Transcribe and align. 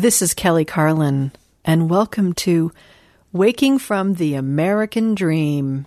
This 0.00 0.22
is 0.22 0.32
Kelly 0.32 0.64
Carlin, 0.64 1.30
and 1.62 1.90
welcome 1.90 2.32
to 2.46 2.72
Waking 3.34 3.78
from 3.78 4.14
the 4.14 4.34
American 4.34 5.14
Dream. 5.14 5.84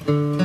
above 0.00 0.36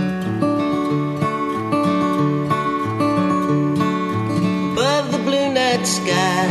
the 5.12 5.18
blue 5.26 5.52
night 5.52 5.88
sky, 5.88 6.46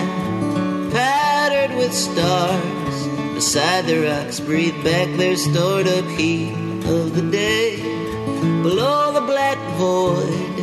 powdered 0.91 1.77
with 1.77 1.95
stars. 1.95 3.07
Beside 3.35 3.87
the 3.87 4.01
rocks, 4.01 4.41
breathe 4.41 4.83
back 4.83 5.17
their 5.17 5.37
stored 5.37 5.87
up 5.87 6.07
heat 6.07 6.51
of 6.87 7.15
the 7.15 7.23
day. 7.31 7.77
Below 8.65 9.13
the 9.13 9.21
black 9.21 9.59
void, 9.77 10.59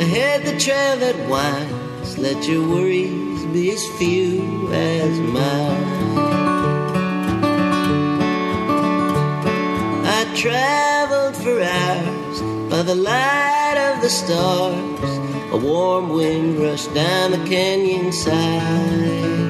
ahead 0.00 0.46
the 0.46 0.58
trail 0.58 0.96
that 0.96 1.28
winds. 1.28 1.73
Let 2.16 2.46
your 2.46 2.66
worries 2.68 3.44
be 3.46 3.72
as 3.72 3.86
few 3.98 4.72
as 4.72 5.18
mine. 5.18 6.18
I 10.06 10.32
traveled 10.36 11.36
for 11.36 11.60
hours 11.60 12.40
by 12.70 12.82
the 12.82 12.94
light 12.94 13.92
of 13.92 14.00
the 14.00 14.08
stars. 14.08 15.18
A 15.52 15.56
warm 15.56 16.10
wind 16.10 16.58
rushed 16.58 16.94
down 16.94 17.32
the 17.32 17.44
canyon 17.48 18.12
side. 18.12 19.44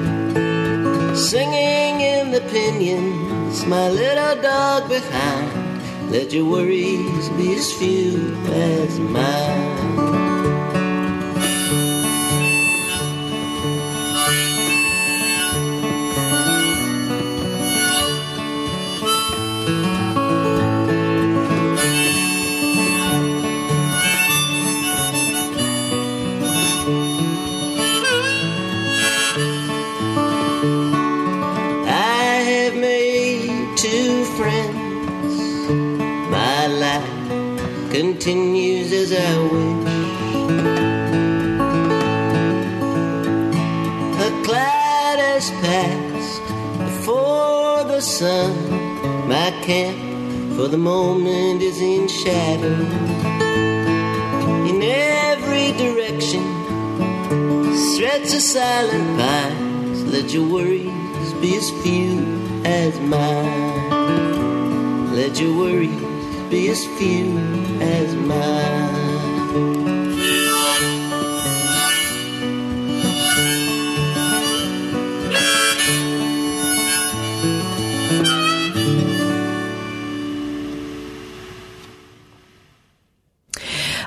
Singing 1.15 2.01
in 2.01 2.31
the 2.31 2.41
pinions, 2.51 3.63
my 3.65 3.89
little 3.89 4.41
dog 4.41 4.89
behind. 4.89 6.11
Let 6.11 6.33
your 6.33 6.45
worries 6.45 7.29
be 7.37 7.55
as 7.55 7.71
few 7.73 8.35
as 8.47 8.99
mine. 8.99 10.24
Continues 38.25 38.91
as 38.91 39.13
I 39.13 39.37
wish. 39.53 39.85
A 44.17 44.43
cloud 44.43 45.19
has 45.19 45.51
passed 45.61 46.41
before 46.79 47.83
the 47.83 48.01
sun. 48.01 49.29
My 49.29 49.51
camp 49.61 49.99
for 50.55 50.67
the 50.67 50.77
moment 50.77 51.61
is 51.61 51.79
in 51.79 52.07
shadow. 52.07 52.81
In 54.71 54.81
every 54.81 55.73
direction, 55.73 56.43
threats 57.95 58.33
of 58.33 58.41
silent 58.41 59.19
pines. 59.19 60.03
Let 60.03 60.33
your 60.33 60.47
worries 60.51 61.33
be 61.41 61.57
as 61.57 61.69
few 61.83 62.25
as 62.65 62.99
mine. 63.01 63.91
Let 65.13 65.39
your 65.39 65.55
worries 65.55 66.14
as 67.81 68.15
mine. 68.15 68.95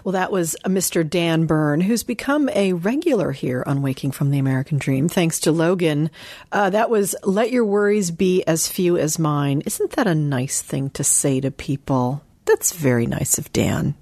Well, 0.05 0.13
that 0.13 0.33
was 0.33 0.57
Mr. 0.65 1.07
Dan 1.07 1.45
Byrne, 1.45 1.83
who's 1.83 2.03
become 2.03 2.49
a 2.55 2.73
regular 2.73 3.33
here 3.33 3.63
on 3.67 3.83
Waking 3.83 4.13
from 4.13 4.31
the 4.31 4.39
American 4.39 4.79
Dream, 4.79 5.07
thanks 5.07 5.41
to 5.41 5.53
Logan. 5.53 6.11
Uh, 6.51 6.71
that 6.71 6.89
was 6.89 7.15
Let 7.25 7.51
Your 7.51 7.67
Worries 7.67 8.11
Be 8.11 8.43
As 8.47 8.69
Few 8.69 8.97
as 8.97 9.19
Mine. 9.19 9.63
Isn't 9.67 9.91
that 9.93 10.07
a 10.07 10.15
nice 10.15 10.63
thing 10.63 10.89
to 10.91 11.05
say 11.05 11.43
to 11.43 11.51
people? 11.51 12.23
That's 12.49 12.73
very 12.73 13.07
nice 13.07 13.37
of 13.37 13.53
Dan. 13.53 13.95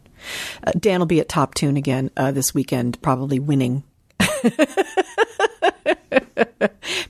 Uh, 0.65 0.71
Dan 0.79 1.01
will 1.01 1.07
be 1.07 1.19
at 1.19 1.29
Top 1.29 1.55
Tune 1.55 1.77
again 1.77 2.13
uh, 2.17 2.31
this 2.31 2.55
weekend, 2.55 3.03
probably 3.03 3.41
winning. 3.41 3.83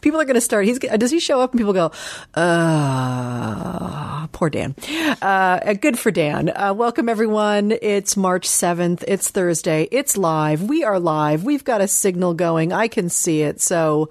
people 0.00 0.18
are 0.18 0.24
going 0.24 0.34
to 0.34 0.40
start. 0.40 0.64
He's 0.64 0.78
does 0.78 1.10
he 1.10 1.20
show 1.20 1.42
up 1.42 1.52
and 1.52 1.60
people 1.60 1.74
go, 1.74 1.92
uh, 2.34 4.26
poor 4.28 4.48
Dan. 4.48 4.74
Uh, 5.20 5.74
good 5.74 5.98
for 5.98 6.10
Dan. 6.10 6.48
Uh, 6.48 6.72
welcome 6.72 7.06
everyone. 7.06 7.72
It's 7.82 8.16
March 8.16 8.46
seventh. 8.46 9.04
It's 9.06 9.28
Thursday. 9.30 9.88
It's 9.90 10.16
live. 10.16 10.62
We 10.62 10.84
are 10.84 10.98
live. 10.98 11.44
We've 11.44 11.64
got 11.64 11.82
a 11.82 11.88
signal 11.88 12.32
going. 12.32 12.72
I 12.72 12.88
can 12.88 13.10
see 13.10 13.42
it. 13.42 13.60
So, 13.60 14.08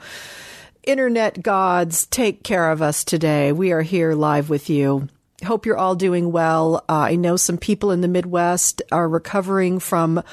internet 0.84 1.42
gods, 1.42 2.06
take 2.06 2.44
care 2.44 2.70
of 2.70 2.84
us 2.84 3.04
today. 3.04 3.52
We 3.52 3.72
are 3.72 3.82
here 3.82 4.14
live 4.14 4.52
with 4.52 4.70
you. 4.70 5.10
Hope 5.44 5.66
you're 5.66 5.78
all 5.78 5.96
doing 5.96 6.32
well. 6.32 6.86
Uh, 6.88 7.08
I 7.10 7.16
know 7.16 7.36
some 7.36 7.58
people 7.58 7.92
in 7.92 8.02
the 8.02 8.08
Midwest 8.08 8.82
are 8.92 9.10
recovering 9.10 9.80
from 9.80 10.24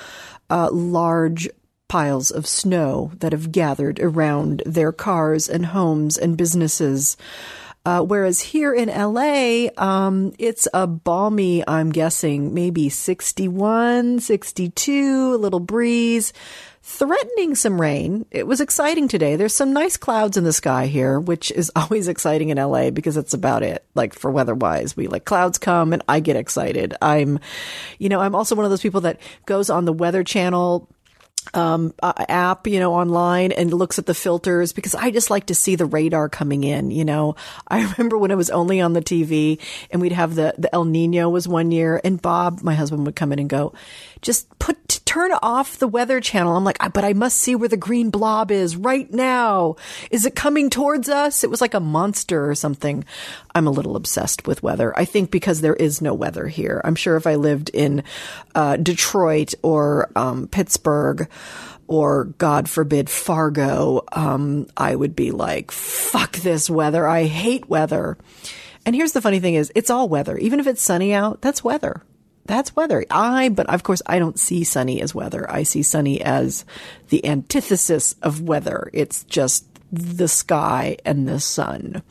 uh, 0.48 0.70
large 0.70 1.48
piles 1.88 2.30
of 2.30 2.46
snow 2.46 3.10
that 3.18 3.32
have 3.32 3.52
gathered 3.52 3.98
around 4.00 4.62
their 4.64 4.92
cars 4.92 5.48
and 5.48 5.66
homes 5.66 6.16
and 6.16 6.36
businesses. 6.36 7.16
Uh, 7.84 8.00
whereas 8.00 8.40
here 8.40 8.72
in 8.72 8.88
LA, 8.88 9.66
um, 9.76 10.32
it's 10.38 10.68
a 10.72 10.86
balmy, 10.86 11.64
I'm 11.66 11.90
guessing, 11.90 12.54
maybe 12.54 12.88
61, 12.88 14.20
62, 14.20 15.34
a 15.34 15.36
little 15.36 15.58
breeze, 15.58 16.32
threatening 16.82 17.56
some 17.56 17.80
rain. 17.80 18.24
It 18.30 18.46
was 18.46 18.60
exciting 18.60 19.08
today. 19.08 19.34
There's 19.34 19.54
some 19.54 19.72
nice 19.72 19.96
clouds 19.96 20.36
in 20.36 20.44
the 20.44 20.52
sky 20.52 20.86
here, 20.86 21.18
which 21.18 21.50
is 21.50 21.72
always 21.76 22.06
exciting 22.06 22.50
in 22.50 22.58
LA 22.58 22.90
because 22.90 23.16
it's 23.16 23.34
about 23.34 23.64
it. 23.64 23.84
Like 23.94 24.14
for 24.14 24.30
weather 24.30 24.54
wise, 24.54 24.96
we 24.96 25.08
like 25.08 25.24
clouds 25.24 25.58
come 25.58 25.92
and 25.92 26.02
I 26.08 26.20
get 26.20 26.36
excited. 26.36 26.94
I'm, 27.02 27.40
you 27.98 28.08
know, 28.08 28.20
I'm 28.20 28.36
also 28.36 28.54
one 28.54 28.64
of 28.64 28.70
those 28.70 28.82
people 28.82 29.02
that 29.02 29.20
goes 29.44 29.70
on 29.70 29.86
the 29.86 29.92
weather 29.92 30.22
channel 30.22 30.88
um, 31.54 31.92
uh, 32.02 32.12
app, 32.28 32.66
you 32.66 32.78
know, 32.78 32.94
online 32.94 33.52
and 33.52 33.72
looks 33.72 33.98
at 33.98 34.06
the 34.06 34.14
filters 34.14 34.72
because 34.72 34.94
I 34.94 35.10
just 35.10 35.30
like 35.30 35.46
to 35.46 35.54
see 35.54 35.76
the 35.76 35.86
radar 35.86 36.28
coming 36.28 36.64
in. 36.64 36.90
You 36.90 37.04
know, 37.04 37.36
I 37.68 37.82
remember 37.82 38.18
when 38.18 38.30
it 38.30 38.36
was 38.36 38.50
only 38.50 38.80
on 38.80 38.92
the 38.92 39.02
TV 39.02 39.60
and 39.90 40.00
we'd 40.00 40.12
have 40.12 40.34
the, 40.34 40.54
the 40.58 40.74
El 40.74 40.84
Nino 40.84 41.28
was 41.28 41.48
one 41.48 41.70
year 41.70 42.00
and 42.04 42.20
Bob, 42.20 42.62
my 42.62 42.74
husband 42.74 43.04
would 43.06 43.16
come 43.16 43.32
in 43.32 43.38
and 43.38 43.48
go, 43.48 43.72
just 44.22 44.48
put, 44.58 45.00
turn 45.04 45.32
off 45.42 45.78
the 45.78 45.88
weather 45.88 46.20
channel. 46.20 46.56
I'm 46.56 46.64
like, 46.64 46.78
but 46.94 47.04
I 47.04 47.12
must 47.12 47.38
see 47.38 47.54
where 47.54 47.68
the 47.68 47.76
green 47.76 48.10
blob 48.10 48.50
is 48.50 48.76
right 48.76 49.12
now. 49.12 49.76
Is 50.10 50.24
it 50.24 50.36
coming 50.36 50.70
towards 50.70 51.08
us? 51.08 51.44
It 51.44 51.50
was 51.50 51.60
like 51.60 51.74
a 51.74 51.80
monster 51.80 52.48
or 52.48 52.54
something. 52.54 53.04
I'm 53.54 53.66
a 53.66 53.72
little 53.72 53.96
obsessed 53.96 54.46
with 54.46 54.62
weather. 54.62 54.96
I 54.96 55.04
think 55.04 55.30
because 55.30 55.60
there 55.60 55.74
is 55.74 56.00
no 56.00 56.14
weather 56.14 56.46
here. 56.46 56.80
I'm 56.84 56.94
sure 56.94 57.16
if 57.16 57.26
I 57.26 57.34
lived 57.34 57.68
in 57.70 58.04
uh, 58.54 58.76
Detroit 58.76 59.54
or 59.62 60.10
um, 60.16 60.46
Pittsburgh, 60.46 61.28
or 61.88 62.24
God 62.38 62.70
forbid 62.70 63.10
Fargo, 63.10 64.02
um, 64.12 64.66
I 64.78 64.94
would 64.94 65.14
be 65.14 65.30
like, 65.30 65.70
fuck 65.70 66.36
this 66.36 66.70
weather. 66.70 67.06
I 67.06 67.24
hate 67.24 67.68
weather. 67.68 68.16
And 68.86 68.96
here's 68.96 69.12
the 69.12 69.20
funny 69.20 69.40
thing 69.40 69.54
is 69.54 69.70
it's 69.74 69.90
all 69.90 70.08
weather. 70.08 70.38
Even 70.38 70.58
if 70.58 70.66
it's 70.66 70.80
sunny 70.80 71.12
out, 71.12 71.42
that's 71.42 71.62
weather 71.62 72.02
that's 72.44 72.74
weather. 72.74 73.04
I, 73.10 73.48
but 73.48 73.68
of 73.68 73.82
course, 73.82 74.02
I 74.06 74.18
don't 74.18 74.38
see 74.38 74.64
sunny 74.64 75.00
as 75.00 75.14
weather. 75.14 75.48
I 75.50 75.62
see 75.62 75.82
sunny 75.82 76.20
as 76.20 76.64
the 77.08 77.24
antithesis 77.24 78.16
of 78.22 78.42
weather. 78.42 78.90
It's 78.92 79.24
just 79.24 79.66
the 79.92 80.28
sky 80.28 80.96
and 81.04 81.28
the 81.28 81.38
sun. 81.38 82.02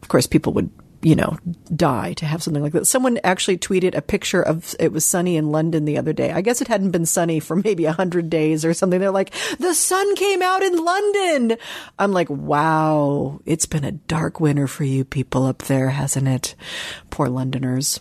Of 0.00 0.08
course, 0.08 0.26
people 0.26 0.52
would, 0.54 0.70
you 1.02 1.16
know, 1.16 1.36
die 1.74 2.14
to 2.14 2.26
have 2.26 2.42
something 2.42 2.62
like 2.62 2.72
that. 2.72 2.86
Someone 2.86 3.18
actually 3.24 3.58
tweeted 3.58 3.94
a 3.94 4.00
picture 4.00 4.40
of 4.40 4.74
it 4.80 4.92
was 4.92 5.04
sunny 5.04 5.36
in 5.36 5.50
London 5.50 5.84
the 5.84 5.98
other 5.98 6.12
day. 6.12 6.32
I 6.32 6.40
guess 6.40 6.62
it 6.62 6.68
hadn't 6.68 6.92
been 6.92 7.06
sunny 7.06 7.38
for 7.38 7.56
maybe 7.56 7.84
a 7.84 7.92
hundred 7.92 8.30
days 8.30 8.64
or 8.64 8.72
something. 8.72 9.00
They're 9.00 9.10
like, 9.10 9.34
the 9.58 9.74
sun 9.74 10.16
came 10.16 10.40
out 10.40 10.62
in 10.62 10.82
London. 10.82 11.58
I'm 11.98 12.12
like, 12.12 12.30
wow, 12.30 13.40
it's 13.44 13.66
been 13.66 13.84
a 13.84 13.92
dark 13.92 14.40
winter 14.40 14.66
for 14.66 14.84
you 14.84 15.04
people 15.04 15.44
up 15.44 15.64
there, 15.64 15.90
hasn't 15.90 16.28
it? 16.28 16.54
Poor 17.10 17.28
Londoners. 17.28 18.00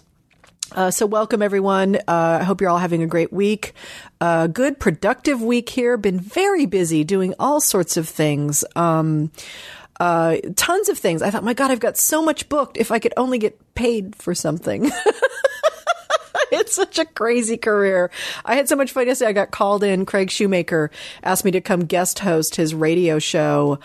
Uh, 0.72 0.92
so 0.92 1.06
welcome 1.06 1.42
everyone. 1.42 1.96
Uh, 1.96 2.40
I 2.42 2.44
hope 2.44 2.62
you're 2.62 2.70
all 2.70 2.78
having 2.78 3.02
a 3.02 3.08
great 3.08 3.32
week. 3.32 3.74
Uh, 4.20 4.48
good 4.48 4.80
productive 4.80 5.42
week 5.42 5.70
here. 5.70 5.98
Been 5.98 6.20
very 6.20 6.66
busy 6.66 7.04
doing 7.04 7.34
all 7.40 7.62
sorts 7.62 7.96
of 7.98 8.08
things. 8.08 8.66
Um, 8.76 9.32
uh, 10.00 10.38
tons 10.56 10.90
of 10.90 10.98
things. 10.98 11.22
I 11.22 11.32
thought, 11.32 11.44
my 11.44 11.54
God, 11.54 11.72
I've 11.72 11.80
got 11.80 11.98
so 11.98 12.22
much 12.22 12.50
booked. 12.50 12.78
If 12.78 12.92
I 12.92 13.00
could 13.00 13.14
only 13.18 13.40
get 13.40 13.76
paid 13.76 14.16
for 14.16 14.36
something. 14.36 14.92
it's 16.52 16.74
such 16.74 17.00
a 17.00 17.06
crazy 17.06 17.58
career. 17.58 18.12
I 18.46 18.56
had 18.56 18.70
so 18.70 18.76
much 18.76 18.92
fun 18.92 19.08
yesterday. 19.08 19.30
I 19.30 19.34
got 19.34 19.52
called 19.52 19.84
in. 19.84 20.06
Craig 20.06 20.30
Shoemaker 20.30 20.92
asked 21.24 21.46
me 21.46 21.52
to 21.52 21.62
come 21.62 21.86
guest 21.86 22.20
host 22.20 22.56
his 22.56 22.76
radio 22.76 23.20
show 23.20 23.80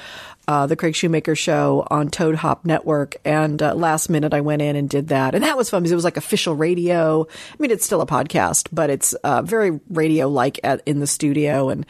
uh, 0.49 0.67
the 0.67 0.77
Craig 0.77 0.95
Shoemaker 0.95 1.35
show 1.35 1.87
on 1.91 2.09
Toad 2.09 2.37
Hop 2.37 2.65
Network. 2.65 3.17
And 3.25 3.63
uh, 3.63 3.75
last 3.75 4.09
minute, 4.09 4.35
I 4.35 4.41
went 4.41 4.63
in 4.63 4.77
and 4.77 4.89
did 4.89 5.09
that. 5.09 5.35
And 5.35 5.45
that 5.45 5.57
was 5.57 5.71
fun 5.71 5.83
because 5.83 5.93
it 5.93 5.97
was 5.97 6.05
like 6.05 6.17
official 6.17 6.55
radio. 6.55 7.27
I 7.27 7.57
mean, 7.59 7.71
it's 7.71 7.85
still 7.85 8.01
a 8.01 8.07
podcast, 8.07 8.69
but 8.73 8.91
it's 8.91 9.13
uh, 9.15 9.43
very 9.43 9.81
radio 9.91 10.29
like 10.29 10.59
in 10.87 11.01
the 11.01 11.07
studio. 11.07 11.69
And, 11.69 11.87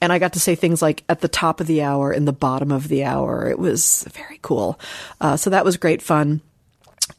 and 0.00 0.12
I 0.12 0.18
got 0.18 0.34
to 0.34 0.40
say 0.40 0.54
things 0.54 0.82
like 0.82 1.04
at 1.08 1.20
the 1.20 1.28
top 1.28 1.60
of 1.60 1.66
the 1.66 1.82
hour 1.82 2.12
and 2.12 2.28
the 2.28 2.32
bottom 2.32 2.70
of 2.70 2.88
the 2.88 3.04
hour. 3.04 3.48
It 3.48 3.58
was 3.58 4.06
very 4.12 4.38
cool. 4.42 4.78
Uh, 5.20 5.36
so 5.36 5.50
that 5.50 5.64
was 5.64 5.76
great 5.76 6.02
fun. 6.02 6.42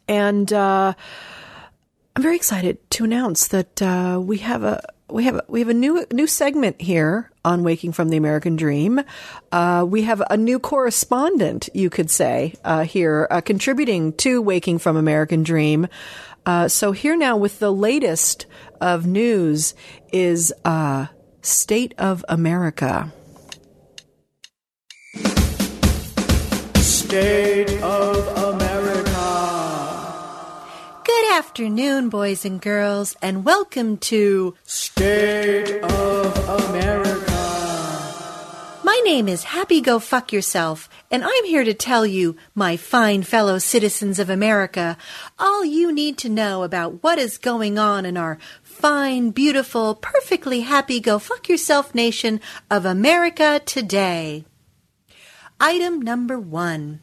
And, 0.08 0.52
uh, 0.54 0.94
I'm 2.16 2.24
very 2.24 2.36
excited 2.36 2.90
to 2.90 3.04
announce 3.04 3.50
that 3.50 3.80
uh, 3.80 4.20
we 4.20 4.40
have 4.40 4.64
a 4.64 4.82
we 5.08 5.26
have 5.26 5.40
we 5.48 5.60
have 5.60 5.70
a 5.70 5.74
new 5.76 6.04
new 6.12 6.26
segment 6.26 6.82
here 6.82 7.30
on 7.48 7.64
Waking 7.64 7.94
from 7.94 8.10
the 8.10 8.18
American 8.18 8.58
Dream. 8.58 9.02
Uh, 9.54 9.86
we 9.88 10.02
have 10.02 10.22
a 10.30 10.36
new 10.36 10.60
correspondent, 10.60 11.70
you 11.74 11.90
could 11.90 12.12
say, 12.12 12.54
uh, 12.66 12.84
here 12.84 13.26
uh, 13.32 13.40
contributing 13.40 14.12
to 14.14 14.42
Waking 14.42 14.80
from 14.80 14.98
American 14.98 15.44
Dream. 15.44 15.88
Uh, 16.46 16.68
so 16.68 16.92
here 16.92 17.16
now 17.16 17.38
with 17.38 17.60
the 17.60 17.72
latest 17.72 18.46
of 18.82 19.08
news 19.08 19.76
is 20.12 20.54
uh, 20.66 21.08
State 21.42 21.94
of 21.98 22.26
America. 22.28 23.14
State 26.76 27.72
of 27.82 28.28
America. 28.38 29.08
Good 31.06 31.34
afternoon, 31.38 32.10
boys 32.10 32.44
and 32.44 32.62
girls, 32.62 33.16
and 33.22 33.46
welcome 33.46 33.98
to 34.12 34.56
State 34.66 35.82
of 35.82 36.50
America. 36.50 37.17
My 38.88 39.02
name 39.04 39.28
is 39.28 39.44
Happy 39.44 39.82
Go 39.82 40.00
Fuck 40.00 40.32
Yourself, 40.32 40.88
and 41.12 41.22
I'm 41.22 41.44
here 41.44 41.66
to 41.66 41.74
tell 41.74 42.06
you, 42.06 42.38
my 42.56 42.78
fine 42.78 43.22
fellow 43.22 43.60
citizens 43.60 44.18
of 44.18 44.30
America, 44.30 44.96
all 45.38 45.66
you 45.66 45.92
need 45.92 46.18
to 46.20 46.30
know 46.30 46.64
about 46.64 47.04
what 47.04 47.20
is 47.20 47.38
going 47.38 47.78
on 47.78 48.06
in 48.06 48.16
our 48.16 48.38
fine, 48.64 49.32
beautiful, 49.32 49.94
perfectly 49.94 50.62
happy 50.62 51.02
Go 51.02 51.20
Fuck 51.20 51.50
Yourself 51.50 51.94
nation 51.94 52.40
of 52.72 52.86
America 52.86 53.62
today. 53.66 54.46
Item 55.60 56.02
number 56.02 56.40
one. 56.40 57.02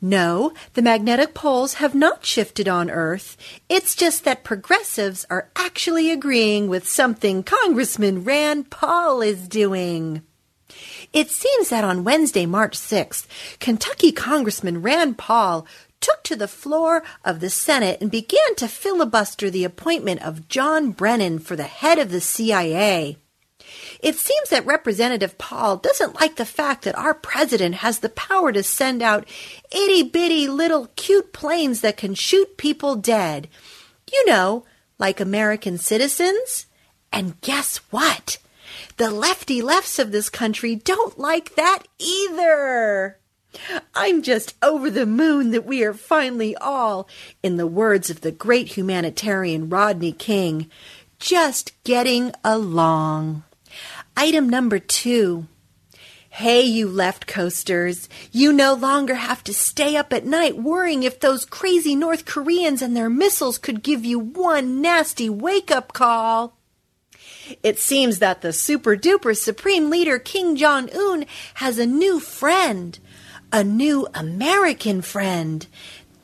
No, 0.00 0.54
the 0.72 0.80
magnetic 0.80 1.34
poles 1.34 1.74
have 1.74 1.94
not 1.94 2.24
shifted 2.24 2.66
on 2.66 2.88
Earth. 2.88 3.36
It's 3.68 3.94
just 3.94 4.24
that 4.24 4.42
progressives 4.42 5.26
are 5.28 5.50
actually 5.54 6.10
agreeing 6.10 6.68
with 6.68 6.88
something 6.88 7.42
Congressman 7.42 8.24
Rand 8.24 8.70
Paul 8.70 9.20
is 9.20 9.46
doing. 9.48 10.22
It 11.14 11.30
seems 11.30 11.68
that 11.68 11.84
on 11.84 12.02
Wednesday, 12.02 12.44
March 12.44 12.76
6th, 12.76 13.26
Kentucky 13.60 14.10
Congressman 14.10 14.82
Rand 14.82 15.16
Paul 15.16 15.64
took 16.00 16.24
to 16.24 16.34
the 16.34 16.48
floor 16.48 17.04
of 17.24 17.38
the 17.38 17.48
Senate 17.48 18.00
and 18.00 18.10
began 18.10 18.56
to 18.56 18.66
filibuster 18.66 19.48
the 19.48 19.62
appointment 19.62 20.22
of 20.22 20.48
John 20.48 20.90
Brennan 20.90 21.38
for 21.38 21.54
the 21.54 21.62
head 21.62 22.00
of 22.00 22.10
the 22.10 22.20
CIA. 22.20 23.16
It 24.00 24.16
seems 24.16 24.50
that 24.50 24.66
Representative 24.66 25.38
Paul 25.38 25.76
doesn't 25.76 26.20
like 26.20 26.34
the 26.34 26.44
fact 26.44 26.82
that 26.82 26.98
our 26.98 27.14
president 27.14 27.76
has 27.76 28.00
the 28.00 28.08
power 28.08 28.50
to 28.50 28.64
send 28.64 29.00
out 29.00 29.28
itty 29.70 30.02
bitty 30.02 30.48
little 30.48 30.88
cute 30.96 31.32
planes 31.32 31.80
that 31.82 31.96
can 31.96 32.14
shoot 32.14 32.56
people 32.56 32.96
dead. 32.96 33.48
You 34.12 34.26
know, 34.26 34.64
like 34.98 35.20
American 35.20 35.78
citizens. 35.78 36.66
And 37.12 37.40
guess 37.40 37.76
what? 37.90 38.38
The 38.96 39.10
lefty 39.10 39.62
lefts 39.62 39.98
of 39.98 40.12
this 40.12 40.28
country 40.28 40.74
don't 40.76 41.18
like 41.18 41.54
that 41.56 41.84
either. 41.98 43.18
I'm 43.94 44.22
just 44.22 44.54
over 44.62 44.90
the 44.90 45.06
moon 45.06 45.50
that 45.52 45.64
we 45.64 45.84
are 45.84 45.94
finally 45.94 46.56
all, 46.56 47.08
in 47.42 47.56
the 47.56 47.66
words 47.66 48.10
of 48.10 48.20
the 48.20 48.32
great 48.32 48.76
humanitarian 48.76 49.68
Rodney 49.68 50.12
King, 50.12 50.70
just 51.18 51.72
getting 51.84 52.32
along. 52.42 53.44
Item 54.16 54.48
number 54.48 54.78
two. 54.78 55.46
Hey, 56.30 56.62
you 56.62 56.88
left 56.88 57.28
coasters. 57.28 58.08
You 58.32 58.52
no 58.52 58.74
longer 58.74 59.14
have 59.14 59.44
to 59.44 59.54
stay 59.54 59.96
up 59.96 60.12
at 60.12 60.26
night 60.26 60.56
worrying 60.56 61.04
if 61.04 61.20
those 61.20 61.44
crazy 61.44 61.94
North 61.94 62.24
Koreans 62.24 62.82
and 62.82 62.96
their 62.96 63.08
missiles 63.08 63.56
could 63.56 63.84
give 63.84 64.04
you 64.04 64.18
one 64.18 64.80
nasty 64.80 65.30
wake 65.30 65.70
up 65.70 65.92
call. 65.92 66.56
It 67.62 67.78
seems 67.78 68.18
that 68.18 68.40
the 68.40 68.52
super 68.52 68.96
duper 68.96 69.36
supreme 69.36 69.90
leader 69.90 70.18
Kim 70.18 70.56
Jong 70.56 70.88
Un 70.94 71.26
has 71.54 71.78
a 71.78 71.86
new 71.86 72.20
friend, 72.20 72.98
a 73.52 73.62
new 73.62 74.06
American 74.14 75.02
friend, 75.02 75.66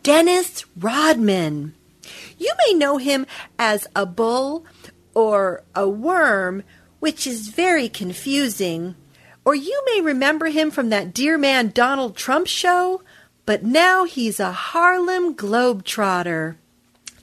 Dennis 0.02 0.64
Rodman. 0.76 1.74
You 2.38 2.52
may 2.66 2.74
know 2.74 2.96
him 2.96 3.26
as 3.58 3.86
a 3.94 4.06
bull 4.06 4.64
or 5.14 5.62
a 5.74 5.88
worm, 5.88 6.62
which 6.98 7.26
is 7.26 7.48
very 7.48 7.88
confusing. 7.88 8.94
Or 9.44 9.54
you 9.54 9.82
may 9.86 10.00
remember 10.00 10.46
him 10.46 10.70
from 10.70 10.90
that 10.90 11.14
Dear 11.14 11.38
Man 11.38 11.70
Donald 11.74 12.16
Trump 12.16 12.46
show, 12.46 13.02
but 13.46 13.62
now 13.62 14.04
he's 14.04 14.38
a 14.38 14.52
Harlem 14.52 15.34
Globetrotter. 15.34 16.56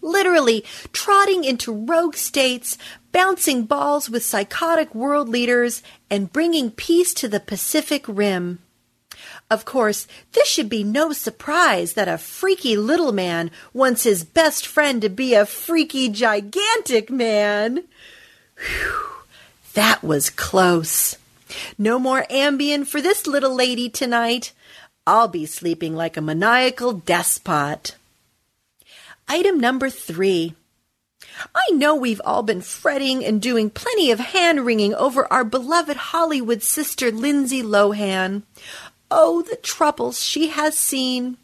Literally 0.02 0.64
trotting 0.94 1.44
into 1.44 1.74
rogue 1.74 2.16
states, 2.16 2.78
bouncing 3.12 3.64
balls 3.64 4.10
with 4.10 4.24
psychotic 4.24 4.94
world 4.94 5.30
leaders, 5.30 5.82
and 6.10 6.32
bringing 6.32 6.72
peace 6.72 7.14
to 7.16 7.28
the 7.28 7.40
Pacific 7.40 8.06
Rim. 8.08 8.60
Of 9.50 9.64
course, 9.64 10.08
this 10.34 10.48
should 10.48 10.70
be 10.70 10.84
no 10.84 11.14
surprise 11.14 11.94
that 11.94 12.08
a 12.08 12.18
freaky 12.18 12.76
little 12.76 13.12
man 13.12 13.50
wants 13.74 14.04
his 14.04 14.24
best 14.24 14.68
friend 14.68 15.02
to 15.02 15.10
be 15.10 15.34
a 15.34 15.46
freaky 15.46 16.10
gigantic 16.10 17.10
man. 17.10 17.86
Whew, 18.58 19.24
that 19.74 20.04
was 20.04 20.30
close. 20.30 21.18
No 21.78 21.98
more 21.98 22.26
Ambien 22.30 22.86
for 22.86 23.02
this 23.02 23.26
little 23.26 23.56
lady 23.56 23.90
tonight. 23.90 24.52
I'll 25.06 25.30
be 25.30 25.46
sleeping 25.46 25.96
like 25.96 26.18
a 26.18 26.22
maniacal 26.22 26.92
despot. 26.94 27.96
Item 29.30 29.60
number 29.60 29.90
three. 29.90 30.56
I 31.54 31.72
know 31.72 31.96
we've 31.96 32.22
all 32.26 32.44
been 32.44 32.62
fretting 32.62 33.24
and 33.24 33.42
doing 33.42 33.70
plenty 33.70 34.12
of 34.12 34.20
hand 34.20 34.66
wringing 34.66 34.94
over 34.96 35.32
our 35.32 35.44
beloved 35.44 35.98
Hollywood 35.98 36.64
sister 36.64 37.12
Lindsay 37.12 37.62
Lohan. 37.62 38.44
Oh, 39.10 39.42
the 39.42 39.56
troubles 39.58 40.24
she 40.24 40.50
has 40.50 40.78
seen. 40.78 41.38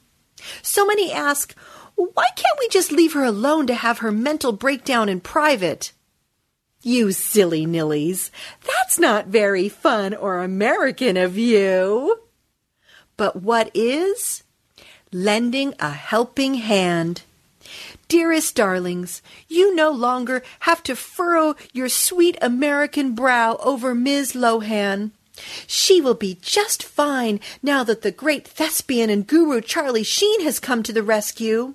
So 0.62 0.86
many 0.86 1.12
ask, 1.12 1.56
why 1.96 2.28
can't 2.36 2.60
we 2.60 2.68
just 2.70 2.92
leave 2.92 3.14
her 3.14 3.24
alone 3.24 3.68
to 3.68 3.76
have 3.76 4.00
her 4.00 4.12
mental 4.12 4.52
breakdown 4.52 5.10
in 5.10 5.22
private? 5.22 5.94
You 6.82 7.14
silly 7.14 7.66
nillies, 7.66 8.30
that's 8.66 9.00
not 9.00 9.28
very 9.28 9.70
fun 9.70 10.14
or 10.14 10.40
American 10.40 11.16
of 11.16 11.38
you. 11.38 12.20
But 13.16 13.38
what 13.38 13.72
is? 13.74 14.44
Lending 15.12 15.76
a 15.80 15.92
helping 15.92 16.56
hand. 16.56 17.22
Dearest 18.14 18.54
darlings, 18.54 19.24
you 19.48 19.74
no 19.74 19.90
longer 19.90 20.44
have 20.60 20.84
to 20.84 20.96
furrow 20.96 21.56
your 21.74 21.90
sweet 21.90 22.38
American 22.44 23.16
brow 23.16 23.56
over 23.56 23.96
Ms. 23.96 24.34
Lohan. 24.34 25.10
She 25.66 26.00
will 26.00 26.14
be 26.14 26.38
just 26.40 26.84
fine 26.84 27.40
now 27.64 27.84
that 27.84 28.04
the 28.04 28.12
great 28.12 28.48
thespian 28.48 29.10
and 29.10 29.26
guru 29.26 29.62
Charlie 29.62 30.04
Sheen 30.04 30.42
has 30.42 30.60
come 30.60 30.84
to 30.84 30.94
the 30.94 31.02
rescue. 31.02 31.74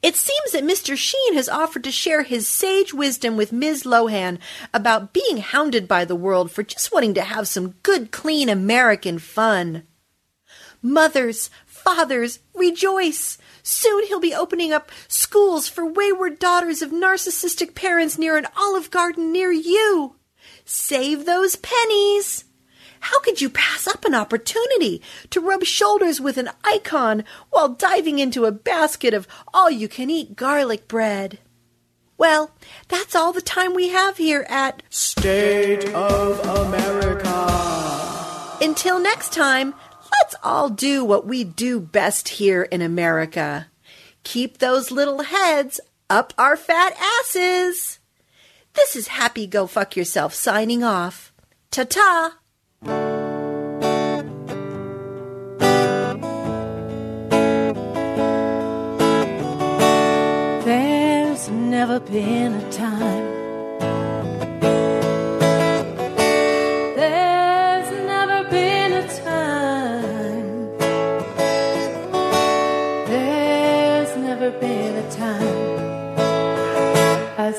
It 0.00 0.16
seems 0.16 0.52
that 0.52 0.64
Mr. 0.64 0.96
Sheen 0.96 1.34
has 1.34 1.50
offered 1.50 1.84
to 1.84 1.92
share 1.92 2.22
his 2.22 2.48
sage 2.48 2.94
wisdom 2.94 3.36
with 3.36 3.52
Ms. 3.52 3.82
Lohan 3.82 4.38
about 4.72 5.12
being 5.12 5.36
hounded 5.36 5.86
by 5.86 6.06
the 6.06 6.16
world 6.16 6.50
for 6.50 6.62
just 6.62 6.92
wanting 6.92 7.12
to 7.12 7.20
have 7.20 7.46
some 7.46 7.74
good, 7.82 8.10
clean 8.10 8.48
American 8.48 9.18
fun. 9.18 9.82
Mothers, 10.80 11.50
fathers, 11.66 12.38
rejoice! 12.54 13.36
Soon 13.68 14.06
he'll 14.06 14.18
be 14.18 14.34
opening 14.34 14.72
up 14.72 14.90
schools 15.08 15.68
for 15.68 15.84
wayward 15.84 16.38
daughters 16.38 16.80
of 16.80 16.90
narcissistic 16.90 17.74
parents 17.74 18.16
near 18.16 18.38
an 18.38 18.46
olive 18.56 18.90
garden 18.90 19.30
near 19.30 19.52
you. 19.52 20.16
Save 20.64 21.26
those 21.26 21.54
pennies! 21.56 22.46
How 23.00 23.20
could 23.20 23.42
you 23.42 23.50
pass 23.50 23.86
up 23.86 24.06
an 24.06 24.14
opportunity 24.14 25.02
to 25.28 25.42
rub 25.42 25.64
shoulders 25.64 26.18
with 26.18 26.38
an 26.38 26.48
icon 26.64 27.24
while 27.50 27.68
diving 27.68 28.18
into 28.18 28.46
a 28.46 28.52
basket 28.52 29.12
of 29.12 29.28
all 29.52 29.70
you 29.70 29.86
can 29.86 30.08
eat 30.08 30.34
garlic 30.34 30.88
bread? 30.88 31.38
Well, 32.16 32.52
that's 32.88 33.14
all 33.14 33.34
the 33.34 33.42
time 33.42 33.74
we 33.74 33.90
have 33.90 34.16
here 34.16 34.46
at 34.48 34.82
State 34.88 35.84
of 35.92 36.40
America. 36.66 37.28
Until 38.62 38.98
next 38.98 39.34
time, 39.34 39.74
let's 40.20 40.34
all 40.42 40.68
do 40.68 41.04
what 41.04 41.26
we 41.26 41.44
do 41.44 41.80
best 41.80 42.28
here 42.28 42.62
in 42.62 42.82
America. 42.82 43.68
Keep 44.24 44.58
those 44.58 44.90
little 44.90 45.22
heads 45.22 45.80
up 46.10 46.32
our 46.38 46.56
fat 46.56 46.94
asses. 47.20 47.98
This 48.74 48.96
is 48.96 49.08
Happy 49.08 49.46
Go 49.46 49.66
Fuck 49.66 49.96
Yourself 49.96 50.34
signing 50.34 50.82
off. 50.82 51.32
Ta 51.70 51.84
ta! 51.84 52.38
There's 60.64 61.48
never 61.48 62.00
been 62.00 62.54
a 62.54 62.72
time. 62.72 63.37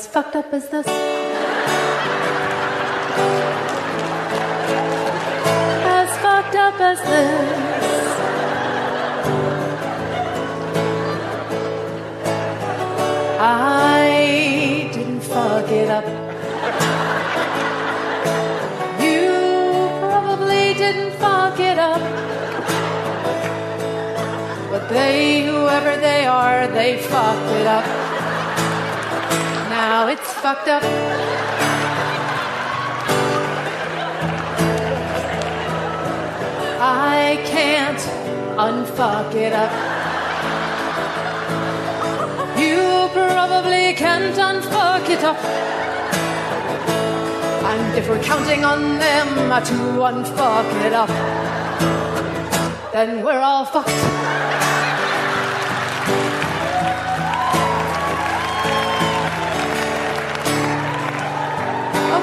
As 0.00 0.06
fucked 0.06 0.34
up 0.34 0.50
as 0.54 0.66
this. 0.70 0.86
As 5.98 6.10
fucked 6.24 6.56
up 6.66 6.80
as 6.90 6.98
this. 7.10 8.06
I 13.38 14.90
didn't 14.94 15.20
fuck 15.20 15.68
it 15.70 15.90
up. 15.90 16.06
You 19.06 19.26
probably 20.00 20.66
didn't 20.82 21.12
fuck 21.24 21.60
it 21.60 21.78
up. 21.78 22.02
But 24.70 24.88
they, 24.88 25.44
whoever 25.44 25.94
they 26.00 26.24
are, 26.24 26.66
they 26.68 26.96
fucked 27.02 27.50
it 27.60 27.66
up. 27.66 27.79
Now 29.80 30.08
it's 30.08 30.30
fucked 30.34 30.68
up. 30.68 30.82
I 36.82 37.40
can't 37.46 38.02
unfuck 38.66 39.34
it 39.34 39.54
up. 39.54 39.72
You 42.60 43.08
probably 43.14 43.94
can't 43.94 44.36
unfuck 44.50 45.08
it 45.08 45.24
up. 45.24 45.42
And 47.70 47.98
if 47.98 48.06
we're 48.06 48.22
counting 48.22 48.66
on 48.66 48.98
them 48.98 49.28
to 49.64 49.76
unfuck 50.10 50.70
it 50.84 50.92
up, 50.92 51.08
then 52.92 53.24
we're 53.24 53.40
all 53.40 53.64
fucked. 53.64 54.59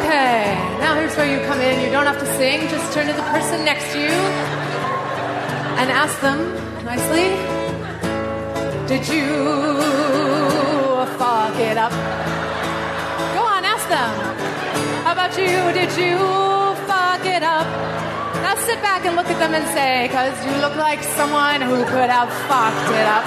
Okay, 0.08 0.56
now 0.80 0.96
here's 0.96 1.18
where 1.18 1.28
you 1.30 1.46
come 1.48 1.60
in. 1.60 1.84
You 1.84 1.92
don't 1.92 2.06
have 2.06 2.18
to 2.18 2.26
sing, 2.38 2.62
just 2.70 2.94
turn 2.94 3.08
to 3.08 3.12
the 3.12 3.28
person 3.36 3.66
next 3.66 3.92
to 3.92 4.00
you 4.00 4.18
and 5.80 5.92
ask 5.92 6.16
them 6.22 6.40
nicely 6.86 7.28
Did 8.88 9.04
you 9.12 9.28
fuck 11.20 11.60
it 11.60 11.78
up? 11.78 11.92
Go 13.36 13.42
on, 13.44 13.66
ask 13.66 13.84
them. 13.90 14.12
How 15.04 15.12
about 15.12 15.38
you? 15.38 15.60
Did 15.76 15.92
you 16.00 16.16
fuck 16.88 17.26
it 17.26 17.44
up? 17.44 17.68
Now 18.48 18.56
sit 18.64 18.82
back 18.82 19.06
and 19.06 19.18
look 19.18 19.28
at 19.28 19.38
them 19.40 19.54
and 19.54 19.68
say, 19.76 20.08
because 20.08 20.40
you 20.46 20.54
look 20.62 20.78
like 20.78 21.04
someone 21.20 21.60
who 21.60 21.84
could 21.84 22.10
have 22.10 22.32
fucked 22.48 22.92
it 22.96 23.08
up. 23.12 23.26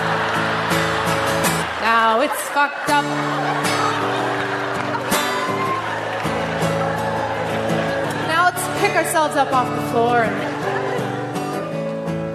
Now 1.83 2.23
it's 2.23 2.41
fucked 2.57 2.89
up. 2.89 3.80
Pick 8.91 9.07
ourselves 9.07 9.37
up 9.37 9.53
off 9.53 9.69
the 9.77 9.83
floor 9.93 10.23
and 10.27 10.35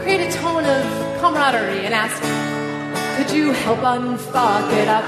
create 0.02 0.22
a 0.22 0.32
tone 0.32 0.64
of 0.64 0.84
camaraderie 1.20 1.84
and 1.84 1.94
ask, 1.94 2.16
could 3.18 3.30
you 3.36 3.52
help 3.52 3.80
unfuck 3.80 4.72
it 4.72 4.88
up? 4.88 5.04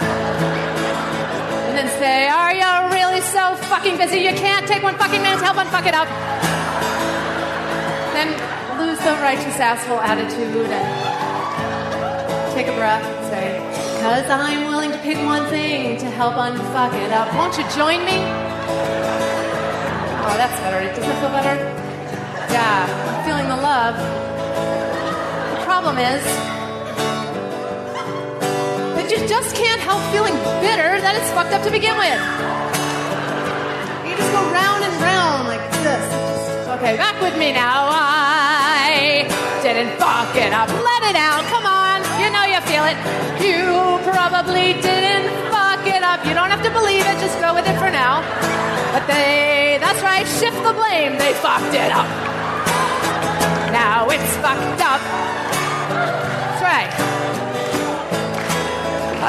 And 1.71 1.77
then 1.77 1.87
say, 1.99 2.27
are 2.27 2.51
you 2.51 2.91
really 2.93 3.21
so 3.21 3.55
fucking 3.71 3.95
busy 3.95 4.19
you 4.19 4.33
can't 4.33 4.67
take 4.67 4.83
one 4.83 4.97
fucking 4.97 5.21
minute 5.21 5.39
to 5.39 5.45
help 5.45 5.55
unfuck 5.55 5.87
it 5.87 5.93
up? 5.95 6.09
Then 8.11 8.27
lose 8.77 8.99
the 8.99 9.13
righteous 9.23 9.57
asshole 9.57 10.01
attitude 10.01 10.67
and 10.67 12.53
take 12.53 12.67
a 12.67 12.75
breath 12.75 13.05
and 13.05 13.25
say, 13.31 13.63
because 13.95 14.29
I'm 14.29 14.67
willing 14.67 14.91
to 14.91 14.97
pick 14.97 15.17
one 15.23 15.45
thing 15.45 15.97
to 15.99 16.07
help 16.07 16.33
unfuck 16.33 16.93
it 16.93 17.13
up. 17.13 17.33
Won't 17.35 17.57
you 17.57 17.63
join 17.73 18.03
me? 18.03 19.06
Oh, 20.27 20.35
that's 20.35 20.59
better. 20.59 20.83
Does 20.83 21.07
it 21.07 21.17
feel 21.23 21.31
better? 21.31 21.55
Yeah, 22.51 22.83
I'm 22.83 23.23
feeling 23.23 23.47
the 23.47 23.55
love. 23.55 23.95
The 23.95 25.63
problem 25.63 25.95
is 25.95 26.19
that 28.99 29.07
you 29.07 29.23
just 29.23 29.55
can't 29.55 29.79
help 29.79 30.03
feeling 30.11 30.35
bitter 30.59 30.99
that 30.99 31.15
it's 31.15 31.31
fucked 31.31 31.55
up 31.55 31.63
to 31.63 31.71
begin 31.71 31.95
with. 31.95 32.19
You 34.03 34.19
just 34.19 34.31
go 34.35 34.43
round 34.51 34.83
and 34.83 34.93
round 34.99 35.47
like 35.47 35.63
this. 35.79 36.03
Okay, 36.75 36.99
back 36.99 37.15
with 37.23 37.39
me 37.39 37.55
now. 37.55 37.87
I 37.87 39.31
didn't 39.63 39.95
fuck 39.95 40.35
it 40.35 40.51
up. 40.51 40.67
Let 40.67 41.07
it 41.07 41.15
out. 41.15 41.47
Come 41.47 41.63
on. 41.63 42.03
You 42.19 42.27
know 42.35 42.43
you 42.43 42.59
feel 42.67 42.83
it. 42.83 42.99
You 43.39 43.95
probably 44.03 44.75
didn't 44.83 45.31
fuck 45.55 45.87
it 45.87 46.03
up. 46.03 46.27
You 46.27 46.35
don't 46.35 46.51
have 46.51 46.63
to 46.67 46.71
believe 46.75 47.07
it. 47.07 47.15
Just 47.23 47.39
go 47.39 47.55
with 47.55 47.63
it 47.63 47.79
for 47.79 47.87
now. 47.87 48.27
But 48.97 49.05
they, 49.05 49.77
that's 49.79 50.01
right, 50.01 50.25
shift 50.25 50.57
the 50.63 50.73
blame. 50.73 51.19
They 51.19 51.31
fucked 51.33 51.71
it 51.71 51.91
up. 51.91 52.09
Now 53.71 54.09
it's 54.09 54.35
fucked 54.37 54.81
up. 54.81 54.99
That's 56.49 56.63
right. 56.65 56.89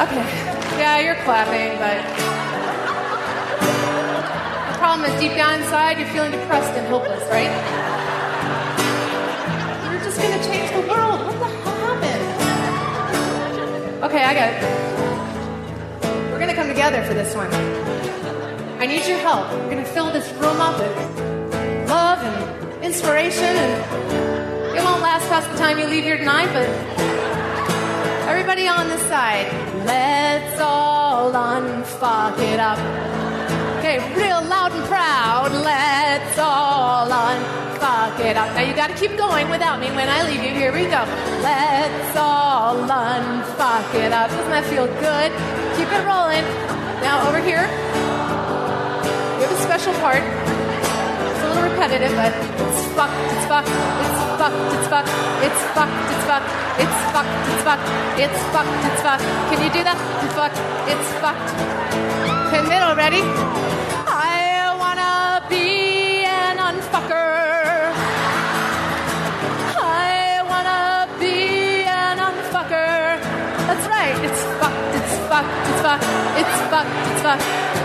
Okay. 0.07 0.25
Yeah, 0.79 0.97
you're 1.01 1.21
clapping, 1.23 1.77
but 1.77 2.01
the 4.73 4.77
problem 4.79 5.05
is 5.11 5.19
deep 5.21 5.33
down 5.37 5.61
inside, 5.61 5.99
you're 5.99 6.07
feeling 6.07 6.31
depressed 6.31 6.73
and 6.73 6.87
hopeless, 6.87 7.21
right? 7.29 7.53
You're 9.91 10.03
just 10.03 10.17
gonna 10.19 10.43
change 10.45 10.71
the 10.71 10.81
world. 10.91 11.21
What 11.27 11.37
the 11.37 11.45
hell 11.45 11.77
happened? 11.93 12.23
Okay, 14.03 14.23
I 14.23 14.33
got 14.33 14.49
it. 14.51 14.63
We're 16.31 16.39
gonna 16.39 16.55
come 16.55 16.69
together 16.69 17.03
for 17.03 17.13
this 17.13 17.35
one. 17.35 17.88
I 18.79 18.85
need 18.85 19.05
your 19.05 19.17
help. 19.17 19.51
We're 19.51 19.71
gonna 19.71 19.83
fill 19.83 20.09
this 20.09 20.31
room 20.39 20.61
up 20.61 20.79
with 20.79 20.95
love 21.89 22.19
and 22.23 22.81
inspiration, 22.81 23.43
and 23.43 24.77
it 24.77 24.81
won't 24.81 25.01
last 25.01 25.27
past 25.27 25.51
the 25.51 25.57
time 25.57 25.77
you 25.77 25.85
leave 25.85 26.05
here 26.05 26.15
tonight, 26.15 26.47
but 26.53 26.63
everybody 28.29 28.69
on 28.69 28.87
this 28.87 29.01
side, 29.01 29.51
let's 29.85 30.61
all 30.61 31.29
unfuck 31.33 32.39
it 32.39 32.61
up. 32.61 32.79
Okay, 33.79 33.99
real 34.15 34.41
loud 34.47 34.71
and 34.71 34.85
proud, 34.87 35.51
let's 35.51 36.39
all 36.39 37.11
unfuck 37.11 38.17
it 38.23 38.37
up. 38.37 38.47
Now 38.55 38.61
you 38.61 38.73
gotta 38.73 38.93
keep 38.93 39.17
going 39.17 39.49
without 39.49 39.81
me 39.81 39.87
when 39.91 40.07
I 40.07 40.23
leave 40.23 40.41
you. 40.41 40.55
Here 40.55 40.71
we 40.71 40.83
go. 40.85 41.03
Let's 41.43 42.15
all 42.15 42.77
unfuck 42.87 43.93
it 43.95 44.13
up. 44.13 44.31
Doesn't 44.31 44.51
that 44.51 44.63
feel 44.71 44.87
good? 45.03 45.35
Keep 45.75 45.91
it 45.91 46.05
rolling. 46.07 46.47
Now 47.03 47.27
over 47.27 47.39
here, 47.39 47.67
special 49.59 49.93
part. 49.99 50.23
It's 50.23 51.43
a 51.43 51.47
little 51.47 51.63
repetitive, 51.63 52.11
but 52.15 52.33
it's 52.33 52.85
fucked, 52.95 53.15
it's 53.33 53.45
fucked, 53.45 53.69
it's 53.69 54.21
fucked, 54.39 54.55
it's 54.73 54.87
fucked, 54.87 55.09
it's 55.43 55.63
fucked, 55.75 55.99
it's 56.09 56.25
fucked, 56.27 56.49
it's 56.79 56.95
fucked, 57.03 57.35
it's 57.49 57.63
fucked, 57.63 57.87
it's 58.19 58.39
fucked, 58.51 58.85
it's 58.87 59.01
fucked. 59.01 59.23
Can 59.51 59.59
you 59.63 59.71
do 59.71 59.83
that? 59.83 59.97
It's 60.23 60.33
fucked, 60.33 60.59
it's 60.87 61.09
fucked. 61.19 61.49
Okay, 62.47 62.61
middle, 62.67 62.95
ready? 62.95 63.21
I 64.07 64.75
wanna 64.79 65.43
be 65.49 66.23
an 66.23 66.57
unfucker. 66.57 67.91
I 69.75 70.43
wanna 70.47 71.07
be 71.19 71.83
an 71.83 72.17
unfucker. 72.19 73.19
That's 73.67 73.85
right, 73.87 74.15
it's 74.23 74.41
fucked, 74.59 74.95
it's 74.95 75.13
fucked, 75.27 75.51
it's 75.69 75.81
fucked, 75.81 76.03
it's 76.39 76.55
fucked, 76.71 76.91
it's 77.11 77.21
fucked. 77.21 77.78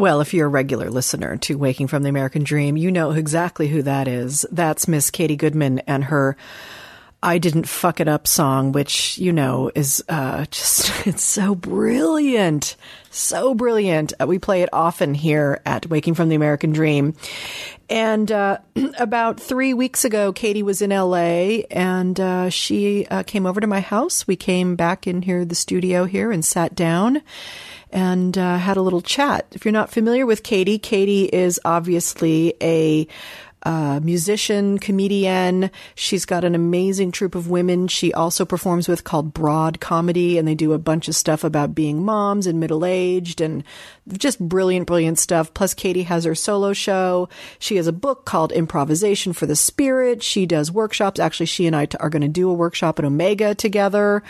Well, 0.00 0.22
if 0.22 0.32
you're 0.32 0.46
a 0.46 0.48
regular 0.48 0.88
listener 0.88 1.36
to 1.36 1.58
Waking 1.58 1.88
from 1.88 2.02
the 2.02 2.08
American 2.08 2.42
Dream, 2.42 2.78
you 2.78 2.90
know 2.90 3.10
exactly 3.10 3.68
who 3.68 3.82
that 3.82 4.08
is. 4.08 4.46
That's 4.50 4.88
Miss 4.88 5.10
Katie 5.10 5.36
Goodman 5.36 5.80
and 5.80 6.04
her 6.04 6.38
I 7.22 7.36
Didn't 7.36 7.68
Fuck 7.68 8.00
It 8.00 8.08
Up 8.08 8.26
song, 8.26 8.72
which, 8.72 9.18
you 9.18 9.30
know, 9.30 9.70
is 9.74 10.02
uh, 10.08 10.46
just, 10.50 11.06
it's 11.06 11.22
so 11.22 11.54
brilliant. 11.54 12.76
So 13.10 13.54
brilliant. 13.54 14.14
Uh, 14.18 14.26
we 14.26 14.38
play 14.38 14.62
it 14.62 14.70
often 14.72 15.12
here 15.12 15.60
at 15.66 15.90
Waking 15.90 16.14
from 16.14 16.30
the 16.30 16.34
American 16.36 16.72
Dream. 16.72 17.14
And 17.90 18.32
uh, 18.32 18.56
about 18.98 19.38
three 19.38 19.74
weeks 19.74 20.06
ago, 20.06 20.32
Katie 20.32 20.62
was 20.62 20.80
in 20.80 20.92
LA 20.92 21.66
and 21.70 22.18
uh, 22.18 22.48
she 22.48 23.06
uh, 23.08 23.22
came 23.24 23.44
over 23.44 23.60
to 23.60 23.66
my 23.66 23.80
house. 23.80 24.26
We 24.26 24.36
came 24.36 24.76
back 24.76 25.06
in 25.06 25.20
here, 25.20 25.44
the 25.44 25.54
studio 25.54 26.06
here, 26.06 26.32
and 26.32 26.42
sat 26.42 26.74
down 26.74 27.20
and 27.92 28.36
uh, 28.36 28.58
had 28.58 28.76
a 28.76 28.82
little 28.82 29.00
chat. 29.00 29.46
If 29.52 29.64
you're 29.64 29.72
not 29.72 29.90
familiar 29.90 30.26
with 30.26 30.42
Katie, 30.42 30.78
Katie 30.78 31.24
is 31.24 31.60
obviously 31.64 32.54
a 32.62 33.06
uh, 33.62 34.00
musician, 34.02 34.78
comedian. 34.78 35.70
She's 35.94 36.24
got 36.24 36.44
an 36.44 36.54
amazing 36.54 37.12
troupe 37.12 37.34
of 37.34 37.50
women 37.50 37.88
she 37.88 38.12
also 38.12 38.44
performs 38.44 38.88
with 38.88 39.04
called 39.04 39.34
Broad 39.34 39.80
Comedy, 39.80 40.38
and 40.38 40.48
they 40.48 40.54
do 40.54 40.72
a 40.72 40.78
bunch 40.78 41.08
of 41.08 41.14
stuff 41.14 41.44
about 41.44 41.74
being 41.74 42.04
moms 42.04 42.46
and 42.46 42.58
middle 42.58 42.84
aged 42.84 43.40
and 43.40 43.62
just 44.08 44.40
brilliant, 44.40 44.86
brilliant 44.86 45.18
stuff. 45.18 45.52
Plus, 45.52 45.74
Katie 45.74 46.04
has 46.04 46.24
her 46.24 46.34
solo 46.34 46.72
show. 46.72 47.28
She 47.58 47.76
has 47.76 47.86
a 47.86 47.92
book 47.92 48.24
called 48.24 48.52
Improvisation 48.52 49.32
for 49.32 49.46
the 49.46 49.56
Spirit. 49.56 50.22
She 50.22 50.46
does 50.46 50.72
workshops. 50.72 51.20
Actually, 51.20 51.46
she 51.46 51.66
and 51.66 51.76
I 51.76 51.86
t- 51.86 51.98
are 52.00 52.10
going 52.10 52.22
to 52.22 52.28
do 52.28 52.48
a 52.50 52.54
workshop 52.54 52.98
at 52.98 53.04
Omega 53.04 53.54
together. 53.54 54.22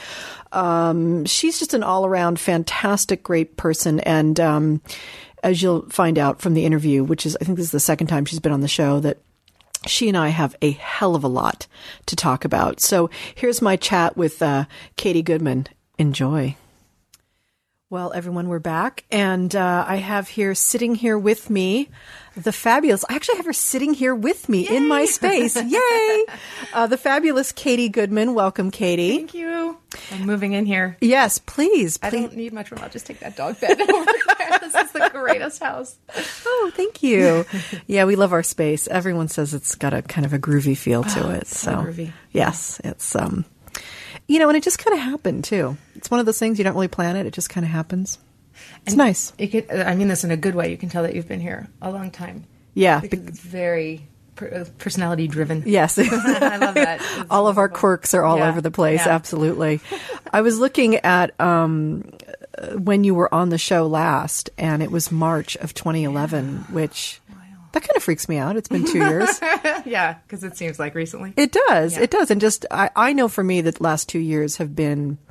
Um, 0.53 1.25
she's 1.25 1.61
just 1.61 1.75
an 1.75 1.85
all 1.85 2.05
around 2.05 2.41
fantastic, 2.41 3.23
great 3.23 3.57
person. 3.57 4.01
And, 4.01 4.39
um, 4.41 4.81
as 5.43 5.63
you'll 5.63 5.89
find 5.89 6.19
out 6.19 6.41
from 6.41 6.55
the 6.55 6.65
interview, 6.65 7.05
which 7.05 7.27
is, 7.27 7.37
I 7.41 7.45
think 7.45 7.57
this 7.57 7.67
is 7.67 7.73
the 7.73 7.81
second 7.81 8.07
time 8.07 8.25
she's 8.25 8.41
been 8.41 8.53
on 8.53 8.61
the 8.61 8.69
show, 8.69 9.01
that 9.01 9.19
she 9.87 10.09
and 10.09 10.17
I 10.17 10.29
have 10.29 10.57
a 10.61 10.73
hell 10.73 11.15
of 11.15 11.25
a 11.25 11.29
lot 11.29 11.67
to 12.07 12.17
talk 12.17 12.45
about. 12.45 12.81
So 12.81 13.11
here's 13.35 13.63
my 13.63 13.77
chat 13.77 14.17
with 14.17 14.43
uh, 14.43 14.67
Katie 14.97 15.23
Goodman. 15.23 15.67
Enjoy. 15.99 16.57
Well, 17.89 18.13
everyone, 18.15 18.49
we're 18.49 18.61
back, 18.61 19.05
and 19.11 19.55
uh, 19.57 19.85
I 19.89 19.97
have 19.97 20.29
here 20.29 20.55
sitting 20.55 20.95
here 20.95 21.19
with 21.19 21.51
me 21.51 21.89
the 22.43 22.53
fabulous. 22.53 23.05
I 23.09 23.15
actually 23.15 23.37
have 23.37 23.47
her 23.47 23.53
sitting 23.53 23.95
here 23.95 24.15
with 24.15 24.49
me 24.49 24.69
in 24.69 24.89
my 24.89 25.05
space. 25.05 25.57
Yay! 25.63 26.25
Uh, 26.73 26.87
the 26.87 26.97
fabulous 26.97 27.53
Katie 27.53 27.89
Goodman. 27.89 28.35
Welcome, 28.35 28.71
Katie. 28.71 29.17
Thank 29.17 29.35
you. 29.35 29.77
I'm 30.13 30.27
moving 30.27 30.53
in 30.53 30.67
here. 30.67 30.97
Yes, 31.01 31.39
please. 31.39 31.99
I 32.03 32.11
don't 32.11 32.35
need 32.37 32.53
much 32.53 32.71
room. 32.71 32.81
I'll 32.83 32.89
just 32.91 33.07
take 33.07 33.21
that 33.21 33.37
dog 33.37 33.61
bed 33.61 33.81
over 33.91 34.05
there. 34.39 34.59
This 34.61 34.75
is 34.75 34.93
the 34.93 35.11
greatest 35.13 35.63
house. 35.63 35.97
Oh, 36.47 36.71
thank 36.75 37.03
you. 37.03 37.45
yeah, 37.87 38.05
we 38.05 38.17
love 38.17 38.33
our 38.33 38.43
space. 38.43 38.87
Everyone 38.89 39.29
says 39.29 39.55
it's 39.55 39.75
got 39.75 39.93
a 39.95 40.03
kind 40.03 40.25
of 40.27 40.33
a 40.33 40.39
groovy 40.39 40.77
feel 40.77 41.03
to 41.05 41.31
it. 41.31 41.47
so 41.47 41.71
So, 41.71 41.77
groovy. 41.79 42.13
yes, 42.33 42.81
it's 42.85 43.15
um, 43.17 43.45
you 44.29 44.39
know, 44.39 44.49
and 44.49 44.57
it 44.57 44.63
just 44.63 44.79
kind 44.79 44.95
of 44.97 45.03
happened 45.03 45.45
too. 45.45 45.77
It's 45.97 46.11
one 46.11 46.21
of 46.21 46.27
those 46.27 46.39
things 46.39 46.59
you 46.59 46.65
don't 46.65 46.75
really 46.75 46.89
plan 46.89 47.17
it; 47.17 47.27
it 47.27 47.33
just 47.33 47.51
kind 47.51 47.65
of 47.65 47.73
happens. 47.73 48.19
It's 48.87 48.97
nice. 48.97 49.33
I 49.39 49.95
mean 49.95 50.09
this 50.09 50.25
in 50.25 50.31
a 50.31 50.37
good 50.37 50.55
way. 50.55 50.71
You 50.71 50.77
can 50.77 50.89
tell 50.89 51.03
that 51.03 51.15
you've 51.15 51.29
been 51.29 51.41
here 51.41 51.69
a 51.83 51.91
long 51.91 52.11
time. 52.11 52.45
Yeah. 52.75 53.01
Because 53.01 53.27
it's 53.27 53.41
very 53.41 54.07
personality 54.79 55.29
driven. 55.29 55.63
Yes. 55.67 55.99
I 55.99 56.57
love 56.57 56.75
that. 56.75 57.01
It's 57.21 57.31
all 57.31 57.47
of 57.47 57.59
our 57.59 57.69
quirks 57.69 58.15
are 58.15 58.25
all 58.25 58.39
Yeah, 58.39 58.49
over 58.49 58.61
the 58.61 58.71
place. 58.71 59.05
yeah. 59.05 59.15
Absolutely. 59.15 59.81
I 60.33 60.41
was 60.41 60.59
looking 60.59 60.97
at 60.97 61.39
um, 61.41 62.11
uh, 62.57 62.69
when 62.79 63.05
you 63.05 63.15
were 63.15 63.33
on 63.35 63.51
the 63.51 63.59
show 63.59 63.87
last, 63.87 64.51
and 64.57 64.83
it 64.83 64.91
was 64.91 65.13
March 65.13 65.57
of 65.57 65.75
2011, 65.75 66.67
which 66.71 67.21
that 67.73 67.83
kind 67.83 67.97
of 67.97 68.03
freaks 68.03 68.29
me 68.29 68.39
out. 68.39 68.57
It's 68.57 68.69
been 68.69 68.85
two 68.87 68.99
years. 68.99 69.41
yeah, 69.85 70.15
because 70.27 70.43
it 70.43 70.57
seems 70.57 70.79
like 70.79 70.95
recently. 70.95 71.33
It 71.37 71.53
does. 71.53 71.97
Yeah. 71.97 72.05
It 72.05 72.11
does. 72.11 72.31
And 72.31 72.41
just, 72.41 72.65
I, 72.71 72.91
I 72.97 73.13
know 73.13 73.29
for 73.29 73.45
me 73.45 73.61
that 73.63 73.81
last 73.81 74.09
two 74.09 74.19
years 74.19 74.57
have 74.57 74.75
been 74.75 75.19
uh, 75.29 75.30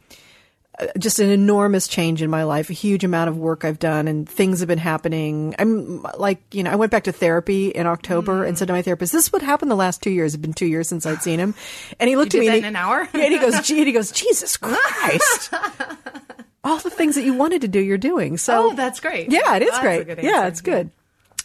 just 0.97 1.19
an 1.19 1.29
enormous 1.29 1.87
change 1.87 2.21
in 2.21 2.29
my 2.29 2.43
life, 2.43 2.69
a 2.69 2.73
huge 2.73 3.03
amount 3.03 3.29
of 3.29 3.37
work 3.37 3.65
I've 3.65 3.79
done 3.79 4.07
and 4.07 4.27
things 4.29 4.59
have 4.59 4.67
been 4.67 4.77
happening. 4.77 5.53
I'm 5.59 6.01
like, 6.17 6.41
you 6.53 6.63
know, 6.63 6.71
I 6.71 6.75
went 6.75 6.91
back 6.91 7.03
to 7.05 7.11
therapy 7.11 7.67
in 7.69 7.85
October 7.87 8.43
and 8.45 8.57
said 8.57 8.67
to 8.67 8.73
my 8.73 8.81
therapist, 8.81 9.11
this 9.11 9.25
is 9.27 9.33
what 9.33 9.41
happened 9.41 9.69
the 9.71 9.75
last 9.75 10.01
two 10.01 10.09
years. 10.11 10.33
It's 10.33 10.41
been 10.41 10.53
two 10.53 10.65
years 10.67 10.87
since 10.87 11.05
I'd 11.05 11.21
seen 11.21 11.39
him. 11.39 11.53
And 11.99 12.09
he 12.09 12.15
looked 12.15 12.33
You 12.33 12.39
at 12.39 12.41
me 12.41 12.47
and 12.47 12.55
in 12.57 12.63
he- 12.63 12.67
an 12.69 12.75
hour? 12.75 13.07
Yeah, 13.13 13.23
and 13.25 13.33
he 13.33 13.39
goes, 13.39 13.59
gee, 13.67 13.77
and 13.79 13.87
he 13.87 13.93
goes, 13.93 14.11
Jesus 14.11 14.55
Christ. 14.57 15.53
All 16.63 16.77
the 16.77 16.89
things 16.89 17.15
that 17.15 17.23
you 17.23 17.33
wanted 17.33 17.61
to 17.61 17.67
do, 17.67 17.79
you're 17.79 17.97
doing. 17.97 18.37
So 18.37 18.71
Oh, 18.71 18.73
that's 18.75 18.99
great. 18.99 19.31
Yeah, 19.31 19.55
it 19.55 19.63
is 19.63 19.77
a 19.77 19.81
great. 19.81 20.07
yeah, 20.23 20.47
it's 20.47 20.61
good. 20.61 20.91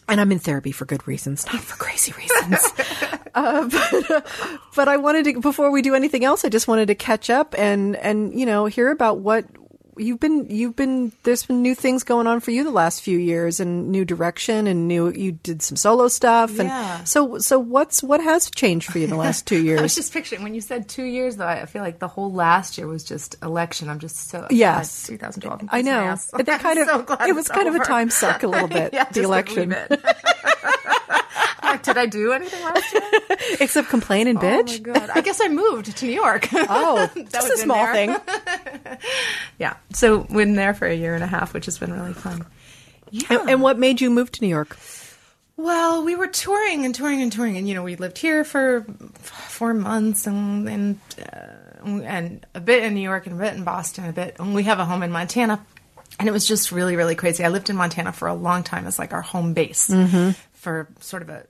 And 0.09 0.21
I'm 0.21 0.31
in 0.33 0.38
therapy 0.38 0.73
for 0.73 0.85
good 0.85 1.07
reasons, 1.09 1.47
not 1.47 1.62
for 1.62 1.77
crazy 1.77 2.12
reasons. 2.12 2.59
uh, 3.35 3.69
but, 3.69 4.27
but 4.77 4.88
I 4.88 4.97
wanted 4.99 5.25
to, 5.25 5.40
before 5.40 5.71
we 5.71 5.81
do 5.83 5.95
anything 5.95 6.25
else, 6.25 6.45
I 6.45 6.51
just 6.51 6.69
wanted 6.69 6.87
to 6.88 6.95
catch 6.95 7.31
up 7.31 7.55
and, 7.57 7.97
and, 7.97 8.38
you 8.38 8.45
know, 8.45 8.67
hear 8.67 8.90
about 8.90 9.21
what 9.21 9.47
you've 9.99 10.21
been, 10.21 10.47
you've 10.51 10.77
been, 10.77 11.13
there's 11.23 11.45
been 11.47 11.63
new 11.63 11.75
things 11.75 12.05
going 12.05 12.27
on 12.27 12.41
for 12.41 12.51
you 12.51 12.65
the 12.65 12.71
last 12.71 13.03
few 13.03 13.19
years 13.19 13.61
and 13.61 13.91
new 13.91 14.05
direction 14.05 14.67
and 14.67 14.89
new, 14.89 15.11
you 15.11 15.33
did 15.33 15.63
some 15.63 15.77
solo 15.77 16.09
stuff. 16.09 16.51
And 16.59 16.69
Yeah. 16.69 17.05
so, 17.05 17.39
so 17.39 17.59
what's, 17.59 18.03
what 18.03 18.23
has 18.23 18.51
changed 18.51 18.91
for 18.91 18.99
you 18.99 19.05
in 19.05 19.11
the 19.11 19.17
last 19.17 19.47
two 19.47 19.63
years? 19.63 19.79
I 19.81 19.83
was 19.83 19.95
just 19.95 20.13
picturing 20.13 20.43
when 20.43 20.55
you 20.55 20.61
said 20.61 20.89
two 20.89 21.05
years, 21.05 21.37
though. 21.37 21.47
I 21.47 21.67
feel 21.67 21.83
like 21.83 21.99
the 21.99 22.09
whole 22.09 22.33
last 22.33 22.79
year 22.79 22.87
was 22.87 23.05
just 23.05 23.37
election. 23.43 23.89
I'm 23.89 23.99
just 23.99 24.29
so 24.29 24.47
Yes. 24.51 25.07
glad 25.09 25.19
2012. 25.35 25.69
I 25.73 25.83
know. 25.83 26.17
But 26.33 26.47
that 26.47 26.55
I'm 26.57 26.61
kind 26.61 26.79
of, 26.79 26.87
so 26.89 27.03
glad 27.03 27.29
it 27.29 27.35
was 27.35 27.49
kind 27.49 27.69
of 27.69 27.75
a 27.75 27.85
time 27.85 28.11
suck 28.11 28.43
a 28.43 28.47
little 28.49 28.69
bit, 28.81 28.93
yeah, 28.93 29.05
the 29.05 29.23
election. 29.23 29.71
Like, 29.71 29.91
leave 29.91 30.01
it. 30.01 30.05
Like, 30.05 30.17
uh, 31.63 31.77
Did 31.79 31.99
I 31.99 32.07
do 32.07 32.33
anything 32.33 32.63
last 32.63 32.93
year? 32.93 33.03
Except 33.61 33.89
complain 33.89 34.29
and 34.29 34.39
Oh 34.39 34.43
my 34.43 34.63
bitch. 34.63 34.83
god! 34.83 35.11
I 35.15 35.21
guess 35.23 35.41
I 35.43 35.49
moved 35.49 35.97
to 35.97 36.07
New 36.07 36.13
York. 36.13 36.49
Oh, 36.53 37.11
That 37.31 37.43
a 37.43 37.49
was 37.49 37.51
in 37.53 37.57
small 37.65 37.85
there. 37.85 37.95
thing. 37.95 38.17
yeah. 39.59 39.75
So 39.92 40.25
been 40.25 40.55
there 40.55 40.75
for 40.75 40.87
a 40.87 40.94
year 40.94 41.14
and 41.14 41.23
a 41.23 41.27
half, 41.29 41.55
which 41.55 41.66
has 41.66 41.79
been 41.79 41.92
really 41.92 42.14
fun. 42.14 42.47
Yeah. 43.11 43.27
And, 43.31 43.51
and 43.51 43.62
what 43.62 43.79
made 43.79 44.01
you 44.01 44.11
move 44.11 44.33
to 44.33 44.40
New 44.40 44.49
York? 44.49 44.77
Well, 45.57 46.05
we 46.05 46.16
were 46.16 46.27
touring 46.27 46.85
and 46.85 46.94
touring 46.94 47.23
and 47.23 47.31
touring, 47.31 47.57
and 47.57 47.68
you 47.68 47.75
know, 47.75 47.83
we 47.85 47.94
lived 47.94 48.18
here 48.18 48.42
for 48.42 48.85
four 49.20 49.73
months, 49.73 50.27
and 50.27 50.68
and 50.68 50.99
uh, 51.20 51.85
and 51.85 52.44
a 52.55 52.61
bit 52.61 52.83
in 52.83 52.94
New 52.94 53.01
York, 53.01 53.27
and 53.27 53.37
a 53.37 53.38
bit 53.38 53.55
in 53.55 53.62
Boston, 53.62 54.07
a 54.07 54.12
bit. 54.12 54.37
And 54.40 54.53
we 54.53 54.64
have 54.64 54.81
a 54.81 54.85
home 54.85 55.05
in 55.05 55.12
Montana, 55.12 55.64
and 56.18 56.29
it 56.29 56.33
was 56.33 56.44
just 56.44 56.73
really, 56.73 56.97
really 56.97 57.14
crazy. 57.14 57.44
I 57.44 57.51
lived 57.51 57.70
in 57.70 57.77
Montana 57.77 58.12
for 58.12 58.27
a 58.27 58.35
long 58.35 58.64
time 58.64 58.88
as 58.88 58.99
like 58.99 59.12
our 59.12 59.23
home 59.23 59.55
base 59.55 59.87
for 60.55 60.88
sort 60.99 61.23
of 61.23 61.29
a. 61.29 61.47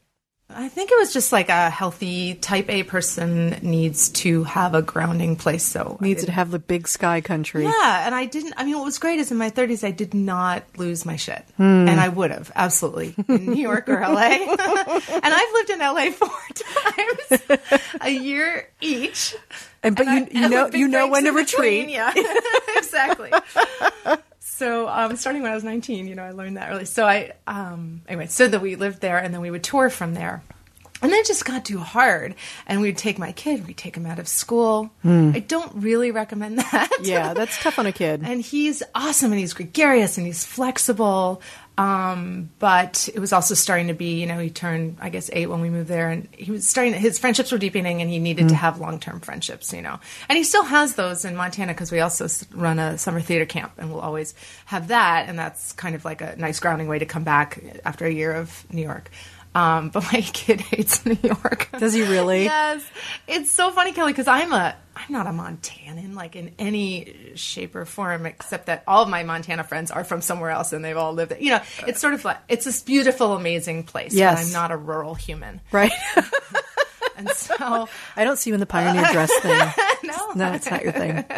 I 0.51 0.69
think 0.69 0.91
it 0.93 0.99
was 0.99 1.13
just 1.13 1.33
like 1.33 1.49
a 1.49 1.71
healthy 1.71 2.35
Type 2.35 2.69
A 2.69 2.83
person 2.83 3.57
needs 3.63 4.11
to 4.11 4.45
have 4.45 4.75
a 4.75 4.83
grounding 4.83 5.37
place. 5.37 5.65
So 5.65 5.97
Needs 6.01 6.21
did- 6.21 6.27
to 6.27 6.33
have 6.33 6.51
the 6.51 6.59
big 6.59 6.87
sky 6.87 7.21
country. 7.23 7.65
yeah, 7.65 8.05
and 8.07 8.15
I 8.15 8.27
didn't. 8.27 8.55
I 8.57 8.65
mean, 8.65 8.77
what 8.77 8.85
was 8.85 8.99
great 8.99 9.19
is 9.19 9.31
in 9.33 9.39
my 9.39 9.51
30s, 9.51 9.83
I 9.85 9.91
did 9.91 10.13
not 10.15 10.63
lose 10.77 11.05
my 11.07 11.17
shit, 11.17 11.45
hmm. 11.57 11.63
and 11.89 11.99
I 11.99 12.09
would 12.09 12.31
have 12.31 12.53
absolutely 12.55 13.15
in 13.27 13.47
New 13.47 13.63
York 13.63 13.89
or 13.89 13.99
LA. 14.01 14.21
and 14.29 15.35
I've 15.35 15.53
lived 15.55 15.71
in 15.71 15.79
LA 15.81 16.11
four 16.11 16.29
times, 16.55 17.61
a 18.03 18.11
year 18.11 18.69
each. 18.81 19.35
And 19.83 19.97
but 19.97 20.07
And 20.07 20.29
you 20.31 20.41
I- 20.41 20.43
you 20.45 20.49
know 20.51 20.71
you 20.73 20.89
know 20.89 21.09
when 21.09 21.25
to 21.25 21.31
retreat. 21.33 21.89
Yeah, 21.89 22.13
exactly. 22.77 23.31
So, 24.57 24.89
um, 24.89 25.17
starting 25.17 25.43
when 25.43 25.51
I 25.51 25.55
was 25.57 25.65
19, 25.65 26.07
you 26.07 26.15
know, 26.15 26.23
I 26.23 26.31
learned 26.31 26.59
that 26.59 26.71
early. 26.71 26.85
So 26.85 27.05
I, 27.05 27.33
um, 27.45 28.03
anyway, 28.07 28.27
so 28.29 28.47
that 28.47 28.61
we 28.61 28.77
lived 28.77 29.01
there 29.01 29.19
and 29.19 29.35
then 29.35 29.41
we 29.41 29.51
would 29.51 29.65
tour 29.65 29.91
from 29.91 30.15
there. 30.15 30.45
And 31.03 31.13
then 31.13 31.19
it 31.19 31.27
just 31.27 31.45
got 31.45 31.65
too 31.65 31.79
hard. 31.79 32.37
And 32.67 32.81
we'd 32.81 32.97
take 32.97 33.19
my 33.19 33.33
kid, 33.33 33.67
we'd 33.67 33.77
take 33.77 33.97
him 33.97 34.07
out 34.07 34.21
of 34.21 34.29
school. 34.29 34.91
I 35.35 35.41
don't 35.41 35.73
really 35.75 36.13
recommend 36.13 36.59
that. 36.73 36.89
Yeah, 37.03 37.35
that's 37.35 37.61
tough 37.61 37.81
on 37.81 37.87
a 37.87 37.93
kid. 37.93 38.23
And 38.25 38.41
he's 38.41 38.83
awesome 38.95 39.33
and 39.33 39.41
he's 39.41 39.55
gregarious 39.55 40.19
and 40.19 40.27
he's 40.27 40.45
flexible. 40.45 41.43
Um, 41.77 42.51
but 42.61 43.09
it 43.13 43.19
was 43.19 43.33
also 43.33 43.55
starting 43.55 43.89
to 43.89 43.95
be, 43.95 44.21
you 44.21 44.27
know, 44.27 44.39
he 44.39 44.49
turned, 44.49 44.99
I 45.01 45.09
guess, 45.09 45.29
eight 45.33 45.47
when 45.47 45.61
we 45.61 45.71
moved 45.71 45.89
there, 45.89 46.09
and 46.09 46.29
he 46.33 46.53
was 46.53 46.69
starting. 46.69 46.95
His 46.95 47.19
friendships 47.19 47.51
were 47.51 47.59
deepening, 47.59 48.01
and 48.01 48.09
he 48.09 48.21
needed 48.21 48.49
to 48.51 48.55
have 48.55 48.79
long 48.79 49.01
term 49.01 49.19
friendships, 49.21 49.73
you 49.73 49.83
know. 49.83 49.99
And 50.29 50.39
he 50.39 50.45
still 50.45 50.63
has 50.63 50.95
those 50.95 51.25
in 51.25 51.35
Montana 51.35 51.73
because 51.73 51.91
we 51.91 51.99
also 52.01 52.29
run 52.53 52.79
a 52.79 52.97
summer 52.97 53.21
theater 53.21 53.45
camp, 53.45 53.73
and 53.79 53.91
we'll 53.91 54.01
always 54.01 54.35
have 54.67 54.89
that, 54.89 55.29
and 55.29 55.37
that's 55.37 55.73
kind 55.73 55.97
of 55.97 56.05
like 56.05 56.21
a 56.21 56.37
nice 56.37 56.61
grounding 56.61 56.87
way 56.87 57.01
to 57.01 57.07
come 57.07 57.25
back 57.25 57.63
after 57.85 58.07
a 58.07 58.13
year 58.13 58.33
of 58.33 58.65
New 58.73 58.83
York. 58.83 59.11
Um, 59.55 59.89
but 59.93 60.03
my 60.13 60.21
kid 60.21 60.61
hates 60.61 61.05
New 61.07 61.17
York. 61.23 61.69
Does 61.79 61.95
he 61.95 62.03
really? 62.03 62.45
Yes, 62.45 62.85
it's 63.29 63.53
so 63.53 63.71
funny, 63.71 63.93
Kelly, 63.93 64.13
because 64.13 64.29
I'm 64.29 64.53
a 64.53 64.75
I'm 64.97 65.13
not 65.13 65.27
a 65.27 65.31
Montanan 65.31 66.15
like 66.15 66.37
in 66.37 66.53
any 66.59 67.33
shape 67.35 67.75
or 67.75 67.85
form, 67.85 68.27
except 68.27 68.67
that 68.67 68.85
all 68.87 69.03
of 69.03 69.09
my 69.09 69.23
Montana 69.25 69.65
friends 69.65 69.91
are 69.91 70.05
from 70.05 70.21
somewhere 70.21 70.51
else 70.51 70.73
and 70.73 70.85
they've 70.85 70.97
all 70.97 71.13
lived 71.13 71.33
it. 71.33 71.41
You 71.41 71.51
know, 71.51 71.61
it's 71.87 72.01
sort 72.01 72.15
of 72.15 72.25
like 72.25 72.39
it's 72.49 72.65
this 72.65 72.83
beautiful, 72.83 73.35
amazing 73.35 73.85
place. 73.85 74.15
Yes. 74.15 74.39
but 74.41 74.47
I'm 74.47 74.53
not 74.53 74.71
a 74.71 74.77
rural 74.77 75.15
human, 75.15 75.61
Right. 75.73 75.93
and 77.17 77.29
so 77.31 77.89
I 78.17 78.25
don't 78.25 78.39
see 78.39 78.51
you 78.51 78.55
in 78.55 78.61
the 78.61 78.67
pioneer 78.67 79.05
dress 79.13 79.31
thing. 79.41 79.59
no, 80.05 80.33
No, 80.35 80.53
it's 80.53 80.71
not 80.71 80.83
your 80.83 80.93
thing. 80.93 81.25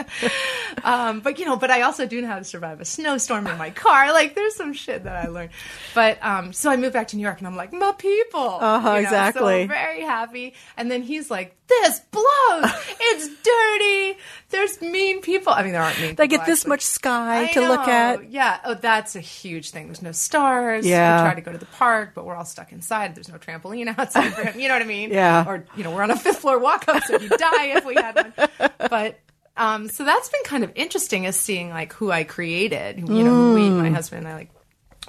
Um, 0.85 1.19
but 1.21 1.39
you 1.41 1.47
know, 1.47 1.57
but 1.57 1.71
I 1.71 1.83
also 1.83 2.07
do 2.07 2.21
know 2.21 2.29
how 2.29 2.39
to 2.39 2.45
survive 2.45 2.81
a 2.81 2.85
snowstorm 2.85 3.47
in 3.49 3.59
my 3.59 3.71
car. 3.71 4.13
Like 4.13 4.35
there's 4.37 4.55
some 4.55 4.73
shit 4.73 5.03
that 5.05 5.17
I 5.17 5.29
learned. 5.29 5.51
But 5.95 6.23
um, 6.25 6.53
so 6.53 6.71
I 6.71 6.77
moved 6.77 6.93
back 6.93 7.09
to 7.09 7.17
New 7.17 7.23
York, 7.23 7.39
and 7.39 7.47
I'm 7.49 7.57
like, 7.57 7.73
my 7.73 7.93
people. 7.93 8.41
Uh-huh, 8.41 8.89
You 8.89 8.95
know, 8.95 9.01
exactly. 9.01 9.63
So 9.65 9.69
very 9.69 10.03
happy. 10.03 10.55
And 10.77 10.89
then 10.91 11.03
he's 11.03 11.29
like, 11.31 11.57
this 11.69 12.01
blows. 12.11 12.71
it's 13.01 13.29
dirty. 13.43 14.19
There's 14.51 14.81
mean 14.81 15.21
people. 15.21 15.53
I 15.53 15.63
mean, 15.63 15.73
there 15.73 15.83
aren't 15.83 15.97
mean. 16.01 16.15
They 16.15 16.25
people, 16.25 16.39
get 16.39 16.47
this 16.47 16.61
actually. 16.61 16.69
much 16.71 16.83
sky 16.83 17.43
I 17.45 17.53
to 17.53 17.61
look 17.69 17.89
at. 17.89 18.31
Yeah. 18.31 18.61
Oh, 18.65 18.75
that's 18.75 19.17
a 19.17 19.21
huge 19.21 19.71
thing. 19.71 19.87
There's 19.87 20.03
no 20.03 20.13
stars. 20.13 20.87
Yeah. 20.87 21.23
We 21.23 21.27
try 21.29 21.35
to 21.35 21.41
go 21.41 21.53
to 21.53 21.59
the 21.59 21.67
park, 21.67 22.13
but 22.15 22.25
we're 22.25 22.37
all 22.37 22.45
stuck 22.45 22.73
inside. 22.73 23.15
There's 23.15 23.29
no 23.29 23.39
trampoline 23.39 23.89
outside 23.99 24.31
for 24.35 24.45
him. 24.45 24.59
You 24.61 24.69
know 24.69 24.75
what 24.75 24.83
I 24.83 24.87
mean? 24.87 25.11
Yeah. 25.11 25.45
Or 25.47 25.65
you 25.77 25.83
know, 25.85 25.91
we're 25.91 26.03
on 26.03 26.11
a 26.11 26.17
fifth 26.17 26.39
floor 26.39 26.59
walk 26.59 26.89
up, 26.89 27.03
so 27.05 27.19
he'd 27.19 27.31
die 27.31 27.67
if 27.77 27.85
we 27.85 27.95
had 27.95 28.15
one. 28.37 28.69
But 28.91 29.19
um, 29.57 29.89
so 29.89 30.05
that's 30.05 30.29
been 30.29 30.43
kind 30.45 30.63
of 30.65 30.73
interesting, 30.77 31.25
is 31.25 31.35
seeing 31.35 31.71
like 31.71 31.93
who 31.95 32.13
I 32.13 32.25
created. 32.25 32.99
You 32.99 33.25
know, 33.25 33.55
we, 33.55 33.63
Mm. 33.63 33.79
my 33.81 33.91
husband 33.91 34.21
and 34.25 34.29
I 34.29 34.35
like 34.37 34.51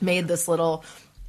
made 0.02 0.28
this 0.28 0.48
little 0.48 0.84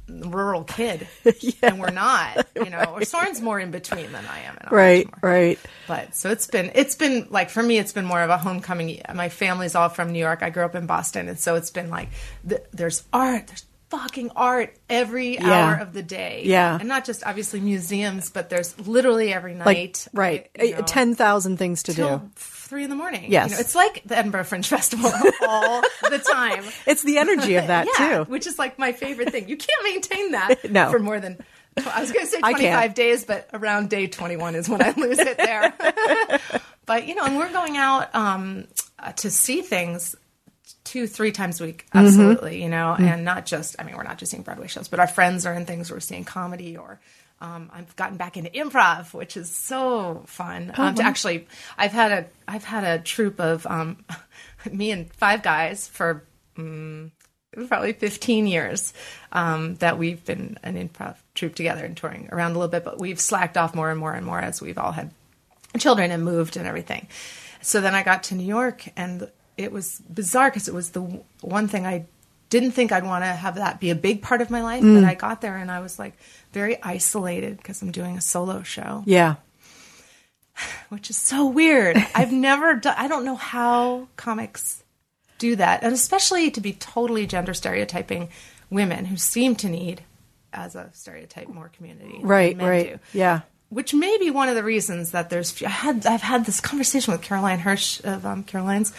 rural 0.09 0.63
kid, 0.63 1.07
and 1.61 1.79
we're 1.79 1.91
not. 1.91 2.47
You 2.55 2.69
know, 2.69 2.83
or 2.95 3.05
Soren's 3.05 3.41
more 3.41 3.59
in 3.59 3.71
between 3.71 4.11
than 4.11 4.25
I 4.25 4.39
am. 4.41 4.57
Right, 4.71 5.07
right. 5.21 5.59
but 5.87 6.15
so 6.15 6.29
it's 6.31 6.47
been 6.47 6.71
it's 6.75 6.95
been 6.95 7.27
like 7.29 7.49
for 7.49 7.63
me 7.63 7.77
it's 7.77 7.93
been 7.93 8.05
more 8.05 8.21
of 8.21 8.29
a 8.29 8.37
homecoming. 8.37 9.01
My 9.13 9.29
family's 9.29 9.75
all 9.75 9.89
from 9.89 10.11
New 10.11 10.19
York. 10.19 10.43
I 10.43 10.49
grew 10.49 10.65
up 10.65 10.75
in 10.75 10.85
Boston, 10.85 11.27
and 11.29 11.39
so 11.39 11.55
it's 11.55 11.71
been 11.71 11.89
like 11.89 12.09
th- 12.47 12.61
there's 12.71 13.03
art, 13.13 13.47
there's 13.47 13.65
fucking 13.89 14.29
art 14.35 14.75
every 14.89 15.35
Yeah. 15.35 15.49
hour 15.49 15.75
of 15.81 15.93
the 15.93 16.03
day. 16.03 16.43
Yeah. 16.45 16.77
and 16.79 16.87
not 16.87 17.05
just 17.05 17.25
obviously 17.25 17.59
museums, 17.59 18.29
but 18.29 18.49
there's 18.49 18.77
literally 18.87 19.33
every 19.33 19.55
Like 19.55 19.65
night. 19.77 20.07
right, 20.13 20.49
you 20.61 20.73
know, 20.75 20.81
ten 20.81 21.15
thousand 21.15 21.57
things 21.57 21.83
to 21.83 21.93
do. 21.93 22.21
Three 22.69 22.83
in 22.83 22.89
the 22.89 22.95
morning. 22.95 23.25
Yes. 23.31 23.49
you 23.49 23.55
know, 23.55 23.59
it's 23.61 23.75
like 23.75 24.03
the 24.05 24.17
Edinburgh 24.17 24.43
Fringe 24.45 24.67
Festival 24.67 25.11
all 25.47 25.81
the 26.09 26.19
time. 26.19 26.63
It's 26.85 27.03
the 27.03 27.17
energy 27.17 27.55
of 27.55 27.67
that 27.67 27.87
yeah, 27.99 28.23
too. 28.23 28.31
which 28.31 28.47
is 28.47 28.57
like 28.59 28.77
my 28.79 28.91
favorite 28.93 29.31
thing. 29.31 29.49
You 29.49 29.57
can't 29.57 29.83
maintain 29.83 30.31
that 30.31 30.55
No. 30.71 30.91
for 30.91 30.99
more 30.99 31.19
than. 31.19 31.37
I 31.77 32.01
was 32.01 32.11
going 32.11 32.25
to 32.25 32.31
say 32.31 32.39
25 32.39 32.93
days, 32.93 33.25
but 33.25 33.49
around 33.53 33.89
day 33.89 34.07
21 34.07 34.55
is 34.55 34.67
when 34.69 34.81
I 34.81 34.91
lose 34.97 35.17
it 35.19 35.37
there. 35.37 35.73
but, 36.85 37.07
you 37.07 37.15
know, 37.15 37.23
and 37.23 37.37
we're 37.37 37.51
going 37.51 37.77
out 37.77 38.13
um, 38.13 38.67
uh, 38.97 39.11
to 39.13 39.29
see 39.31 39.61
things 39.61 40.15
two, 40.83 41.07
three 41.07 41.31
times 41.31 41.61
a 41.61 41.65
week. 41.65 41.85
Mm-hmm. 41.87 42.05
Absolutely, 42.05 42.61
you 42.61 42.69
know, 42.69 42.95
Mm. 42.99 43.13
and 43.13 43.25
not 43.25 43.45
just, 43.45 43.75
I 43.79 43.83
mean, 43.83 43.95
we're 43.95 44.03
not 44.03 44.17
just 44.17 44.31
seeing 44.31 44.43
Broadway 44.43 44.67
shows, 44.67 44.87
but 44.89 44.99
our 44.99 45.07
friends 45.07 45.45
are 45.45 45.53
in 45.53 45.65
things. 45.65 45.89
We're 45.91 45.99
seeing 46.01 46.23
comedy 46.25 46.75
or. 46.77 46.99
Um, 47.41 47.69
I've 47.73 47.95
gotten 47.95 48.17
back 48.17 48.35
into 48.35 48.49
improv, 48.49 49.13
which 49.13 49.37
is 49.37 49.49
so 49.49 50.23
fun. 50.25 50.73
Oh, 50.77 50.83
um, 50.83 50.95
to 50.95 51.03
actually, 51.03 51.47
I've 51.77 51.93
had 51.93 52.11
a 52.11 52.25
I've 52.47 52.65
had 52.65 52.83
a 52.83 53.01
troupe 53.01 53.39
of 53.39 53.65
um, 53.67 54.03
me 54.71 54.91
and 54.91 55.11
five 55.13 55.41
guys 55.41 55.87
for 55.87 56.23
mm, 56.57 57.11
probably 57.67 57.93
15 57.93 58.47
years 58.47 58.93
um, 59.31 59.75
that 59.75 59.97
we've 59.97 60.23
been 60.25 60.57
an 60.63 60.75
improv 60.75 61.15
troupe 61.33 61.55
together 61.55 61.85
and 61.85 61.95
touring 61.95 62.29
around 62.31 62.51
a 62.51 62.53
little 62.55 62.67
bit, 62.67 62.83
but 62.83 62.99
we've 62.99 63.19
slacked 63.19 63.57
off 63.57 63.73
more 63.73 63.89
and 63.89 63.99
more 63.99 64.13
and 64.13 64.25
more 64.25 64.39
as 64.39 64.61
we've 64.61 64.77
all 64.77 64.91
had 64.91 65.11
children 65.77 66.11
and 66.11 66.23
moved 66.23 66.57
and 66.57 66.67
everything. 66.67 67.07
So 67.61 67.81
then 67.81 67.95
I 67.95 68.03
got 68.03 68.23
to 68.23 68.35
New 68.35 68.45
York, 68.45 68.89
and 68.95 69.29
it 69.57 69.71
was 69.71 70.01
bizarre 70.09 70.49
because 70.49 70.67
it 70.67 70.73
was 70.73 70.91
the 70.91 71.01
one 71.41 71.67
thing 71.67 71.85
I 71.85 72.05
didn't 72.49 72.71
think 72.71 72.91
I'd 72.91 73.03
want 73.03 73.23
to 73.23 73.27
have 73.27 73.55
that 73.55 73.79
be 73.79 73.89
a 73.89 73.95
big 73.95 74.21
part 74.21 74.41
of 74.41 74.49
my 74.49 74.61
life. 74.63 74.81
But 74.81 75.03
I 75.03 75.13
got 75.13 75.41
there 75.41 75.57
and 75.57 75.69
I 75.69 75.81
was 75.81 75.99
like 75.99 76.13
very 76.51 76.81
isolated 76.83 77.57
because 77.57 77.81
I'm 77.81 77.91
doing 77.91 78.17
a 78.17 78.21
solo 78.21 78.63
show 78.63 79.03
Yeah. 79.05 79.35
which 80.89 81.09
is 81.09 81.17
so 81.17 81.45
weird. 81.47 81.97
I've 82.15 82.31
never 82.31 82.75
done, 82.75 82.95
I 82.97 83.07
don't 83.07 83.25
know 83.25 83.35
how 83.35 84.07
comics 84.15 84.83
do 85.37 85.55
that. 85.55 85.83
And 85.83 85.93
especially 85.93 86.51
to 86.51 86.61
be 86.61 86.73
totally 86.73 87.25
gender 87.25 87.53
stereotyping 87.53 88.29
women 88.69 89.05
who 89.05 89.17
seem 89.17 89.55
to 89.57 89.69
need, 89.69 90.03
as 90.53 90.75
a 90.75 90.89
stereotype, 90.93 91.47
more 91.47 91.69
community. 91.69 92.19
Right, 92.21 92.57
right. 92.59 92.93
do. 92.93 92.99
Yeah. 93.17 93.41
Which 93.69 93.93
may 93.93 94.17
be 94.17 94.31
one 94.31 94.49
of 94.49 94.55
the 94.55 94.63
reasons 94.63 95.11
that 95.11 95.29
there's. 95.29 95.61
I 95.61 95.69
had 95.69 96.05
I've 96.07 96.23
had 96.23 96.45
this 96.45 96.59
conversation 96.59 97.11
with 97.11 97.21
Caroline 97.21 97.59
Hirsch 97.59 98.01
of 98.03 98.25
um, 98.25 98.43
Caroline's 98.43 98.91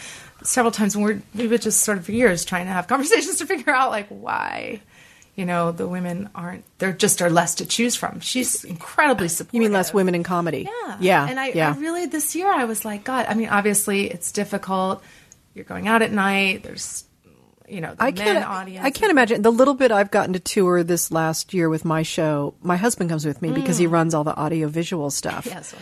several 0.43 0.71
times, 0.71 0.95
and 0.95 1.03
we're 1.03 1.21
we 1.35 1.47
were 1.49 1.57
just 1.57 1.81
sort 1.81 1.97
of 1.97 2.05
for 2.05 2.13
years 2.13 2.45
trying 2.45 2.67
to 2.67 2.71
have 2.71 2.87
conversations 2.87 3.37
to 3.39 3.45
figure 3.45 3.73
out 3.73 3.91
like 3.91 4.07
why, 4.07 4.79
you 5.35 5.45
know, 5.45 5.71
the 5.71 5.87
women 5.87 6.29
aren't. 6.35 6.65
There 6.79 6.91
just 6.91 7.21
are 7.21 7.29
less 7.29 7.55
to 7.55 7.65
choose 7.65 7.95
from. 7.95 8.19
She's 8.19 8.63
incredibly 8.63 9.27
supportive. 9.27 9.53
You 9.53 9.61
mean 9.61 9.71
less 9.71 9.93
women 9.93 10.15
in 10.15 10.23
comedy? 10.23 10.67
Yeah. 10.69 10.97
Yeah. 10.99 11.27
And 11.27 11.39
I, 11.39 11.47
yeah. 11.49 11.73
I 11.75 11.79
really, 11.79 12.05
this 12.05 12.35
year, 12.35 12.51
I 12.51 12.65
was 12.65 12.83
like, 12.83 13.03
God, 13.03 13.25
I 13.27 13.33
mean, 13.33 13.49
obviously 13.49 14.11
it's 14.11 14.31
difficult. 14.31 15.03
You're 15.53 15.65
going 15.65 15.87
out 15.87 16.01
at 16.01 16.11
night. 16.11 16.63
There's, 16.63 17.05
you 17.67 17.79
know, 17.81 17.93
the 17.95 18.03
I 18.03 18.11
men 18.11 18.15
can't. 18.15 18.45
audience. 18.45 18.85
I 18.85 18.89
can't 18.89 19.11
imagine 19.11 19.41
the 19.41 19.51
little 19.51 19.73
bit 19.73 19.91
I've 19.91 20.11
gotten 20.11 20.33
to 20.33 20.39
tour 20.39 20.83
this 20.83 21.11
last 21.11 21.53
year 21.53 21.69
with 21.69 21.85
my 21.85 22.03
show. 22.03 22.53
My 22.61 22.75
husband 22.75 23.09
comes 23.09 23.25
with 23.25 23.41
me 23.41 23.51
because 23.51 23.77
he 23.77 23.87
runs 23.87 24.13
all 24.13 24.25
the 24.25 24.35
audio 24.35 24.67
visual 24.67 25.09
stuff. 25.09 25.45
Mm. 25.45 25.51
Yes, 25.51 25.75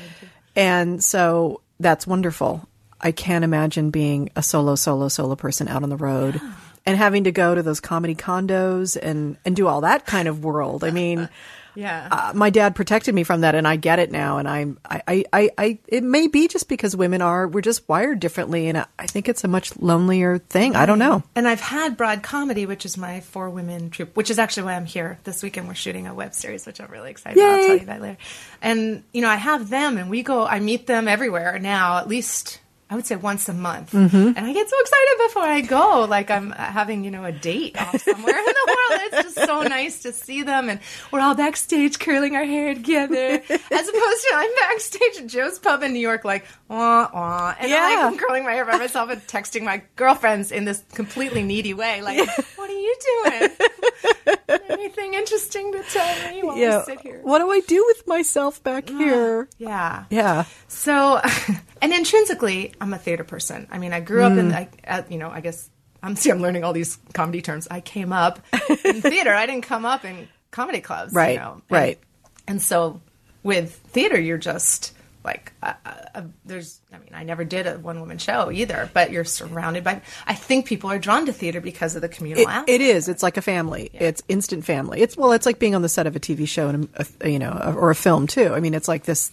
and 0.56 1.04
so 1.04 1.62
that's 1.80 2.06
wonderful. 2.06 2.68
I 3.02 3.12
can't 3.12 3.44
imagine 3.44 3.92
being 3.92 4.30
a 4.36 4.44
solo, 4.44 4.76
solo, 4.76 5.08
solo 5.08 5.36
person 5.36 5.68
out 5.68 5.84
on 5.84 5.90
the 5.90 5.98
road 5.98 6.42
and 6.86 6.98
having 6.98 7.26
to 7.26 7.32
go 7.32 7.56
to 7.56 7.64
those 7.64 7.80
comedy 7.80 8.16
condos 8.16 8.98
and 9.02 9.38
and 9.46 9.56
do 9.56 9.68
all 9.68 9.82
that 9.82 10.06
kind 10.06 10.28
of 10.28 10.44
world. 10.44 10.84
I 10.84 10.92
mean. 10.92 11.30
Yeah. 11.76 12.10
uh, 12.12 12.32
my 12.36 12.50
dad 12.50 12.76
protected 12.76 13.16
me 13.16 13.24
from 13.24 13.42
that 13.42 13.56
and 13.56 13.66
I 13.66 13.78
get 13.78 14.00
it 14.00 14.12
now 14.12 14.38
and 14.40 14.50
I'm 14.50 14.80
I, 14.84 15.24
I, 15.32 15.50
I, 15.58 15.80
it 15.88 16.04
may 16.04 16.28
be 16.28 16.50
just 16.50 16.68
because 16.68 16.94
women 16.94 17.22
are 17.22 17.48
we're 17.48 17.62
just 17.62 17.88
wired 17.88 18.20
differently 18.20 18.68
and 18.68 18.86
I, 18.98 19.06
think 19.06 19.30
it's 19.30 19.46
a 19.46 19.48
much 19.48 19.78
lonelier 19.78 20.40
thing. 20.40 20.76
I 20.76 20.86
don't 20.86 21.00
know. 21.00 21.24
and 21.36 21.48
I've 21.48 21.62
had 21.62 21.96
Broad 21.96 22.22
Comedy, 22.22 22.66
which 22.66 22.86
is 22.86 22.98
my 22.98 23.22
four 23.22 23.50
women 23.50 23.92
troupe, 23.92 24.18
which 24.18 24.30
is 24.30 24.40
actually 24.40 24.64
why 24.64 24.74
I'm 24.74 24.86
here 24.86 25.20
this 25.24 25.42
weekend. 25.42 25.68
We're 25.70 25.74
shooting 25.76 26.06
a 26.06 26.14
web 26.14 26.34
series, 26.34 26.66
which 26.66 26.82
I'm 26.82 26.92
really 26.92 27.12
excited 27.12 27.40
about. 27.40 27.60
I'll 27.60 27.68
tell 27.68 27.78
you 27.78 27.86
that 27.86 28.02
later. 28.02 28.18
And, 28.62 29.04
you 29.14 29.22
know, 29.22 29.30
I 29.30 29.36
have 29.36 29.70
them 29.70 29.98
and 29.98 30.10
we 30.10 30.22
go, 30.22 30.46
I 30.46 30.60
meet 30.60 30.86
them 30.86 31.08
everywhere 31.08 31.60
now, 31.60 32.00
at 32.00 32.10
least. 32.10 32.60
I 32.92 32.96
would 32.96 33.06
say 33.06 33.16
once 33.16 33.48
a 33.48 33.54
month, 33.54 33.92
Mm-hmm. 33.92 34.18
and 34.36 34.40
I 34.40 34.52
get 34.52 34.68
so 34.68 34.76
excited 34.80 35.28
before 35.28 35.44
I 35.44 35.62
go, 35.62 36.06
like 36.10 36.32
I'm 36.32 36.50
having 36.52 37.04
you 37.04 37.12
know 37.12 37.24
a 37.24 37.32
date 37.32 37.80
off 37.80 38.02
somewhere 38.02 38.38
in 38.40 38.46
the 38.46 38.66
world. 38.68 39.02
It's 39.04 39.36
just 39.36 39.46
so 39.48 39.62
nice 39.62 40.02
to 40.04 40.12
see 40.12 40.42
them, 40.42 40.70
and 40.70 40.80
we're 41.12 41.20
all 41.20 41.36
backstage 41.36 42.00
curling 42.00 42.36
our 42.36 42.44
hair 42.46 42.74
together, 42.74 43.16
as 43.16 43.88
opposed 43.88 43.92
to 43.92 44.32
I'm 44.34 44.50
backstage 44.56 45.18
at 45.20 45.28
Joe's 45.28 45.60
Pub 45.60 45.84
in 45.84 45.94
New 45.94 46.00
York, 46.00 46.26
like 46.26 46.46
wah 46.68 47.10
wah, 47.14 47.56
and 47.60 47.70
Yeah. 47.70 48.06
I'm 48.08 48.12
like 48.14 48.22
curling 48.22 48.44
my 48.44 48.54
hair 48.54 48.66
by 48.66 48.78
myself 48.78 49.10
and 49.12 49.22
texting 49.28 49.62
my 49.64 49.84
girlfriends 49.96 50.52
in 50.52 50.66
this 50.66 50.84
completely 50.94 51.44
needy 51.44 51.76
way, 51.76 52.02
like, 52.02 52.28
"What 52.56 52.70
are 52.70 52.74
you 52.74 52.96
doing? 53.24 54.38
Anything 54.70 55.14
interesting 55.14 55.72
to 55.74 55.84
tell 55.84 56.32
me 56.32 56.44
while 56.44 56.58
Yeah. 56.58 56.84
Sit 56.84 57.02
here?" 57.02 57.20
What 57.24 57.40
do 57.40 57.50
I 57.52 57.60
do 57.62 57.84
with 57.88 58.08
myself 58.08 58.64
back 58.64 58.90
here? 58.90 59.48
Yeah. 59.58 60.06
Yeah. 60.10 60.46
So, 60.68 61.22
and 61.82 61.94
intrinsically, 61.94 62.74
I'm 62.82 62.94
a 62.94 62.98
theater 62.98 63.24
person. 63.24 63.68
I 63.72 63.78
mean, 63.78 63.94
I 63.94 64.00
grew 64.00 64.24
up 64.24 64.34
Mm. 64.34 64.40
in, 64.40 64.54
I, 64.54 64.70
uh, 64.88 65.02
you 65.10 65.18
know, 65.18 65.30
I 65.30 65.42
guess 65.42 65.70
I'm 66.02 66.16
see, 66.16 66.30
I'm 66.32 66.40
learning 66.42 66.64
all 66.64 66.74
these 66.74 66.98
comedy 67.14 67.42
terms. 67.42 67.68
I 67.70 67.82
came 67.82 68.14
up 68.14 68.40
in 68.86 69.02
theater. 69.02 69.34
I 69.34 69.46
didn't 69.46 69.64
come 69.64 69.86
up 69.86 70.06
in 70.06 70.28
comedy 70.52 70.80
clubs. 70.82 71.14
Right, 71.14 71.34
You 71.34 71.40
know? 71.40 71.52
And- 71.54 71.62
right. 71.70 72.00
And 72.48 72.62
so, 72.62 73.02
with 73.44 73.76
theater, 73.92 74.20
you're 74.20 74.38
just 74.38 74.94
like, 75.24 75.52
uh, 75.62 75.74
uh, 76.16 76.22
there's. 76.46 76.80
I 76.94 76.98
mean, 76.98 77.12
I 77.14 77.24
never 77.24 77.44
did 77.44 77.68
a 77.68 77.78
one 77.78 78.00
woman 78.00 78.18
show 78.18 78.52
either, 78.52 78.90
but 78.94 79.12
you're 79.12 79.26
surrounded 79.26 79.84
by. 79.84 80.02
I 80.26 80.34
think 80.34 80.66
people 80.66 80.90
are 80.92 81.00
drawn 81.00 81.26
to 81.26 81.34
theater 81.34 81.60
because 81.60 81.96
of 81.96 82.02
the 82.02 82.10
communal. 82.10 82.44
It, 82.44 82.48
aspect. 82.48 82.70
it 82.70 82.82
is. 82.82 83.10
It's 83.10 83.22
like 83.22 83.38
a 83.38 83.42
family. 83.42 83.90
It's 83.94 84.24
instant 84.30 84.66
family. 84.66 85.02
It's 85.02 85.18
well, 85.18 85.34
it's 85.34 85.46
like 85.46 85.60
being 85.60 85.76
on 85.76 85.82
the 85.82 85.90
set 85.90 86.08
of 86.08 86.16
a 86.16 86.20
TV 86.20 86.48
show 86.48 86.70
and 86.70 86.90
a, 86.96 87.06
a, 87.22 87.30
you 87.30 87.40
know, 87.40 87.74
or 87.78 87.90
a 87.90 87.96
film 87.96 88.28
too. 88.28 88.54
I 88.54 88.60
mean, 88.60 88.74
it's 88.74 88.88
like 88.88 89.04
this 89.04 89.32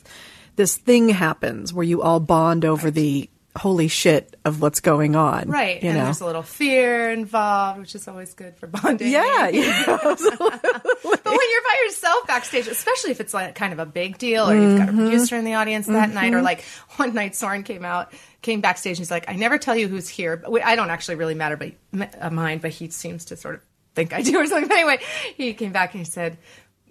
this 0.57 0.77
thing 0.77 1.11
happens 1.11 1.72
where 1.72 1.85
you 1.85 2.03
all 2.03 2.18
bond 2.18 2.64
over 2.64 2.90
the 2.90 3.31
holy 3.57 3.88
shit 3.88 4.37
of 4.45 4.61
what's 4.61 4.81
going 4.81 5.16
on. 5.16 5.49
Right, 5.49 5.83
You 5.83 5.88
and 5.90 5.99
know. 5.99 6.05
there's 6.05 6.21
a 6.21 6.27
little 6.27 6.42
fear 6.42 7.11
involved, 7.11 7.81
which 7.81 7.95
is 7.95 8.07
always 8.07 8.35
good 8.35 8.57
for 8.57 8.66
bonding. 8.66 9.11
yeah. 9.11 9.49
yeah. 9.53 9.85
But 9.87 10.21
when 10.21 11.49
you're 11.51 11.62
by 11.62 11.77
yourself 11.85 12.27
backstage, 12.27 12.66
especially 12.69 13.11
if 13.11 13.21
it's 13.21 13.35
like 13.35 13.55
kind 13.55 13.73
of 13.73 13.79
a 13.79 13.87
big 13.87 14.19
deal, 14.19 14.49
or 14.49 14.55
you've 14.55 14.79
got 14.79 14.88
a 14.88 14.92
Mm-hmm. 14.92 15.01
producer 15.09 15.37
in 15.37 15.45
the 15.45 15.55
audience 15.55 15.87
that 15.87 16.11
night, 16.11 16.33
or 16.35 16.42
like 16.42 16.62
one 16.97 17.14
night 17.14 17.35
Soren 17.35 17.62
came 17.62 17.85
out, 17.85 18.12
came 18.42 18.61
backstage, 18.61 18.92
and 18.92 18.99
he's 18.99 19.11
like, 19.11 19.25
"I 19.29 19.35
never 19.35 19.59
tell 19.59 19.77
you 19.77 19.88
who's 19.88 20.09
here." 20.09 20.37
But 20.37 20.62
I 20.64 20.77
don't 20.77 20.90
actually 20.90 21.16
really 21.16 21.35
matter, 21.35 21.57
but 21.57 21.73
uh, 22.21 22.31
mind, 22.31 22.62
but 22.62 22.71
he 22.71 22.88
seems 22.90 23.27
to 23.27 23.37
sort 23.37 23.57
of 23.57 23.62
think 23.95 24.12
I 24.12 24.23
do 24.23 24.38
or 24.38 24.47
something. 24.47 24.69
But 24.69 24.79
anyway, 24.79 24.99
he 25.37 25.55
came 25.55 25.73
back 25.73 25.95
and 25.95 26.05
he 26.05 26.11
said. 26.11 26.38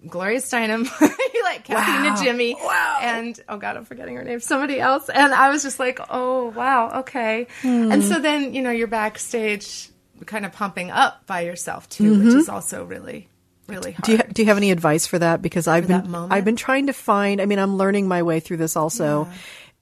Gloria 0.06 0.38
Steinem, 0.38 0.84
like 1.42 1.64
Kathleen 1.64 2.02
Wow. 2.02 2.08
and 2.08 2.16
Jimmy, 2.18 2.54
Wow. 2.54 2.98
and 3.02 3.40
oh 3.48 3.56
god, 3.56 3.76
I'm 3.76 3.84
forgetting 3.84 4.16
her 4.16 4.24
name, 4.24 4.40
somebody 4.40 4.80
else, 4.80 5.08
and 5.08 5.32
I 5.32 5.50
was 5.50 5.62
just 5.62 5.78
like, 5.78 5.98
oh 6.10 6.46
wow, 6.50 7.00
okay, 7.00 7.46
hmm. 7.62 7.90
and 7.92 8.02
so 8.04 8.20
then 8.20 8.54
you 8.54 8.62
know 8.62 8.70
you're 8.70 8.86
backstage, 8.86 9.88
kind 10.26 10.44
of 10.44 10.52
pumping 10.52 10.90
up 10.90 11.26
by 11.26 11.40
yourself 11.40 11.88
too, 11.88 12.18
which 12.18 12.28
mm-hmm. 12.28 12.38
is 12.38 12.48
also 12.48 12.84
really, 12.84 13.28
really 13.68 13.92
hard. 13.92 14.04
Do 14.04 14.12
you, 14.12 14.18
do 14.18 14.42
you 14.42 14.48
have 14.48 14.56
any 14.56 14.70
advice 14.70 15.06
for 15.06 15.18
that? 15.18 15.42
Because 15.42 15.66
I've 15.66 15.88
that 15.88 16.04
been? 16.04 16.14
I've 16.14 16.44
been 16.44 16.56
trying 16.56 16.86
to 16.88 16.92
find. 16.92 17.40
I 17.40 17.46
mean, 17.46 17.58
I'm 17.58 17.76
learning 17.76 18.08
my 18.08 18.22
way 18.22 18.40
through 18.40 18.58
this 18.58 18.76
also, 18.76 19.28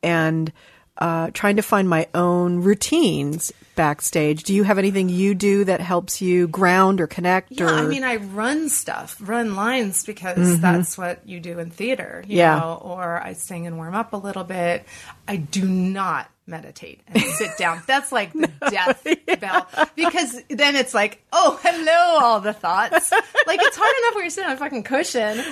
and 0.03 0.53
uh, 0.99 1.31
trying 1.33 1.57
to 1.57 1.63
find 1.63 1.89
my 1.89 2.07
own 2.15 2.61
routines 2.63 3.53
backstage. 3.75 4.45
Do 4.45 4.55
you 4.55 4.63
have 4.63 4.79
anything 4.79 5.09
you 5.09 5.35
do 5.35 5.65
that 5.65 5.81
helps 5.81 6.23
you 6.23 6.47
ground 6.47 7.01
or 7.01 7.09
connect? 7.09 7.51
Yeah, 7.51 7.65
or 7.65 7.69
I 7.71 7.83
mean, 7.83 8.05
I 8.05 8.17
run 8.17 8.69
stuff, 8.69 9.17
run 9.21 9.57
lines 9.57 10.05
because 10.05 10.61
that's 10.61 10.97
what 10.97 11.27
you 11.29 11.41
do 11.41 11.59
in 11.59 11.71
theater, 11.71 12.23
you 12.27 12.35
Mm-hmm. 12.35 12.39
Yeah. 12.39 12.59
know, 12.61 12.79
or 12.81 13.21
I 13.21 13.33
sing 13.33 13.67
and 13.67 13.77
warm 13.77 13.95
up 13.97 14.13
a 14.13 14.17
little 14.17 14.45
bit. 14.45 14.85
I 15.27 15.37
do 15.37 15.67
not 15.67 16.31
meditate 16.47 17.01
and 17.07 17.23
sit 17.23 17.57
down. 17.57 17.81
That's 17.87 18.13
like 18.13 18.33
the 18.35 18.51
death 18.71 19.07
bell 19.41 19.67
because 19.97 20.39
then 20.51 20.77
it's 20.77 20.93
like, 20.93 21.25
oh, 21.33 21.59
hello, 21.63 22.19
all 22.23 22.41
the 22.41 22.53
thoughts. 22.53 23.11
Like 23.47 23.61
it's 23.63 23.77
hard 23.77 23.95
enough 24.03 24.15
when 24.15 24.25
you're 24.25 24.31
sitting 24.31 24.51
on 24.51 24.57
a 24.57 24.59
fucking 24.59 24.83
cushion, 24.83 25.43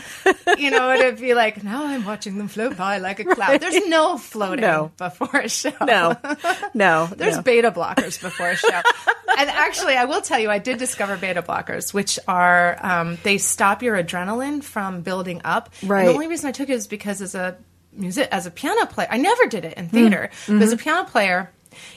you 0.59 0.71
know, 0.71 1.11
to 1.11 1.17
be 1.19 1.33
like, 1.33 1.65
now 1.65 1.87
I'm 1.87 2.05
watching 2.05 2.37
them 2.37 2.49
float 2.49 2.77
by 2.77 2.99
like 2.99 3.21
a 3.21 3.25
cloud. 3.25 3.61
There's 3.61 3.87
no 3.87 4.19
floating 4.19 4.61
No. 4.63 4.93
before 4.99 5.41
a 5.41 5.49
show. 5.49 5.73
no, 5.81 6.17
no. 6.75 7.07
There's 7.07 7.37
no. 7.37 7.43
beta 7.43 7.71
blockers 7.71 8.21
before 8.21 8.51
a 8.51 8.57
show. 8.57 8.69
and 9.39 9.49
actually, 9.49 9.97
I 9.97 10.05
will 10.05 10.21
tell 10.21 10.39
you, 10.39 10.51
I 10.51 10.59
did 10.59 10.77
discover 10.79 11.17
beta 11.17 11.41
blockers, 11.43 11.95
which 11.95 12.19
are 12.29 12.79
um, 12.85 13.17
they 13.23 13.39
stop 13.39 13.83
your 13.83 13.97
adrenaline 13.97 14.63
from 14.63 15.01
building 15.01 15.41
up. 15.45 15.71
Right. 15.83 16.01
And 16.01 16.09
the 16.11 16.13
only 16.15 16.29
reason 16.29 16.49
I 16.49 16.53
took 16.53 16.69
it 16.69 16.75
is 16.75 16.87
because 16.87 17.23
as 17.23 17.35
a 17.35 17.57
music 17.93 18.29
as 18.33 18.47
a 18.47 18.51
piano 18.51 18.87
player, 18.87 19.09
I 19.11 19.19
never 19.19 19.47
did 19.47 19.65
it 19.65 19.77
in 19.77 19.89
theater. 19.89 20.31
Mm-hmm. 20.33 20.59
But 20.59 20.65
as 20.65 20.73
a 20.73 20.77
piano 20.77 21.05
player. 21.05 21.51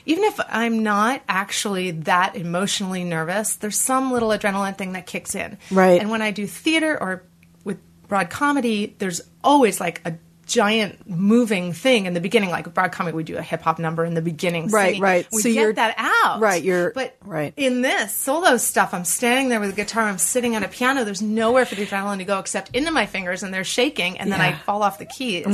Even 0.05 0.23
if 0.23 0.39
I'm 0.47 0.84
not 0.84 1.21
actually 1.27 1.91
that 1.91 2.38
emotionally 2.38 3.03
nervous, 3.03 3.58
there's 3.58 3.77
some 3.77 4.10
little 4.13 4.29
adrenaline 4.29 4.77
thing 4.77 4.93
that 4.93 5.05
kicks 5.05 5.36
in. 5.36 5.58
Right. 5.69 5.99
And 5.99 6.10
when 6.10 6.21
I 6.21 6.31
do 6.31 6.47
theater 6.47 6.97
or 6.97 7.23
with 7.65 7.79
broad 8.08 8.29
comedy, 8.29 8.95
there's 8.99 9.19
always 9.43 9.81
like 9.81 9.99
a 10.05 10.13
giant 10.45 11.10
moving 11.10 11.73
thing 11.73 12.05
in 12.05 12.13
the 12.13 12.19
beginning. 12.21 12.49
Like 12.49 12.65
with 12.65 12.73
broad 12.73 12.91
comedy, 12.91 13.15
we 13.17 13.23
do 13.23 13.38
a 13.38 13.41
hip 13.41 13.62
hop 13.62 13.79
number 13.79 14.05
in 14.05 14.13
the 14.13 14.21
beginning. 14.21 14.67
Right, 14.69 14.88
singing. 14.89 15.01
right. 15.01 15.27
We 15.31 15.41
So 15.41 15.49
get 15.49 15.55
you're- 15.60 15.73
that 15.73 15.95
out. 15.97 16.39
right, 16.39 16.62
you're- 16.63 16.91
but 16.93 17.15
right. 17.23 17.53
in 17.58 17.81
this 17.81 18.13
solo 18.13 18.58
stuff, 18.58 18.93
I'm 18.93 19.05
standing 19.05 19.49
there 19.49 19.60
with 19.60 19.69
a 19.71 19.75
guitar. 19.75 20.03
I'm 20.03 20.17
sitting 20.17 20.55
on 20.55 20.63
a 20.63 20.67
piano. 20.67 21.03
There's 21.03 21.21
nowhere 21.21 21.65
for 21.65 21.75
the 21.75 21.86
adrenaline 21.86 22.17
to 22.19 22.25
go 22.25 22.39
except 22.39 22.75
into 22.75 22.91
my 22.91 23.05
fingers, 23.05 23.43
and 23.43 23.53
they're 23.53 23.63
shaking, 23.63 24.17
and 24.19 24.31
then 24.31 24.41
I 24.41 24.51
Mm-hmm. 24.51 24.63
fall 24.63 24.84
off 24.84 24.99
the 24.99 25.05
keys. 25.05 25.45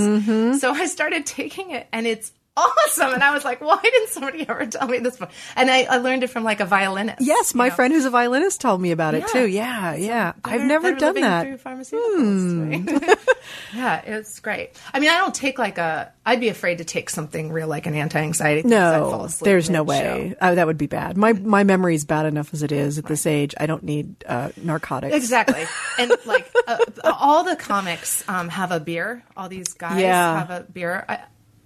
So 0.62 0.72
I 0.74 0.86
started 0.88 1.26
taking 1.26 1.72
it, 1.72 1.88
and 1.92 2.06
it's 2.06 2.32
awesome. 2.58 3.14
And 3.14 3.24
I 3.24 3.32
was 3.34 3.44
like, 3.46 3.62
why 3.62 3.80
didn't 3.82 4.10
somebody 4.10 4.48
ever 4.48 4.66
tell 4.66 4.88
me 4.88 5.00
this? 5.00 5.18
before? 5.18 5.34
And 5.56 5.70
I, 5.72 5.84
I 5.84 5.98
learned 5.98 6.24
it 6.24 6.28
from 6.30 6.44
like 6.44 6.60
a 6.60 6.66
violinist. 6.66 7.18
Yes, 7.22 7.54
my 7.56 7.70
know? 7.70 7.76
friend 7.76 7.94
who's 7.94 8.06
a 8.06 8.10
violinist 8.10 8.62
told 8.62 8.82
me 8.82 8.92
about 8.92 9.14
it 9.14 9.22
Yeah. 9.22 9.28
too. 9.28 9.48
Yeah, 9.48 9.96
yeah. 9.96 10.34
I've 10.44 10.64
never 10.64 10.94
done 10.94 11.16
that. 11.22 11.66
Right? 11.66 13.18
yeah, 13.74 14.02
it's 14.06 14.40
great. 14.40 14.72
I 14.94 15.00
mean, 15.00 15.10
I 15.10 15.18
don't 15.18 15.34
take 15.36 15.58
like 15.60 15.78
a. 15.78 16.12
I'd 16.26 16.40
be 16.40 16.50
afraid 16.50 16.78
to 16.80 16.84
take 16.86 17.10
something 17.10 17.52
real 17.52 17.68
like 17.68 17.88
an 17.88 17.96
anti-anxiety. 17.96 18.68
No, 18.68 19.28
there's 19.42 19.70
no 19.70 19.84
way. 19.84 20.36
Oh, 20.42 20.56
that 20.56 20.68
would 20.68 20.78
be 20.78 20.88
bad. 20.88 21.18
My 21.18 21.34
my 21.34 21.64
memory 21.64 21.96
is 21.96 22.06
bad 22.06 22.26
enough 22.26 22.54
as 22.54 22.64
it 22.64 22.72
is 22.72 22.98
at 23.00 23.06
this 23.06 23.26
age. 23.26 23.56
I 23.60 23.66
don't 23.66 23.84
need 23.84 24.24
uh, 24.28 24.50
narcotics. 24.58 25.16
Exactly, 25.16 25.66
and 25.98 26.12
like 26.26 26.52
uh, 26.68 26.78
all 27.04 27.44
the 27.44 27.56
comics 27.56 28.24
um, 28.30 28.50
have 28.50 28.72
a 28.72 28.80
beer. 28.80 29.24
All 29.36 29.50
these 29.50 29.74
guys 29.74 30.00
Yeah. 30.02 30.40
have 30.46 30.50
a 30.52 30.64
beer. 30.72 31.06
I, 31.10 31.20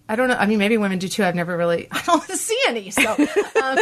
I 0.07 0.15
don't 0.15 0.27
know. 0.27 0.35
I 0.35 0.45
mean, 0.45 0.59
maybe 0.59 0.77
women 0.77 0.99
do 0.99 1.07
too. 1.07 1.23
I've 1.23 1.33
never 1.35 1.57
really. 1.57 1.87
I 1.91 2.01
don't 2.05 2.23
see 2.29 2.59
any, 2.67 2.91
so 2.91 3.11
um, 3.11 3.27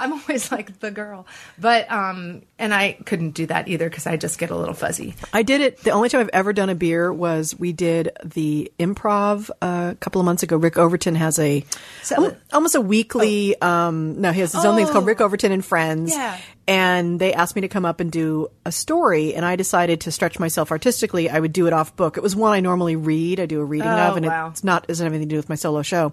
I'm 0.00 0.12
always 0.12 0.52
like 0.52 0.80
the 0.80 0.90
girl. 0.90 1.26
But 1.58 1.90
um, 1.90 2.42
and 2.58 2.74
I 2.74 2.92
couldn't 3.06 3.30
do 3.30 3.46
that 3.46 3.66
either 3.68 3.88
because 3.88 4.06
I 4.06 4.16
just 4.16 4.38
get 4.38 4.50
a 4.50 4.56
little 4.56 4.74
fuzzy. 4.74 5.14
I 5.32 5.42
did 5.42 5.62
it. 5.62 5.78
The 5.82 5.92
only 5.92 6.08
time 6.10 6.20
I've 6.20 6.30
ever 6.32 6.52
done 6.52 6.68
a 6.68 6.74
beer 6.74 7.10
was 7.12 7.58
we 7.58 7.72
did 7.72 8.10
the 8.24 8.70
improv 8.78 9.48
uh, 9.62 9.92
a 9.92 9.96
couple 9.96 10.20
of 10.20 10.24
months 10.26 10.42
ago. 10.42 10.56
Rick 10.56 10.76
Overton 10.76 11.14
has 11.14 11.38
a 11.38 11.64
al- 12.10 12.36
almost 12.52 12.74
a 12.74 12.80
weekly. 12.80 13.60
Um, 13.62 14.20
no, 14.20 14.32
he 14.32 14.40
has 14.40 14.52
his 14.52 14.64
own 14.64 14.74
thing. 14.76 14.82
It's 14.84 14.92
called 14.92 15.06
Rick 15.06 15.20
Overton 15.22 15.52
and 15.52 15.64
Friends. 15.64 16.12
Yeah. 16.12 16.38
And 16.68 17.20
they 17.20 17.32
asked 17.32 17.54
me 17.54 17.62
to 17.62 17.68
come 17.68 17.84
up 17.84 18.00
and 18.00 18.10
do 18.10 18.48
a 18.64 18.72
story, 18.72 19.34
and 19.34 19.44
I 19.44 19.54
decided 19.54 20.00
to 20.00 20.10
stretch 20.10 20.40
myself 20.40 20.72
artistically. 20.72 21.30
I 21.30 21.38
would 21.38 21.52
do 21.52 21.68
it 21.68 21.72
off 21.72 21.94
book. 21.94 22.16
It 22.16 22.24
was 22.24 22.34
one 22.34 22.52
I 22.52 22.58
normally 22.58 22.96
read. 22.96 23.38
I 23.38 23.46
do 23.46 23.60
a 23.60 23.64
reading 23.64 23.86
Oh, 23.86 23.96
of, 23.96 24.16
and 24.16 24.26
wow. 24.26 24.48
it's 24.48 24.64
not 24.64 24.86
doesn't 24.88 25.04
have 25.04 25.12
anything 25.12 25.28
to 25.28 25.32
do 25.34 25.38
with 25.38 25.48
my 25.48 25.54
solo 25.54 25.82
show. 25.82 26.12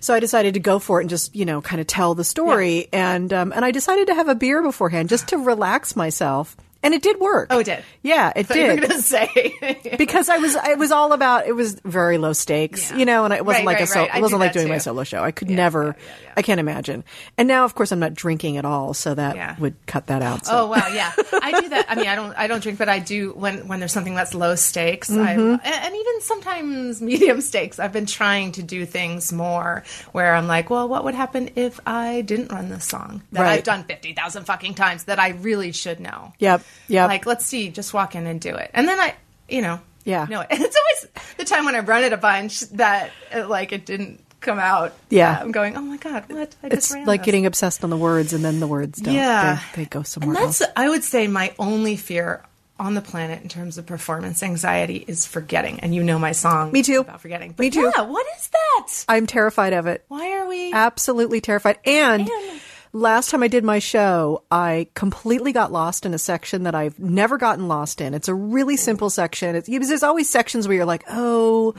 So 0.00 0.14
I 0.14 0.20
decided 0.20 0.54
to 0.54 0.60
go 0.60 0.78
for 0.78 1.00
it 1.00 1.04
and 1.04 1.10
just 1.10 1.36
you 1.36 1.44
know 1.44 1.60
kind 1.60 1.78
of 1.80 1.86
tell 1.86 2.14
the 2.14 2.24
story, 2.24 2.88
and 2.92 3.30
um, 3.34 3.52
and 3.52 3.64
I 3.66 3.70
decided 3.70 4.06
to 4.06 4.14
have 4.14 4.28
a 4.28 4.34
beer 4.34 4.62
beforehand 4.62 5.10
just 5.10 5.28
to 5.28 5.36
relax 5.36 5.94
myself, 5.94 6.56
and 6.82 6.94
it 6.94 7.02
did 7.02 7.20
work. 7.20 7.48
Oh, 7.50 7.60
it 7.60 7.64
did. 7.64 7.84
Yeah, 8.02 8.32
it 8.34 8.48
did 8.48 8.80
gonna 8.80 9.00
say 9.00 9.54
because 9.98 10.28
I 10.28 10.38
was 10.38 10.54
it 10.54 10.78
was 10.78 10.90
all 10.92 11.12
about 11.12 11.46
it 11.46 11.52
was 11.54 11.80
very 11.84 12.18
low 12.18 12.32
stakes, 12.32 12.90
Yeah. 12.90 12.96
you 12.98 13.04
know, 13.04 13.24
and 13.24 13.32
it 13.34 13.44
wasn't 13.44 13.66
Right, 13.66 13.72
like 13.72 13.80
right, 13.80 13.88
a 13.88 13.92
so, 13.92 14.00
right. 14.00 14.16
It 14.16 14.20
wasn't 14.22 14.40
do 14.40 14.44
like 14.46 14.52
doing 14.52 14.68
my 14.68 14.78
solo 14.78 15.04
show. 15.04 15.22
I 15.22 15.30
could 15.30 15.50
Yeah, 15.50 15.56
never, 15.56 15.96
yeah. 16.24 16.32
I 16.36 16.42
can't 16.42 16.60
imagine. 16.60 17.04
And 17.38 17.46
now, 17.48 17.64
of 17.64 17.74
course, 17.74 17.92
I'm 17.92 17.98
not 18.00 18.14
drinking 18.14 18.56
at 18.56 18.64
all, 18.64 18.94
so 18.94 19.14
that 19.14 19.58
would 19.60 19.74
cut 19.86 20.06
that 20.06 20.22
out. 20.22 20.46
So. 20.46 20.52
Oh 20.52 20.66
wow, 20.66 20.88
yeah, 20.92 21.12
I 21.32 21.60
do 21.60 21.68
that. 21.70 21.86
I 21.88 21.94
mean, 21.94 22.06
I 22.08 22.14
don't, 22.14 22.32
I 22.36 22.46
don't 22.46 22.62
drink, 22.62 22.78
but 22.78 22.88
I 22.88 22.98
do 22.98 23.32
when 23.32 23.68
when 23.68 23.78
there's 23.80 23.92
something 23.92 24.14
that's 24.14 24.34
low 24.34 24.54
stakes, 24.56 25.10
Mm-hmm. 25.10 25.40
and, 25.40 25.60
and 25.64 25.94
even 25.94 26.20
sometimes 26.20 27.00
medium 27.02 27.40
stakes. 27.40 27.78
I've 27.78 27.92
been 27.92 28.06
trying 28.06 28.52
to 28.52 28.62
do 28.62 28.86
things 28.86 29.32
more 29.32 29.84
where 30.12 30.34
I'm 30.34 30.46
like, 30.46 30.70
well, 30.70 30.88
what 30.88 31.04
would 31.04 31.14
happen 31.14 31.50
if 31.56 31.78
I 31.86 32.22
didn't 32.22 32.50
run 32.52 32.68
this 32.70 32.84
song 32.84 33.22
that. 33.32 33.46
I've 33.46 33.64
done 33.64 33.84
fifty 33.84 34.12
thousand 34.14 34.44
fucking 34.44 34.74
times 34.74 35.04
that 35.04 35.18
I 35.18 35.30
really 35.30 35.72
should 35.72 36.00
know? 36.00 36.32
Yep, 36.38 36.62
yep. 36.88 37.08
Like, 37.08 37.26
let's 37.26 37.44
see, 37.46 37.68
just 37.70 37.92
walk 37.94 38.14
in 38.14 38.26
and 38.26 38.40
do 38.40 38.54
it, 38.54 38.70
and 38.74 38.86
then 38.88 38.98
I, 39.00 39.14
you 39.48 39.62
know, 39.62 39.80
Yeah. 40.04 40.26
No. 40.28 40.40
And 40.40 40.50
it's 40.62 40.76
always 40.76 41.26
the 41.36 41.44
time 41.44 41.64
when 41.64 41.74
I've 41.74 41.88
run 41.88 42.04
it 42.04 42.12
a 42.12 42.16
bunch 42.16 42.60
that 42.72 43.10
uh, 43.34 43.46
like 43.48 43.72
it 43.72 43.86
didn't 43.86 44.20
come 44.40 44.58
out. 44.58 44.92
Yeah. 45.08 45.38
I'm 45.40 45.52
going, 45.52 45.76
oh 45.76 45.80
my 45.82 45.96
god, 45.96 46.24
what? 46.28 46.54
I 46.62 46.66
it's 46.68 46.92
ran 46.92 47.06
like 47.06 47.20
this. 47.20 47.26
getting 47.26 47.46
obsessed 47.46 47.84
on 47.84 47.90
the 47.90 47.96
words, 47.96 48.32
and 48.32 48.44
then 48.44 48.58
the 48.60 48.66
words 48.66 48.98
don't. 49.00 49.14
Yeah. 49.14 49.60
they, 49.74 49.82
they 49.84 49.88
go 49.88 50.02
somewhere 50.02 50.36
And 50.36 50.46
that's, 50.48 50.60
else. 50.60 50.70
I 50.76 50.88
would 50.88 51.04
say, 51.04 51.28
my 51.28 51.54
only 51.58 51.96
fear 51.96 52.44
on 52.80 52.94
the 52.94 53.00
planet 53.00 53.40
in 53.42 53.48
terms 53.48 53.78
of 53.78 53.86
performance 53.86 54.42
anxiety 54.42 55.04
is 55.06 55.24
forgetting. 55.24 55.78
And 55.80 55.94
you 55.94 56.02
know 56.02 56.18
my 56.18 56.32
song. 56.32 56.72
Me 56.72 56.82
too. 56.82 57.00
About 57.02 57.20
forgetting. 57.20 57.54
Me 57.56 57.70
too. 57.70 57.92
Yeah. 57.96 58.02
What 58.02 58.26
is 58.36 58.48
that? 58.48 59.04
I'm 59.08 59.28
terrified 59.28 59.72
of 59.72 59.86
it. 59.86 60.04
Why 60.08 60.32
are 60.32 60.48
we? 60.48 60.72
Absolutely 60.72 61.40
terrified. 61.40 61.78
And 61.84 62.26
Man. 62.26 62.60
Last 62.92 63.30
time 63.30 63.42
I 63.42 63.48
did 63.48 63.64
my 63.64 63.78
show, 63.78 64.42
I 64.50 64.88
completely 64.94 65.52
got 65.52 65.72
lost 65.72 66.04
in 66.06 66.14
a 66.14 66.18
section 66.18 66.64
that 66.64 66.74
I've 66.74 66.98
never 66.98 67.38
gotten 67.38 67.68
lost 67.68 68.00
in. 68.00 68.14
It's 68.14 68.28
a 68.28 68.34
really 68.34 68.76
simple 68.76 69.10
section. 69.10 69.56
It's 69.56 69.68
there's 69.68 70.02
always 70.02 70.28
sections 70.28 70.68
where 70.68 70.76
you're 70.76 70.84
like, 70.86 71.04
oh, 71.08 71.74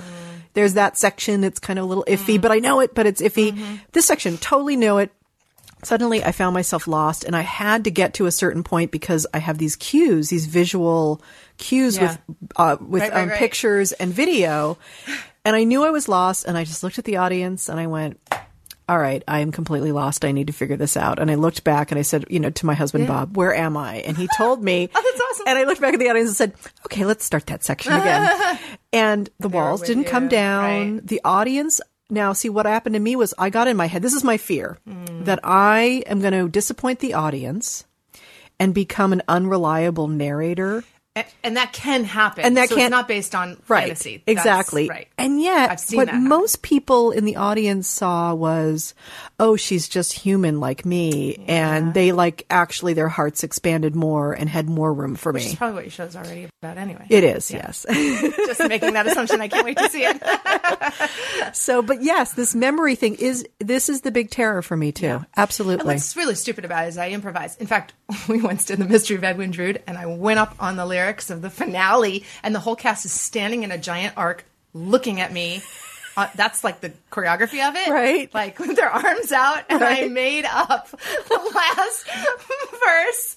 there's 0.53 0.73
that 0.75 0.97
section. 0.97 1.43
It's 1.43 1.59
kind 1.59 1.79
of 1.79 1.85
a 1.85 1.87
little 1.87 2.05
iffy, 2.07 2.39
but 2.41 2.51
I 2.51 2.59
know 2.59 2.79
it, 2.79 2.95
but 2.95 3.05
it's 3.05 3.21
iffy. 3.21 3.79
This 3.91 4.05
section, 4.05 4.37
totally 4.37 4.75
know 4.75 4.97
it. 4.97 5.11
Suddenly, 5.83 6.23
I 6.23 6.31
found 6.31 6.53
myself 6.53 6.87
lost, 6.87 7.25
and 7.25 7.35
I 7.35 7.41
had 7.41 7.83
to 7.83 7.91
get 7.91 8.13
to 8.13 8.25
a 8.25 8.31
certain 8.31 8.63
point 8.63 8.89
because 8.89 9.27
I 9.33 9.39
have 9.39 9.57
these 9.57 9.75
cues, 9.75 10.29
these 10.29 10.45
visual 10.45 11.21
cues 11.57 11.97
Yeah. 11.97 12.03
with 12.03 12.19
uh, 12.55 12.77
with 12.79 13.01
Right, 13.01 13.11
right, 13.11 13.21
um, 13.23 13.29
right. 13.29 13.37
pictures 13.37 13.91
and 13.91 14.13
video, 14.13 14.77
and 15.43 15.57
I 15.57 15.65
knew 15.65 15.83
I 15.83 15.89
was 15.89 16.07
lost, 16.07 16.45
and 16.45 16.57
I 16.57 16.63
just 16.63 16.83
looked 16.83 16.99
at 16.99 17.03
the 17.03 17.17
audience 17.17 17.67
and 17.67 17.81
I 17.81 17.87
went, 17.87 18.17
all 18.93 18.99
right, 18.99 19.23
I 19.27 19.39
am 19.39 19.51
completely 19.51 19.91
lost. 19.91 20.23
I 20.23 20.31
need 20.31 20.45
to 20.47 20.53
figure 20.53 20.77
this 20.77 20.95
out. 20.95 21.17
And 21.17 21.31
I 21.31 21.35
looked 21.35 21.63
back 21.63 21.89
and 21.91 21.97
I 21.97 22.03
said, 22.03 22.25
you 22.29 22.39
know, 22.39 22.51
to 22.51 22.65
my 22.67 22.75
husband, 22.75 23.07
Bob, 23.07 23.35
where 23.35 23.51
am 23.55 23.75
I? 23.75 23.95
And 23.97 24.15
he 24.15 24.27
told 24.37 24.63
me. 24.63 24.87
Oh, 24.95 25.01
that's 25.03 25.21
awesome. 25.31 25.47
And 25.47 25.57
I 25.57 25.63
looked 25.63 25.81
back 25.81 25.95
at 25.95 25.99
the 25.99 26.09
audience 26.09 26.29
and 26.29 26.37
said, 26.37 26.53
okay, 26.85 27.05
let's 27.05 27.25
start 27.25 27.47
that 27.47 27.63
section 27.63 27.91
again. 27.91 28.59
and 28.93 29.29
the 29.39 29.49
walls 29.49 29.81
didn't 29.81 30.03
come 30.03 30.27
down. 30.27 30.93
right. 30.97 31.07
The 31.07 31.21
audience. 31.25 31.81
Now, 32.11 32.33
see, 32.33 32.49
what 32.49 32.67
happened 32.67 32.93
to 32.93 32.99
me 32.99 33.15
was 33.15 33.33
I 33.39 33.49
got 33.49 33.67
in 33.67 33.75
my 33.75 33.87
head, 33.87 34.03
this 34.03 34.13
is 34.13 34.23
my 34.23 34.37
fear, 34.37 34.77
Hmm. 34.87 35.23
that 35.23 35.39
I 35.43 36.03
am 36.05 36.21
going 36.21 36.33
to 36.33 36.47
disappoint 36.47 36.99
the 36.99 37.15
audience 37.15 37.85
and 38.59 38.75
become 38.75 39.11
an 39.11 39.23
unreliable 39.27 40.07
narrator. 40.07 40.83
And, 41.15 41.25
and 41.43 41.57
that 41.57 41.73
can 41.73 42.03
happen. 42.03 42.43
And 42.43 42.57
that 42.57 42.69
so 42.69 42.75
can't- 42.75 42.87
It's 42.87 42.91
not 42.91 43.07
based 43.07 43.35
on 43.35 43.57
Right. 43.67 43.83
fantasy. 43.87 44.23
That's- 44.25 44.43
Exactly. 44.45 44.89
right. 44.89 45.07
And 45.17 45.39
yet, 45.41 45.83
what 45.93 46.13
most 46.15 46.61
people 46.63 47.11
in 47.11 47.25
the 47.25 47.35
audience 47.35 47.87
saw 47.87 48.33
was, 48.33 48.93
oh, 49.39 49.55
she's 49.55 49.87
just 49.87 50.13
human 50.13 50.59
like 50.59 50.85
me. 50.85 51.43
And 51.47 51.93
they 51.93 52.11
like 52.11 52.45
actually 52.49 52.93
their 52.93 53.09
hearts 53.09 53.43
expanded 53.43 53.95
more 53.95 54.33
and 54.33 54.49
had 54.49 54.67
more 54.69 54.91
room 54.93 55.15
for 55.15 55.31
Which 55.31 55.45
is 55.45 55.51
me. 55.51 55.55
probably 55.57 55.75
what 55.75 55.83
your 55.85 55.91
show's 55.91 56.15
already 56.15 56.47
about 56.61 56.77
anyway. 56.77 57.05
It 57.09 57.23
is, 57.23 57.51
yes. 57.51 57.85
Just 57.91 58.67
making 58.67 58.93
that 58.93 59.05
assumption. 59.05 59.39
I 59.41 59.47
can't 59.49 59.65
wait 59.65 59.77
to 59.77 59.89
see 59.89 60.03
it. 60.05 60.21
so, 61.55 61.81
but 61.81 62.01
yes, 62.01 62.33
this 62.33 62.55
memory 62.55 62.95
thing 62.95 63.15
is, 63.15 63.45
this 63.59 63.89
is 63.89 64.01
the 64.01 64.11
big 64.11 64.29
terror 64.31 64.61
for 64.61 64.75
me 64.77 64.91
too. 64.91 65.07
And 65.07 65.25
Absolutely. 65.37 65.85
what's 65.85 66.15
really 66.15 66.35
stupid 66.35 66.65
about 66.65 66.85
it 66.85 66.89
is 66.89 66.97
I 66.97 67.09
improvise. 67.09 67.55
In 67.57 67.67
fact, 67.67 67.93
we 68.27 68.41
once 68.41 68.65
did 68.65 68.79
the 68.79 68.85
Mystery 68.85 69.17
of 69.17 69.23
Edwin 69.23 69.51
Drood, 69.51 69.81
and 69.87 69.97
I 69.97 70.05
went 70.05 70.39
up 70.39 70.55
on 70.59 70.75
the 70.75 70.85
lyrics 70.85 71.02
of 71.29 71.41
the 71.41 71.49
finale, 71.49 72.23
and 72.43 72.53
the 72.53 72.59
whole 72.59 72.75
cast 72.75 73.05
is 73.05 73.11
standing 73.11 73.63
in 73.63 73.71
a 73.71 73.77
giant 73.77 74.17
arc 74.17 74.45
looking 74.73 75.19
at 75.21 75.31
me. 75.31 75.61
Uh, 76.15 76.27
that's 76.35 76.63
like 76.63 76.79
the 76.79 76.91
choreography 77.11 77.67
of 77.67 77.75
it, 77.75 77.89
Right. 77.89 78.31
Like 78.35 78.59
with 78.59 78.75
their 78.75 78.89
arms 78.89 79.31
out, 79.31 79.63
and 79.69 79.83
I 79.83 80.07
made 80.07 80.45
up 80.45 80.89
the 80.91 81.51
last 81.55 82.07
verse. 82.85 83.35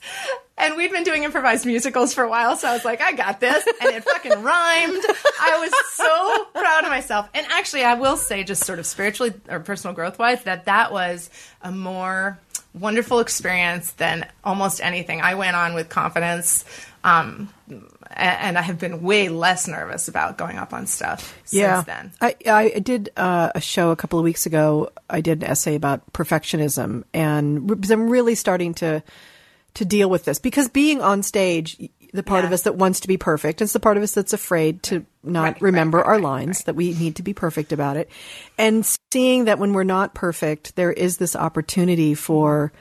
And 0.58 0.76
we'd 0.76 0.90
been 0.90 1.02
doing 1.04 1.24
improvised 1.24 1.64
musicals 1.64 2.12
for 2.12 2.24
a 2.24 2.28
while, 2.28 2.56
so 2.56 2.68
I 2.68 2.74
was 2.74 2.84
like, 2.84 3.00
I 3.00 3.12
got 3.12 3.40
this, 3.40 3.66
and 3.80 3.94
it 3.94 4.04
fucking 4.04 4.30
rhymed. 4.42 5.04
I 5.40 5.58
was 5.58 5.72
so 5.94 6.44
proud 6.60 6.84
of 6.84 6.90
myself. 6.90 7.28
And 7.34 7.46
actually, 7.50 7.84
I 7.84 7.94
will 7.94 8.16
say, 8.18 8.44
just 8.44 8.64
sort 8.64 8.78
of 8.78 8.86
spiritually 8.86 9.32
or 9.48 9.60
personal 9.60 9.94
growth 9.94 10.18
wise, 10.18 10.42
that 10.44 10.66
that 10.66 10.92
was 10.92 11.30
a 11.62 11.72
more 11.72 12.38
wonderful 12.74 13.20
experience 13.20 13.92
than 13.92 14.26
almost 14.44 14.82
anything. 14.82 15.22
I 15.22 15.34
went 15.34 15.56
on 15.56 15.72
with 15.74 15.88
confidence. 15.88 16.64
Um, 17.04 17.48
and 18.10 18.58
I 18.58 18.62
have 18.62 18.78
been 18.78 19.02
way 19.02 19.28
less 19.28 19.66
nervous 19.66 20.08
about 20.08 20.38
going 20.38 20.56
up 20.56 20.72
on 20.72 20.86
stuff 20.86 21.36
yeah. 21.50 21.76
since 21.76 21.86
then. 21.86 22.12
I, 22.20 22.36
I 22.46 22.78
did 22.78 23.10
uh, 23.16 23.50
a 23.54 23.60
show 23.60 23.90
a 23.90 23.96
couple 23.96 24.18
of 24.18 24.24
weeks 24.24 24.46
ago. 24.46 24.90
I 25.08 25.20
did 25.20 25.42
an 25.42 25.50
essay 25.50 25.74
about 25.74 26.12
perfectionism, 26.12 27.04
and 27.12 27.66
because 27.66 27.90
I'm 27.90 28.08
really 28.08 28.34
starting 28.34 28.74
to 28.74 29.02
to 29.74 29.84
deal 29.84 30.08
with 30.08 30.24
this 30.24 30.38
because 30.38 30.68
being 30.68 31.02
on 31.02 31.22
stage, 31.22 31.78
the 32.14 32.22
part 32.22 32.46
of 32.46 32.52
us 32.52 32.62
that 32.62 32.76
wants 32.76 33.00
to 33.00 33.08
be 33.08 33.18
perfect, 33.18 33.60
it's 33.60 33.74
the 33.74 33.80
part 33.80 33.98
of 33.98 34.02
us 34.02 34.12
that's 34.12 34.32
afraid 34.32 34.82
to 34.84 35.04
not 35.22 35.42
Right, 35.42 35.62
remember 35.62 35.98
right, 35.98 36.06
our 36.06 36.12
right, 36.14 36.22
lines, 36.22 36.58
right. 36.60 36.66
that 36.66 36.76
we 36.76 36.94
need 36.94 37.16
to 37.16 37.22
be 37.22 37.34
perfect 37.34 37.72
about 37.72 37.96
it, 37.96 38.10
and 38.56 38.86
seeing 39.12 39.44
that 39.44 39.58
when 39.58 39.72
we're 39.72 39.84
not 39.84 40.14
perfect, 40.14 40.76
there 40.76 40.92
is 40.92 41.18
this 41.18 41.36
opportunity 41.36 42.14
for. 42.14 42.72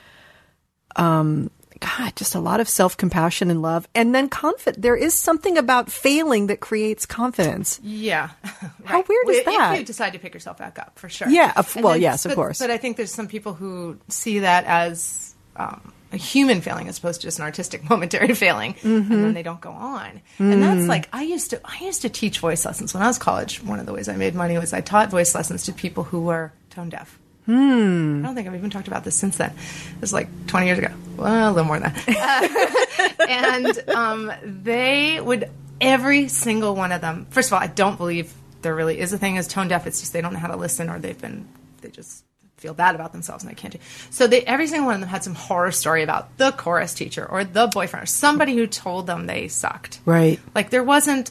Um, 0.98 1.50
God, 1.80 2.16
just 2.16 2.34
a 2.34 2.40
lot 2.40 2.60
of 2.60 2.68
self 2.68 2.96
compassion 2.96 3.50
and 3.50 3.62
love, 3.62 3.86
and 3.94 4.14
then 4.14 4.28
confident. 4.28 4.82
There 4.82 4.96
is 4.96 5.14
something 5.14 5.58
about 5.58 5.90
failing 5.90 6.46
that 6.48 6.60
creates 6.60 7.06
confidence. 7.06 7.80
Yeah. 7.82 8.30
How 8.84 9.02
weird 9.06 9.28
is 9.28 9.44
that? 9.44 9.72
If 9.74 9.80
you 9.80 9.84
decide 9.86 10.12
to 10.14 10.18
pick 10.18 10.34
yourself 10.34 10.58
back 10.58 10.78
up, 10.78 10.98
for 10.98 11.08
sure. 11.08 11.28
Yeah, 11.28 11.52
of- 11.56 11.74
And 11.76 11.84
well, 11.84 11.96
yes, 11.96 12.24
of 12.26 12.34
course. 12.34 12.58
But 12.58 12.70
I 12.70 12.76
think 12.78 12.96
there's 12.96 13.12
some 13.12 13.28
people 13.28 13.54
who 13.54 13.98
see 14.08 14.40
that 14.40 14.64
as 14.64 15.34
um, 15.56 15.92
a 16.12 16.16
human 16.16 16.60
failing 16.60 16.88
as 16.88 16.98
opposed 16.98 17.20
to 17.20 17.26
just 17.26 17.38
an 17.38 17.44
artistic 17.44 17.88
momentary 17.90 18.34
failing, 18.34 18.74
Mm-hmm. 18.74 19.12
and 19.12 19.24
then 19.24 19.34
they 19.34 19.42
don't 19.42 19.60
go 19.60 19.70
on. 19.70 20.20
And 20.38 20.54
Mm. 20.54 20.60
that's 20.60 20.86
like 20.88 21.08
I 21.12 21.22
used 21.22 21.50
to. 21.50 21.60
I 21.64 21.78
used 21.84 22.02
to 22.02 22.08
teach 22.08 22.38
voice 22.38 22.64
lessons 22.64 22.94
when 22.94 23.02
I 23.02 23.06
was 23.06 23.18
college. 23.18 23.62
One 23.62 23.80
of 23.80 23.86
the 23.86 23.92
ways 23.92 24.08
I 24.08 24.16
made 24.16 24.34
money 24.34 24.56
was 24.58 24.72
I 24.72 24.80
taught 24.80 25.10
voice 25.10 25.34
lessons 25.34 25.64
to 25.64 25.72
people 25.72 26.04
who 26.04 26.20
were 26.20 26.52
tone 26.70 26.88
deaf. 26.90 27.18
Hmm. 27.46 28.22
I 28.22 28.26
don't 28.26 28.34
think 28.34 28.48
I've 28.48 28.54
even 28.54 28.70
talked 28.70 28.88
about 28.88 29.04
this 29.04 29.14
since 29.14 29.36
then. 29.36 29.50
It 29.50 30.00
was 30.00 30.12
like 30.12 30.28
20 30.48 30.66
years 30.66 30.78
ago. 30.78 30.92
Well, 31.16 31.50
a 31.50 31.52
little 31.52 31.64
more 31.64 31.78
than 31.78 31.92
that. 31.92 33.16
Uh, 33.18 33.22
and 33.28 33.88
um, 33.88 34.32
they 34.42 35.20
would, 35.20 35.48
every 35.80 36.28
single 36.28 36.74
one 36.74 36.92
of 36.92 37.00
them, 37.00 37.26
first 37.30 37.48
of 37.48 37.54
all, 37.54 37.60
I 37.60 37.68
don't 37.68 37.96
believe 37.96 38.32
there 38.62 38.74
really 38.74 38.98
is 38.98 39.12
a 39.12 39.18
thing 39.18 39.38
as 39.38 39.46
tone 39.46 39.68
deaf. 39.68 39.86
It's 39.86 40.00
just 40.00 40.12
they 40.12 40.20
don't 40.20 40.32
know 40.32 40.40
how 40.40 40.48
to 40.48 40.56
listen 40.56 40.90
or 40.90 40.98
they've 40.98 41.20
been 41.20 41.46
they 41.82 41.90
just 41.90 42.24
feel 42.56 42.74
bad 42.74 42.94
about 42.94 43.12
themselves 43.12 43.44
and 43.44 43.50
they 43.50 43.54
can't 43.54 43.72
do. 43.72 43.78
So 44.10 44.26
they, 44.26 44.40
every 44.42 44.66
single 44.66 44.86
one 44.86 44.94
of 44.94 45.00
them 45.00 45.10
had 45.10 45.22
some 45.22 45.34
horror 45.34 45.70
story 45.72 46.02
about 46.02 46.36
the 46.38 46.52
chorus 46.52 46.94
teacher 46.94 47.24
or 47.24 47.44
the 47.44 47.66
boyfriend 47.66 48.04
or 48.04 48.06
somebody 48.06 48.56
who 48.56 48.66
told 48.66 49.06
them 49.06 49.26
they 49.26 49.48
sucked. 49.48 50.00
Right. 50.04 50.40
Like 50.54 50.70
there 50.70 50.82
wasn't 50.82 51.30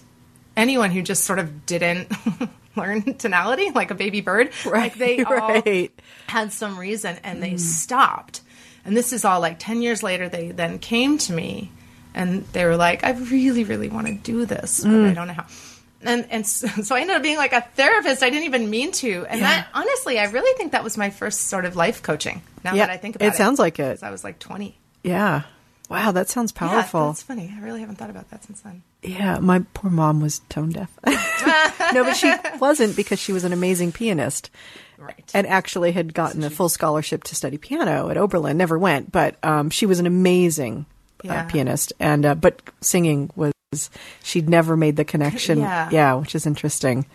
anyone 0.55 0.91
who 0.91 1.01
just 1.01 1.23
sort 1.23 1.39
of 1.39 1.65
didn't 1.65 2.11
learn 2.81 3.15
tonality 3.15 3.71
like 3.71 3.91
a 3.91 3.95
baby 3.95 4.21
bird. 4.21 4.51
Like 4.65 4.95
they 4.95 5.23
all 5.23 5.35
right. 5.35 5.91
had 6.27 6.51
some 6.51 6.77
reason 6.77 7.17
and 7.23 7.41
they 7.41 7.51
hmm. 7.51 7.57
stopped. 7.57 8.41
And 8.83 8.95
this 8.95 9.13
is 9.13 9.25
all 9.25 9.39
like 9.39 9.57
10 9.59 9.81
years 9.81 10.03
later, 10.03 10.29
they 10.29 10.51
then 10.51 10.79
came 10.79 11.17
to 11.19 11.33
me 11.33 11.71
and 12.13 12.45
they 12.53 12.65
were 12.65 12.77
like, 12.77 13.03
I 13.03 13.11
really, 13.11 13.63
really 13.63 13.89
want 13.89 14.07
to 14.07 14.13
do 14.13 14.45
this, 14.45 14.81
but 14.81 14.89
I 14.89 15.09
hmm. 15.09 15.13
don't 15.13 15.27
know 15.27 15.33
how. 15.33 15.45
And, 16.01 16.27
and 16.29 16.47
so, 16.47 16.95
I 16.95 17.01
ended 17.01 17.15
up 17.15 17.23
being 17.23 17.37
like 17.37 17.53
a 17.53 17.61
therapist. 17.61 18.23
I 18.23 18.29
didn't 18.29 18.45
even 18.45 18.69
mean 18.69 18.91
to. 18.93 19.25
And 19.27 19.41
that, 19.41 19.67
honestly, 19.73 20.19
I 20.19 20.25
really 20.25 20.55
think 20.57 20.71
that 20.73 20.83
was 20.83 20.97
my 20.97 21.09
first 21.09 21.47
sort 21.47 21.65
of 21.65 21.75
life 21.75 22.03
coaching. 22.03 22.41
Now 22.63 22.73
Yeah, 22.73 22.85
that 22.85 22.93
I 22.93 22.97
think 22.97 23.15
about 23.15 23.25
it 23.25 23.33
it. 23.33 23.37
sounds 23.37 23.59
like 23.59 23.79
it. 23.79 24.03
I 24.03 24.11
was 24.11 24.23
like 24.23 24.39
20. 24.39 24.77
Yeah. 25.03 25.43
Wow, 25.89 26.11
that 26.11 26.29
sounds 26.29 26.51
Yeah, 26.55 26.67
powerful. 26.67 27.07
that's 27.07 27.23
funny. 27.23 27.53
I 27.55 27.61
really 27.61 27.81
haven't 27.81 27.97
thought 27.97 28.09
about 28.09 28.29
that 28.31 28.43
since 28.43 28.61
then. 28.61 28.83
Yeah, 29.07 29.39
my 29.39 29.59
poor 29.73 29.91
mom 29.91 30.21
was 30.21 30.39
tone 30.49 30.69
deaf. 30.71 30.91
no, 31.93 32.03
but 32.03 32.15
she 32.15 32.33
wasn't 32.59 32.95
because 32.95 33.19
she 33.19 33.31
was 33.33 33.43
an 33.43 33.53
amazing 33.53 33.91
pianist 33.91 34.49
Right. 34.97 35.29
and 35.33 35.45
actually 35.45 35.91
had 35.91 36.13
gotten 36.13 36.43
a 36.43 36.49
full 36.49 36.69
scholarship 36.69 37.23
to 37.25 37.35
study 37.35 37.57
piano 37.57 38.09
at 38.09 38.17
Oberlin. 38.17 38.57
Never 38.57 38.79
went, 38.79 39.11
but 39.11 39.35
um, 39.43 39.69
she 39.69 39.85
was 39.85 39.99
an 39.99 40.05
amazing 40.07 40.85
Yeah. 41.23 41.41
uh, 41.43 41.45
pianist. 41.49 41.93
And 41.99 42.25
uh, 42.25 42.35
but 42.35 42.61
singing 42.81 43.29
was 43.35 43.53
she'd 44.23 44.49
never 44.49 44.75
made 44.77 44.95
the 44.95 45.05
connection. 45.05 45.59
Yeah. 45.59 46.15
which 46.15 46.33
is 46.33 46.45
interesting. 46.47 47.05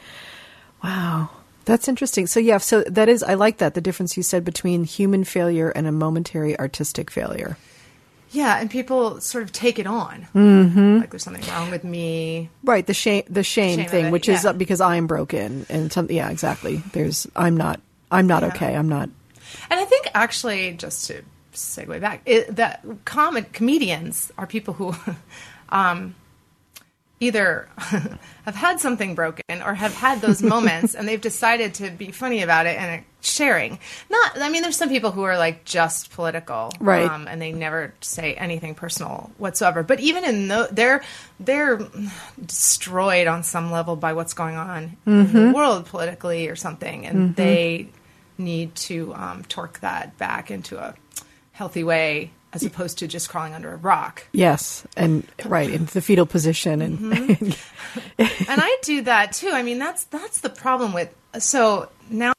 Wow. 0.85 1.31
That's 1.65 1.89
interesting. 1.89 2.27
So 2.27 2.41
yeah, 2.41 2.59
so 2.59 2.83
that 2.85 3.09
is 3.09 3.23
I 3.23 3.35
like 3.35 3.59
that 3.59 3.75
the 3.75 3.81
difference 3.81 4.17
you 4.17 4.23
said 4.23 4.45
between 4.45 4.85
human 4.85 5.25
failure 5.25 5.71
and 5.71 5.87
a 5.87 5.93
momentary 5.93 6.59
artistic 6.59 7.11
failure. 7.11 7.57
Yeah, 8.31 8.61
and 8.61 8.71
people 8.71 9.21
sort 9.21 9.45
of 9.45 9.53
take 9.53 9.79
it 9.79 9.87
on. 9.87 10.27
Mm-hmm. 10.35 10.99
Like 10.99 11.11
there's 11.11 11.23
something 11.25 11.47
wrong 11.51 11.71
with 11.71 11.85
me. 11.85 12.49
Right, 12.63 12.87
the 12.87 12.95
shame 12.95 13.25
the 13.29 13.43
shame, 13.43 13.79
Shame 13.81 13.89
thing, 13.89 14.11
which 14.11 14.29
is 14.29 14.45
yeah. 14.45 14.51
uh, 14.51 14.53
because 14.55 14.81
I'm 14.81 15.07
broken 15.07 15.67
and 15.69 15.93
something. 15.93 16.15
Yeah, 16.17 16.31
exactly. 16.31 16.83
There's 16.93 17.27
I'm 17.35 17.57
not 17.57 17.81
I'm 18.11 18.27
not 18.27 18.43
Yeah. 18.43 18.49
okay. 18.49 18.77
I'm 18.77 18.89
not. 18.89 19.09
And 19.71 19.81
I 19.81 19.85
think 19.85 20.09
actually, 20.15 20.73
just 20.75 21.07
to 21.09 21.23
segue 21.55 22.01
back, 22.01 22.23
it, 22.25 22.55
that 22.57 22.85
com- 23.05 23.45
comedians 23.53 24.31
are 24.39 24.47
people 24.47 24.75
who 24.75 24.95
um, 25.71 26.15
either 27.19 27.69
have 27.77 28.55
had 28.55 28.81
something 28.81 29.15
broken 29.15 29.63
or 29.65 29.75
have 29.75 29.95
had 29.95 30.21
those 30.21 30.43
moments 30.55 30.95
and 30.95 31.07
they've 31.09 31.21
decided 31.21 31.75
to 31.75 31.91
be 31.91 32.11
funny 32.13 32.43
about 32.43 32.67
it 32.67 32.79
and 32.79 33.05
sharing. 33.21 33.79
Not, 34.09 34.39
I 34.41 34.49
mean, 34.49 34.63
there's 34.63 34.77
some 34.77 34.89
people 34.89 35.11
who 35.11 35.23
are 35.23 35.39
like 35.39 35.65
just 35.65 36.11
political, 36.13 36.73
Right. 36.81 37.09
Um, 37.09 37.29
and 37.29 37.41
they 37.41 37.53
never 37.53 37.95
say 38.01 38.35
anything 38.35 38.75
personal 38.75 39.31
whatsoever. 39.39 39.83
But 39.83 40.01
even 40.01 40.25
in 40.25 40.49
the, 40.49 40.69
they're 40.71 41.03
they're 41.39 41.81
destroyed 42.45 43.27
on 43.27 43.43
some 43.43 43.71
level 43.71 43.97
by 43.97 44.13
what's 44.13 44.35
going 44.35 44.57
on 44.57 44.97
in 45.07 45.33
the 45.33 45.53
world 45.53 45.87
politically 45.87 46.49
or 46.49 46.57
something, 46.57 47.07
and 47.07 47.35
they 47.37 47.89
need 48.39 48.75
to 48.75 49.15
um, 49.15 49.43
torque 49.45 49.81
that 49.81 50.17
back 50.19 50.51
into 50.51 50.79
a 50.79 50.95
healthy 51.53 51.85
way 51.85 52.31
as 52.53 52.65
opposed 52.65 52.99
to 52.99 53.07
just 53.07 53.29
crawling 53.29 53.55
under 53.55 53.73
a 53.73 53.77
rock. 53.77 54.27
Yes, 54.33 54.85
and 54.97 55.27
right 55.45 55.71
in 55.71 55.85
the 55.87 56.01
fetal 56.01 56.27
position, 56.27 56.83
and 56.83 57.01
and 58.19 58.37
I 58.49 58.79
do 58.83 59.03
that 59.03 59.33
too. 59.33 59.51
I 59.51 59.63
mean, 59.63 59.79
that's 59.79 60.05
that's 60.05 60.41
the 60.41 60.51
problem 60.51 60.93
with. 60.93 61.15
So 61.39 61.89
now, 62.11 62.33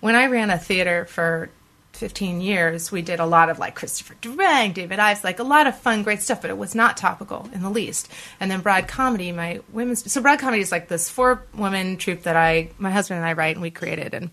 when 0.00 0.14
I 0.14 0.26
ran 0.26 0.50
a 0.50 0.58
theater 0.58 1.04
for 1.06 1.50
15 1.92 2.40
years, 2.40 2.92
we 2.92 3.02
did 3.02 3.18
a 3.18 3.26
lot 3.26 3.50
of 3.50 3.58
like 3.58 3.74
Christopher 3.74 4.14
Durang, 4.22 4.72
David 4.72 4.98
Ives, 4.98 5.24
like 5.24 5.40
a 5.40 5.44
lot 5.44 5.66
of 5.66 5.76
fun, 5.78 6.04
great 6.04 6.22
stuff, 6.22 6.40
but 6.42 6.50
it 6.50 6.56
was 6.56 6.74
not 6.74 6.96
topical 6.96 7.48
in 7.52 7.62
the 7.62 7.70
least. 7.70 8.08
And 8.38 8.50
then 8.50 8.60
Broad 8.60 8.86
Comedy, 8.86 9.32
my 9.32 9.60
women's 9.72 10.10
so 10.10 10.20
Broad 10.20 10.38
Comedy 10.38 10.62
is 10.62 10.70
like 10.70 10.88
this 10.88 11.10
four 11.10 11.44
woman 11.54 11.96
troupe 11.96 12.22
that 12.22 12.36
I, 12.36 12.70
my 12.78 12.90
husband 12.90 13.18
and 13.18 13.26
I 13.26 13.32
write 13.32 13.56
and 13.56 13.62
we 13.62 13.70
created, 13.70 14.14
and 14.14 14.30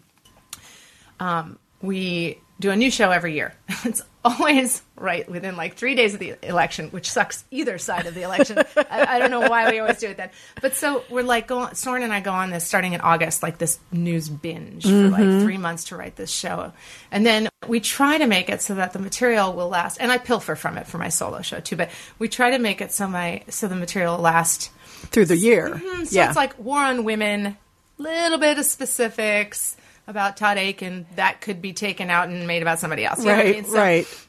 um, 1.20 1.58
we 1.82 2.40
do 2.60 2.72
a 2.72 2.76
new 2.76 2.90
show 2.90 3.12
every 3.12 3.34
year. 3.34 3.54
It's 3.86 4.02
always 4.24 4.82
right 4.96 5.30
within 5.30 5.56
like 5.56 5.76
three 5.76 5.94
days 5.94 6.16
of 6.16 6.20
the 6.20 6.36
election, 6.42 6.90
which 6.90 7.12
sucks 7.12 7.44
either 7.52 7.78
side 7.78 8.08
of 8.08 8.16
the 8.16 8.24
election. 8.24 8.58
I, 8.78 9.06
I 9.16 9.20
don't 9.20 9.30
know 9.30 9.48
why 9.48 9.70
we 9.70 9.78
always 9.78 10.00
do 10.00 10.08
it 10.08 10.18
then. 10.18 10.32
But 10.60 10.76
so 10.76 11.04
we're 11.12 11.22
like 11.22 11.46
going, 11.46 11.76
Soren 11.76 12.02
and 12.02 12.12
I 12.12 12.22
go 12.22 12.32
on 12.32 12.50
this 12.50 12.66
starting 12.66 12.94
in 12.94 13.02
August, 13.02 13.44
like 13.44 13.60
this 13.60 13.80
news 13.92 14.28
binge 14.28 14.84
for 14.84 15.10
like 15.10 15.22
mm-hmm. 15.22 15.46
three 15.46 15.58
months 15.58 15.86
to 15.86 15.98
write 15.98 16.16
this 16.16 16.32
show. 16.32 16.74
And 17.12 17.24
then 17.24 17.48
we 17.68 17.80
try 17.80 18.18
to 18.18 18.26
make 18.26 18.50
it 18.50 18.64
so 18.64 18.74
that 18.74 18.94
the 18.94 19.00
material 19.00 19.54
will 19.54 19.70
last. 19.70 19.98
And 20.02 20.12
I 20.12 20.18
pilfer 20.18 20.56
from 20.56 20.80
it 20.80 20.88
for 20.88 20.98
my 20.98 21.10
solo 21.10 21.44
show 21.44 21.60
too, 21.60 21.76
but 21.76 21.92
we 22.18 22.28
try 22.28 22.50
to 22.50 22.58
make 22.58 22.82
it 22.82 22.92
so 22.92 23.08
my, 23.08 23.44
so 23.50 23.68
the 23.68 23.76
material 23.76 24.16
will 24.16 24.24
last 24.24 24.72
through 25.12 25.26
the 25.26 25.38
year. 25.38 25.70
Mm-hmm. 25.70 26.06
so 26.06 26.16
yeah, 26.16 26.30
it's 26.30 26.36
like 26.36 26.58
war 26.58 26.80
on 26.80 27.04
women, 27.04 27.56
little 28.00 28.40
bit 28.40 28.58
of 28.58 28.66
specifics 28.66 29.78
about 30.08 30.38
Todd 30.38 30.58
Akin 30.58 31.06
that 31.16 31.42
could 31.42 31.62
be 31.62 31.74
taken 31.74 32.10
out 32.10 32.30
and 32.30 32.46
made 32.48 32.62
about 32.62 32.80
somebody 32.80 33.06
else. 33.06 33.20
You 33.20 33.26
what 33.26 33.36
I 33.36 33.44
right, 33.44 33.56
mean? 33.56 33.66
So- 33.66 33.74
right. 33.78 34.28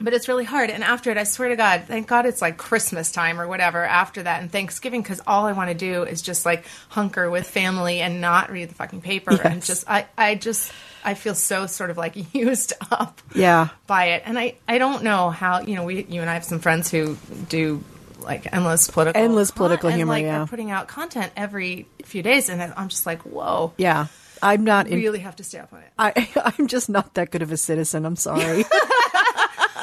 But 0.00 0.12
it's 0.12 0.26
really 0.26 0.44
hard. 0.44 0.70
And 0.70 0.82
after 0.82 1.12
it, 1.12 1.16
I 1.16 1.22
swear 1.22 1.50
to 1.50 1.56
God, 1.56 1.84
thank 1.86 2.08
God 2.08 2.26
it's 2.26 2.42
like 2.42 2.56
Christmas 2.56 3.12
time 3.12 3.40
or 3.40 3.46
whatever 3.46 3.84
after 3.84 4.24
that 4.24 4.42
and 4.42 4.50
Thanksgiving 4.50 5.02
because 5.02 5.20
all 5.24 5.46
I 5.46 5.52
want 5.52 5.70
to 5.70 5.74
do 5.74 6.02
is 6.02 6.20
just 6.20 6.44
like 6.44 6.64
hunker 6.88 7.30
with 7.30 7.46
family 7.46 8.00
and 8.00 8.20
not 8.20 8.50
read 8.50 8.70
the 8.70 8.74
fucking 8.74 9.02
paper 9.02 9.40
and 9.40 9.62
just 9.64 9.88
I 9.88 10.06
I 10.18 10.34
just 10.34 10.72
I 11.04 11.14
feel 11.14 11.36
so 11.36 11.66
sort 11.66 11.90
of 11.90 11.96
like 11.96 12.34
used 12.34 12.72
up 12.90 13.20
Yeah. 13.36 13.68
by 13.86 14.06
it. 14.06 14.24
And 14.26 14.36
I, 14.36 14.56
I 14.66 14.78
don't 14.78 15.04
know 15.04 15.30
how, 15.30 15.60
you 15.60 15.76
know, 15.76 15.84
we, 15.84 16.04
you 16.06 16.20
and 16.22 16.28
I 16.28 16.34
have 16.34 16.44
some 16.44 16.58
friends 16.58 16.90
who 16.90 17.16
do 17.48 17.82
like 18.20 18.52
endless 18.52 18.90
political, 18.90 19.22
Endless 19.22 19.52
political 19.52 19.90
and, 19.90 19.96
humor, 19.96 20.12
like, 20.14 20.24
yeah. 20.24 20.44
Putting 20.48 20.72
out 20.72 20.88
content 20.88 21.30
every 21.36 21.86
few 22.04 22.22
days. 22.22 22.48
And 22.48 22.60
I'm 22.76 22.88
just 22.88 23.06
like, 23.06 23.22
whoa, 23.22 23.72
Yeah, 23.78 24.08
I'm 24.44 24.64
not. 24.64 24.86
In, 24.86 24.98
really 24.98 25.20
have 25.20 25.36
to 25.36 25.44
stay 25.44 25.58
up 25.58 25.72
on 25.72 25.80
it. 25.80 25.90
I 25.98 26.28
I'm 26.58 26.66
just 26.66 26.88
not 26.88 27.14
that 27.14 27.30
good 27.30 27.42
of 27.42 27.50
a 27.50 27.56
citizen. 27.56 28.04
I'm 28.06 28.16
sorry. 28.16 28.64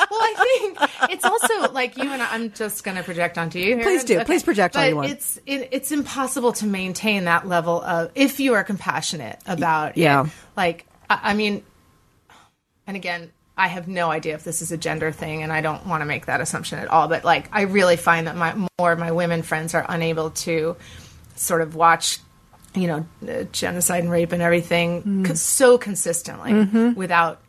Well, 0.09 0.19
I 0.21 0.75
think 0.99 1.11
it's 1.13 1.23
also 1.23 1.71
like 1.71 1.95
you 1.95 2.03
and 2.11 2.21
I, 2.21 2.33
I'm 2.33 2.51
just 2.51 2.83
going 2.83 2.97
to 2.97 3.03
project 3.03 3.37
onto 3.37 3.59
you. 3.59 3.75
Here. 3.75 3.83
Please 3.83 4.03
do. 4.03 4.23
Please 4.25 4.43
project 4.43 4.75
all 4.75 4.81
but 4.83 4.89
you 4.89 4.95
want. 4.97 5.09
It's 5.11 5.37
it, 5.45 5.69
it's 5.71 5.91
impossible 5.91 6.51
to 6.53 6.65
maintain 6.65 7.23
that 7.25 7.47
level 7.47 7.81
of 7.81 8.11
if 8.13 8.39
you 8.41 8.53
are 8.55 8.63
compassionate 8.65 9.39
about 9.45 9.95
Yeah. 9.97 10.25
it. 10.25 10.31
Like 10.57 10.85
I, 11.09 11.19
I 11.23 11.33
mean, 11.33 11.63
and 12.85 12.97
again, 12.97 13.31
I 13.57 13.67
have 13.67 13.87
no 13.87 14.11
idea 14.11 14.35
if 14.35 14.43
this 14.43 14.61
is 14.61 14.71
a 14.73 14.77
gender 14.77 15.11
thing, 15.13 15.43
and 15.43 15.51
I 15.53 15.61
don't 15.61 15.87
want 15.87 16.01
to 16.01 16.05
make 16.05 16.25
that 16.25 16.41
assumption 16.41 16.79
at 16.79 16.89
all. 16.89 17.07
But 17.07 17.23
like, 17.23 17.47
I 17.53 17.61
really 17.61 17.95
find 17.95 18.27
that 18.27 18.35
my 18.35 18.53
more 18.79 18.91
of 18.91 18.99
my 18.99 19.11
women 19.13 19.43
friends 19.43 19.73
are 19.73 19.85
unable 19.87 20.31
to 20.31 20.75
sort 21.35 21.61
of 21.61 21.73
watch. 21.75 22.19
You 22.73 22.87
know, 23.23 23.47
genocide 23.51 24.03
and 24.03 24.11
rape 24.11 24.31
and 24.31 24.41
everything 24.41 25.03
Mm. 25.03 25.25
co- 25.25 25.33
so 25.33 25.77
consistently 25.77 26.51
Mm-hmm. 26.51 26.93
without 26.93 27.41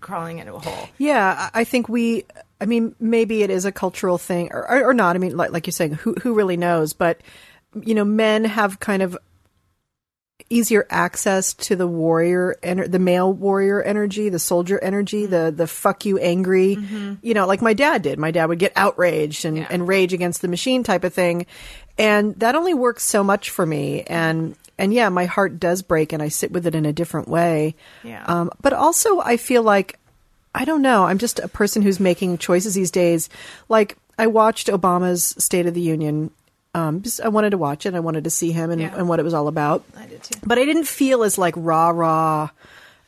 crawling 0.00 0.38
into 0.38 0.54
a 0.54 0.58
hole. 0.60 0.88
Yeah, 0.98 1.50
I 1.52 1.64
think 1.64 1.88
we. 1.88 2.24
I 2.60 2.66
mean, 2.66 2.94
maybe 3.00 3.42
it 3.42 3.50
is 3.50 3.64
a 3.64 3.72
cultural 3.72 4.18
thing, 4.18 4.50
or, 4.52 4.68
or, 4.70 4.84
or 4.90 4.94
not. 4.94 5.14
I 5.16 5.18
mean, 5.20 5.36
like, 5.36 5.52
like 5.52 5.66
you're 5.66 5.72
saying, 5.72 5.94
who 5.94 6.14
who 6.14 6.34
really 6.34 6.56
knows? 6.56 6.92
But 6.92 7.20
you 7.82 7.94
know, 7.94 8.04
men 8.04 8.44
have 8.44 8.78
kind 8.80 9.02
of 9.02 9.16
easier 10.50 10.86
access 10.88 11.52
to 11.52 11.76
the 11.76 11.86
warrior 11.86 12.56
ener- 12.62 12.90
the 12.90 12.98
male 12.98 13.30
warrior 13.30 13.82
energy 13.82 14.28
the 14.30 14.38
soldier 14.38 14.78
energy 14.78 15.26
the 15.26 15.52
the 15.54 15.66
fuck 15.66 16.06
you 16.06 16.16
angry 16.18 16.78
you 17.20 17.34
know 17.34 17.44
like 17.46 17.60
my 17.60 17.74
dad 17.74 18.00
did 18.02 18.18
my 18.18 18.30
dad 18.30 18.46
would 18.46 18.58
get 18.58 18.72
outraged 18.74 19.44
and, 19.44 19.58
and 19.70 19.86
rage 19.86 20.14
against 20.14 20.40
the 20.40 20.48
machine 20.48 20.82
type 20.84 21.04
of 21.04 21.12
thing 21.12 21.44
and 21.98 22.34
that 22.38 22.54
only 22.54 22.72
works 22.72 23.02
so 23.04 23.22
much 23.22 23.50
for 23.50 23.66
me 23.66 24.02
and 24.04 24.54
and 24.78 24.94
yeah 24.94 25.08
my 25.08 25.24
heart 25.26 25.58
does 25.58 25.82
break 25.82 26.12
and 26.12 26.22
i 26.22 26.28
sit 26.28 26.50
with 26.52 26.66
it 26.66 26.74
in 26.74 26.86
a 26.86 26.92
different 26.92 27.28
way 27.28 27.74
Yeah. 28.04 28.24
um, 28.26 28.50
but 28.62 28.72
also 28.72 29.20
i 29.20 29.36
feel 29.36 29.62
like 29.62 29.98
I 30.54 30.64
don't 30.64 30.80
know. 30.82 31.04
I'm 31.04 31.18
just 31.18 31.38
a 31.38 31.46
person 31.46 31.82
who's 31.82 32.00
making 32.00 32.38
choices 32.38 32.74
these 32.74 32.90
days. 32.90 33.28
Like 33.68 33.96
I 34.18 34.26
watched 34.28 34.68
Obama's 34.68 35.34
State 35.38 35.66
of 35.66 35.74
the 35.74 35.80
Union. 35.80 36.30
Um, 36.74 37.02
just, 37.02 37.20
I 37.20 37.28
wanted 37.28 37.50
to 37.50 37.58
watch 37.58 37.84
it. 37.84 37.94
I 37.94 38.00
wanted 38.00 38.24
to 38.24 38.30
see 38.30 38.50
him 38.50 38.70
and, 38.70 38.80
Yeah. 38.80 38.94
and 38.96 39.08
what 39.08 39.20
it 39.20 39.24
was 39.24 39.34
all 39.34 39.46
about. 39.46 39.84
I 39.96 40.06
did 40.06 40.22
too. 40.22 40.40
But 40.44 40.58
I 40.58 40.64
didn't 40.64 40.88
feel 40.88 41.22
as 41.22 41.36
like 41.38 41.54
rah 41.56 41.90
rah 41.90 42.48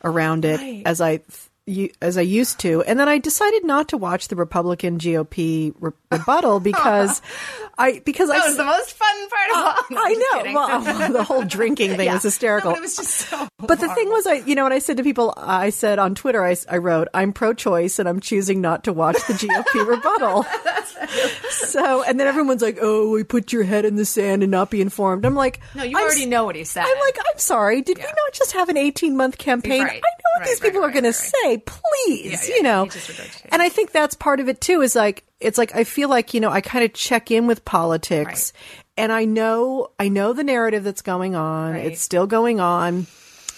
around 0.03 0.45
it 0.45 0.59
Right. 0.61 0.83
as 0.85 1.01
I 1.01 1.21
you, 1.65 1.89
as 2.01 2.15
I 2.17 2.21
used 2.21 2.59
to. 2.59 2.83
And 2.83 2.97
then 2.99 3.09
I 3.09 3.17
decided 3.17 3.65
not 3.65 3.87
to 3.89 3.97
watch 3.97 4.27
the 4.27 4.35
Republican 4.35 4.99
GOP 4.99 5.73
re- 5.79 5.91
rebuttal 6.11 6.59
because 6.71 7.21
I 7.77 8.01
because 8.05 8.29
I 8.29 8.39
was 8.45 8.57
the 8.57 8.63
most 8.65 8.91
fun 8.93 9.29
part 9.29 9.49
of 9.51 9.55
uh, 9.57 9.59
all. 9.59 9.75
No, 9.91 10.01
I 10.03 10.13
know. 10.13 10.37
kidding. 10.39 10.53
Well, 10.55 11.11
the 11.13 11.23
whole 11.23 11.43
drinking 11.43 11.95
thing 11.95 12.05
Yeah. 12.07 12.13
was 12.15 12.23
hysterical. 12.23 12.71
No, 12.71 12.75
but 12.75 12.79
it 12.79 12.81
was 12.81 12.95
just 12.97 13.09
so. 13.29 13.47
But 13.61 13.79
the 13.79 13.93
thing 13.93 14.09
was, 14.09 14.25
I 14.27 14.33
you 14.45 14.55
know, 14.55 14.63
when 14.63 14.73
I 14.73 14.79
said 14.79 14.97
to 14.97 15.03
people, 15.03 15.33
I 15.37 15.69
said 15.69 15.99
on 15.99 16.15
Twitter, 16.15 16.43
I, 16.43 16.55
I 16.69 16.77
wrote, 16.77 17.07
"I'm 17.13 17.31
pro-choice 17.31 17.99
and 17.99 18.09
I'm 18.09 18.19
choosing 18.19 18.59
not 18.59 18.83
to 18.85 18.93
watch 18.93 19.15
the 19.27 19.33
GOP 19.33 19.87
rebuttal." 19.87 20.45
so, 21.49 22.03
and 22.03 22.19
then 22.19 22.27
everyone's 22.27 22.61
like, 22.61 22.77
"Oh, 22.81 23.09
we 23.11 23.23
put 23.23 23.53
your 23.53 23.63
head 23.63 23.85
in 23.85 23.95
the 23.95 24.05
sand 24.05 24.43
and 24.43 24.51
not 24.51 24.69
be 24.69 24.81
informed." 24.81 25.25
I'm 25.25 25.35
like, 25.35 25.59
No, 25.75 25.83
you 25.83 25.97
I'm 25.97 26.03
already 26.03 26.25
know 26.25 26.43
what 26.45 26.55
he 26.55 26.63
said. 26.63 26.83
I'm 26.85 26.99
like, 26.99 27.17
I'm 27.19 27.37
sorry. 27.37 27.81
Did 27.81 27.97
we 27.97 28.03
not 28.03 28.33
just 28.33 28.51
have 28.53 28.69
an 28.69 28.77
18 28.77 29.15
month 29.15 29.37
campaign? 29.37 29.83
Right. 29.83 29.91
I 29.91 29.93
know 29.95 29.99
what 30.35 30.39
Right, 30.41 30.47
these 30.47 30.61
right, 30.61 30.71
people 30.71 30.83
are 30.85 30.91
going 30.91 31.03
to 31.03 31.13
say. 31.13 31.57
Please, 31.59 32.47
Yeah, 32.49 32.55
yeah, 32.55 32.55
you 32.55 32.63
know. 32.63 32.87
And 33.51 33.61
I 33.61 33.69
think 33.69 33.91
that's 33.91 34.15
part 34.15 34.39
of 34.39 34.47
it 34.49 34.59
too. 34.61 34.81
Is 34.81 34.95
like 34.95 35.23
it's 35.41 35.57
like 35.57 35.75
I 35.75 35.83
feel 35.83 36.09
like 36.09 36.33
you 36.33 36.39
know 36.39 36.49
I 36.49 36.61
kind 36.61 36.85
of 36.85 36.93
check 36.93 37.31
in 37.31 37.47
with 37.47 37.65
politics, 37.65 38.53
and 38.97 39.11
I 39.11 39.25
know 39.25 39.91
I 39.99 40.07
know 40.09 40.33
the 40.33 40.43
narrative 40.43 40.83
that's 40.83 41.01
going 41.01 41.35
on. 41.35 41.73
Right. 41.73 41.85
It's 41.85 42.01
still 42.01 42.27
going 42.27 42.59
on. 42.59 43.07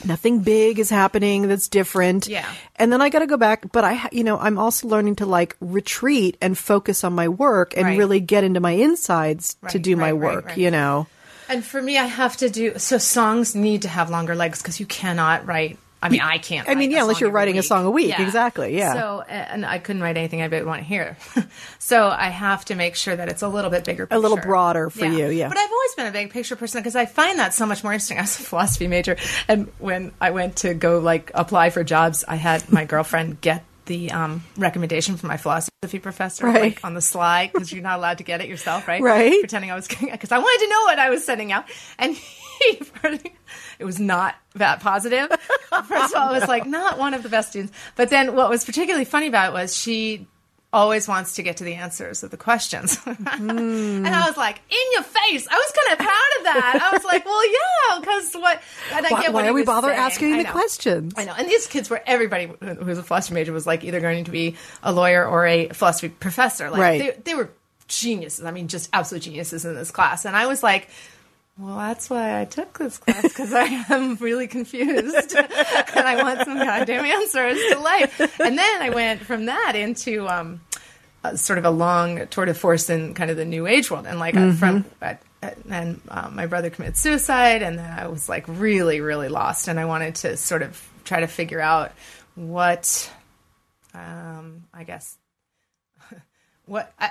Nothing 0.06 0.40
big 0.40 0.80
is 0.80 0.90
happening 0.90 1.48
that's 1.48 1.70
different. 1.70 2.28
Yeah. 2.28 2.52
And 2.76 2.92
then 2.92 3.02
I 3.02 3.08
got 3.08 3.20
to 3.20 3.28
go 3.28 3.38
back, 3.38 3.72
but 3.72 3.86
I, 3.86 4.10
you 4.12 4.26
know, 4.26 4.38
I'm 4.38 4.58
also 4.58 4.86
learning 4.88 5.16
to 5.18 5.26
like 5.26 5.56
retreat 5.62 6.36
and 6.42 6.58
focus 6.58 7.06
on 7.06 7.14
my 7.14 7.30
work 7.30 7.78
and 7.78 7.86
Right. 7.86 7.98
really 7.98 8.20
get 8.20 8.44
into 8.44 8.60
my 8.60 8.72
insides 8.72 9.54
to 9.70 9.78
Right, 9.78 9.82
do 9.82 9.96
my 9.96 10.12
right, 10.12 10.12
right, 10.12 10.36
work, 10.36 10.46
right. 10.48 10.58
you 10.58 10.72
know. 10.72 11.08
And 11.48 11.64
for 11.64 11.82
me, 11.82 11.98
I 11.98 12.06
have 12.06 12.36
to 12.38 12.50
do 12.50 12.78
so. 12.78 12.98
Songs 12.98 13.56
need 13.56 13.84
to 13.84 13.88
have 13.88 14.10
longer 14.10 14.36
legs 14.36 14.62
because 14.62 14.78
you 14.80 14.86
cannot 14.86 15.46
write. 15.46 15.78
I 16.04 16.10
mean, 16.10 16.20
I 16.20 16.38
can't. 16.38 16.68
I 16.68 16.76
mean, 16.76 16.92
yeah, 16.92 17.02
unless 17.02 17.22
you're 17.22 17.32
writing 17.32 17.58
a 17.58 17.64
song 17.64 17.86
a 17.86 17.90
week. 17.90 18.20
Exactly, 18.20 18.76
yeah. 18.78 18.94
So, 18.94 19.22
and 19.22 19.66
I 19.66 19.80
couldn't 19.80 20.02
write 20.02 20.18
anything 20.18 20.42
I 20.42 20.50
would 20.50 20.66
want 20.66 20.82
to 20.82 20.86
hear. 20.86 21.16
so 21.80 22.10
I 22.10 22.28
have 22.28 22.66
to 22.66 22.76
make 22.76 22.96
sure 22.96 23.16
that 23.16 23.30
it's 23.30 23.42
a 23.42 23.48
little 23.48 23.72
bit 23.72 23.86
bigger, 23.86 24.06
A 24.12 24.20
little 24.20 24.38
broader 24.38 24.90
for 24.90 25.06
you, 25.06 25.30
yeah. 25.30 25.48
But 25.48 25.58
I've 25.58 25.72
always 25.72 25.96
been 25.96 26.08
a 26.08 26.12
big 26.12 26.32
picture 26.32 26.58
person 26.58 26.82
because 26.82 26.98
I 26.98 27.06
find 27.06 27.40
that 27.40 27.54
so 27.54 27.66
much 27.66 27.86
more 27.86 27.94
interesting. 27.94 28.18
I 28.18 28.22
was 28.22 28.38
a 28.38 28.44
philosophy 28.44 28.88
major, 28.88 29.16
and 29.48 29.72
when 29.80 30.12
I 30.20 30.32
went 30.32 30.58
to 30.58 30.74
go 30.74 31.00
like 31.00 31.32
apply 31.34 31.70
for 31.70 31.86
jobs, 31.86 32.26
I 32.28 32.36
had 32.36 32.70
my 32.70 32.84
girlfriend 32.84 33.40
get 33.40 33.64
the 33.86 34.12
um, 34.12 34.44
recommendation 34.58 35.18
from 35.18 35.28
my 35.30 35.38
philosophy 35.38 36.00
professor 36.00 36.46
Right. 36.46 36.62
like 36.62 36.86
on 36.86 36.94
the 36.94 37.02
slide 37.02 37.52
because 37.54 37.72
you're 37.72 37.84
not 37.84 37.98
allowed 38.00 38.20
to 38.20 38.24
get 38.24 38.40
it 38.42 38.48
yourself, 38.48 38.88
right? 38.88 39.02
Right. 39.02 39.40
Pretending 39.42 39.72
I 39.72 39.76
was 39.76 39.88
because 39.88 40.32
I 40.32 40.38
wanted 40.40 40.66
to 40.66 40.70
know 40.70 40.82
what 40.84 41.00
I 41.00 41.10
was 41.10 41.26
sending 41.26 41.52
out, 41.52 41.66
and 42.00 42.16
he 42.16 42.82
it 43.80 43.84
was 43.86 44.00
not 44.00 44.36
that 44.56 44.80
positive. 44.80 45.28
First 45.88 46.14
of 46.16 46.22
all, 46.22 46.34
it 46.34 46.40
was 46.40 46.48
like 46.48 46.66
not 46.66 46.98
one 46.98 47.14
of 47.14 47.24
the 47.24 47.30
best 47.30 47.50
students. 47.50 47.74
But 47.96 48.10
then 48.10 48.36
what 48.36 48.50
was 48.50 48.64
particularly 48.64 49.06
funny 49.06 49.28
about 49.28 49.50
it 49.50 49.54
was 49.54 49.76
she 49.76 50.28
always 50.74 51.08
wants 51.08 51.36
to 51.36 51.44
get 51.44 51.58
to 51.58 51.64
the 51.64 51.76
answers 51.76 52.24
of 52.24 52.32
the 52.32 52.38
questions. 52.38 52.98
Mm-hmm. 53.34 54.06
and 54.06 54.08
I 54.08 54.28
was 54.28 54.38
like, 54.38 54.60
in 54.70 54.78
your 54.94 55.04
face. 55.04 55.48
I 55.50 55.56
was 55.56 55.72
kind 55.72 55.94
of 55.94 56.06
proud 56.06 56.38
of 56.40 56.44
that. 56.46 56.90
I 56.92 56.96
was 56.96 57.04
like, 57.06 57.26
well, 57.26 57.46
yeah, 57.52 58.00
because 58.00 58.34
what? 58.34 58.62
And 58.92 59.06
I 59.06 59.10
Why, 59.10 59.22
get 59.22 59.34
why 59.34 59.48
are 59.48 59.54
we 59.54 59.64
bother 59.64 59.88
saying. 59.90 60.00
asking 60.00 60.38
the 60.38 60.46
questions? 60.46 61.14
I 61.18 61.26
know. 61.26 61.34
And 61.38 61.48
these 61.48 61.68
kids 61.68 61.90
were 61.90 62.02
everybody 62.06 62.52
who 62.60 62.86
was 62.86 62.98
a 62.98 63.04
philosophy 63.04 63.34
major 63.36 63.54
was 63.54 63.66
like 63.68 63.84
either 63.84 64.00
going 64.00 64.26
to 64.26 64.32
be 64.32 64.56
a 64.82 64.92
lawyer 64.92 65.26
or 65.26 65.46
a 65.46 65.70
philosophy 65.70 66.10
professor. 66.10 66.70
Like 66.70 66.80
Right. 66.82 67.00
they, 67.24 67.32
they 67.32 67.36
were 67.36 67.50
geniuses. 67.88 68.46
I 68.46 68.52
mean, 68.52 68.68
just 68.68 68.90
absolute 68.94 69.22
geniuses 69.24 69.66
in 69.66 69.76
this 69.76 69.92
class. 69.92 70.26
And 70.26 70.36
I 70.36 70.48
was 70.48 70.64
like, 70.64 70.90
well, 71.58 71.78
that's 71.78 72.10
why 72.10 72.42
I 72.42 72.46
took 72.46 72.80
this 72.80 72.98
class 72.98 73.22
because 73.22 73.54
I 73.54 73.66
am 73.90 74.16
really 74.16 74.48
confused 74.48 75.36
and 75.36 76.08
I 76.08 76.22
want 76.22 76.40
some 76.46 76.58
goddamn 76.58 77.06
answers 77.06 77.60
to 77.72 77.80
life. 77.80 78.40
And 78.40 78.58
then 78.58 78.82
I 78.82 78.90
went 78.90 79.22
from 79.22 79.46
that 79.46 79.76
into 79.76 80.28
um, 80.28 80.62
uh, 81.24 81.36
sort 81.36 81.60
of 81.60 81.66
a 81.66 81.70
long 81.70 82.28
tour 82.28 82.46
de 82.46 82.54
force 82.54 82.90
in 82.90 83.14
kind 83.14 83.30
of 83.30 83.38
the 83.38 83.46
new 83.46 83.68
age 83.68 83.92
world. 83.92 84.08
And 84.08 84.20
like 84.20 84.36
uh, 84.36 84.54
from 84.54 84.86
uh, 85.02 85.16
and 85.70 86.02
um, 86.10 86.36
my 86.36 86.48
brother 86.48 86.70
committed 86.70 86.98
suicide, 86.98 87.62
and 87.62 87.78
then 87.78 88.00
I 88.00 88.08
was 88.08 88.30
like 88.30 88.46
really, 88.48 89.02
really 89.02 89.30
lost, 89.30 89.68
and 89.68 89.80
I 89.80 89.86
wanted 89.86 90.16
to 90.16 90.38
sort 90.38 90.62
of 90.62 90.82
try 91.04 91.20
to 91.20 91.28
figure 91.28 91.60
out 91.60 91.92
what, 92.36 93.12
um, 93.94 94.64
I 94.74 94.84
guess, 94.86 95.18
what. 96.66 96.94
Uh, 97.00 97.10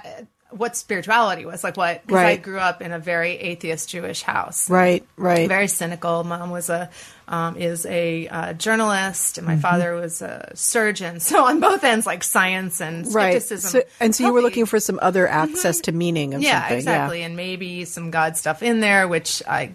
what 0.57 0.77
spirituality 0.77 1.45
was 1.45 1.65
like 1.65 1.77
what 1.77 2.07
because 2.07 2.19
I 2.23 2.37
grew 2.37 2.59
up 2.59 2.81
in 2.83 2.93
a 2.93 2.99
very 2.99 3.33
atheist 3.39 3.89
Jewish 3.91 4.23
house 4.23 4.69
Right, 4.71 5.05
right. 5.17 5.49
very 5.49 5.69
cynical. 5.69 6.25
Mom 6.25 6.51
was 6.51 6.69
a 6.71 6.91
um, 7.29 7.57
is 7.57 7.87
a 7.87 8.29
uh, 8.29 8.53
journalist, 8.53 9.39
and 9.39 9.47
my 9.47 9.55
Mm-hmm. 9.55 9.61
father 9.63 9.95
was 9.95 10.21
a 10.23 10.51
surgeon. 10.55 11.21
So 11.21 11.45
on 11.47 11.61
both 11.61 11.83
ends, 11.85 12.05
like 12.07 12.23
science 12.25 12.81
and 12.81 13.07
right. 13.15 13.41
skepticism. 13.43 13.71
So, 13.83 13.87
and 14.01 14.15
so 14.15 14.27
you 14.27 14.33
were 14.33 14.43
looking 14.43 14.67
for 14.67 14.79
some 14.81 14.99
other 15.01 15.27
access 15.27 15.81
to 15.83 15.93
meaning 15.93 16.35
of 16.35 16.43
yeah, 16.43 16.61
something. 16.61 16.77
exactly, 16.79 17.23
and 17.23 17.35
maybe 17.37 17.85
some 17.87 18.11
God 18.11 18.37
stuff 18.37 18.63
in 18.63 18.81
there, 18.81 19.09
which 19.09 19.43
I 19.49 19.73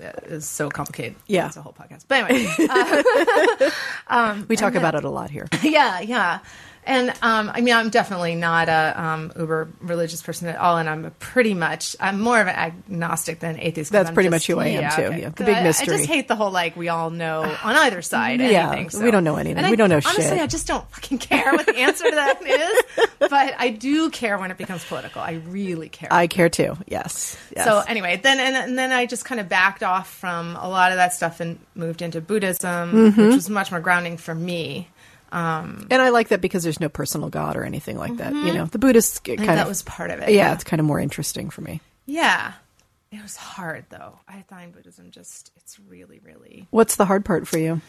uh, 0.00 0.10
is 0.26 0.46
so 0.46 0.68
complicated. 0.70 1.16
Yeah. 1.26 1.46
it's 1.48 1.56
a 1.56 1.62
whole 1.62 1.72
podcast. 1.74 2.04
But 2.06 2.30
anyway, 2.30 2.54
Yeah. 2.58 4.42
We 4.48 4.56
talk 4.56 4.74
about 4.74 4.94
it 4.94 5.04
a 5.04 5.10
lot 5.10 5.30
here. 5.30 5.48
yeah, 5.62 6.00
yeah. 6.00 6.38
And 6.84 7.10
um, 7.22 7.48
I 7.54 7.60
mean, 7.60 7.74
I'm 7.74 7.90
definitely 7.90 8.34
not 8.34 8.68
a 8.68 9.00
um, 9.00 9.32
uber 9.38 9.68
religious 9.80 10.20
person 10.20 10.48
at 10.48 10.56
all, 10.56 10.78
and 10.78 10.88
I'm 10.88 11.12
pretty 11.20 11.54
much 11.54 11.94
I'm 12.00 12.20
more 12.20 12.40
of 12.40 12.48
an 12.48 12.56
agnostic 12.56 13.38
than 13.38 13.60
atheist. 13.60 13.92
That's 13.92 14.08
I'm 14.08 14.14
pretty 14.14 14.30
just- 14.30 14.48
much 14.48 14.56
who 14.56 14.58
I 14.60 14.66
am, 14.66 14.90
too, 14.96 15.16
yeah. 15.20 15.28
The 15.28 15.44
big 15.44 15.54
I- 15.56 15.60
I, 15.68 15.72
just 15.72 16.06
hate 16.06 16.26
the 16.26 16.34
whole 16.34 16.50
like 16.50 16.74
we 16.76 16.88
all 16.88 17.10
know 17.10 17.42
on 17.62 17.76
either 17.76 18.02
side. 18.02 18.40
Yeah, 18.40 18.68
anything, 18.72 18.90
so. 18.90 19.04
we 19.04 19.12
don't 19.12 19.22
know 19.22 19.36
anything. 19.36 19.58
And 19.58 19.66
I- 19.66 19.70
We 19.70 19.76
don't 19.76 19.90
know 19.90 19.96
honestly, 20.04 20.24
shit. 20.24 20.40
I 20.40 20.46
just 20.48 20.66
don't 20.66 20.88
fucking 20.90 21.18
care 21.18 21.52
what 21.52 21.66
the 21.66 21.76
answer 21.76 22.04
to 22.04 22.14
that 22.16 22.42
is. 22.44 23.06
But 23.22 23.54
I 23.56 23.70
do 23.70 24.10
care 24.10 24.36
when 24.36 24.50
it 24.50 24.58
becomes 24.58 24.84
political. 24.84 25.22
I 25.22 25.34
really 25.46 25.88
care. 25.88 26.08
I 26.12 26.26
care 26.26 26.48
too. 26.48 26.76
Yes. 26.88 27.38
yes. 27.54 27.64
So 27.64 27.78
anyway, 27.78 28.20
then 28.22 28.40
and, 28.40 28.56
and 28.56 28.76
then 28.76 28.90
I 28.90 29.06
just 29.06 29.24
kind 29.24 29.40
of 29.40 29.48
backed 29.48 29.84
off 29.84 30.12
from 30.12 30.56
a 30.56 30.68
lot 30.68 30.90
of 30.90 30.96
that 30.98 31.12
stuff 31.14 31.38
and 31.38 31.58
moved 31.76 32.02
into 32.02 32.20
Buddhism, 32.20 32.92
Mm-hmm. 32.92 33.22
which 33.26 33.34
was 33.36 33.48
much 33.48 33.70
more 33.70 33.80
grounding 33.80 34.16
for 34.16 34.34
me. 34.34 34.88
Um, 35.32 35.86
and 35.90 36.02
I 36.02 36.10
like 36.10 36.28
that 36.28 36.40
because 36.42 36.62
there's 36.62 36.78
no 36.78 36.88
personal 36.90 37.30
God 37.30 37.56
or 37.56 37.64
anything 37.64 37.96
like 37.96 38.18
that. 38.18 38.34
You 38.34 38.52
know, 38.52 38.66
the 38.66 38.78
Buddhists 38.78 39.18
get 39.18 39.32
I 39.32 39.36
think 39.36 39.46
kind 39.46 39.58
that 39.58 39.62
of 39.62 39.68
was 39.68 39.82
part 39.82 40.10
of 40.10 40.20
it. 40.20 40.28
yeah, 40.30 40.52
it's 40.52 40.62
kind 40.62 40.78
of 40.78 40.86
more 40.86 41.00
interesting 41.00 41.48
for 41.50 41.62
me. 41.62 41.80
Yeah. 42.06 42.52
It 43.10 43.22
was 43.22 43.36
hard 43.36 43.84
though. 43.90 44.18
I 44.28 44.42
find 44.42 44.72
Buddhism 44.72 45.10
just 45.10 45.50
it's 45.56 45.78
really, 45.80 46.20
really 46.24 46.66
What's 46.70 46.96
the 46.96 47.04
hard 47.04 47.24
part 47.24 47.46
for 47.48 47.58
you? 47.58 47.80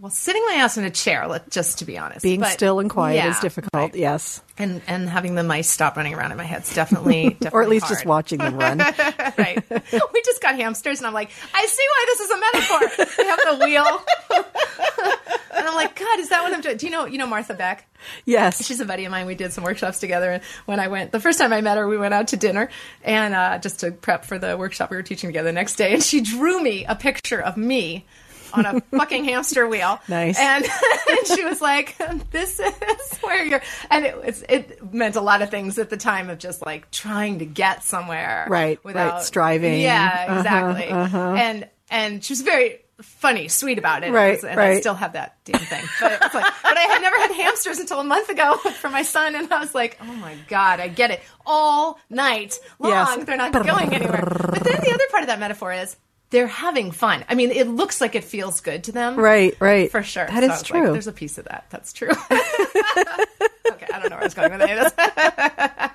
Well 0.00 0.10
sitting 0.10 0.44
my 0.46 0.54
ass 0.54 0.76
in 0.78 0.84
a 0.84 0.90
chair, 0.90 1.26
let 1.26 1.50
just 1.50 1.78
to 1.78 1.84
be 1.84 1.98
honest. 1.98 2.22
Being 2.22 2.40
But, 2.40 2.50
still 2.50 2.78
and 2.80 2.88
quiet 2.88 3.16
yeah, 3.16 3.30
is 3.30 3.40
difficult. 3.40 3.70
right. 3.74 3.94
Yes. 3.94 4.42
And 4.56 4.80
and 4.86 5.08
having 5.08 5.34
the 5.34 5.42
mice 5.42 5.68
stop 5.68 5.96
running 5.96 6.14
around 6.14 6.32
in 6.32 6.36
my 6.38 6.44
head's 6.44 6.74
definitely, 6.74 7.30
definitely 7.30 7.50
Or 7.52 7.62
at 7.62 7.68
least 7.68 7.88
just 7.88 8.04
watching 8.06 8.38
them 8.38 8.56
run. 8.56 8.78
right. 9.38 9.62
We 9.70 10.22
just 10.24 10.42
got 10.42 10.56
hamsters, 10.56 10.98
and 10.98 11.06
I'm 11.06 11.14
like, 11.14 11.30
I 11.54 11.66
see 11.66 11.84
why 11.88 12.04
this 12.06 12.20
is 12.20 12.30
a 12.30 12.38
metaphor. 12.38 13.06
they 13.16 13.28
have 13.28 13.40
the 13.58 13.64
wheel, 13.64 14.02
and 15.56 15.66
I'm 15.68 15.74
like, 15.74 15.96
God, 15.98 16.18
is 16.18 16.28
that 16.30 16.42
what 16.42 16.52
I'm 16.52 16.60
doing? 16.60 16.76
Do 16.76 16.86
you 16.86 16.92
know 16.92 17.06
you 17.06 17.18
know 17.18 17.26
Martha 17.26 17.54
Beck? 17.54 17.86
yes. 18.24 18.64
She's 18.64 18.80
a 18.80 18.84
buddy 18.84 19.04
of 19.04 19.10
mine. 19.10 19.26
We 19.26 19.34
did 19.34 19.52
some 19.52 19.64
workshops 19.64 20.00
together, 20.00 20.30
and 20.32 20.42
when 20.66 20.80
I 20.80 20.88
went, 20.88 21.12
the 21.12 21.20
first 21.20 21.38
time 21.38 21.52
I 21.52 21.60
met 21.60 21.76
her, 21.78 21.86
we 21.86 21.96
went 21.96 22.14
out 22.14 22.28
to 22.28 22.36
dinner, 22.36 22.68
and 23.04 23.34
uh, 23.34 23.58
just 23.58 23.80
to 23.80 23.90
prep 23.92 24.24
for 24.24 24.38
the 24.38 24.56
workshop 24.56 24.90
we 24.90 24.96
were 24.96 25.02
teaching 25.02 25.28
together 25.28 25.48
the 25.48 25.52
next 25.52 25.76
day, 25.76 25.94
and 25.94 26.02
she 26.02 26.20
drew 26.20 26.60
me 26.62 26.84
a 26.84 26.94
picture 26.96 27.40
of 27.40 27.56
me. 27.56 28.06
On 28.54 28.64
a 28.66 28.80
fucking 28.96 29.24
hamster 29.24 29.66
wheel, 29.68 29.98
Nice. 30.08 30.38
and, 30.38 30.64
and 31.10 31.26
she 31.26 31.44
was 31.44 31.60
like, 31.60 31.96
"This 32.30 32.58
is 32.60 33.18
where 33.18 33.44
you're," 33.44 33.62
and 33.90 34.04
it, 34.06 34.14
it's, 34.24 34.42
it 34.48 34.92
meant 34.94 35.16
a 35.16 35.20
lot 35.20 35.42
of 35.42 35.50
things 35.50 35.78
at 35.78 35.90
the 35.90 35.96
time 35.96 36.30
of 36.30 36.38
just 36.38 36.64
like 36.64 36.90
trying 36.90 37.40
to 37.40 37.44
get 37.46 37.82
somewhere, 37.84 38.46
Right, 38.48 38.78
right, 38.84 39.22
striving. 39.22 39.80
Yeah, 39.80 40.24
Uh-huh, 40.28 40.38
exactly. 40.38 40.88
uh-huh. 40.88 41.34
And 41.38 41.68
and 41.90 42.24
she 42.24 42.32
was 42.32 42.42
very 42.42 42.80
funny, 43.00 43.46
sweet 43.48 43.78
about 43.78 44.02
it, 44.02 44.12
Right, 44.12 44.42
and 44.42 44.58
I 44.58 44.70
right. 44.70 44.80
still 44.80 44.94
have 44.94 45.12
that 45.12 45.36
damn 45.44 45.60
thing. 45.60 45.84
But, 46.00 46.20
like, 46.20 46.32
but 46.62 46.76
I 46.76 46.80
had 46.80 47.00
never 47.00 47.16
had 47.16 47.30
hamsters 47.32 47.78
until 47.78 48.00
a 48.00 48.04
month 48.04 48.28
ago 48.28 48.56
for 48.80 48.90
my 48.90 49.02
son, 49.02 49.34
and 49.36 49.52
I 49.52 49.60
was 49.60 49.74
like, 49.74 49.98
oh 50.00 50.12
my 50.14 50.34
god, 50.48 50.80
I 50.80 50.88
get 50.88 51.10
it 51.12 51.22
all 51.46 51.98
night 52.10 52.58
long. 52.80 52.90
Yes. 52.90 53.24
They're 53.24 53.36
not 53.36 53.52
going 53.52 53.94
anywhere. 53.94 54.24
But 54.26 54.64
then 54.64 54.80
the 54.82 54.90
other 54.92 55.04
part 55.10 55.22
of 55.22 55.28
that 55.28 55.38
metaphor 55.38 55.72
is. 55.72 55.96
They're 56.30 56.46
having 56.46 56.90
fun. 56.90 57.24
I 57.28 57.34
mean, 57.34 57.50
it 57.50 57.68
looks 57.68 58.00
like 58.02 58.14
it 58.14 58.22
feels 58.24 58.60
good 58.60 58.84
to 58.84 58.92
them. 58.92 59.16
Right, 59.16 59.54
right. 59.60 59.90
For 59.90 60.02
sure. 60.02 60.26
That 60.26 60.40
So 60.40 60.44
is 60.44 60.48
was 60.50 60.70
like, 60.70 60.82
true. 60.82 60.92
There's 60.92 61.06
a 61.06 61.12
piece 61.12 61.38
of 61.38 61.46
that. 61.46 61.64
That's 61.70 61.92
true. 61.94 62.10
okay, 62.30 62.30
I 62.30 63.98
don't 63.98 64.10
know 64.10 64.16
where 64.16 64.20
I 64.20 64.24
was 64.24 64.34
going 64.34 64.50
with 64.50 64.60
this. 64.60 64.92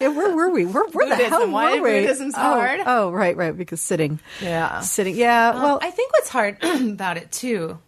Yeah, 0.00 0.08
where 0.08 0.34
were 0.34 0.48
we? 0.48 0.64
Where, 0.64 0.84
where 0.92 1.08
the 1.14 1.16
hell 1.28 1.50
Why 1.50 1.78
were 1.78 1.82
we? 1.92 2.00
Buddhism's 2.00 2.32
oh, 2.34 2.40
hard? 2.40 2.80
Oh, 2.86 3.10
right, 3.10 3.36
right. 3.36 3.54
Because 3.54 3.82
sitting. 3.82 4.18
Yeah. 4.40 4.80
Sitting. 4.80 5.14
Yeah. 5.14 5.52
well, 5.52 5.78
I 5.82 5.90
think 5.90 6.12
what's 6.14 6.30
hard 6.30 6.56
about 6.62 7.18
it 7.18 7.30
too 7.30 7.78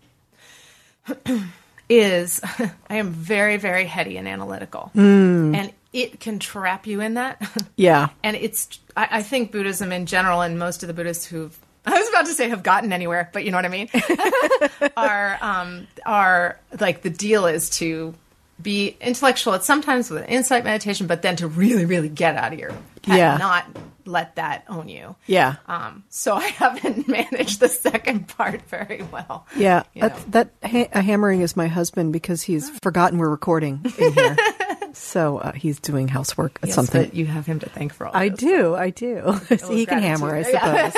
is 1.89 2.41
I 2.91 2.97
am 2.97 3.11
very, 3.11 3.57
very 3.57 3.87
heady 3.87 4.17
and 4.19 4.29
analytical, 4.29 4.91
Hmm. 4.95 5.55
and 5.55 5.73
it 5.95 6.21
can 6.21 6.39
trap 6.39 6.87
you 6.87 7.01
in 7.01 7.15
that. 7.15 7.41
yeah. 7.77 8.09
and 8.23 8.37
it's 8.37 8.79
I, 8.97 9.09
I 9.11 9.23
think 9.23 9.51
Buddhism 9.53 9.93
in 9.93 10.05
general, 10.07 10.43
and 10.43 10.59
most 10.59 10.83
of 10.83 10.89
the 10.89 10.95
Buddhists 10.95 11.25
who've 11.25 11.59
I 11.85 11.99
was 11.99 12.09
about 12.09 12.27
to 12.27 12.33
say 12.35 12.49
have 12.49 12.63
gotten 12.63 12.93
anywhere, 12.93 13.29
but 13.33 13.45
you 13.45 13.51
know 13.51 13.59
what 13.59 13.65
I 13.65 13.69
mean, 13.69 13.89
are 14.97 15.39
um, 15.41 15.87
are 16.07 16.59
like 16.81 17.03
the 17.03 17.11
deal 17.11 17.47
is 17.47 17.71
to 17.71 18.15
be 18.61 18.97
intellectual. 19.01 19.55
at 19.55 19.65
sometimes 19.65 20.09
with 20.11 20.29
insight 20.29 20.63
meditation, 20.65 21.07
but 21.09 21.23
then 21.23 21.37
to 21.37 21.49
really, 21.49 21.85
really 21.85 22.09
get 22.09 22.37
out 22.37 22.53
of 22.53 22.59
your 22.59 22.71
head, 22.71 22.79
Yeah. 23.19 23.37
not 23.37 23.67
let 24.05 24.37
that 24.37 24.65
own 24.69 24.89
you. 24.89 25.17
Yeah. 25.27 25.57
Um, 25.67 26.05
so 26.09 26.35
I 26.37 26.47
haven't 26.49 27.09
managed 27.09 27.59
the 27.61 27.69
second 27.69 28.29
part 28.29 28.63
very 28.69 29.03
well. 29.11 29.47
Yeah, 29.57 29.83
you 29.95 30.03
that, 30.03 30.13
know. 30.17 30.25
that 30.29 30.51
ha- 30.71 30.89
uh, 30.93 31.03
hammering 31.03 31.41
is 31.41 31.57
my 31.57 31.67
husband 31.67 32.13
because 32.13 32.43
he's 32.43 32.71
forgotten 32.83 33.19
we're 33.19 33.29
recording 33.31 33.81
in 33.99 34.13
here. 34.13 34.37
So 34.95 35.39
uh, 35.39 35.53
he's 35.53 35.81
doing 35.81 36.09
housework 36.09 36.59
at 36.63 36.69
Yes, 36.69 36.75
something. 36.75 37.11
you 37.15 37.27
have 37.27 37.47
him 37.47 37.59
to 37.61 37.69
thank 37.69 37.93
for 37.93 38.07
all. 38.07 38.13
I 38.15 38.29
this. 38.29 38.39
do, 38.41 38.75
I 38.75 38.91
do. 38.91 39.41
He 39.69 39.87
can 39.87 40.03
hammer, 40.03 40.35
I 40.35 40.43
suppose. 40.43 40.93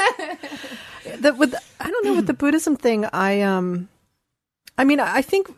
the, 1.21 1.35
with 1.35 1.55
I 1.81 1.91
don't 1.91 2.05
know 2.05 2.15
with 2.15 2.27
the 2.27 2.35
Buddhism 2.35 2.77
thing. 2.77 3.05
I 3.07 3.43
um, 3.43 3.89
I 4.77 4.85
mean, 4.85 5.01
I 5.01 5.23
think 5.23 5.49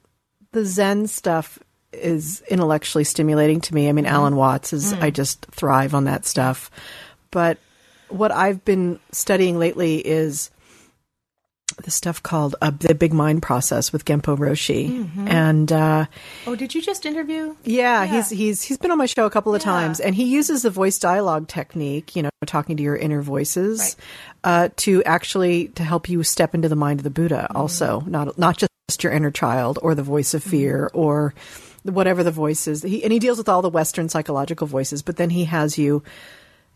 the 0.52 0.64
Zen 0.64 1.06
stuff 1.06 1.58
is 1.92 2.42
intellectually 2.48 3.04
stimulating 3.04 3.60
to 3.62 3.74
me. 3.74 3.88
I 3.88 3.92
mean, 3.92 4.06
Alan 4.06 4.36
Watts 4.36 4.72
is. 4.72 4.92
I 4.92 5.10
just 5.10 5.46
thrive 5.46 5.94
on 5.94 6.04
that 6.04 6.26
stuff. 6.26 6.70
But 7.30 7.58
what 8.08 8.30
I've 8.32 8.64
been 8.64 9.00
studying 9.12 9.58
lately 9.58 9.96
is 10.06 10.50
the 11.82 11.90
stuff 11.90 12.22
called 12.22 12.54
uh, 12.62 12.70
the 12.70 12.94
Big 12.94 13.12
Mind 13.12 13.42
Process 13.42 13.92
with 13.92 14.04
Genpo 14.04 14.36
Roshi, 14.38 15.08
and. 15.28 15.70
uh 15.72 16.06
Oh, 16.46 16.54
did 16.54 16.74
you 16.74 16.80
just 16.80 17.04
interview? 17.04 17.54
yeah, 17.64 18.04
Yeah. 18.04 18.06
he's 18.06 18.30
he's 18.30 18.62
he's 18.62 18.78
been 18.78 18.90
on 18.92 18.98
my 18.98 19.06
show 19.06 19.26
a 19.26 19.30
couple 19.30 19.54
of 19.54 19.60
Yeah. 19.62 19.64
times, 19.72 20.00
and 20.00 20.14
he 20.14 20.24
uses 20.24 20.62
the 20.62 20.70
voice 20.70 20.98
dialogue 20.98 21.48
technique, 21.48 22.14
you 22.16 22.22
know, 22.22 22.30
talking 22.46 22.76
to 22.76 22.82
your 22.82 22.96
inner 22.96 23.20
voices, 23.20 23.80
Right. 23.80 23.96
uh, 24.44 24.68
to 24.76 25.02
actually 25.04 25.68
to 25.74 25.82
help 25.82 26.08
you 26.08 26.22
step 26.22 26.54
into 26.54 26.68
the 26.68 26.76
mind 26.76 27.00
of 27.00 27.04
the 27.04 27.10
Buddha. 27.10 27.46
Mm-hmm. 27.50 27.56
Also, 27.56 28.02
not 28.06 28.38
not 28.38 28.56
just 28.58 29.02
your 29.02 29.12
inner 29.12 29.32
child 29.32 29.78
or 29.82 29.94
the 29.94 30.02
voice 30.04 30.34
of 30.34 30.42
fear 30.44 30.88
Mm-hmm. 30.94 30.98
or 31.00 31.34
whatever 31.82 32.24
the 32.24 32.32
voice 32.32 32.66
is. 32.66 32.82
He, 32.82 33.04
and 33.04 33.12
he 33.12 33.18
deals 33.20 33.38
with 33.38 33.48
all 33.48 33.62
the 33.62 33.70
Western 33.70 34.08
psychological 34.08 34.66
voices, 34.66 35.02
but 35.02 35.16
then 35.18 35.30
he 35.30 35.44
has 35.44 35.78
you 35.78 36.02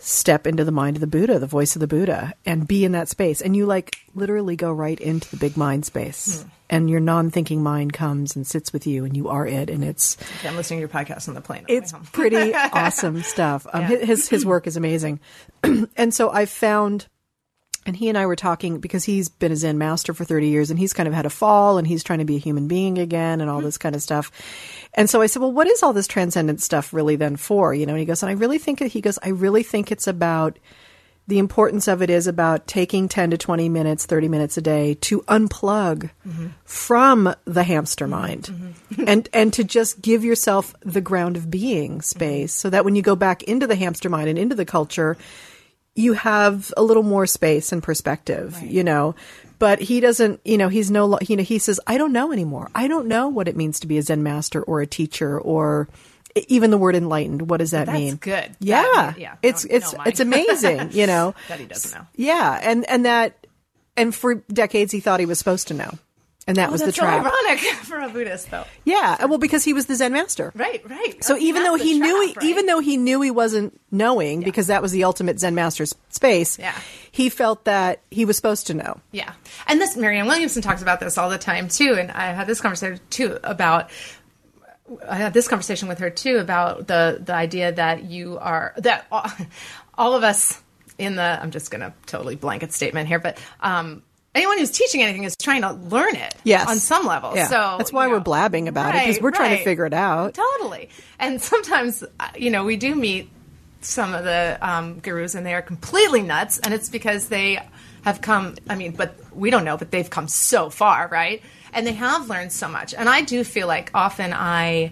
step 0.01 0.47
into 0.47 0.65
the 0.65 0.73
mind 0.73 0.97
of 0.97 1.01
the 1.01 1.07
Buddha, 1.07 1.39
the 1.39 1.47
voice 1.47 1.77
of 1.77 1.81
the 1.81 1.87
Buddha, 1.87 2.35
and 2.45 2.67
be 2.67 2.85
in 2.85 2.93
that 2.93 3.09
space. 3.09 3.41
And 3.41 3.55
you 3.55 3.67
like 3.67 3.97
literally 4.15 4.57
go 4.57 4.73
right 4.73 4.99
into 4.99 5.31
the 5.31 5.37
big 5.37 5.57
mind 5.57 5.85
space. 5.85 6.43
Hmm. 6.43 6.49
And 6.73 6.89
your 6.89 7.01
non 7.01 7.31
thinking 7.31 7.63
mind 7.65 7.93
comes 7.93 8.37
and 8.37 8.47
sits 8.47 8.73
with 8.73 8.87
you, 8.87 9.05
and 9.05 9.17
you 9.17 9.29
are 9.29 9.45
it. 9.47 9.69
And 9.69 9.83
it's 9.83 10.17
Okay, 10.39 10.49
I'm 10.49 10.55
listening 10.57 10.79
to 10.79 10.81
your 10.83 10.89
podcast 10.89 11.27
on 11.29 11.35
the 11.35 11.41
plane. 11.41 11.63
on 11.63 11.65
the 11.67 11.73
way 11.75 11.79
it's 11.79 11.93
pretty 12.13 12.55
awesome 12.55 13.23
stuff. 13.23 13.67
Um, 13.73 13.83
Yeah. 13.91 13.97
His 13.99 14.29
his 14.29 14.47
work 14.47 14.67
is 14.69 14.77
amazing, 14.77 15.19
and 15.97 16.15
so 16.15 16.31
I 16.33 16.47
found, 16.47 17.09
and 17.87 17.97
he 17.97 18.09
and 18.09 18.19
I 18.19 18.27
were 18.27 18.37
talking 18.37 18.79
because 18.79 19.05
he's 19.05 19.29
been 19.29 19.53
a 19.53 19.57
Zen 19.57 19.79
master 19.79 20.13
for 20.15 20.25
thirty 20.25 20.49
years, 20.49 20.71
and 20.71 20.79
he's 20.79 20.93
kind 20.93 21.07
of 21.07 21.15
had 21.15 21.27
a 21.27 21.31
fall, 21.31 21.79
and 21.79 21.87
he's 21.87 22.05
trying 22.05 22.19
to 22.19 22.25
be 22.25 22.37
a 22.37 22.41
human 22.41 22.69
being 22.69 22.99
again, 22.99 23.41
and 23.41 23.49
all 23.49 23.59
mm-hmm. 23.59 23.67
this 23.67 23.79
kind 23.79 23.95
of 23.95 24.03
stuff. 24.03 24.31
And 24.95 25.09
so 25.09 25.23
I 25.23 25.27
said, 25.27 25.41
well, 25.41 25.53
what 25.53 25.67
is 25.67 25.83
all 25.83 25.93
this 25.93 26.07
transcendent 26.07 26.61
stuff 26.61 26.93
really 26.93 27.17
then 27.17 27.37
for? 27.37 27.75
You 27.75 27.87
know, 27.87 27.93
and 27.93 28.01
he 28.01 28.07
goes, 28.07 28.23
and 28.23 28.31
I 28.31 28.35
really 28.35 28.59
think 28.59 28.81
it, 28.81 28.93
he 28.93 29.01
goes, 29.01 29.19
I 29.23 29.29
really 29.29 29.63
think 29.63 29.91
it's 29.91 30.07
about 30.07 30.59
the 31.31 31.39
importance 31.39 31.87
of 31.87 32.03
it 32.03 32.11
is 32.11 32.27
about 32.27 32.67
taking 32.67 33.09
10 33.09 33.31
to 33.31 33.39
20 33.39 33.69
minutes, 33.69 34.05
30 34.05 34.29
minutes 34.29 34.57
a 34.57 34.61
day 34.61 34.95
to 34.95 35.21
unplug 35.23 36.11
mm-hmm. 36.27 36.49
from 36.65 37.33
the 37.45 37.63
hamster 37.63 38.07
mm-hmm. 38.07 38.11
mind 38.11 38.75
and, 39.07 39.29
and 39.33 39.53
to 39.53 39.63
just 39.63 40.03
give 40.03 40.25
yourself 40.25 40.75
the 40.81 41.01
ground 41.01 41.37
of 41.37 41.49
being 41.49 42.03
space 42.03 42.53
so 42.53 42.69
that 42.69 42.85
when 42.85 42.97
you 42.97 43.03
go 43.03 43.15
back 43.15 43.45
into 43.45 43.69
the 43.69 43.77
hamster 43.77 44.11
mind 44.11 44.29
and 44.29 44.39
into 44.39 44.57
the 44.57 44.65
culture, 44.65 45.17
you 45.95 46.13
have 46.15 46.73
a 46.77 46.83
little 46.83 47.03
more 47.03 47.27
space 47.27 47.73
and 47.73 47.83
perspective, 47.83 48.59
you 48.63 48.85
know. 48.85 49.15
But 49.59 49.81
he 49.81 50.01
doesn't, 50.01 50.41
you 50.45 50.57
know, 50.57 50.69
he's 50.69 50.91
no, 50.91 51.19
you 51.21 51.37
know, 51.37 51.43
he 51.43 51.59
says, 51.59 51.79
I 51.87 51.99
don't 51.99 52.13
know 52.13 52.33
anymore. 52.33 52.71
I 52.75 52.89
don't 52.89 53.07
know 53.09 53.29
what 53.29 53.47
it 53.49 53.57
means 53.57 53.81
to 53.81 53.87
be 53.87 53.99
a 53.99 54.03
Zen 54.03 54.23
master 54.23 54.63
or 54.63 54.81
a 54.81 54.87
teacher 54.87 55.39
or 55.39 55.87
even 56.49 56.71
the 56.71 56.79
word 56.79 56.95
enlightened. 56.97 57.51
What 57.51 57.59
does 57.59 57.73
that 57.73 57.87
That's 57.87 57.99
mean? 57.99 58.17
good. 58.17 58.57
Yeah, 58.61 58.83
That- 58.83 59.19
yeah. 59.19 59.35
it's 59.43 59.67
No- 59.67 59.77
it's 59.77 59.93
no, 59.93 60.03
it's 60.07 60.21
amazing, 60.29 60.93
you 60.93 61.07
know. 61.07 61.35
That 61.49 61.61
he 61.61 61.67
doesn't 61.67 61.93
know. 61.99 62.07
Yeah, 62.17 62.59
and 62.63 62.89
and 62.89 63.05
that, 63.05 63.47
and 63.99 64.15
for 64.15 64.37
decades 64.37 64.93
he 64.93 65.01
thought 65.01 65.21
he 65.21 65.27
was 65.27 65.39
supposed 65.39 65.69
to 65.69 65.75
know, 65.75 65.91
and 66.51 66.57
that 66.57 66.73
was 66.73 66.81
the 66.81 66.87
That's 66.87 66.99
so 66.99 67.07
ironic 67.07 67.59
for 67.85 68.01
a 68.01 68.09
Buddhist, 68.09 68.51
though. 68.51 68.65
Yeah, 68.85 69.25
well, 69.27 69.39
because 69.39 69.63
he 69.63 69.73
was 69.73 69.87
the 69.87 69.95
Zen 69.95 70.13
master. 70.13 70.51
Right, 70.57 70.83
right. 70.91 71.23
So 71.23 71.35
Oh, 71.35 71.39
even 71.39 71.63
though 71.63 71.77
he 71.77 71.99
knew, 71.99 72.33
trap, 72.33 72.43
he, 72.43 72.51
even 72.51 72.67
though 72.67 72.81
he 72.81 72.97
knew 72.97 73.21
he 73.21 73.31
wasn't 73.31 73.81
knowing, 73.93 74.41
because 74.41 74.67
that 74.67 74.83
was 74.83 74.91
the 74.91 75.05
ultimate 75.05 75.39
Zen 75.39 75.55
master's 75.55 75.95
space. 76.09 76.59
Yeah. 76.59 76.75
he 77.13 77.29
felt 77.29 77.65
that 77.67 78.01
he 78.11 78.25
was 78.25 78.35
supposed 78.35 78.67
to 78.67 78.75
know. 78.75 79.01
Yeah. 79.13 79.33
And 79.69 79.81
this, 79.81 79.97
Marianne 79.97 80.27
Williamson 80.27 80.61
talks 80.61 80.83
about 80.83 80.99
this 80.99 81.17
all 81.17 81.31
the 81.31 81.39
time 81.39 81.69
too. 81.69 81.95
And 81.99 82.11
I 82.11 82.33
had 82.33 82.49
this 82.49 82.61
conversation 82.61 82.99
too 83.11 83.39
about, 83.45 83.91
I 85.09 85.17
had 85.17 85.33
this 85.33 85.47
conversation 85.47 85.87
with 85.89 86.01
her 86.01 86.11
too 86.11 86.39
about 86.39 86.89
the, 86.89 87.21
the 87.25 87.33
idea 87.33 87.71
that 87.73 88.03
you 88.05 88.39
are, 88.39 88.75
that 88.79 89.07
all, 89.13 89.25
all 89.95 90.15
of 90.15 90.25
us 90.25 90.61
in 90.99 91.15
the, 91.15 91.23
I'm 91.23 91.53
just 91.53 91.71
going 91.71 91.81
to 91.83 91.95
totally 92.07 92.35
blanket 92.35 92.73
statement 92.73 93.07
here, 93.07 93.21
but, 93.21 93.39
um, 93.61 94.03
anyone 94.35 94.59
who's 94.59 94.71
teaching 94.71 95.03
anything 95.03 95.25
is 95.25 95.37
trying 95.37 95.63
to 95.63 95.73
learn 95.73 96.15
it 96.17 96.35
Yes. 96.45 96.69
on 96.69 96.77
some 96.77 97.07
level. 97.07 97.33
Yeah. 97.35 97.49
So 97.49 97.75
That's 97.79 97.93
why 97.93 98.07
you 98.07 98.13
we're 98.13 98.21
blabbing 98.21 98.69
about 98.69 98.95
it 98.95 99.07
because 99.07 99.21
we're 99.23 99.31
trying 99.33 99.57
to 99.59 99.65
figure 99.65 99.87
it 99.87 99.93
out. 99.95 100.35
Totally. 100.35 100.89
And 101.19 101.41
sometimes, 101.43 102.03
uh, 102.21 102.29
you 102.37 102.51
know, 102.51 102.65
we 102.65 102.77
do 102.77 102.95
meet 102.95 103.29
some 103.81 104.15
of 104.15 104.25
the 104.25 104.59
um, 104.61 104.99
gurus 105.01 105.35
and 105.35 105.45
they 105.47 105.55
are 105.55 105.63
completely 105.63 106.23
nuts. 106.23 106.59
And 106.59 106.73
it's 106.75 106.89
because 106.89 107.29
they 107.29 107.59
have 108.05 108.21
come, 108.21 108.57
I 108.69 108.77
mean, 108.77 108.93
but 108.93 109.15
we 109.35 109.51
don't 109.51 109.65
know, 109.65 109.77
but 109.77 109.91
they've 109.91 110.09
come 110.09 110.29
so 110.29 110.71
far, 110.71 111.09
right? 111.09 111.43
And 111.73 111.87
they 111.87 111.93
have 111.93 112.29
learned 112.29 112.53
so 112.53 112.69
much. 112.69 112.95
And 112.95 113.09
I 113.09 113.23
do 113.23 113.45
feel 113.45 113.67
like 113.67 113.91
often 113.95 114.33
I 114.33 114.91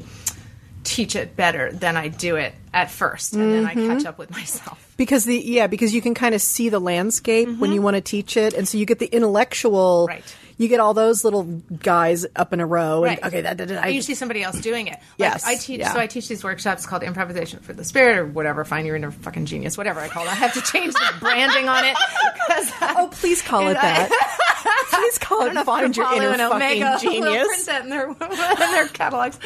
teach 0.88 1.14
it 1.14 1.36
better 1.36 1.70
than 1.72 1.96
I 1.96 2.08
do 2.08 2.36
it 2.36 2.54
at 2.72 2.90
first. 2.90 3.34
And 3.34 3.52
then 3.52 3.66
I 3.66 3.74
Mm-hmm. 3.74 3.88
catch 3.98 4.06
up 4.06 4.18
with 4.18 4.30
myself. 4.30 4.78
Because 4.96 5.24
the 5.24 5.36
yeah, 5.36 5.66
because 5.68 5.94
you 5.94 6.00
can 6.00 6.14
kind 6.14 6.34
of 6.34 6.40
see 6.40 6.68
the 6.70 6.80
landscape 6.80 7.48
when 7.58 7.72
you 7.72 7.82
want 7.82 7.94
to 7.96 8.00
teach 8.00 8.36
it, 8.36 8.54
and 8.54 8.66
so 8.66 8.78
you 8.78 8.86
get 8.86 8.98
the 8.98 9.06
intellectual. 9.06 10.08
Mm-hmm. 10.08 10.16
Right. 10.16 10.36
You 10.58 10.66
get 10.68 10.80
all 10.80 10.92
those 10.92 11.22
little 11.24 11.44
guys 11.44 12.26
up 12.34 12.52
in 12.52 12.58
a 12.60 12.66
row, 12.66 13.04
and 13.04 13.10
Right. 13.16 13.24
okay, 13.24 13.40
that, 13.42 13.58
that, 13.58 13.68
that 13.68 13.84
I, 13.84 13.88
you 13.88 14.02
see 14.02 14.14
somebody 14.14 14.42
else 14.42 14.60
doing 14.60 14.88
it. 14.88 14.92
Like, 14.94 15.00
Yes, 15.18 15.44
I 15.46 15.54
teach. 15.54 15.78
yeah. 15.80 15.92
So 15.92 16.00
I 16.00 16.08
teach 16.08 16.26
these 16.28 16.42
workshops 16.42 16.84
called 16.84 17.04
improvisation 17.04 17.60
for 17.60 17.72
the 17.72 17.84
spirit, 17.84 18.18
or 18.18 18.26
whatever. 18.26 18.64
Find 18.64 18.84
your 18.86 18.96
inner 18.96 19.12
fucking 19.12 19.46
genius, 19.46 19.78
whatever 19.78 20.00
I 20.00 20.08
call 20.08 20.24
it. 20.24 20.30
I 20.32 20.34
have 20.34 20.54
to 20.54 20.60
change 20.62 20.94
the 20.94 21.14
branding 21.20 21.68
on 21.68 21.84
it. 21.84 21.94
I- 21.96 22.94
Oh, 22.98 23.08
please 23.12 23.40
call 23.40 23.68
it 23.68 23.74
that. 23.74 24.10
please 24.90 25.18
call 25.18 25.42
it 25.46 25.54
find 25.64 25.96
your 25.96 26.06
Apollo 26.06 26.20
inner 26.20 26.28
and 26.30 26.40
fucking 26.40 26.82
Omega 26.82 26.98
genius. 27.00 27.46
print 27.46 27.66
that 27.66 27.82
in 27.84 27.90
their, 27.90 28.08
in 28.10 28.72
their 28.72 28.88
catalogs. 28.88 29.38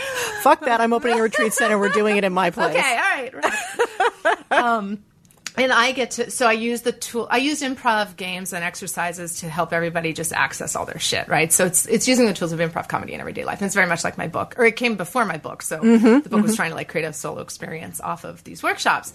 Fuck 0.43 0.61
that! 0.61 0.81
I'm 0.81 0.93
opening 0.95 1.19
a 1.19 1.23
retreat 1.23 1.53
center. 1.53 1.79
We're 1.79 1.91
doing 1.91 2.17
it 2.17 2.25
in 2.25 2.33
my 2.33 2.49
place. 2.51 2.75
Okay, 2.75 2.97
all 2.97 3.01
right. 3.03 3.35
right. 3.35 4.53
um, 4.53 5.03
and 5.57 5.73
I 5.73 5.93
get 5.93 6.13
to, 6.13 6.31
so 6.31 6.47
I 6.47 6.53
use 6.53 6.81
the 6.83 6.93
tool, 6.93 7.27
I 7.31 7.39
use 7.39 7.61
improv 7.61 8.17
games 8.17 8.53
and 8.53 8.65
exercises 8.65 9.41
to 9.41 9.49
help 9.49 9.73
everybody 9.73 10.13
just 10.13 10.33
access 10.33 10.75
all 10.75 10.87
their 10.87 10.99
shit, 10.99 11.29
right? 11.29 11.53
So 11.53 11.67
it's, 11.67 11.87
it's 11.87 12.09
using 12.09 12.27
the 12.27 12.33
tools 12.33 12.53
of 12.53 12.61
improv 12.61 12.89
comedy 12.89 13.13
in 13.13 13.21
everyday 13.21 13.45
life. 13.45 13.61
And 13.61 13.67
it's 13.67 13.75
very 13.75 13.87
much 13.87 14.03
like 14.05 14.17
my 14.17 14.29
book, 14.29 14.55
or 14.59 14.65
it 14.65 14.77
came 14.77 14.97
before 14.97 15.25
my 15.25 15.37
book. 15.37 15.63
So 15.63 15.79
the 15.81 16.29
book 16.29 16.43
was 16.43 16.57
trying 16.57 16.71
to 16.71 16.77
like 16.77 16.89
create 16.89 17.05
a 17.05 17.13
solo 17.13 17.43
experience 17.43 18.01
off 18.01 18.25
of 18.25 18.43
these 18.45 18.63
workshops. 18.63 19.13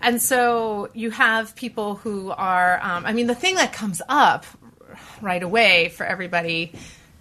And 0.00 0.22
so 0.22 0.88
you 0.94 1.10
have 1.10 1.54
people 1.56 1.96
who 1.96 2.30
are, 2.30 2.80
um, 2.82 3.04
I 3.04 3.12
mean, 3.12 3.26
the 3.26 3.34
thing 3.34 3.56
that 3.56 3.72
comes 3.72 4.00
up 4.08 4.46
right 5.20 5.42
away 5.42 5.88
for 5.90 6.04
everybody 6.06 6.72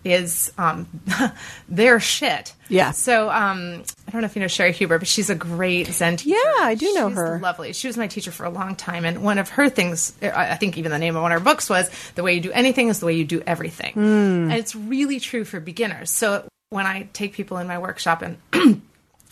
is 0.04 0.54
um, 0.58 0.88
their 1.70 2.00
shit. 2.00 2.54
Yeah. 2.70 2.92
So 2.92 3.30
um, 3.30 3.84
I 4.10 4.12
don't 4.12 4.22
know 4.22 4.26
if 4.26 4.36
you 4.36 4.40
know 4.40 4.48
Cheri 4.48 4.72
Huber, 4.72 4.98
but 4.98 5.08
she's 5.08 5.30
a 5.30 5.36
great 5.36 5.86
Zen 5.86 6.18
teacher. 6.18 6.36
Yeah, 6.36 6.64
I 6.66 6.74
do 6.74 6.92
know 6.96 7.10
She's 7.10 7.18
her. 7.18 7.40
Lovely. 7.40 7.74
She 7.74 7.86
was 7.86 7.96
my 7.96 8.08
teacher 8.08 8.32
for 8.32 8.44
a 8.44 8.50
long 8.50 8.76
time, 8.76 9.06
and 9.06 9.22
one 9.22 9.38
of 9.38 9.50
her 9.50 9.70
things, 9.70 10.14
I 10.24 10.56
think 10.56 10.80
even 10.80 10.92
the 10.92 10.98
name 10.98 11.16
of 11.16 11.22
one 11.22 11.32
of 11.32 11.40
her 11.40 11.46
books 11.46 11.70
was 11.70 11.92
"The 12.16 12.24
way 12.24 12.34
you 12.34 12.42
do 12.42 12.52
anything 12.52 12.88
is 12.88 13.00
the 13.00 13.06
way 13.06 13.14
you 13.14 13.24
do 13.24 13.44
everything," 13.46 13.94
Hmm. 13.94 14.50
and 14.50 14.54
it's 14.54 14.76
really 14.76 15.20
true 15.20 15.46
for 15.46 15.60
beginners. 15.60 16.10
So 16.10 16.48
when 16.72 16.88
I 16.88 17.08
take 17.14 17.34
people 17.34 17.60
in 17.60 17.68
my 17.68 17.78
workshop 17.78 18.24
and 18.24 18.38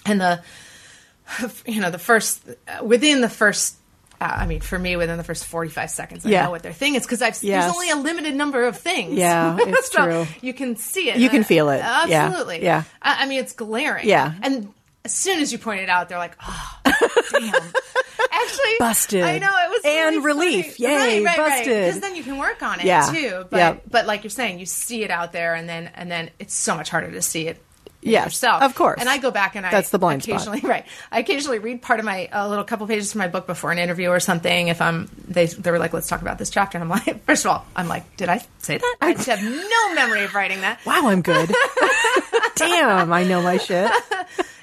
and 0.06 0.22
the 0.22 0.42
you 1.66 1.82
know 1.82 1.90
the 1.90 1.98
first 1.98 2.44
within 2.84 3.22
the 3.22 3.30
first 3.30 3.78
uh, 4.20 4.26
I 4.26 4.46
mean, 4.46 4.62
for 4.62 4.78
me, 4.80 4.96
within 4.96 5.18
the 5.18 5.24
first 5.24 5.46
45 5.46 5.90
seconds, 5.92 6.26
I 6.26 6.30
Yeah. 6.30 6.46
know 6.46 6.52
what 6.52 6.64
their 6.64 6.74
thing 6.74 6.96
is 6.96 7.04
because 7.04 7.22
I've 7.22 7.42
Yes. 7.44 7.64
there's 7.66 7.74
only 7.76 7.90
a 7.92 7.96
limited 7.96 8.36
number 8.36 8.66
of 8.66 8.78
things. 8.78 9.14
Yeah, 9.14 9.58
it's 9.60 9.92
So 9.92 10.04
true. 10.06 10.28
You 10.42 10.54
can 10.54 10.76
see 10.76 11.10
it. 11.10 11.18
You 11.18 11.30
can 11.30 11.44
feel 11.44 11.70
it. 11.70 11.82
Absolutely. 11.84 12.64
Yeah. 12.64 12.84
I, 13.02 13.24
I 13.24 13.26
mean, 13.28 13.40
it's 13.40 13.54
glaring. 13.54 14.08
Yeah. 14.08 14.34
And 14.42 14.74
as 15.06 15.14
soon 15.14 15.40
as 15.40 15.52
you 15.52 15.58
point 15.58 15.82
it 15.82 15.90
out, 15.90 16.10
they're 16.10 16.18
like, 16.18 16.36
oh, 16.46 16.74
damn. 17.32 17.54
Actually, 18.32 18.74
Busted. 18.80 19.24
I 19.24 19.38
know 19.40 19.48
it 19.66 19.70
was 19.70 19.82
And 19.86 20.24
really 20.24 20.48
relief. 20.58 20.78
funny. 20.78 20.90
Yay, 20.94 21.24
right, 21.24 21.38
right, 21.38 21.50
busted. 21.50 21.86
Because 21.86 22.00
then 22.02 22.16
you 22.16 22.24
can 22.24 22.38
work 22.38 22.62
on 22.62 22.80
it 22.80 22.86
Yeah. 22.86 23.10
too. 23.12 23.46
But 23.50 23.58
Yeah. 23.58 23.76
but 23.90 24.06
like 24.06 24.24
you're 24.24 24.30
saying, 24.32 24.60
you 24.60 24.66
see 24.66 25.04
it 25.04 25.12
out 25.12 25.32
there, 25.32 25.54
and 25.54 25.68
then 25.70 25.90
and 25.96 26.10
then 26.12 26.30
it's 26.40 26.54
so 26.56 26.76
much 26.76 26.90
harder 26.90 27.12
to 27.12 27.22
see 27.22 27.48
it. 27.48 27.62
Yes, 28.02 28.26
yourself. 28.26 28.62
of 28.64 28.76
course. 28.76 29.00
And 29.00 29.10
I 29.10 29.18
go 29.18 29.32
back 29.32 29.56
and 29.56 29.66
I 29.66 29.72
That's 29.72 29.90
the 29.90 30.00
blind 30.00 30.24
spot. 30.24 30.36
occasionally 30.36 30.60
right. 30.64 30.86
I 31.12 31.20
occasionally 31.20 31.60
read 31.60 31.82
part 31.82 32.00
of 32.00 32.06
my 32.06 32.30
a 32.32 32.48
little 32.48 32.64
couple 32.64 32.86
pages 32.88 33.12
from 33.12 33.20
my 33.20 33.28
book 33.28 33.48
before 33.48 33.72
an 33.72 33.80
interview 33.80 34.10
or 34.10 34.20
something. 34.20 34.68
If 34.70 34.82
I'm 34.82 35.10
they 35.28 35.48
they 35.48 35.72
were 35.72 35.80
like, 35.80 35.94
let's 35.94 36.08
talk 36.08 36.22
about 36.22 36.38
this 36.38 36.50
chapter, 36.50 36.78
and 36.78 36.84
I'm 36.84 36.90
like, 37.06 37.24
first 37.26 37.46
of 37.46 37.52
all, 37.52 37.66
I'm 37.76 37.88
like, 37.88 38.16
did 38.18 38.30
I 38.30 38.46
say 38.60 38.78
that? 38.78 38.96
I 39.02 39.14
just 39.14 39.28
have 39.28 39.44
no 39.44 39.94
memory 39.96 40.24
of 40.24 40.34
writing 40.36 40.62
that. 40.62 40.80
Wow, 40.86 41.08
I'm 41.08 41.22
good. 41.22 41.52
Damn, 42.56 43.12
I 43.14 43.24
know 43.24 43.42
my 43.42 43.58
shit. 43.58 43.92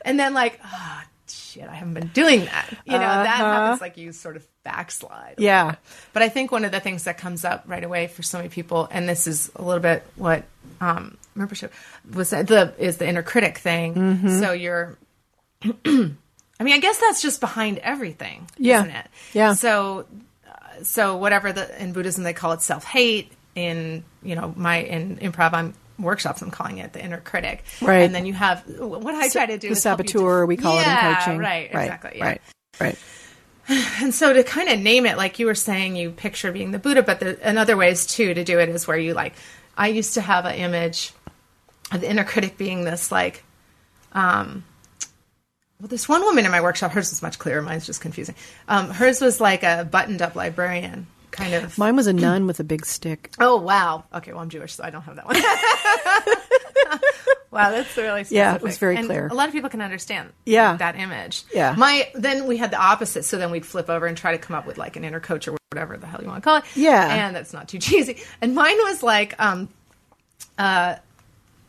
and 0.04 0.18
then 0.18 0.34
like 0.34 0.60
oh 0.64 1.00
shit 1.28 1.68
i 1.68 1.74
haven't 1.74 1.94
been 1.94 2.08
doing 2.08 2.44
that 2.44 2.66
you 2.84 2.92
know 2.92 2.98
that 2.98 3.40
Uh-huh. 3.40 3.52
happens 3.62 3.80
like 3.80 3.96
you 3.96 4.12
sort 4.12 4.36
of 4.36 4.44
backslide 4.64 5.36
Yeah. 5.38 5.76
but 6.12 6.22
i 6.22 6.28
think 6.28 6.50
one 6.52 6.64
of 6.64 6.72
the 6.72 6.80
things 6.80 7.04
that 7.04 7.16
comes 7.16 7.44
up 7.44 7.62
right 7.66 7.82
away 7.82 8.08
for 8.08 8.22
so 8.22 8.38
many 8.38 8.48
people 8.50 8.88
and 8.90 9.08
this 9.08 9.26
is 9.28 9.50
a 9.56 9.62
little 9.62 9.80
bit 9.80 10.04
what 10.16 10.44
um 10.80 11.16
membership 11.34 11.72
was 12.12 12.30
that 12.30 12.46
the 12.46 12.74
is 12.78 12.96
the 12.98 13.08
inner 13.08 13.22
critic 13.22 13.58
thing 13.58 13.94
Mm-hmm. 13.94 14.40
so 14.40 14.52
you're 14.52 14.96
I 16.60 16.62
mean, 16.62 16.74
I 16.74 16.78
guess 16.78 16.98
that's 16.98 17.20
just 17.20 17.40
behind 17.40 17.78
everything, 17.78 18.48
Yeah. 18.58 18.80
isn't 18.80 18.90
it? 18.94 19.06
Yeah. 19.32 19.54
So, 19.54 20.06
uh, 20.48 20.82
so 20.84 21.16
whatever 21.16 21.52
the 21.52 21.82
in 21.82 21.92
Buddhism 21.92 22.22
they 22.22 22.32
call 22.32 22.52
it 22.52 22.62
self 22.62 22.84
hate. 22.84 23.32
In 23.56 24.02
you 24.22 24.34
know 24.34 24.52
my 24.56 24.78
in 24.78 25.16
improv, 25.18 25.52
I'm 25.52 25.74
workshops. 25.98 26.42
I'm 26.42 26.50
calling 26.50 26.78
it 26.78 26.92
the 26.92 27.02
inner 27.04 27.20
critic. 27.20 27.64
Right. 27.80 28.00
And 28.02 28.14
then 28.14 28.26
you 28.26 28.34
have 28.34 28.62
what 28.78 29.14
I 29.14 29.28
try 29.28 29.46
to 29.46 29.58
do 29.58 29.68
the 29.68 29.72
is 29.72 29.82
saboteur, 29.82 30.40
to- 30.42 30.46
we 30.46 30.56
call 30.56 30.76
it 30.78 30.86
in 30.86 30.96
coaching. 30.96 31.38
Right. 31.38 31.72
right, 31.72 31.82
Exactly. 31.84 32.12
Yeah. 32.18 32.24
right, 32.24 32.40
right. 32.80 32.98
And 34.02 34.12
so 34.14 34.32
to 34.32 34.42
kind 34.44 34.68
of 34.68 34.78
name 34.80 35.06
it, 35.06 35.16
like 35.16 35.38
you 35.38 35.46
were 35.46 35.54
saying, 35.54 35.96
you 35.96 36.10
picture 36.10 36.52
being 36.52 36.70
the 36.72 36.78
Buddha, 36.78 37.02
but 37.02 37.20
the, 37.20 37.38
and 37.46 37.58
other 37.58 37.76
ways 37.76 38.06
too 38.06 38.34
to 38.34 38.44
do 38.44 38.58
it 38.58 38.68
is 38.68 38.86
where 38.86 38.98
you 38.98 39.14
like. 39.14 39.34
I 39.76 39.88
used 39.88 40.14
to 40.14 40.20
have 40.20 40.44
an 40.44 40.54
image 40.54 41.12
of 41.92 42.00
the 42.00 42.10
inner 42.10 42.24
critic 42.24 42.56
being 42.56 42.84
this 42.84 43.10
like, 43.12 43.44
um, 44.12 44.64
well, 45.80 45.88
this 45.88 46.08
one 46.08 46.22
woman 46.22 46.44
in 46.44 46.50
my 46.50 46.60
workshop, 46.60 46.92
hers 46.92 47.10
was 47.10 47.22
much 47.22 47.38
clearer. 47.38 47.60
Mine's 47.60 47.86
just 47.86 48.00
confusing. 48.00 48.34
Um, 48.68 48.90
hers 48.90 49.20
was 49.20 49.40
like 49.40 49.62
a 49.62 49.86
buttoned-up 49.90 50.34
librarian, 50.34 51.06
kind 51.34 51.54
of. 51.54 51.76
Mine 51.76 51.96
was 51.96 52.06
a 52.06 52.12
nun 52.12 52.46
with 52.46 52.60
a 52.60 52.64
big 52.64 52.86
stick. 52.86 53.32
oh 53.40 53.56
wow. 53.56 54.04
Okay, 54.14 54.32
well 54.32 54.42
I'm 54.42 54.48
Jewish, 54.48 54.74
so 54.74 54.84
I 54.84 54.90
don't 54.90 55.02
have 55.02 55.16
that 55.16 55.26
one. 55.26 55.36
wow, 57.50 57.70
that's 57.70 57.96
really 57.96 58.24
specific. 58.24 58.36
Yeah, 58.36 58.54
it 58.54 58.62
was 58.62 58.78
very 58.78 58.96
And 58.96 59.06
clear. 59.06 59.26
A 59.28 59.34
lot 59.34 59.48
of 59.48 59.54
people 59.54 59.70
can 59.70 59.80
understand. 59.80 60.30
Yeah. 60.46 60.76
that 60.76 60.96
image. 60.96 61.42
Yeah. 61.52 61.74
My 61.76 62.08
then 62.14 62.46
we 62.46 62.56
had 62.56 62.70
the 62.70 62.80
opposite, 62.80 63.24
so 63.24 63.38
then 63.38 63.50
we'd 63.50 63.66
flip 63.66 63.90
over 63.90 64.06
and 64.06 64.16
try 64.16 64.32
to 64.32 64.38
come 64.38 64.56
up 64.56 64.66
with 64.66 64.78
like 64.78 64.96
an 64.96 65.04
inner 65.04 65.20
coach 65.20 65.48
or 65.48 65.56
whatever 65.72 65.96
the 65.96 66.06
hell 66.06 66.20
you 66.22 66.28
want 66.28 66.42
to 66.42 66.48
call 66.48 66.56
it. 66.58 66.64
Yeah. 66.74 67.26
and 67.26 67.36
that's 67.36 67.52
not 67.52 67.68
too 67.68 67.78
cheesy. 67.80 68.22
And 68.40 68.54
mine 68.54 68.76
was 68.78 69.02
like, 69.02 69.34
um, 69.38 69.68
uh, 70.58 70.96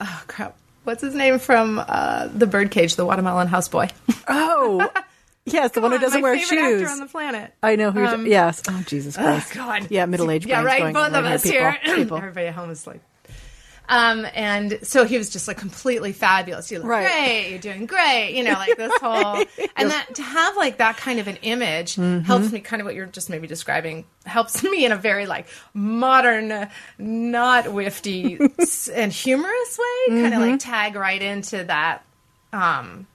oh 0.02 0.24
crap, 0.28 0.56
what's 0.84 1.02
his 1.02 1.16
name 1.16 1.40
from 1.40 1.84
uh, 1.88 2.28
the 2.34 2.48
Birdcage, 2.48 2.96
the 2.96 3.06
Watermelon 3.06 3.48
Houseboy? 3.48 3.92
Oh, 4.28 4.90
yes, 5.46 5.72
the 5.72 5.82
one 5.82 5.92
who 5.92 6.00
doesn't 6.00 6.22
wear 6.22 6.38
shoes. 6.38 6.52
actor 6.82 6.90
on 6.92 7.00
the 7.00 7.06
planet. 7.08 7.54
I 7.64 7.76
know 7.76 7.92
who. 7.92 8.06
Um, 8.06 8.26
yes. 8.28 8.62
Oh 8.68 8.84
Jesus 8.86 9.16
Christ. 9.18 9.52
Oh 9.52 9.56
God. 9.56 9.88
Yeah, 9.90 10.06
middle 10.06 10.30
aged. 10.32 10.48
Yeah, 10.48 10.64
right. 10.64 10.82
Going, 10.82 10.94
Both 10.94 11.14
of 11.14 11.26
us 11.26 11.44
people, 11.44 11.60
here. 11.60 11.78
People. 11.96 12.18
Everybody 12.18 12.48
at 12.48 12.54
home 12.56 12.70
is 12.72 12.86
like. 12.86 13.02
Um, 13.88 14.26
and 14.34 14.80
so 14.82 15.06
he 15.06 15.16
was 15.20 15.30
just 15.30 15.48
like 15.48 15.58
completely 15.58 16.12
fabulous. 16.12 16.72
You 16.72 16.80
look 16.80 16.88
Right. 16.88 17.06
great. 17.08 17.50
You're 17.52 17.60
doing 17.60 17.86
great. 17.86 18.34
You 18.36 18.44
know, 18.44 18.54
like 18.54 18.76
this 18.78 18.92
whole, 19.00 19.44
and 19.76 19.92
that 19.92 20.16
to 20.16 20.24
have 20.24 20.58
like 20.58 20.78
that 20.78 20.98
kind 20.98 21.20
of 21.20 21.28
an 21.28 21.36
image 21.44 21.96
Mm-hmm. 21.96 22.22
helps 22.26 22.52
me 22.52 22.62
kind 22.62 22.82
of 22.82 22.88
what 22.88 22.96
you're 22.96 23.06
just 23.06 23.30
maybe 23.30 23.46
describing 23.46 24.06
helps 24.26 24.64
me 24.64 24.86
in 24.88 24.92
a 24.92 24.96
very 24.98 25.28
like 25.28 25.46
modern, 25.76 26.68
not 26.98 27.66
wifty 27.66 28.40
and 28.96 29.12
humorous 29.14 29.80
way, 29.80 30.16
kind 30.20 30.26
of 30.28 30.32
Mm-hmm. 30.34 30.50
like 30.52 30.60
tag 30.60 30.96
right 30.96 31.22
into 31.22 31.64
that, 31.66 32.04
um, 32.54 33.06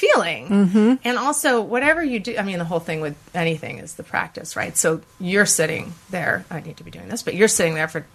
feeling. 0.00 0.48
Mm-hmm. 0.48 0.94
And 1.04 1.18
also, 1.18 1.60
whatever 1.60 2.02
you 2.02 2.20
do, 2.20 2.36
I 2.38 2.42
mean, 2.42 2.58
the 2.58 2.64
whole 2.64 2.80
thing 2.80 3.00
with 3.00 3.16
anything 3.34 3.78
is 3.78 3.94
the 3.94 4.02
practice, 4.02 4.56
right? 4.56 4.76
So 4.76 5.02
you're 5.20 5.46
sitting 5.46 5.92
there, 6.08 6.44
I 6.50 6.60
need 6.60 6.78
to 6.78 6.84
be 6.84 6.90
doing 6.90 7.08
this, 7.08 7.22
but 7.22 7.34
you're 7.34 7.48
sitting 7.48 7.74
there 7.74 7.88
for 7.88 8.06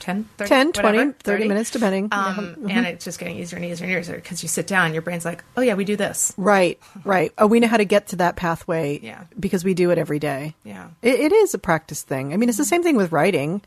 10, 0.00 0.24
30, 0.36 0.48
10, 0.48 0.72
20, 0.72 0.98
whatever, 0.98 1.12
30 1.22 1.48
minutes, 1.48 1.70
depending. 1.70 2.08
Um, 2.10 2.56
And 2.68 2.86
it's 2.86 3.04
just 3.04 3.20
getting 3.20 3.36
easier 3.36 3.56
and 3.56 3.64
easier 3.64 3.86
and 3.86 3.96
easier 3.96 4.16
because 4.16 4.42
you 4.42 4.48
sit 4.48 4.66
down, 4.66 4.94
your 4.94 5.02
brain's 5.02 5.24
like, 5.24 5.44
oh, 5.56 5.60
yeah, 5.60 5.74
we 5.74 5.84
do 5.84 5.94
this. 5.96 6.32
Right, 6.36 6.80
right. 7.04 7.32
Oh, 7.38 7.46
we 7.46 7.60
know 7.60 7.68
how 7.68 7.76
to 7.76 7.84
get 7.84 8.08
to 8.08 8.16
that 8.16 8.34
pathway 8.34 8.98
Yeah. 9.00 9.24
because 9.38 9.64
we 9.64 9.74
do 9.74 9.90
it 9.92 9.98
every 9.98 10.18
day. 10.18 10.54
Yeah. 10.64 10.88
It, 11.02 11.20
it 11.20 11.32
is 11.32 11.54
a 11.54 11.58
practice 11.58 12.02
thing. 12.02 12.32
I 12.32 12.36
mean, 12.36 12.48
it's 12.48 12.58
the 12.58 12.64
same 12.64 12.82
thing 12.82 12.96
with 12.96 13.12
writing. 13.12 13.62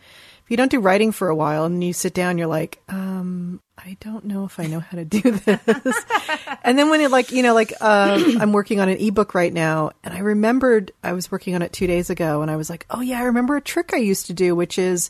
If 0.46 0.52
you 0.52 0.58
don't 0.58 0.70
do 0.70 0.80
writing 0.80 1.12
for 1.12 1.28
a 1.28 1.36
while 1.36 1.66
and 1.66 1.84
you 1.84 1.92
sit 1.92 2.14
down, 2.14 2.38
you're 2.38 2.46
like, 2.46 2.80
um, 2.88 3.62
I 3.80 3.98
don't 4.00 4.26
know 4.26 4.46
if 4.46 4.60
I 4.60 4.68
know 4.68 4.80
how 4.80 4.96
to 4.98 5.04
do 5.04 5.20
this. 5.32 6.06
and 6.64 6.78
then 6.78 6.90
when 6.92 7.02
it 7.02 7.10
like, 7.10 7.32
you 7.32 7.42
know, 7.42 7.56
like, 7.56 7.74
uh, 7.82 8.24
I'm 8.40 8.54
working 8.54 8.80
on 8.80 8.88
an 8.88 8.98
ebook 9.00 9.34
right 9.34 9.52
now 9.52 9.92
and 10.04 10.14
I 10.14 10.20
remembered 10.20 10.92
I 11.04 11.14
was 11.14 11.32
working 11.32 11.56
on 11.56 11.64
it 11.64 11.74
two 11.74 11.88
days 11.88 12.12
ago 12.12 12.44
and 12.44 12.52
I 12.52 12.58
was 12.58 12.70
like, 12.70 12.86
oh 12.92 13.02
yeah, 13.02 13.20
I 13.20 13.24
remember 13.24 13.56
a 13.56 13.62
trick 13.62 13.92
I 13.94 13.98
used 13.98 14.28
to 14.28 14.34
do, 14.34 14.56
which 14.56 14.78
is 14.78 15.10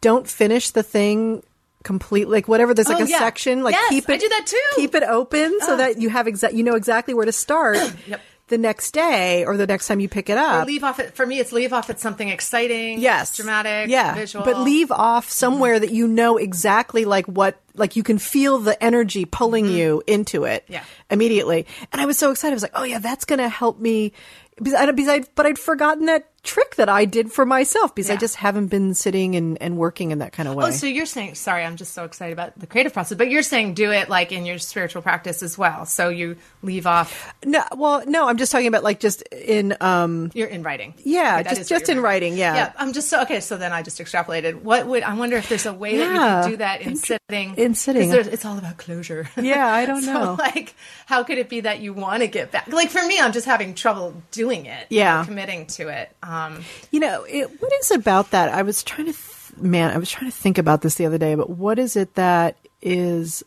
don't 0.00 0.28
finish 0.28 0.70
the 0.70 0.82
thing 0.82 1.44
completely 1.82 2.32
like 2.34 2.46
whatever 2.48 2.74
there's 2.74 2.88
like 2.88 3.00
Oh, 3.00 3.04
a 3.04 3.08
yeah. 3.08 3.18
section 3.20 3.62
like 3.62 3.72
Yes, 3.74 3.88
keep 3.88 4.10
it 4.10 4.12
I 4.12 4.16
do 4.18 4.28
that 4.28 4.46
too. 4.46 4.60
keep 4.76 4.94
it 4.94 5.02
open 5.02 5.58
so 5.60 5.78
that 5.78 5.98
you 5.98 6.10
have 6.10 6.26
exact 6.26 6.52
you 6.52 6.62
know 6.62 6.74
exactly 6.74 7.14
where 7.14 7.24
to 7.24 7.32
start 7.32 7.78
Yep. 8.06 8.20
The 8.50 8.58
next 8.58 8.92
day 8.92 9.44
or 9.46 9.56
the 9.56 9.66
next 9.66 9.88
time 9.88 9.98
you 10.00 10.08
pick 10.08 10.28
it 10.28 10.36
up. 10.36 10.62
Or 10.62 10.66
leave 10.66 10.84
off 10.84 10.98
it, 11.00 11.14
for 11.14 11.24
me, 11.24 11.38
it's 11.38 11.50
leave 11.52 11.72
off 11.72 11.88
at 11.88 11.98
something 11.98 12.28
exciting, 12.28 13.00
yes 13.00 13.34
dramatic, 13.36 13.88
yeah 13.88 14.14
visual. 14.14 14.44
but 14.44 14.58
leave 14.60 14.90
off 14.92 15.30
somewhere 15.30 15.80
that 15.80 15.90
you 15.92 16.06
know 16.06 16.36
exactly 16.36 17.04
like 17.06 17.24
what 17.26 17.58
like 17.74 17.96
you 17.96 18.02
can 18.02 18.18
feel 18.18 18.58
the 18.58 18.76
energy 18.84 19.24
pulling 19.24 19.66
you 19.66 20.02
into 20.06 20.44
it 20.44 20.64
Mm-hmm. 20.64 20.72
Yeah. 20.74 20.84
immediately 21.10 21.66
and 21.92 22.02
i 22.02 22.06
was 22.06 22.18
so 22.18 22.30
excited 22.30 22.52
i 22.52 22.56
was 22.56 22.62
like 22.62 22.72
oh 22.74 22.82
yeah 22.84 22.98
that's 22.98 23.24
gonna 23.24 23.48
help 23.48 23.78
me 23.78 24.12
because 24.56 24.74
I, 24.74 24.90
because 24.90 25.08
I, 25.08 25.20
but 25.36 25.46
I'd 25.46 25.58
forgotten 25.58 26.04
that 26.06 26.28
trick 26.42 26.76
that 26.76 26.88
I 26.88 27.04
did 27.04 27.30
for 27.30 27.44
myself 27.44 27.94
because 27.94 28.10
I 28.10 28.16
just 28.16 28.36
haven't 28.36 28.68
been 28.68 28.94
sitting 28.94 29.36
and, 29.36 29.60
and 29.60 29.76
working 29.76 30.10
in 30.10 30.20
that 30.20 30.32
kind 30.32 30.48
of 30.48 30.54
way. 30.54 30.64
Oh, 30.66 30.70
so 30.70 30.86
you're 30.86 31.04
saying, 31.06 31.34
sorry, 31.34 31.64
I'm 31.64 31.76
just 31.76 31.92
so 31.92 32.04
excited 32.04 32.32
about 32.32 32.58
the 32.58 32.66
creative 32.66 32.92
process, 32.94 33.18
but 33.18 33.30
you're 33.30 33.42
saying 33.42 33.74
do 33.74 33.90
it 33.92 34.08
like 34.08 34.32
in 34.32 34.46
your 34.46 34.58
spiritual 34.58 35.02
practice 35.02 35.42
as 35.42 35.58
well. 35.58 35.84
So 35.84 36.08
you 36.08 36.36
leave 36.62 36.86
off, 36.86 37.34
no, 37.44 37.62
well, 37.76 38.02
no, 38.06 38.26
I'm 38.26 38.38
just 38.38 38.52
talking 38.52 38.68
about 38.68 38.82
like 38.82 39.00
just 39.00 39.20
in, 39.32 39.76
um, 39.82 40.30
you're 40.32 40.48
in 40.48 40.62
writing. 40.62 40.94
Yeah, 41.04 41.42
just- 41.42 41.68
just 41.68 41.88
in 41.90 42.00
writing, 42.00 42.36
yeah. 42.38 42.54
Yeah, 42.54 42.72
I'm 42.78 42.92
just 42.94 43.08
so, 43.10 43.20
okay, 43.22 43.40
so 43.40 43.56
then 43.58 43.72
I 43.72 43.82
just 43.82 43.98
extrapolated. 44.00 44.62
What 44.62 44.86
would, 44.86 45.02
I 45.02 45.12
wonder 45.14 45.36
if 45.36 45.48
there's 45.48 45.66
a 45.66 45.74
way 45.74 45.98
that 45.98 46.04
you 46.12 46.18
can 46.18 46.50
do 46.52 46.56
that 46.58 46.80
in 46.80 46.96
sitting. 46.96 47.54
In 47.56 47.74
sitting. 47.74 48.10
It's 48.10 48.44
all 48.44 48.56
about 48.58 48.78
closure. 48.78 49.28
Yeah, 49.40 49.66
I 49.66 49.84
don't 49.86 50.02
So, 50.02 50.12
know. 50.12 50.36
like, 50.38 50.74
how 51.06 51.22
could 51.24 51.38
it 51.38 51.48
be 51.48 51.60
that 51.62 51.80
you 51.80 51.92
want 51.92 52.22
to 52.22 52.28
get 52.28 52.50
back? 52.52 52.68
Like, 52.68 52.88
for 52.90 53.04
me, 53.04 53.18
I'm 53.20 53.32
just 53.32 53.46
having 53.46 53.74
trouble 53.74 54.22
doing 54.30 54.66
it. 54.66 54.86
Yeah. 54.90 55.24
Committing 55.24 55.66
to 55.68 55.88
it. 55.88 56.14
Um, 56.22 56.29
Um, 56.30 56.62
you 56.92 57.00
know, 57.00 57.24
it, 57.24 57.60
what 57.60 57.72
is 57.80 57.90
about 57.90 58.30
that? 58.30 58.50
I 58.50 58.62
was 58.62 58.84
trying 58.84 59.06
to, 59.06 59.12
th- 59.12 59.56
man, 59.60 59.90
I 59.90 59.98
was 59.98 60.08
trying 60.08 60.30
to 60.30 60.36
think 60.36 60.58
about 60.58 60.80
this 60.80 60.94
the 60.94 61.06
other 61.06 61.18
day, 61.18 61.34
but 61.34 61.50
what 61.50 61.76
is 61.80 61.96
it 61.96 62.14
that 62.14 62.56
is, 62.80 63.42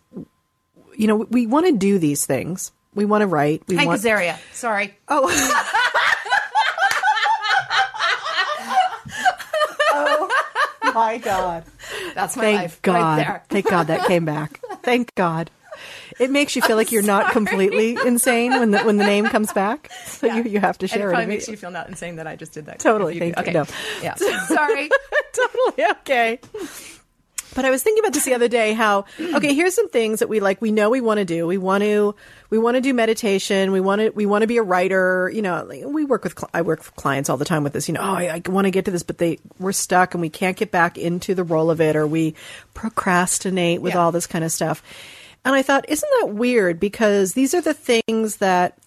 you 0.98 1.08
know, 1.08 1.16
we 1.16 1.48
want 1.48 1.66
to 1.66 1.72
do 1.72 1.98
these 1.98 2.26
things. 2.26 2.74
We 2.94 3.06
want 3.06 3.22
to 3.22 3.28
write. 3.28 3.64
We 3.68 3.78
Hank 3.78 3.88
want. 3.88 4.02
Azaria. 4.02 4.38
Sorry. 4.54 4.94
Oh. 5.08 5.30
Oh. 9.96 10.28
oh. 10.84 10.92
My 10.94 11.20
God. 11.20 11.64
That's 12.16 12.36
my 12.36 12.42
Thank 12.44 12.58
life. 12.58 12.82
God. 12.82 12.94
Right 12.96 13.16
there. 13.18 13.44
Thank 13.48 13.70
God 13.70 13.88
that 13.88 14.08
came 14.08 14.26
back. 14.26 14.60
Thank 14.84 15.14
God. 15.16 15.52
It 16.20 16.32
makes 16.32 16.56
you 16.56 16.62
feel 16.62 16.76
like 16.76 16.92
you're 16.92 17.02
not 17.04 17.32
completely 17.32 17.98
insane 18.06 18.52
when 18.52 18.72
the 18.72 18.84
when 18.84 18.98
the 18.98 19.06
name 19.06 19.26
comes 19.26 19.52
back. 19.54 19.92
So 20.06 20.28
you, 20.28 20.44
you 20.44 20.60
have 20.60 20.78
to 20.80 20.86
And 20.86 20.92
it 20.92 20.96
share 20.96 21.10
it. 21.10 21.14
probably 21.14 21.28
makes 21.28 21.48
you 21.48 21.58
feel 21.58 21.72
not 21.72 21.88
insane 21.90 22.16
that 22.18 22.28
I 22.28 22.36
just 22.36 22.54
did 22.54 22.66
that. 22.68 22.80
Totally, 22.80 23.20
thank 23.20 23.36
you. 23.38 23.42
Okay. 23.42 23.72
Yeah. 24.02 24.16
Sorry. 24.48 24.90
totally 25.34 25.86
okay. 26.02 26.40
But 27.56 27.66
I 27.66 27.70
was 27.70 27.84
thinking 27.84 28.04
about 28.04 28.14
this 28.14 28.26
the 28.26 28.34
other 28.34 28.48
day 28.48 28.74
how 28.74 29.06
okay, 29.20 29.54
here's 29.54 29.76
some 29.76 29.88
things 29.90 30.20
that 30.20 30.28
we 30.30 30.40
like 30.40 30.60
we 30.60 30.72
know 30.72 30.90
we 30.90 31.02
want 31.02 31.20
to 31.20 31.26
do. 31.26 31.46
We 31.46 31.60
want 31.60 31.84
to 31.84 32.16
we 32.50 32.58
want 32.58 32.76
to 32.76 32.82
do 32.82 32.96
meditation, 32.96 33.72
we 33.72 33.80
want 33.80 34.02
to 34.02 34.10
we 34.10 34.26
want 34.26 34.42
to 34.42 34.48
be 34.48 34.58
a 34.58 34.64
writer, 34.64 35.30
you 35.32 35.44
know, 35.44 35.64
like, 35.64 35.84
we 35.86 36.04
work 36.04 36.24
with 36.24 36.44
I 36.52 36.64
work 36.64 36.80
with 36.80 36.96
clients 36.96 37.30
all 37.30 37.38
the 37.38 37.46
time 37.46 37.64
with 37.64 37.74
this, 37.74 37.88
you 37.88 37.94
know, 37.94 38.02
oh, 38.02 38.06
I, 38.16 38.42
I 38.44 38.50
want 38.50 38.66
to 38.66 38.72
get 38.72 38.86
to 38.86 38.92
this 38.92 39.04
but 39.04 39.20
they 39.20 39.38
we're 39.60 39.72
stuck 39.72 40.16
and 40.16 40.22
we 40.22 40.30
can't 40.30 40.58
get 40.58 40.72
back 40.72 40.98
into 40.98 41.36
the 41.36 41.44
role 41.44 41.70
of 41.70 41.80
it 41.80 41.96
or 41.96 42.08
we 42.08 42.34
procrastinate 42.74 43.82
with 43.84 43.94
Yeah. 43.94 44.00
all 44.02 44.12
this 44.12 44.26
kind 44.26 44.44
of 44.44 44.52
stuff. 44.52 44.82
And 45.46 45.56
I 45.56 45.62
thought, 45.62 45.90
isn't 45.90 46.10
that 46.22 46.34
weird? 46.34 46.80
Because 46.80 47.34
these 47.34 47.54
are 47.54 47.62
the 47.62 47.74
things 47.74 48.38
that 48.38 48.78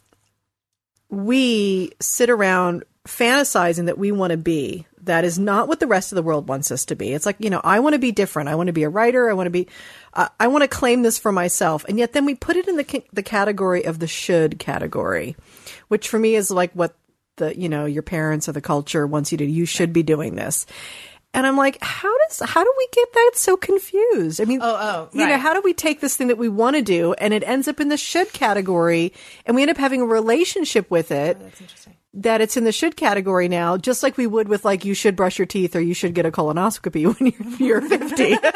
we 1.10 1.92
sit 2.00 2.30
around 2.30 2.84
fantasizing 3.06 3.86
that 3.86 3.98
we 3.98 4.10
want 4.10 4.32
to 4.32 4.36
be. 4.36 4.86
That 5.02 5.24
is 5.24 5.38
not 5.38 5.68
what 5.68 5.78
the 5.78 5.86
rest 5.86 6.10
of 6.10 6.16
the 6.16 6.22
world 6.22 6.48
wants 6.48 6.72
us 6.72 6.86
to 6.86 6.96
be. 6.96 7.12
It's 7.12 7.26
like 7.26 7.36
you 7.38 7.48
know 7.48 7.60
i 7.62 7.78
want 7.78 7.92
to 7.92 8.00
be 8.00 8.10
different. 8.10 8.48
I 8.48 8.56
want 8.56 8.66
to 8.66 8.72
be 8.72 8.82
a 8.82 8.88
writer. 8.88 9.30
I 9.30 9.34
want 9.34 9.46
to 9.46 9.52
be 9.52 9.68
uh, 10.14 10.28
i 10.40 10.48
want 10.48 10.62
to 10.62 10.68
claim 10.68 11.02
this 11.02 11.16
for 11.16 11.30
myself. 11.30 11.84
And 11.88 11.96
yet 11.96 12.12
then 12.12 12.24
we 12.24 12.34
put 12.34 12.56
it 12.56 12.66
in 12.66 12.76
the 12.76 13.04
the 13.12 13.22
category 13.22 13.84
of 13.84 14.00
the 14.00 14.08
should 14.08 14.58
category 14.58 15.36
which 15.88 16.08
for 16.08 16.18
me 16.18 16.34
is 16.34 16.50
like 16.50 16.72
what 16.72 16.96
the 17.36 17.58
you 17.58 17.68
know 17.68 17.84
your 17.84 18.02
parents 18.02 18.48
or 18.48 18.52
the 18.52 18.60
culture 18.60 19.06
wants 19.06 19.32
you 19.32 19.38
to 19.38 19.44
you 19.44 19.66
should 19.66 19.92
be 19.92 20.02
doing 20.02 20.34
this 20.34 20.66
and 21.36 21.46
i'm 21.46 21.56
like 21.56 21.78
how 21.82 22.12
does 22.26 22.40
how 22.44 22.64
do 22.64 22.74
we 22.76 22.88
get 22.92 23.12
that 23.12 23.30
so 23.34 23.56
confused 23.56 24.40
i 24.40 24.44
mean 24.44 24.60
Oh, 24.60 24.66
oh, 24.76 25.02
right. 25.04 25.14
you 25.14 25.26
know 25.28 25.38
how 25.38 25.54
do 25.54 25.60
we 25.62 25.72
take 25.74 26.00
this 26.00 26.16
thing 26.16 26.26
that 26.28 26.38
we 26.38 26.48
want 26.48 26.74
to 26.74 26.82
do 26.82 27.12
and 27.14 27.32
it 27.32 27.44
ends 27.44 27.68
up 27.68 27.78
in 27.78 27.88
the 27.88 27.96
should 27.96 28.32
category 28.32 29.12
and 29.44 29.54
we 29.54 29.62
end 29.62 29.70
up 29.70 29.76
having 29.76 30.00
a 30.00 30.06
relationship 30.06 30.90
with 30.90 31.12
it 31.12 31.36
oh, 31.40 31.44
That's 31.44 31.60
interesting. 31.60 31.94
that 32.14 32.40
it's 32.40 32.56
in 32.56 32.64
the 32.64 32.72
should 32.72 32.96
category 32.96 33.46
now, 33.46 33.76
just 33.76 34.02
like 34.02 34.16
we 34.16 34.26
would 34.26 34.48
with 34.48 34.64
like 34.64 34.84
you 34.86 34.94
should 34.94 35.14
brush 35.16 35.38
your 35.38 35.44
teeth 35.46 35.76
or 35.76 35.80
you 35.82 35.92
should 35.92 36.14
get 36.14 36.24
a 36.24 36.30
colonoscopy 36.30 37.04
when 37.20 37.58
you're, 37.60 37.80
you're 37.80 37.88
50. 37.88 38.38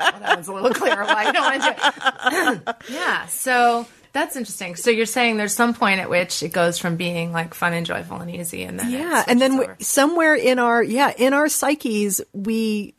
Well, 0.00 0.18
that 0.20 0.36
one's 0.36 0.48
a 0.48 0.52
little 0.54 0.70
clearer 0.70 1.04
why 1.04 1.26
you 1.26 1.32
don't 1.32 1.42
want 1.42 1.62
to 1.62 2.30
do 2.30 2.70
it. 2.70 2.76
yeah. 2.90 3.26
So 3.26 3.86
that's 4.12 4.36
interesting. 4.36 4.76
So 4.76 4.90
you're 4.90 5.06
saying 5.06 5.36
there's 5.36 5.54
some 5.54 5.74
point 5.74 6.00
at 6.00 6.10
which 6.10 6.42
it 6.42 6.52
goes 6.52 6.78
from 6.78 6.96
being 6.96 7.32
like 7.32 7.54
fun 7.54 7.72
and 7.72 7.86
joyful 7.86 8.18
and 8.18 8.30
easy, 8.30 8.64
and 8.64 8.78
then 8.78 8.90
yeah, 8.90 9.24
and 9.26 9.40
then 9.40 9.58
we, 9.58 9.66
somewhere 9.78 10.34
in 10.34 10.58
our 10.58 10.82
yeah 10.82 11.12
in 11.16 11.32
our 11.32 11.48
psyches 11.48 12.20
we 12.32 12.94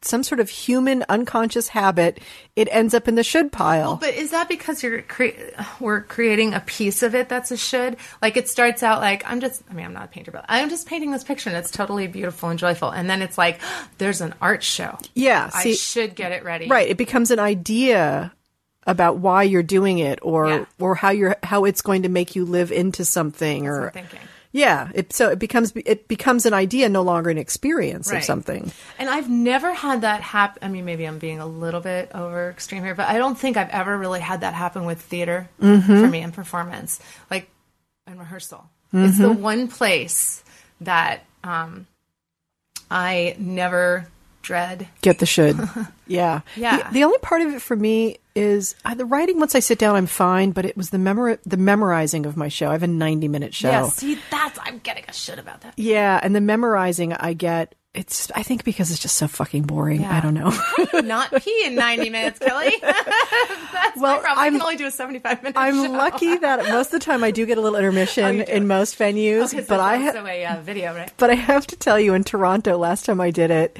some 0.00 0.22
sort 0.22 0.40
of 0.40 0.48
human 0.48 1.04
unconscious 1.08 1.68
habit, 1.68 2.20
it 2.54 2.68
ends 2.70 2.94
up 2.94 3.08
in 3.08 3.16
the 3.16 3.24
should 3.24 3.50
pile. 3.50 3.96
But 3.96 4.14
is 4.14 4.30
that 4.30 4.48
because 4.48 4.82
you're 4.82 5.02
cre- 5.02 5.36
we're 5.80 6.02
creating 6.02 6.54
a 6.54 6.60
piece 6.60 7.02
of 7.02 7.14
it 7.14 7.28
that's 7.28 7.50
a 7.50 7.56
should? 7.56 7.96
Like 8.22 8.36
it 8.36 8.48
starts 8.48 8.82
out 8.82 9.00
like 9.00 9.22
I'm 9.26 9.40
just 9.40 9.62
I 9.70 9.74
mean 9.74 9.84
I'm 9.84 9.92
not 9.92 10.04
a 10.04 10.08
painter, 10.08 10.30
but 10.30 10.44
I'm 10.48 10.70
just 10.70 10.86
painting 10.86 11.10
this 11.10 11.24
picture 11.24 11.50
and 11.50 11.58
it's 11.58 11.70
totally 11.70 12.06
beautiful 12.06 12.48
and 12.48 12.58
joyful, 12.58 12.90
and 12.90 13.08
then 13.10 13.22
it's 13.22 13.38
like 13.38 13.60
there's 13.98 14.20
an 14.20 14.34
art 14.40 14.62
show. 14.62 14.98
yeah, 15.14 15.50
I 15.52 15.72
should 15.72 16.14
get 16.14 16.32
it 16.32 16.44
ready. 16.44 16.68
right. 16.68 16.88
It 16.88 16.96
becomes 16.96 17.30
an 17.30 17.38
idea 17.38 18.32
about 18.88 19.18
why 19.18 19.44
you're 19.44 19.62
doing 19.62 19.98
it, 20.00 20.18
or 20.22 20.48
Yeah. 20.48 20.64
or 20.80 20.96
how 20.96 21.10
you're 21.10 21.36
how 21.44 21.64
it's 21.64 21.82
going 21.82 22.02
to 22.02 22.08
make 22.08 22.34
you 22.34 22.44
live 22.44 22.72
into 22.72 23.04
something, 23.04 23.64
That's 23.64 23.76
or 23.76 23.90
thinking. 23.92 24.18
yeah. 24.50 24.88
It, 24.94 25.12
so 25.12 25.28
it 25.30 25.38
becomes 25.38 25.72
it 25.76 26.08
becomes 26.08 26.46
an 26.46 26.54
idea, 26.54 26.88
no 26.88 27.02
longer 27.02 27.28
an 27.30 27.38
experience 27.38 28.10
of 28.10 28.24
something. 28.24 28.72
And 28.98 29.08
I've 29.08 29.28
never 29.30 29.72
had 29.72 30.00
that 30.00 30.22
happen. 30.22 30.64
I 30.64 30.68
mean, 30.68 30.84
maybe 30.86 31.04
I'm 31.04 31.18
being 31.18 31.38
a 31.38 31.46
little 31.46 31.80
bit 31.82 32.10
over 32.14 32.50
extreme 32.50 32.82
here, 32.82 32.94
but 32.96 33.08
I 33.08 33.18
don't 33.18 33.38
think 33.38 33.56
I've 33.56 33.68
ever 33.70 33.96
really 33.96 34.20
had 34.20 34.40
that 34.40 34.54
happen 34.54 34.84
with 34.86 35.00
theater 35.02 35.48
Mm-hmm. 35.60 36.00
for 36.00 36.08
me 36.08 36.20
in 36.22 36.32
performance, 36.32 36.98
like 37.30 37.48
in 38.06 38.18
rehearsal. 38.18 38.64
It's 38.92 39.18
the 39.18 39.28
Mm-hmm. 39.28 39.42
one 39.42 39.68
place 39.68 40.42
that 40.80 41.24
um, 41.44 41.86
I 42.90 43.36
never 43.38 44.08
dread. 44.42 44.88
Get 45.02 45.18
the 45.18 45.26
should. 45.26 45.58
yeah. 46.06 46.40
Yeah. 46.56 46.88
The, 46.88 46.94
the 46.94 47.04
only 47.04 47.18
part 47.18 47.42
of 47.42 47.48
it 47.52 47.60
for 47.62 47.76
me 47.76 48.18
is 48.34 48.74
uh, 48.84 48.94
the 48.94 49.04
writing. 49.04 49.38
Once 49.38 49.54
I 49.54 49.60
sit 49.60 49.78
down, 49.78 49.94
I'm 49.96 50.06
fine. 50.06 50.52
But 50.52 50.64
it 50.64 50.76
was 50.76 50.90
the 50.90 50.98
memor- 50.98 51.38
the 51.44 51.56
memorizing 51.56 52.24
of 52.26 52.36
my 52.36 52.48
show. 52.48 52.68
I 52.70 52.72
have 52.72 52.82
a 52.82 52.86
90 52.86 53.28
minute 53.28 53.54
show. 53.54 53.68
Yeah, 53.68 53.88
see, 53.88 54.18
that's 54.30 54.58
I'm 54.62 54.78
getting 54.78 55.04
a 55.08 55.12
shit 55.12 55.38
about 55.38 55.60
that. 55.62 55.74
Yeah, 55.76 56.18
and 56.22 56.34
the 56.34 56.40
memorizing 56.40 57.12
I 57.12 57.32
get. 57.34 57.74
It's 57.94 58.30
I 58.34 58.42
think 58.42 58.64
because 58.64 58.90
it's 58.90 59.00
just 59.00 59.16
so 59.16 59.26
fucking 59.26 59.62
boring. 59.62 60.02
Yeah. 60.02 60.16
I 60.16 60.20
don't 60.20 60.34
know. 60.34 60.52
Not 61.00 61.32
pee 61.42 61.64
in 61.64 61.74
90 61.74 62.10
minutes, 62.10 62.38
Kelly. 62.38 62.72
that's 62.82 63.96
Well, 63.96 64.22
i 64.24 64.50
can 64.50 64.60
only 64.60 64.76
do 64.76 64.86
a 64.86 64.90
75 64.90 65.42
minute. 65.42 65.56
I'm 65.58 65.74
show. 65.86 65.90
lucky 65.92 66.36
that 66.36 66.68
most 66.68 66.86
of 66.88 67.00
the 67.00 67.04
time 67.04 67.24
I 67.24 67.30
do 67.30 67.44
get 67.46 67.58
a 67.58 67.60
little 67.60 67.78
intermission 67.78 68.40
Oh, 68.42 68.44
in 68.44 68.66
most 68.68 68.98
venues, 68.98 69.52
but 69.66 69.80
I 69.80 70.06
it's 70.06 70.16
ha- 70.16 70.24
a 70.24 70.44
uh, 70.44 70.60
video, 70.60 70.94
right? 70.94 71.10
but 71.16 71.30
I 71.30 71.34
have 71.34 71.66
to 71.68 71.76
tell 71.76 71.98
you, 71.98 72.14
in 72.14 72.24
Toronto, 72.24 72.76
last 72.76 73.04
time 73.06 73.20
I 73.20 73.30
did 73.30 73.50
it, 73.50 73.78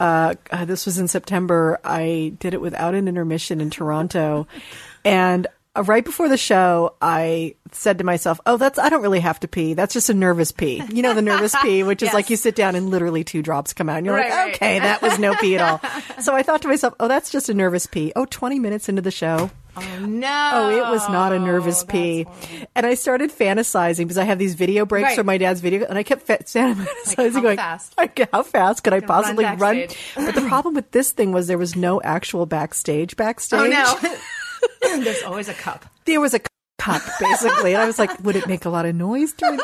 uh, 0.00 0.34
uh, 0.50 0.64
this 0.64 0.86
was 0.86 0.98
in 0.98 1.08
September. 1.08 1.78
I 1.84 2.34
did 2.38 2.54
it 2.54 2.60
without 2.60 2.94
an 2.94 3.08
intermission 3.08 3.60
in 3.60 3.70
Toronto, 3.70 4.46
and 5.04 5.46
uh, 5.76 5.82
right 5.82 6.04
before 6.04 6.28
the 6.28 6.36
show, 6.36 6.94
I 7.02 7.54
said 7.72 7.98
to 7.98 8.04
myself, 8.04 8.40
"Oh, 8.46 8.56
that's 8.56 8.78
I 8.78 8.88
don't 8.88 9.02
really 9.02 9.20
have 9.20 9.40
to 9.40 9.48
pee. 9.48 9.74
That's 9.74 9.92
just 9.92 10.08
a 10.10 10.14
nervous 10.14 10.52
pee. 10.52 10.82
You 10.92 11.02
know, 11.02 11.14
the 11.14 11.22
nervous 11.22 11.54
pee, 11.62 11.82
which 11.82 12.02
is 12.02 12.12
like 12.14 12.30
you 12.30 12.36
sit 12.36 12.54
down 12.54 12.74
and 12.76 12.88
literally 12.90 13.24
two 13.24 13.42
drops 13.42 13.72
come 13.72 13.88
out, 13.88 13.98
and 13.98 14.06
you're 14.06 14.14
Right, 14.14 14.30
like, 14.30 14.38
right. 14.38 14.54
okay, 14.56 14.78
that 14.80 15.02
was 15.02 15.18
no 15.18 15.34
pee 15.36 15.56
at 15.56 15.62
all. 15.62 15.80
So 16.22 16.34
I 16.34 16.42
thought 16.42 16.62
to 16.62 16.68
myself, 16.68 16.94
"Oh, 17.00 17.08
that's 17.08 17.30
just 17.30 17.48
a 17.48 17.54
nervous 17.54 17.86
pee. 17.86 18.12
Oh, 18.16 18.24
20 18.24 18.58
minutes 18.58 18.88
into 18.88 19.02
the 19.02 19.10
show." 19.10 19.50
Oh, 19.76 19.98
no. 20.06 20.50
Oh, 20.54 20.70
it 20.70 20.90
was 20.90 21.08
not 21.08 21.32
a 21.32 21.38
nervous 21.38 21.82
That's 21.82 21.92
pee. 21.92 22.22
horrible. 22.22 22.68
And 22.74 22.86
I 22.86 22.94
started 22.94 23.30
fantasizing 23.30 23.98
because 23.98 24.18
I 24.18 24.24
have 24.24 24.38
these 24.38 24.54
video 24.54 24.86
breaks 24.86 25.08
Right. 25.08 25.16
from 25.16 25.26
my 25.26 25.38
dad's 25.38 25.60
video, 25.60 25.86
and 25.86 25.98
I 25.98 26.02
kept 26.02 26.22
fa- 26.22 26.38
fantasizing 26.44 27.32
how 27.34 27.40
going, 27.40 27.56
fast? 27.56 27.94
like, 27.98 28.28
how 28.32 28.42
fast 28.42 28.84
could 28.84 28.92
I 28.92 29.00
Gonna 29.00 29.12
run 29.12 29.22
possibly 29.22 29.44
run? 29.44 29.86
But 30.14 30.34
the 30.34 30.48
problem 30.48 30.74
with 30.74 30.90
this 30.92 31.12
thing 31.12 31.32
was 31.32 31.46
there 31.46 31.58
was 31.58 31.76
no 31.76 32.00
actual 32.02 32.46
backstage 32.46 33.16
backstage. 33.16 33.60
Oh, 33.60 33.66
no. 33.66 34.18
There's 35.04 35.22
always 35.22 35.48
a 35.48 35.54
cup. 35.54 35.84
There 36.04 36.20
was 36.20 36.34
a 36.34 36.40
cup, 36.78 37.02
basically. 37.20 37.74
and 37.74 37.82
I 37.82 37.86
was 37.86 37.98
like, 37.98 38.22
would 38.24 38.36
it 38.36 38.46
make 38.46 38.64
a 38.64 38.70
lot 38.70 38.86
of 38.86 38.94
noise 38.94 39.32
during 39.32 39.58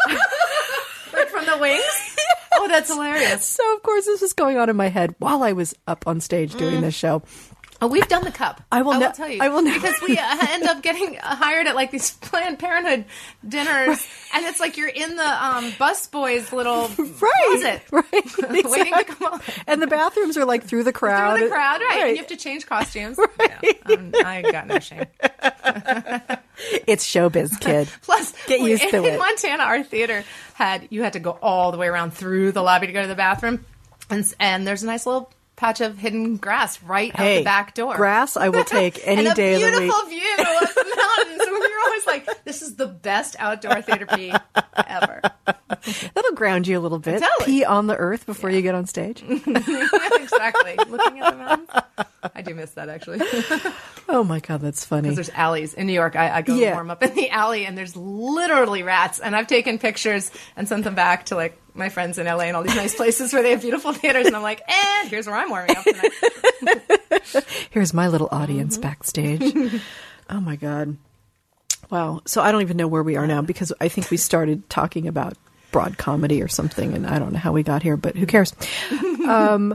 Like 1.12 1.28
from 1.28 1.46
the 1.46 1.58
wings? 1.58 2.16
Oh, 2.54 2.68
that's 2.68 2.92
hilarious. 2.92 3.46
So, 3.46 3.74
of 3.74 3.82
course, 3.82 4.04
this 4.04 4.20
was 4.20 4.32
going 4.32 4.58
on 4.58 4.68
in 4.68 4.76
my 4.76 4.88
head 4.88 5.14
while 5.18 5.42
I 5.42 5.52
was 5.52 5.74
up 5.86 6.06
on 6.06 6.20
stage 6.20 6.54
doing 6.54 6.76
mm. 6.76 6.80
this 6.82 6.94
show. 6.94 7.22
Oh, 7.82 7.88
we've 7.88 8.06
done 8.06 8.22
the 8.24 8.30
cup. 8.30 8.62
I 8.70 8.82
will 8.82 8.92
I 8.92 8.98
ne- 8.98 9.12
tell 9.12 9.28
you. 9.28 9.42
I 9.42 9.48
will 9.48 9.60
never- 9.62 9.80
because 9.80 10.00
we 10.00 10.16
uh, 10.16 10.36
end 10.50 10.62
up 10.64 10.82
getting 10.82 11.16
hired 11.16 11.66
at 11.66 11.74
like 11.74 11.90
these 11.90 12.12
Planned 12.20 12.60
Parenthood 12.60 13.04
dinners, 13.46 14.06
and 14.32 14.44
it's 14.46 14.60
like 14.60 14.76
you're 14.76 14.88
in 14.88 15.16
the 15.16 15.44
um, 15.46 15.72
bus 15.80 16.06
boys' 16.06 16.52
little 16.52 16.88
Right. 16.98 17.20
closet, 17.50 17.82
Right. 17.90 18.64
waiting 18.70 18.92
to 18.94 19.04
come 19.04 19.32
on. 19.34 19.40
And 19.66 19.82
the 19.82 19.88
bathrooms 19.88 20.36
are 20.36 20.44
like 20.44 20.62
through 20.62 20.84
the 20.84 20.92
crowd. 20.92 21.38
Through 21.38 21.48
the 21.48 21.54
crowd, 21.54 21.80
right? 21.80 21.98
And 22.02 22.10
you 22.10 22.16
have 22.18 22.28
to 22.28 22.36
change 22.36 22.66
costumes. 22.66 23.18
Yeah, 23.40 23.72
um, 23.86 24.12
I 24.24 24.42
got 24.42 24.68
no 24.68 24.78
shame. 24.78 25.06
It's 26.86 27.04
showbiz, 27.08 27.58
kid. 27.60 27.88
Plus, 28.02 28.32
Get 28.46 28.60
we- 28.60 28.70
used 28.70 28.88
to 28.90 28.98
in 28.98 29.04
it. 29.04 29.12
In 29.14 29.18
Montana, 29.18 29.64
our 29.64 29.82
theater 29.82 30.22
had 30.54 30.86
you 30.90 31.02
had 31.02 31.14
to 31.14 31.20
go 31.20 31.32
all 31.42 31.72
the 31.72 31.78
way 31.78 31.88
around 31.88 32.12
through 32.12 32.52
the 32.52 32.62
lobby 32.62 32.86
to 32.86 32.92
go 32.92 33.02
to 33.02 33.08
the 33.08 33.14
bathroom, 33.16 33.64
and 34.08 34.32
and 34.38 34.66
there's 34.66 34.82
a 34.82 34.86
nice 34.86 35.04
little 35.06 35.32
patch 35.62 35.80
of 35.80 35.96
hidden 35.96 36.36
grass 36.38 36.82
right 36.82 37.12
out 37.14 37.24
the 37.24 37.44
back 37.44 37.72
door. 37.74 37.94
grass 37.94 38.36
I 38.36 38.48
will 38.48 38.64
take 38.64 39.00
any 39.06 39.32
day 39.32 39.54
of 39.54 39.60
the 39.60 39.66
week. 39.68 39.78
beautiful 39.78 40.08
view 40.08 40.32
of 40.38 40.74
the 40.74 40.96
mountains. 41.18 41.42
We 41.46 41.58
were 41.60 41.84
always 41.84 42.06
like, 42.06 42.44
"This 42.44 42.62
is 42.62 42.74
the 42.74 42.88
best 42.88 43.36
outdoor 43.38 43.80
theater 43.80 44.06
pee 44.06 44.32
ever." 44.88 45.20
That'll 46.14 46.34
ground 46.34 46.66
you 46.66 46.78
a 46.78 46.80
little 46.80 46.98
bit. 46.98 47.22
Totally. 47.22 47.46
Pee 47.46 47.64
on 47.64 47.86
the 47.86 47.96
earth 47.96 48.26
before 48.26 48.50
you 48.50 48.60
get 48.60 48.74
on 48.74 48.86
stage. 48.86 49.22
exactly. 49.22 50.76
Looking 50.88 51.20
at 51.20 51.30
the 51.30 51.36
mountains, 51.36 51.70
I 52.34 52.42
do 52.42 52.54
miss 52.54 52.72
that 52.72 52.88
actually. 52.88 53.20
Oh 54.08 54.24
my 54.24 54.40
god, 54.40 54.60
that's 54.60 54.84
funny. 54.84 55.02
Because 55.10 55.16
there's 55.28 55.36
alleys 55.38 55.74
in 55.74 55.86
New 55.86 55.92
York. 55.92 56.16
I, 56.16 56.36
I 56.38 56.42
go 56.42 56.54
Yeah. 56.56 56.74
warm 56.74 56.90
up 56.90 57.02
in 57.02 57.14
the 57.14 57.30
alley, 57.30 57.64
and 57.66 57.76
there's 57.78 57.96
literally 57.96 58.82
rats. 58.82 59.20
And 59.20 59.34
I've 59.34 59.46
taken 59.46 59.78
pictures 59.78 60.30
and 60.56 60.68
sent 60.68 60.84
them 60.84 60.94
back 60.94 61.26
to 61.26 61.36
like 61.36 61.58
my 61.74 61.88
friends 61.88 62.18
in 62.18 62.26
LA 62.26 62.40
and 62.44 62.56
all 62.56 62.62
these 62.62 62.74
nice 62.76 62.94
places 62.94 63.32
where 63.32 63.42
they 63.42 63.50
have 63.52 63.62
beautiful 63.62 63.92
theaters. 63.92 64.26
And 64.26 64.36
I'm 64.36 64.42
like, 64.42 64.60
and 64.68 65.08
here's 65.08 65.26
where 65.26 65.36
I'm 65.36 65.48
warming 65.50 65.76
up 65.76 65.84
tonight. 65.84 66.12
Here's 67.70 67.94
my 67.94 68.08
little 68.08 68.28
audience 68.30 68.76
Mm-hmm. 68.76 68.82
backstage. 68.82 69.80
oh 70.30 70.40
my 70.40 70.56
god. 70.56 70.96
Wow. 71.90 72.20
So 72.26 72.40
I 72.42 72.52
don't 72.52 72.62
even 72.62 72.76
know 72.76 72.88
where 72.88 73.02
we 73.02 73.16
are 73.16 73.26
now 73.26 73.42
because 73.42 73.72
I 73.80 73.88
think 73.88 74.10
we 74.10 74.16
started 74.16 74.68
talking 74.68 75.08
about 75.08 75.34
broad 75.70 75.96
comedy 75.98 76.42
or 76.42 76.48
something, 76.48 76.92
and 76.94 77.06
I 77.06 77.18
don't 77.18 77.32
know 77.32 77.38
how 77.38 77.52
we 77.52 77.62
got 77.62 77.82
here, 77.82 77.96
but 77.96 78.16
who 78.16 78.26
cares? 78.26 78.52
um, 79.26 79.74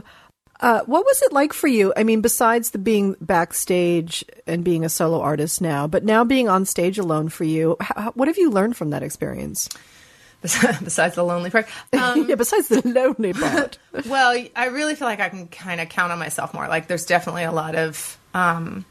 uh, 0.60 0.80
what 0.86 1.04
was 1.04 1.22
it 1.22 1.32
like 1.32 1.52
for 1.52 1.68
you? 1.68 1.92
I 1.96 2.02
mean, 2.02 2.20
besides 2.20 2.70
the 2.70 2.78
being 2.78 3.16
backstage 3.20 4.24
and 4.46 4.64
being 4.64 4.84
a 4.84 4.88
solo 4.88 5.20
artist 5.20 5.60
now, 5.60 5.86
but 5.86 6.04
now 6.04 6.24
being 6.24 6.48
on 6.48 6.64
stage 6.64 6.98
alone 6.98 7.28
for 7.28 7.44
you, 7.44 7.76
how, 7.80 8.12
what 8.12 8.28
have 8.28 8.38
you 8.38 8.50
learned 8.50 8.76
from 8.76 8.90
that 8.90 9.02
experience? 9.02 9.68
Besides 10.40 11.16
the 11.16 11.24
lonely 11.24 11.50
part. 11.50 11.66
Um, 11.92 12.26
yeah, 12.28 12.36
besides 12.36 12.68
the 12.68 12.86
lonely 12.86 13.32
part. 13.32 13.76
well, 14.06 14.40
I 14.54 14.66
really 14.66 14.94
feel 14.94 15.08
like 15.08 15.18
I 15.18 15.30
can 15.30 15.48
kind 15.48 15.80
of 15.80 15.88
count 15.88 16.12
on 16.12 16.20
myself 16.20 16.54
more. 16.54 16.68
Like 16.68 16.86
there's 16.86 17.06
definitely 17.06 17.42
a 17.42 17.50
lot 17.50 17.74
of 17.74 18.16
um, 18.34 18.84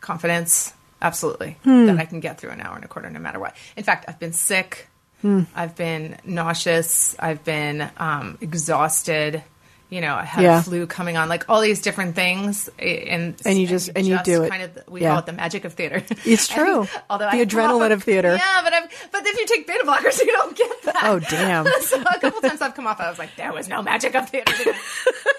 confidence, 0.00 0.72
absolutely, 1.02 1.58
that 1.64 1.98
I 1.98 2.06
can 2.06 2.20
get 2.20 2.40
through 2.40 2.48
an 2.48 2.62
hour 2.62 2.76
and 2.76 2.84
a 2.84 2.88
quarter 2.88 3.10
no 3.10 3.20
matter 3.20 3.38
what. 3.38 3.54
In 3.76 3.84
fact, 3.84 4.06
I've 4.08 4.18
been 4.18 4.32
sick. 4.32 4.88
I've 5.22 5.76
been 5.76 6.16
nauseous. 6.24 7.14
I've 7.18 7.44
been 7.44 7.90
um, 7.98 8.38
exhausted. 8.40 9.42
You 9.88 10.00
know, 10.00 10.16
I 10.16 10.24
had 10.24 10.42
Yeah. 10.42 10.62
flu 10.62 10.84
coming 10.88 11.16
on, 11.16 11.28
like 11.28 11.48
all 11.48 11.60
these 11.60 11.80
different 11.80 12.16
things, 12.16 12.68
and 12.78 13.36
And 13.44 13.56
you 13.56 13.68
just- 13.68 13.90
and 13.94 14.04
you 14.04 14.18
do 14.24 14.42
it. 14.42 14.50
Kind 14.50 14.64
of, 14.64 14.78
we 14.88 15.02
Yeah. 15.02 15.10
call 15.10 15.18
it 15.20 15.26
the 15.26 15.32
magic 15.32 15.64
of 15.64 15.74
theater. 15.74 16.02
It's 16.24 16.50
And- 16.50 16.58
true. 16.66 16.88
although 17.08 17.30
The 17.30 17.36
I 17.36 17.44
adrenaline 17.44 17.92
of 17.92 18.02
theater. 18.02 18.34
Yeah, 18.34 18.62
but 18.64 18.72
I've, 18.72 18.90
but 19.12 19.24
if 19.24 19.38
you 19.38 19.46
take 19.46 19.66
beta 19.66 19.84
blockers, 19.86 20.18
you 20.24 20.32
don't 20.32 20.56
get 20.56 20.82
that. 20.84 21.04
Oh, 21.04 21.20
damn. 21.20 21.66
so 21.82 22.00
a 22.00 22.18
couple 22.18 22.40
times 22.40 22.60
I've 22.60 22.74
come 22.74 22.86
off, 22.88 23.00
I 23.00 23.08
was 23.08 23.18
like, 23.20 23.36
there 23.36 23.52
was 23.52 23.68
no 23.68 23.80
magic 23.80 24.14
of 24.16 24.28
theater 24.28 24.52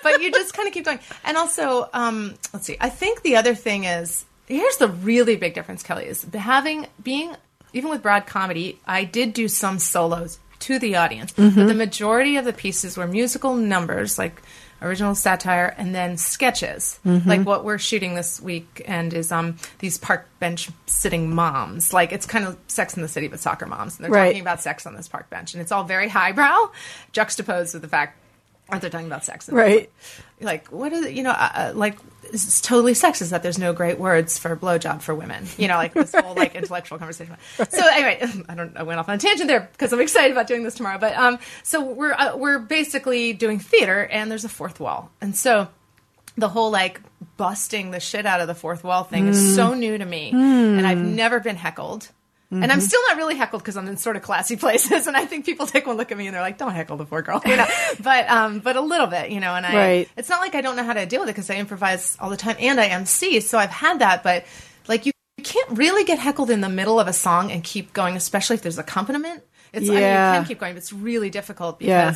but 0.03 0.21
you 0.21 0.31
just 0.31 0.53
kind 0.53 0.67
of 0.67 0.73
keep 0.73 0.85
going. 0.85 0.99
And 1.25 1.35
also, 1.35 1.89
um, 1.93 2.35
let's 2.53 2.65
see. 2.65 2.77
I 2.79 2.89
think 2.89 3.23
the 3.23 3.35
other 3.35 3.53
thing 3.55 3.83
is 3.83 4.23
here's 4.47 4.77
the 4.77 4.87
really 4.87 5.35
big 5.35 5.53
difference, 5.55 5.83
Kelly, 5.83 6.05
is 6.05 6.25
having 6.33 6.87
being 7.03 7.35
even 7.73 7.89
with 7.89 8.01
broad 8.01 8.25
comedy. 8.25 8.79
I 8.87 9.03
did 9.03 9.33
do 9.33 9.49
some 9.49 9.77
solos 9.79 10.39
to 10.59 10.79
the 10.79 10.95
audience, 10.95 11.31
but 11.33 11.55
the 11.55 11.73
majority 11.73 12.37
of 12.37 12.45
the 12.45 12.53
pieces 12.53 12.97
were 12.97 13.07
musical 13.07 13.55
numbers, 13.55 14.17
like 14.17 14.41
original 14.79 15.15
satire 15.15 15.73
and 15.79 15.95
then 15.95 16.17
sketches 16.17 16.99
like 17.03 17.43
what 17.45 17.63
we're 17.65 17.79
shooting 17.79 18.13
this 18.13 18.39
week, 18.39 18.83
and 18.85 19.11
is 19.13 19.31
um 19.31 19.57
these 19.79 19.97
park 19.97 20.27
bench 20.39 20.69
sitting 20.85 21.33
moms. 21.33 21.93
Like 21.93 22.11
it's 22.11 22.25
kind 22.27 22.45
of 22.45 22.57
sex 22.67 22.95
in 22.95 23.01
the 23.01 23.07
city 23.07 23.27
but 23.27 23.39
soccer 23.39 23.65
moms. 23.65 23.97
And 23.97 24.03
they're 24.05 24.11
Right. 24.11 24.27
talking 24.27 24.41
about 24.41 24.61
sex 24.61 24.85
on 24.85 24.95
this 24.95 25.07
park 25.07 25.29
bench. 25.31 25.53
And 25.53 25.61
it's 25.61 25.71
all 25.71 25.83
very 25.83 26.09
highbrow 26.09 26.71
juxtaposed 27.11 27.73
with 27.73 27.81
the 27.81 27.87
fact 27.89 28.19
that 28.69 28.81
they're 28.81 28.89
talking 28.89 29.07
about 29.07 29.23
sex 29.25 29.49
Right. 29.49 29.89
like 30.41 30.67
what 30.67 30.91
is 30.93 31.05
it 31.05 31.13
you 31.13 31.23
know 31.23 31.31
uh, 31.31 31.49
uh, 31.55 31.71
like 31.75 31.97
it's 32.33 32.59
totally 32.59 32.91
sexist 32.93 33.29
that 33.29 33.41
there's 33.41 33.57
no 33.57 33.71
great 33.71 33.97
words 33.99 34.37
for 34.37 34.53
blowjob 34.57 35.01
for 35.01 35.15
women. 35.15 35.45
You 35.57 35.69
know 35.69 35.75
like 35.75 35.93
this 35.93 36.13
whole 36.13 36.35
like 36.35 36.55
intellectual 36.61 36.97
conversation. 36.97 37.37
So 37.69 37.87
anyway 37.93 38.19
i 38.49 38.55
don't 38.55 38.75
i 38.75 38.83
went 38.83 38.99
off 38.99 39.07
on 39.07 39.15
a 39.15 39.17
tangent 39.17 39.47
there 39.47 39.69
because 39.71 39.93
i'm 39.93 40.01
excited 40.01 40.31
about 40.31 40.47
doing 40.47 40.63
this 40.63 40.75
tomorrow. 40.75 40.97
But 40.99 41.15
um 41.15 41.39
so 41.63 41.81
we're 41.83 42.13
uh, 42.13 42.35
we're 42.35 42.59
basically 42.59 43.33
doing 43.33 43.59
theater 43.59 44.05
and 44.05 44.29
there's 44.29 44.43
a 44.45 44.49
fourth 44.49 44.79
wall. 44.79 45.09
And 45.21 45.35
so 45.35 45.69
the 46.37 46.49
whole 46.49 46.69
like 46.69 47.01
busting 47.37 47.91
the 47.91 47.99
shit 47.99 48.25
out 48.25 48.41
of 48.41 48.47
the 48.47 48.53
fourth 48.55 48.83
wall 48.83 49.03
thing 49.03 49.27
is 49.27 49.55
so 49.55 49.73
new 49.73 49.97
to 49.97 50.05
me 50.05 50.29
and 50.31 50.85
i've 50.85 50.97
never 50.99 51.39
been 51.39 51.55
heckled 51.55 52.09
And 52.49 52.71
I'm 52.71 52.79
still 52.79 53.01
not 53.09 53.17
really 53.17 53.35
heckled 53.35 53.61
because 53.61 53.75
I'm 53.75 53.87
in 53.89 53.97
sort 53.97 54.15
of 54.15 54.21
classy 54.21 54.55
places, 54.65 55.05
and 55.07 55.17
I 55.17 55.25
think 55.25 55.45
people 55.45 55.65
take 55.67 55.85
one 55.85 55.97
look 55.97 56.11
at 56.13 56.17
me 56.17 56.27
and 56.27 56.33
they're 56.35 56.41
like, 56.41 56.57
"Don't 56.57 56.71
heckle 56.73 56.95
the 56.95 57.03
poor 57.05 57.21
girl," 57.21 57.41
you 57.45 57.57
know. 57.57 57.67
but 58.01 58.29
um, 58.29 58.59
but 58.59 58.75
a 58.77 58.81
little 58.81 59.07
bit, 59.07 59.31
you 59.31 59.39
know. 59.41 59.53
And 59.53 59.65
I, 59.65 59.75
Right. 59.75 60.09
it's 60.15 60.29
not 60.29 60.39
like 60.39 60.55
I 60.55 60.61
don't 60.61 60.75
know 60.77 60.83
how 60.85 60.93
to 60.93 61.05
deal 61.05 61.19
with 61.19 61.29
it 61.29 61.33
because 61.33 61.49
I 61.49 61.55
improvise 61.55 62.15
all 62.21 62.29
the 62.29 62.37
time 62.37 62.55
and 62.59 62.79
I 62.79 62.87
MC, 62.87 63.41
so 63.41 63.57
I've 63.57 63.69
had 63.69 63.99
that. 63.99 64.23
But 64.23 64.45
like 64.87 65.05
you, 65.05 65.11
you 65.37 65.43
can't 65.43 65.77
really 65.77 66.05
get 66.05 66.19
heckled 66.19 66.49
in 66.49 66.61
the 66.61 66.69
middle 66.69 66.99
of 67.01 67.07
a 67.07 67.13
song 67.13 67.51
and 67.51 67.63
keep 67.63 67.91
going, 67.91 68.15
especially 68.15 68.55
if 68.55 68.61
there's 68.61 68.77
accompaniment. 68.77 69.43
It's 69.73 69.89
I 69.89 69.93
mean, 69.93 70.01
Yeah. 70.01 70.31
you 70.33 70.39
can 70.39 70.47
keep 70.47 70.59
going, 70.59 70.73
but 70.73 70.77
it's 70.77 70.93
really 70.93 71.29
difficult 71.29 71.81
Yeah. 71.81 72.15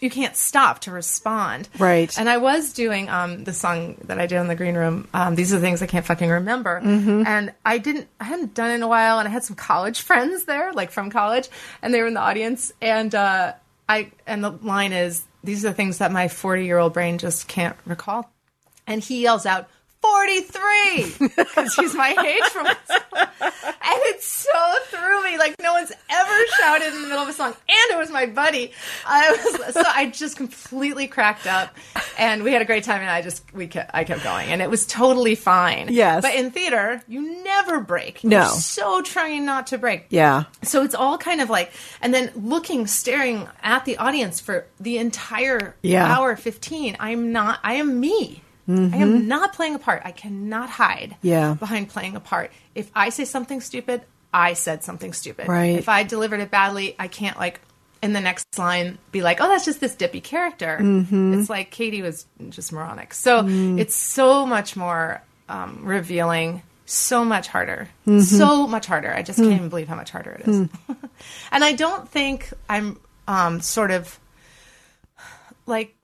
You 0.00 0.10
can't 0.10 0.36
stop 0.36 0.80
to 0.80 0.90
respond. 0.90 1.68
Right. 1.78 2.16
And 2.18 2.28
I 2.28 2.38
was 2.38 2.72
doing 2.72 3.08
um, 3.08 3.44
the 3.44 3.52
song 3.52 3.96
that 4.04 4.18
I 4.18 4.26
did 4.26 4.38
in 4.40 4.48
the 4.48 4.56
green 4.56 4.74
room. 4.74 5.08
Um, 5.12 5.34
These 5.34 5.52
are 5.52 5.56
the 5.56 5.62
things 5.62 5.82
I 5.82 5.86
can't 5.86 6.06
fucking 6.06 6.30
remember. 6.30 6.80
Mm-hmm. 6.80 7.24
And 7.26 7.52
I 7.64 7.78
didn't, 7.78 8.08
I 8.18 8.24
hadn't 8.24 8.54
done 8.54 8.70
it 8.70 8.74
in 8.74 8.82
a 8.82 8.88
while, 8.88 9.18
and 9.18 9.28
I 9.28 9.30
had 9.30 9.44
some 9.44 9.56
college 9.56 10.00
friends 10.10 10.44
there, 10.44 10.72
like 10.72 10.90
from 10.90 11.10
college, 11.10 11.48
and 11.82 11.92
they 11.92 12.00
were 12.00 12.08
in 12.08 12.14
the 12.14 12.20
audience. 12.20 12.72
And 12.80 13.14
uh, 13.14 13.54
I, 13.88 14.12
and 14.26 14.42
the 14.42 14.50
line 14.50 14.92
is, 14.92 15.22
"These 15.44 15.64
are 15.64 15.68
the 15.68 15.74
things 15.74 15.98
that 15.98 16.12
my 16.12 16.28
forty-year-old 16.28 16.92
brain 16.92 17.18
just 17.18 17.48
can't 17.48 17.76
recall." 17.84 18.30
And 18.86 19.02
he 19.02 19.22
yells 19.22 19.46
out. 19.46 19.68
43 20.02 21.14
because 21.18 21.74
he's 21.74 21.94
my 21.94 22.10
age 22.10 22.50
from 22.50 22.66
and 22.66 22.76
it 24.04 24.22
so 24.22 24.50
threw 24.84 25.24
me 25.24 25.38
like 25.38 25.54
no 25.60 25.72
one's 25.74 25.92
ever 26.08 26.46
shouted 26.60 26.88
in 26.94 27.02
the 27.02 27.08
middle 27.08 27.22
of 27.22 27.28
a 27.28 27.32
song. 27.32 27.48
And 27.52 27.92
it 27.92 27.98
was 27.98 28.10
my 28.10 28.26
buddy. 28.26 28.72
I 29.06 29.30
was 29.30 29.74
so 29.74 29.82
i 29.86 30.06
just 30.08 30.36
completely 30.36 31.06
cracked 31.06 31.46
up. 31.46 31.74
And 32.18 32.42
we 32.42 32.52
had 32.52 32.62
a 32.62 32.64
great 32.64 32.84
time 32.84 33.00
and 33.00 33.10
i 33.10 33.22
just 33.22 33.42
we 33.52 33.66
kept 33.66 33.90
i 33.94 34.04
kept 34.04 34.22
going. 34.24 34.48
And 34.48 34.62
it 34.62 34.70
was 34.70 34.86
totally 34.86 35.34
fine. 35.34 35.88
Yes. 35.90 36.22
but 36.22 36.34
in 36.34 36.50
theater 36.50 37.02
you 37.08 37.42
never 37.44 37.80
break. 37.80 38.24
No. 38.24 38.38
You're 38.38 38.46
so 38.48 39.02
trying 39.02 39.44
not 39.44 39.68
to 39.68 39.78
break. 39.78 40.06
Yeah. 40.10 40.44
so 40.62 40.82
it's 40.82 40.94
all 40.94 41.18
kind 41.18 41.40
of 41.40 41.50
like 41.50 41.72
and 42.00 42.12
then 42.14 42.30
looking 42.34 42.86
staring 42.86 43.46
at 43.62 43.84
the 43.84 43.98
audience 43.98 44.40
for 44.40 44.66
the 44.78 44.98
entire 44.98 45.74
Yeah. 45.82 46.06
hour 46.06 46.36
15 46.36 46.96
i'm 47.00 47.32
not 47.32 47.58
i 47.62 47.74
am 47.74 48.00
me 48.00 48.42
i 48.92 48.96
am 48.96 49.26
not 49.28 49.52
playing 49.52 49.74
a 49.74 49.78
part 49.78 50.02
i 50.04 50.12
cannot 50.12 50.68
hide 50.70 51.10
Mm-hmm. 51.10 51.26
Yeah. 51.28 51.54
behind 51.54 51.88
playing 51.88 52.16
a 52.16 52.20
part 52.20 52.50
if 52.74 52.90
i 52.94 53.08
say 53.10 53.24
something 53.24 53.60
stupid 53.60 54.02
i 54.32 54.52
said 54.54 54.82
something 54.84 55.12
stupid 55.12 55.48
Right. 55.48 55.76
if 55.78 55.88
i 55.88 56.02
delivered 56.02 56.40
it 56.40 56.50
badly 56.50 56.94
i 56.98 57.08
can't 57.08 57.38
like 57.38 57.60
in 58.02 58.12
the 58.12 58.20
next 58.20 58.46
line 58.58 58.96
be 59.12 59.22
like 59.22 59.40
oh 59.40 59.48
that's 59.48 59.64
just 59.64 59.80
this 59.80 59.94
dippy 59.94 60.20
character 60.20 60.78
Mm-hmm. 60.80 61.34
it's 61.40 61.50
like 61.50 61.70
katie 61.70 62.02
was 62.02 62.26
just 62.50 62.72
moronic 62.72 63.12
so 63.14 63.42
Mm. 63.42 63.78
it's 63.80 63.94
so 63.94 64.46
much 64.46 64.76
more 64.76 65.22
um, 65.48 65.80
revealing 65.84 66.62
so 66.86 67.24
much 67.24 67.48
harder 67.48 67.88
Mm-hmm. 68.06 68.20
so 68.20 68.66
much 68.66 68.86
harder 68.86 69.12
i 69.14 69.22
just 69.22 69.38
Hmm. 69.38 69.44
can't 69.46 69.56
even 69.56 69.68
believe 69.68 69.88
how 69.88 69.96
much 69.96 70.10
harder 70.10 70.30
it 70.32 70.48
is 70.48 70.68
and 71.52 71.64
I 71.64 71.72
don't 71.72 72.08
think 72.08 72.50
I'm 72.68 72.98
um, 73.28 73.60
sort 73.60 73.90
of 73.90 74.18
like 75.66 75.94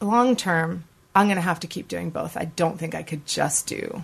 long 0.00 0.36
term. 0.36 0.84
I'm 1.14 1.26
going 1.26 1.36
to 1.36 1.42
have 1.42 1.60
to 1.60 1.66
keep 1.66 1.88
doing 1.88 2.10
both. 2.10 2.36
I 2.36 2.44
don't 2.46 2.78
think 2.78 2.94
I 2.94 3.02
could 3.02 3.24
just 3.26 3.66
do 3.66 4.02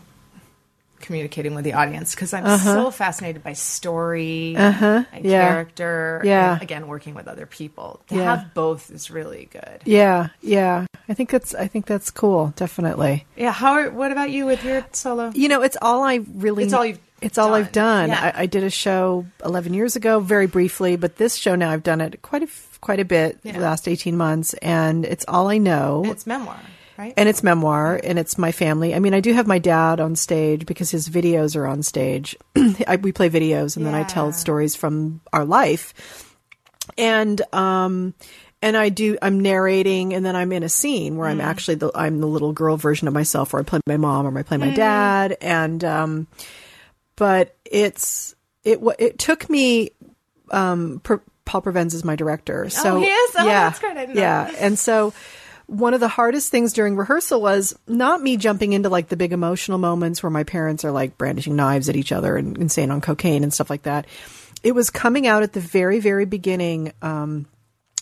communicating 1.01 1.55
with 1.55 1.65
the 1.65 1.73
audience 1.73 2.15
because 2.15 2.35
I'm 2.35 2.59
so 2.59 2.91
fascinated 2.91 3.43
by 3.43 3.55
story 3.55 4.55
and 4.55 4.75
Uh-huh. 4.75 5.05
Yeah. 5.23 5.49
character. 5.49 6.21
Yeah. 6.25 6.53
and, 6.55 6.63
again, 6.63 6.87
working 6.89 7.15
with 7.15 7.27
other 7.27 7.47
people 7.47 8.01
to 8.09 8.17
Yeah. 8.17 8.25
have 8.37 8.53
both 8.55 8.91
is 8.91 9.11
really 9.11 9.49
good. 9.51 9.81
Yeah. 9.87 10.29
Yeah. 10.43 10.85
I 11.09 11.15
think 11.15 11.31
that's 11.31 11.55
I 11.55 11.67
think 11.69 11.87
that's 11.87 12.11
cool. 12.11 12.53
Definitely. 12.55 13.25
Yeah. 13.35 13.51
How? 13.53 13.73
Are, 13.73 13.91
what 13.91 14.13
about 14.13 14.31
you 14.31 14.45
with 14.45 14.63
your 14.63 14.85
solo? 14.93 15.33
You 15.35 15.49
know, 15.49 15.63
it's 15.63 15.77
all 15.81 16.05
I 16.05 16.21
really. 16.35 16.65
It's 16.65 16.75
all 16.75 16.85
you've 16.85 17.01
It's 17.23 17.39
all 17.39 17.55
I've 17.55 17.73
done. 17.73 18.11
done. 18.11 18.19
Yeah. 18.19 18.33
I, 18.37 18.43
I 18.43 18.47
did 18.47 18.63
a 18.63 18.71
show 18.71 19.25
11 19.45 19.73
years 19.75 19.97
ago, 19.97 20.21
very 20.21 20.47
briefly, 20.47 20.97
but 20.97 21.17
this 21.17 21.35
show 21.35 21.55
now 21.57 21.71
I've 21.71 21.83
done 21.83 22.01
it 22.03 22.21
quite 22.23 22.43
a 22.43 22.49
quite 22.81 23.01
a 23.01 23.05
bit 23.07 23.43
the 23.43 23.59
last 23.59 23.89
18 23.89 24.17
months, 24.17 24.53
and 24.55 25.05
it's 25.07 25.25
all 25.29 25.49
I 25.51 25.57
know. 25.59 26.03
It's 26.07 26.27
memoir, 26.27 26.61
right? 27.01 27.15
and 27.17 27.29
it's 27.29 27.43
memoir 27.43 27.99
and 28.03 28.19
it's 28.19 28.37
my 28.39 28.53
family. 28.53 28.95
I 28.95 28.99
mean, 28.99 29.15
I 29.15 29.21
do 29.21 29.33
have 29.33 29.47
my 29.47 29.59
dad 29.59 30.01
on 30.01 30.15
stage 30.17 30.67
because 30.67 30.91
his 30.91 31.09
videos 31.09 31.57
are 31.57 31.67
on 31.67 31.83
stage. 31.83 32.37
I, 32.87 32.97
we 32.97 33.13
play 33.13 33.31
videos 33.31 33.77
and 33.77 33.87
then 33.87 33.95
I 33.95 34.05
tell 34.05 34.33
stories 34.33 34.77
from 34.77 35.21
our 35.33 35.45
life. 35.45 35.95
And 36.99 37.41
um 37.55 38.15
and 38.63 38.77
I 38.77 38.89
do 38.91 39.17
I'm 39.23 39.41
narrating 39.41 40.13
and 40.13 40.25
then 40.27 40.37
I'm 40.37 40.53
in 40.53 40.63
a 40.63 40.69
scene 40.69 41.17
where 41.17 41.29
Mm. 41.29 41.33
I'm 41.33 41.41
actually 41.41 41.77
the 41.77 41.91
I'm 41.95 42.21
the 42.21 42.27
little 42.27 42.53
girl 42.53 42.77
version 42.77 43.09
of 43.09 43.15
myself 43.15 43.55
or 43.55 43.61
I 43.61 43.63
play 43.63 43.81
my 43.87 43.97
mom 43.97 44.27
or 44.27 44.39
I 44.39 44.43
play 44.43 44.57
Mm. 44.59 44.61
my 44.61 44.71
dad 44.71 45.37
and 45.41 45.83
um 45.85 46.27
but 47.17 47.57
it's 47.65 48.35
it 48.65 48.81
it 48.99 49.19
took 49.19 49.49
me 49.49 49.91
um 50.51 51.01
per, 51.03 51.23
Paul 51.45 51.63
Provenza 51.63 51.95
is 51.95 52.05
my 52.05 52.17
director. 52.17 52.69
So 52.71 53.01
he 53.01 53.07
is? 53.07 53.35
Oh, 53.39 53.45
yeah, 53.45 53.65
that's 53.71 53.81
great. 53.81 53.97
I 53.97 54.07
didn't 54.07 54.17
know 54.17 54.21
yeah, 54.23 54.51
and 54.59 54.79
so 54.79 55.13
one 55.71 55.95
of 55.95 56.01
the 56.01 56.09
hardest 56.09 56.51
things 56.51 56.73
during 56.73 56.97
rehearsal 56.97 57.41
was 57.41 57.79
not 57.87 58.21
me 58.21 58.37
jumping 58.37 58.73
into 58.73 58.89
like 58.89 59.09
the 59.09 59.17
big 59.17 59.33
emotional 59.33 59.79
moments 59.79 60.21
where 60.21 60.31
my 60.31 60.43
parents 60.43 60.85
are 60.85 60.91
like 60.91 61.17
brandishing 61.17 61.55
knives 61.55 61.89
at 61.89 61.95
each 61.95 62.11
other 62.11 62.37
and 62.37 62.59
insane 62.59 62.91
on 62.91 63.01
cocaine 63.01 63.45
and 63.45 63.55
stuff 63.55 63.71
like 63.71 63.85
that. 63.85 64.07
It 64.65 64.73
was 64.73 64.91
coming 64.91 65.29
out 65.29 65.45
at 65.45 65.53
the 65.53 65.61
very, 65.61 66.01
very 66.01 66.25
beginning. 66.25 66.93
Um, 67.03 67.47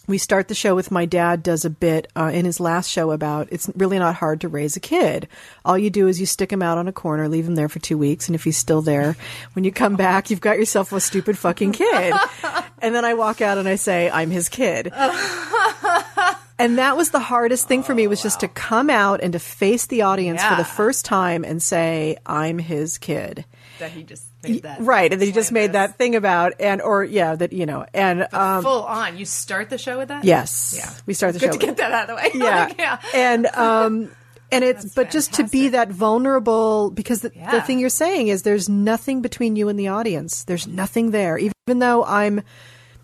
we 0.06 0.16
start 0.16 0.48
the 0.48 0.54
show 0.54 0.74
with 0.74 0.90
my 0.90 1.04
dad 1.04 1.42
does 1.42 1.66
a 1.66 1.70
bit 1.70 2.10
uh, 2.16 2.30
in 2.32 2.46
his 2.46 2.58
last 2.58 2.88
show 2.88 3.10
about 3.10 3.48
it's 3.50 3.70
really 3.76 3.98
not 3.98 4.14
hard 4.14 4.40
to 4.40 4.48
raise 4.48 4.74
a 4.74 4.80
kid. 4.80 5.28
All 5.62 5.76
you 5.76 5.90
do 5.90 6.08
is 6.08 6.18
you 6.18 6.24
stick 6.24 6.50
him 6.50 6.62
out 6.62 6.78
on 6.78 6.88
a 6.88 6.92
corner, 6.92 7.28
leave 7.28 7.46
him 7.46 7.54
there 7.54 7.68
for 7.68 7.80
two 7.80 7.98
weeks, 7.98 8.28
and 8.28 8.34
if 8.34 8.44
he's 8.44 8.56
still 8.56 8.80
there, 8.80 9.14
when 9.52 9.66
you 9.66 9.72
come 9.72 9.96
back, 9.96 10.30
you've 10.30 10.40
got 10.40 10.56
yourself 10.58 10.90
a 10.92 11.00
stupid 11.00 11.36
fucking 11.36 11.72
kid. 11.72 12.14
and 12.78 12.94
then 12.94 13.04
I 13.04 13.12
walk 13.12 13.42
out 13.42 13.58
and 13.58 13.68
I 13.68 13.76
say, 13.76 14.08
I'm 14.08 14.30
his 14.30 14.48
kid. 14.48 14.90
and 16.58 16.78
that 16.78 16.96
was 16.96 17.10
the 17.10 17.20
hardest 17.20 17.68
thing 17.68 17.82
for 17.82 17.94
me 17.94 18.06
was 18.06 18.22
just 18.22 18.40
to 18.40 18.48
come 18.48 18.90
out 18.90 19.20
and 19.22 19.32
to 19.32 19.38
face 19.38 19.86
the 19.86 20.02
audience 20.02 20.42
for 20.42 20.56
the 20.56 20.64
first 20.64 21.04
time 21.04 21.44
and 21.44 21.62
say, 21.62 22.16
I'm 22.26 22.58
his 22.58 22.98
kid. 22.98 23.44
that 23.78 23.92
he 23.92 24.02
just 24.02 24.24
made 24.42 24.62
that 24.62 24.80
Right. 24.80 25.12
And 25.12 25.20
then 25.20 25.26
he 25.26 25.32
just 25.32 25.52
made 25.52 25.72
that 25.72 25.96
thing 25.98 26.16
about, 26.16 26.54
and, 26.60 26.82
or 26.82 27.04
yeah, 27.04 27.34
that, 27.36 27.52
you 27.52 27.64
know, 27.66 27.86
and, 27.94 28.26
um, 28.32 28.62
full 28.62 28.82
on. 28.84 29.16
You 29.16 29.24
start 29.24 29.70
the 29.70 29.78
show 29.78 29.98
with 29.98 30.08
that. 30.08 30.24
yes. 30.24 30.74
Yeah. 30.76 30.90
We 31.06 31.14
start 31.14 31.34
the 31.34 31.40
Good 31.40 31.54
show. 31.54 31.58
to 31.58 31.66
get 31.66 31.76
that 31.76 31.92
out 31.92 32.02
of 32.02 32.08
the 32.08 32.14
way. 32.16 32.30
yeah. 32.34 32.64
Like, 32.66 32.78
yeah. 32.78 32.98
And 33.14 33.46
um 33.46 34.10
and 34.50 34.64
it's 34.64 34.82
That's 34.82 34.94
but 34.94 35.10
just 35.10 35.34
to 35.34 35.44
be 35.44 35.68
that 35.68 35.90
vulnerable 35.90 36.90
because 36.90 37.20
the, 37.20 37.28
the 37.50 37.60
thing 37.62 37.78
you're 37.78 37.90
saying 37.90 38.28
is 38.28 38.42
there's 38.42 38.68
nothing 38.68 39.20
between 39.20 39.56
you 39.56 39.68
and 39.68 39.78
the 39.78 39.88
audience. 39.88 40.44
There's 40.44 40.66
nothing 40.66 41.10
there. 41.10 41.38
Even 41.38 41.78
though 41.80 42.02
I'm 42.04 42.40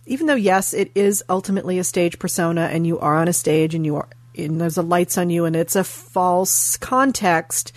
even 0.06 0.26
though 0.26 0.34
yes, 0.34 0.74
it 0.74 0.90
is 0.94 1.24
ultimately 1.28 1.78
a 1.78 1.84
stage 1.84 2.18
persona 2.18 2.62
and 2.72 2.86
you 2.86 2.98
are 2.98 3.16
on 3.16 3.28
a 3.28 3.32
stage 3.32 3.74
and 3.74 3.84
you 3.86 3.96
are 3.96 4.08
and 4.36 4.60
there's 4.60 4.76
a 4.76 4.82
lights 4.82 5.16
on 5.16 5.30
you 5.30 5.44
and 5.44 5.54
it's 5.54 5.76
a 5.76 5.84
false 5.84 6.76
context. 6.78 7.72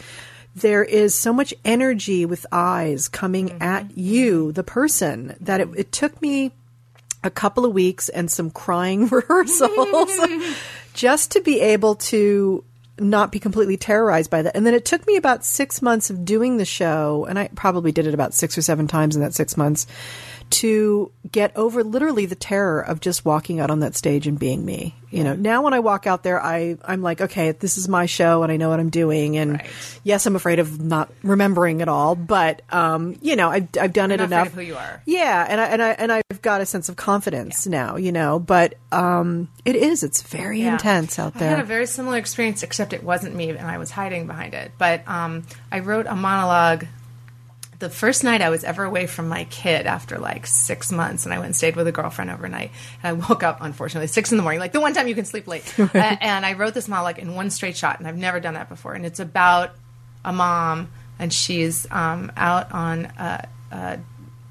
There 0.55 0.83
is 0.83 1.13
so 1.13 1.31
much 1.31 1.53
energy 1.63 2.25
with 2.25 2.45
eyes 2.51 3.07
coming 3.07 3.49
Mm-hmm. 3.49 3.61
at 3.61 3.97
you, 3.97 4.51
the 4.51 4.63
person, 4.63 5.35
that 5.39 5.61
it, 5.61 5.69
it 5.75 5.91
took 5.91 6.19
me 6.21 6.51
a 7.23 7.29
couple 7.29 7.63
of 7.63 7.73
weeks 7.73 8.09
and 8.09 8.29
some 8.29 8.49
crying 8.49 9.07
rehearsals 9.11 10.11
just 10.93 11.31
to 11.31 11.41
be 11.41 11.59
able 11.61 11.95
to 11.95 12.63
not 12.99 13.31
be 13.31 13.39
completely 13.39 13.77
terrorized 13.77 14.31
by 14.31 14.41
that. 14.41 14.55
And 14.55 14.65
then 14.65 14.73
it 14.73 14.85
took 14.85 15.05
me 15.05 15.17
about 15.17 15.45
six 15.45 15.83
months 15.83 16.09
of 16.09 16.25
doing 16.25 16.57
the 16.57 16.65
show, 16.65 17.27
and 17.29 17.37
I 17.37 17.49
probably 17.53 17.91
did 17.91 18.07
it 18.07 18.15
about 18.15 18.33
six 18.33 18.57
or 18.57 18.63
seven 18.63 18.87
times 18.87 19.15
in 19.15 19.21
that 19.21 19.35
six 19.35 19.55
months 19.55 19.85
to 20.49 21.11
get 21.31 21.55
over 21.57 21.83
literally 21.83 22.25
the 22.25 22.35
terror 22.35 22.81
of 22.81 22.99
just 23.01 23.25
walking 23.25 23.59
out 23.59 23.69
on 23.69 23.81
that 23.81 23.95
stage 23.95 24.27
and 24.27 24.39
being 24.39 24.63
me. 24.65 24.95
You 25.09 25.23
know, 25.23 25.35
now 25.35 25.61
when 25.63 25.73
I 25.73 25.79
walk 25.79 26.05
out 26.05 26.23
there, 26.23 26.41
I, 26.41 26.77
I'm 26.83 27.01
like, 27.01 27.21
okay, 27.21 27.51
this 27.53 27.77
is 27.77 27.87
my 27.87 28.05
show 28.07 28.43
and 28.43 28.51
I 28.51 28.57
know 28.57 28.69
what 28.69 28.79
I'm 28.79 28.89
doing. 28.89 29.37
And 29.37 29.53
Right. 29.53 29.69
yes, 30.03 30.25
I'm 30.25 30.35
afraid 30.35 30.59
of 30.59 30.81
not 30.81 31.09
remembering 31.23 31.79
it 31.81 31.87
all, 31.87 32.15
but, 32.15 32.61
um, 32.71 33.17
you 33.21 33.35
know, 33.37 33.49
I've, 33.49 33.67
I've 33.79 33.93
done 33.93 34.11
it 34.11 34.19
You're 34.19 34.27
not 34.27 34.47
enough. 34.47 34.53
who 34.53 34.61
you 34.61 34.75
are. 34.75 35.01
Yeah, 35.05 35.45
and 35.47 35.61
I 35.61 35.65
and 35.65 35.81
I 35.81 35.89
and 35.91 36.11
I've 36.11 36.41
got 36.41 36.59
a 36.61 36.65
sense 36.65 36.89
of 36.89 36.97
confidence 36.97 37.65
now, 37.67 37.95
you 37.95 38.11
know. 38.11 38.37
But 38.39 38.75
um, 38.91 39.47
it 39.63 39.75
is 39.77 40.03
it's 40.03 40.21
very 40.23 40.61
Yeah. 40.61 40.73
intense 40.73 41.17
out 41.19 41.33
there. 41.35 41.47
I 41.47 41.51
had 41.51 41.59
a 41.59 41.65
very 41.65 41.85
similar 41.87 42.17
experience, 42.17 42.61
except 42.63 42.91
it 42.93 43.03
wasn't 43.03 43.33
me, 43.35 43.49
and 43.49 43.59
I 43.67 43.77
was 43.77 43.89
hiding 43.91 44.27
behind 44.27 44.53
it. 44.53 44.71
But 44.77 45.07
um, 45.07 45.43
I 45.71 45.79
wrote 45.79 46.05
a 46.05 46.15
monologue 46.15 46.85
the 47.79 47.89
first 47.89 48.23
night 48.23 48.41
I 48.41 48.49
was 48.49 48.63
ever 48.63 48.83
away 48.83 49.05
from 49.07 49.27
my 49.27 49.43
kid 49.45 49.85
after 49.85 50.17
like 50.17 50.47
six 50.47 50.91
months, 50.91 51.25
and 51.25 51.33
I 51.33 51.37
went 51.37 51.47
and 51.47 51.55
stayed 51.55 51.75
with 51.75 51.87
a 51.87 51.91
girlfriend 51.91 52.31
overnight. 52.31 52.71
And 53.03 53.21
I 53.21 53.27
woke 53.27 53.43
up, 53.43 53.59
unfortunately, 53.61 54.07
six 54.07 54.31
in 54.31 54.37
the 54.37 54.43
morning, 54.43 54.59
like 54.59 54.71
the 54.71 54.81
one 54.81 54.93
time 54.93 55.07
you 55.07 55.15
can 55.15 55.25
sleep 55.25 55.47
late. 55.47 55.77
A- 55.79 56.23
and 56.23 56.45
I 56.45 56.53
wrote 56.53 56.73
this 56.73 56.87
monologue 56.87 57.19
in 57.19 57.35
one 57.35 57.49
straight 57.49 57.77
shot, 57.77 57.99
and 57.99 58.07
I've 58.07 58.17
never 58.17 58.39
done 58.39 58.55
that 58.55 58.69
before. 58.69 58.93
And 58.93 59.05
it's 59.05 59.19
about 59.19 59.71
a 60.25 60.33
mom, 60.33 60.89
and 61.19 61.31
she's 61.31 61.85
um, 61.91 62.31
out 62.35 62.71
on. 62.71 63.05
a, 63.05 63.47
uh, 63.71 63.97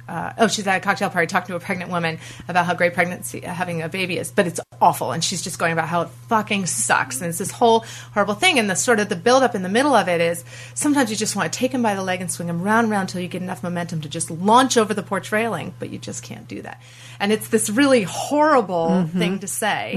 uh, 0.08 0.32
oh, 0.38 0.48
she's 0.48 0.66
at 0.66 0.76
a 0.76 0.80
cocktail 0.80 1.10
party 1.10 1.26
talking 1.26 1.48
to 1.48 1.56
a 1.56 1.60
pregnant 1.60 1.90
woman 1.90 2.18
about 2.48 2.66
how 2.66 2.74
great 2.74 2.94
pregnancy, 2.94 3.40
having 3.40 3.82
a 3.82 3.88
baby 3.88 4.18
is. 4.18 4.30
But 4.30 4.46
it's 4.46 4.60
awful. 4.80 5.12
And 5.12 5.22
she's 5.24 5.42
just 5.42 5.58
going 5.58 5.72
about 5.72 5.88
how 5.88 6.02
it 6.02 6.08
fucking 6.28 6.66
sucks. 6.66 7.20
And 7.20 7.28
it's 7.28 7.38
this 7.38 7.50
whole 7.50 7.84
horrible 8.14 8.34
thing. 8.34 8.58
And 8.58 8.68
the 8.70 8.76
sort 8.76 9.00
of 9.00 9.08
the 9.08 9.16
build 9.16 9.42
up 9.42 9.54
in 9.54 9.62
the 9.62 9.68
middle 9.68 9.94
of 9.94 10.08
it 10.08 10.20
is 10.20 10.44
sometimes 10.74 11.10
you 11.10 11.16
just 11.16 11.34
want 11.34 11.52
to 11.52 11.58
take 11.58 11.72
him 11.72 11.82
by 11.82 11.94
the 11.94 12.02
leg 12.02 12.20
and 12.20 12.30
swing 12.30 12.48
him 12.48 12.62
round 12.62 12.84
and 12.84 12.90
round 12.92 13.08
until 13.08 13.20
you 13.20 13.28
get 13.28 13.42
enough 13.42 13.62
momentum 13.62 14.00
to 14.02 14.08
just 14.08 14.30
launch 14.30 14.76
over 14.76 14.92
the 14.94 15.02
porch 15.02 15.32
railing 15.32 15.74
but 15.78 15.90
you 15.90 15.98
just 15.98 16.22
can't 16.22 16.46
do 16.46 16.62
that. 16.62 16.80
And 17.18 17.32
it's 17.32 17.48
this 17.48 17.68
really 17.70 18.02
horrible 18.02 18.76
Mm-hmm. 18.86 19.18
thing 19.18 19.38
to 19.40 19.46
say 19.48 19.94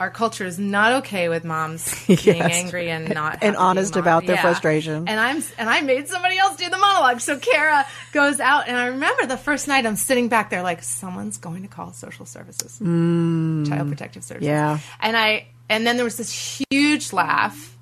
our 0.00 0.10
culture 0.10 0.44
is 0.44 0.58
not 0.58 0.92
okay 1.04 1.28
with 1.28 1.44
moms 1.44 1.94
being 2.06 2.18
Yes. 2.24 2.50
angry 2.64 2.90
and 2.90 3.14
not 3.14 3.38
And 3.42 3.56
honest 3.56 3.96
about 3.96 4.26
their 4.26 4.36
Yeah. 4.36 4.42
frustration. 4.42 5.06
And 5.08 5.20
I'm 5.20 5.42
and 5.58 5.70
I 5.70 5.80
made 5.82 6.08
somebody 6.08 6.36
else 6.36 6.56
do 6.56 6.68
the 6.68 6.76
monologue. 6.78 7.20
So 7.20 7.38
Kara 7.38 7.86
goes 8.12 8.40
out, 8.40 8.66
and 8.68 8.76
I 8.76 8.86
remember 8.88 9.26
the 9.26 9.36
first 9.36 9.68
night 9.68 9.86
I'm 9.86 9.96
sitting 9.96 10.28
back 10.28 10.50
there 10.50 10.62
like 10.62 10.82
someone's 10.82 11.36
going 11.36 11.62
to 11.62 11.68
call 11.68 11.92
social 11.92 12.26
services, 12.26 12.78
child 12.78 13.88
protective 13.88 14.24
services. 14.24 14.48
Mm. 14.48 14.50
Yeah. 14.50 14.78
And 15.00 15.16
I 15.16 15.46
and 15.68 15.86
then 15.86 15.96
there 15.96 16.04
was 16.04 16.16
this 16.16 16.58
huge 16.70 17.12
laugh. 17.12 17.73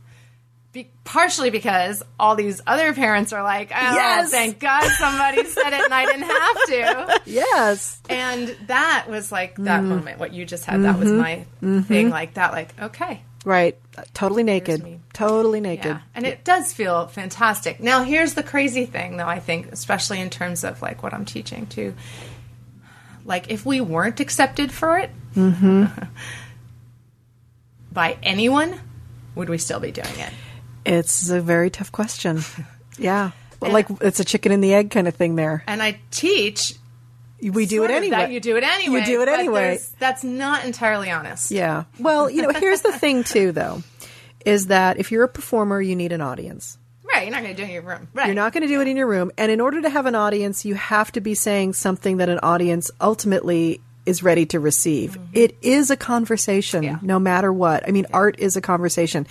Be, 0.73 0.91
partially 1.05 1.51
because 1.51 2.03
all 2.19 2.35
these 2.35 2.63
other 2.67 2.95
parents 2.95 3.35
are 3.35 3.43
like, 3.43 3.71
oh, 3.75 3.79
Yes. 3.95 4.31
thank 4.31 4.59
God 4.59 4.89
somebody 4.99 5.45
said 5.45 5.73
it 5.75 5.85
and 5.85 5.93
I 5.93 6.07
didn't 6.07 6.23
have 6.23 6.65
to. 6.67 7.21
Yes. 7.31 8.01
And 8.09 8.57
that 8.69 9.07
was 9.09 9.31
like 9.31 9.57
that 9.57 9.83
Mm. 9.83 9.87
moment, 9.89 10.19
what 10.19 10.33
you 10.33 10.47
just 10.47 10.65
had. 10.65 10.83
That 10.85 10.99
was 10.99 11.11
Mm-hmm. 11.11 11.77
my 11.77 11.83
thing, 11.83 12.09
like 12.11 12.35
that, 12.35 12.53
like, 12.53 12.73
okay, 12.81 13.23
Right. 13.45 13.77
Totally 14.15 14.45
naked. 14.45 15.01
Totally 15.13 15.61
naked. 15.61 15.85
yeah, 15.87 16.01
and 16.15 16.25
it 16.25 16.45
does 16.45 16.73
feel 16.73 17.09
fantastic. 17.09 17.81
Now, 17.81 18.05
here's 18.05 18.35
the 18.35 18.43
crazy 18.45 18.87
thing, 18.87 19.17
though. 19.17 19.27
I 19.27 19.41
think, 19.41 19.73
especially 19.73 20.21
in 20.21 20.31
terms 20.31 20.63
of 20.65 20.81
like 20.81 21.03
what 21.03 21.13
I'm 21.13 21.25
teaching 21.25 21.67
too. 21.67 21.93
Like, 23.25 23.51
if 23.51 23.67
we 23.67 23.81
weren't 23.81 24.21
accepted 24.21 24.71
for 24.73 24.97
it 24.99 25.11
by 27.93 28.17
anyone, 28.23 28.81
would 29.35 29.49
we 29.49 29.59
still 29.59 29.81
be 29.81 29.91
doing 29.91 30.19
it? 30.19 30.33
It's 30.85 31.29
a 31.31 31.41
very 31.41 31.71
tough 31.71 31.93
question. 31.93 32.43
Yeah. 32.99 33.31
Well, 33.59 33.73
like 33.73 33.87
it's 34.03 34.21
a 34.21 34.25
chicken 34.25 34.53
and 34.53 34.63
the 34.63 34.75
egg 34.75 34.91
kind 34.91 35.09
of 35.09 35.15
thing 35.15 35.35
there. 35.35 35.65
And 35.67 35.83
I 35.83 35.99
teach. 36.11 36.75
We 37.41 37.65
do 37.65 37.85
it 37.85 37.91
anyway. 37.91 38.17
That 38.17 38.31
you 38.31 38.39
do 38.39 38.57
it 38.59 38.63
anyway. 38.65 39.01
You 39.01 39.07
do 39.07 39.23
it 39.23 39.29
anyway. 39.29 39.79
That's 39.99 40.23
not 40.23 40.67
entirely 40.67 41.11
honest. 41.11 41.51
Yeah. 41.51 41.85
Well, 41.99 42.29
you 42.29 42.43
know, 42.43 42.51
here's 42.51 42.83
the 42.83 42.93
thing 42.99 43.25
too 43.25 43.51
though, 43.51 43.83
is 44.45 44.67
that 44.67 44.99
if 44.99 45.11
you're 45.11 45.25
a 45.25 45.29
performer, 45.29 45.81
you 45.81 45.97
need 45.97 46.13
an 46.13 46.21
audience. 46.21 46.77
Right. 47.03 47.23
You're 47.27 47.33
not 47.35 47.43
going 47.43 47.57
to 47.57 47.63
do 47.63 47.65
it 47.65 47.69
in 47.69 47.73
your 47.75 47.83
room. 47.83 48.09
Right. 48.13 48.27
You're 48.27 48.35
not 48.35 48.53
going 48.53 48.63
to 48.63 48.69
do 48.69 48.81
it 48.83 48.89
in 48.89 48.97
your 48.99 49.07
room. 49.07 49.33
And 49.39 49.51
in 49.51 49.61
order 49.61 49.81
to 49.81 49.89
have 49.89 50.05
an 50.05 50.15
audience, 50.15 50.65
you 50.67 50.75
have 50.75 51.11
to 51.13 51.21
be 51.23 51.35
saying 51.35 51.73
something 51.73 52.19
that 52.19 52.29
an 52.29 52.41
audience 52.43 52.91
ultimately 53.01 53.81
is 54.05 54.23
ready 54.23 54.45
to 54.47 54.61
receive. 54.61 55.13
Mm-hmm. 55.13 55.31
It 55.33 55.57
is 55.63 55.91
a 55.91 55.97
conversation, 55.97 56.83
Yeah. 56.83 56.99
no 57.03 57.19
matter 57.19 57.53
what. 57.53 57.89
I 57.89 57.93
mean, 57.93 58.07
art 58.13 58.39
is 58.39 58.57
a 58.57 58.61
conversation. 58.61 59.27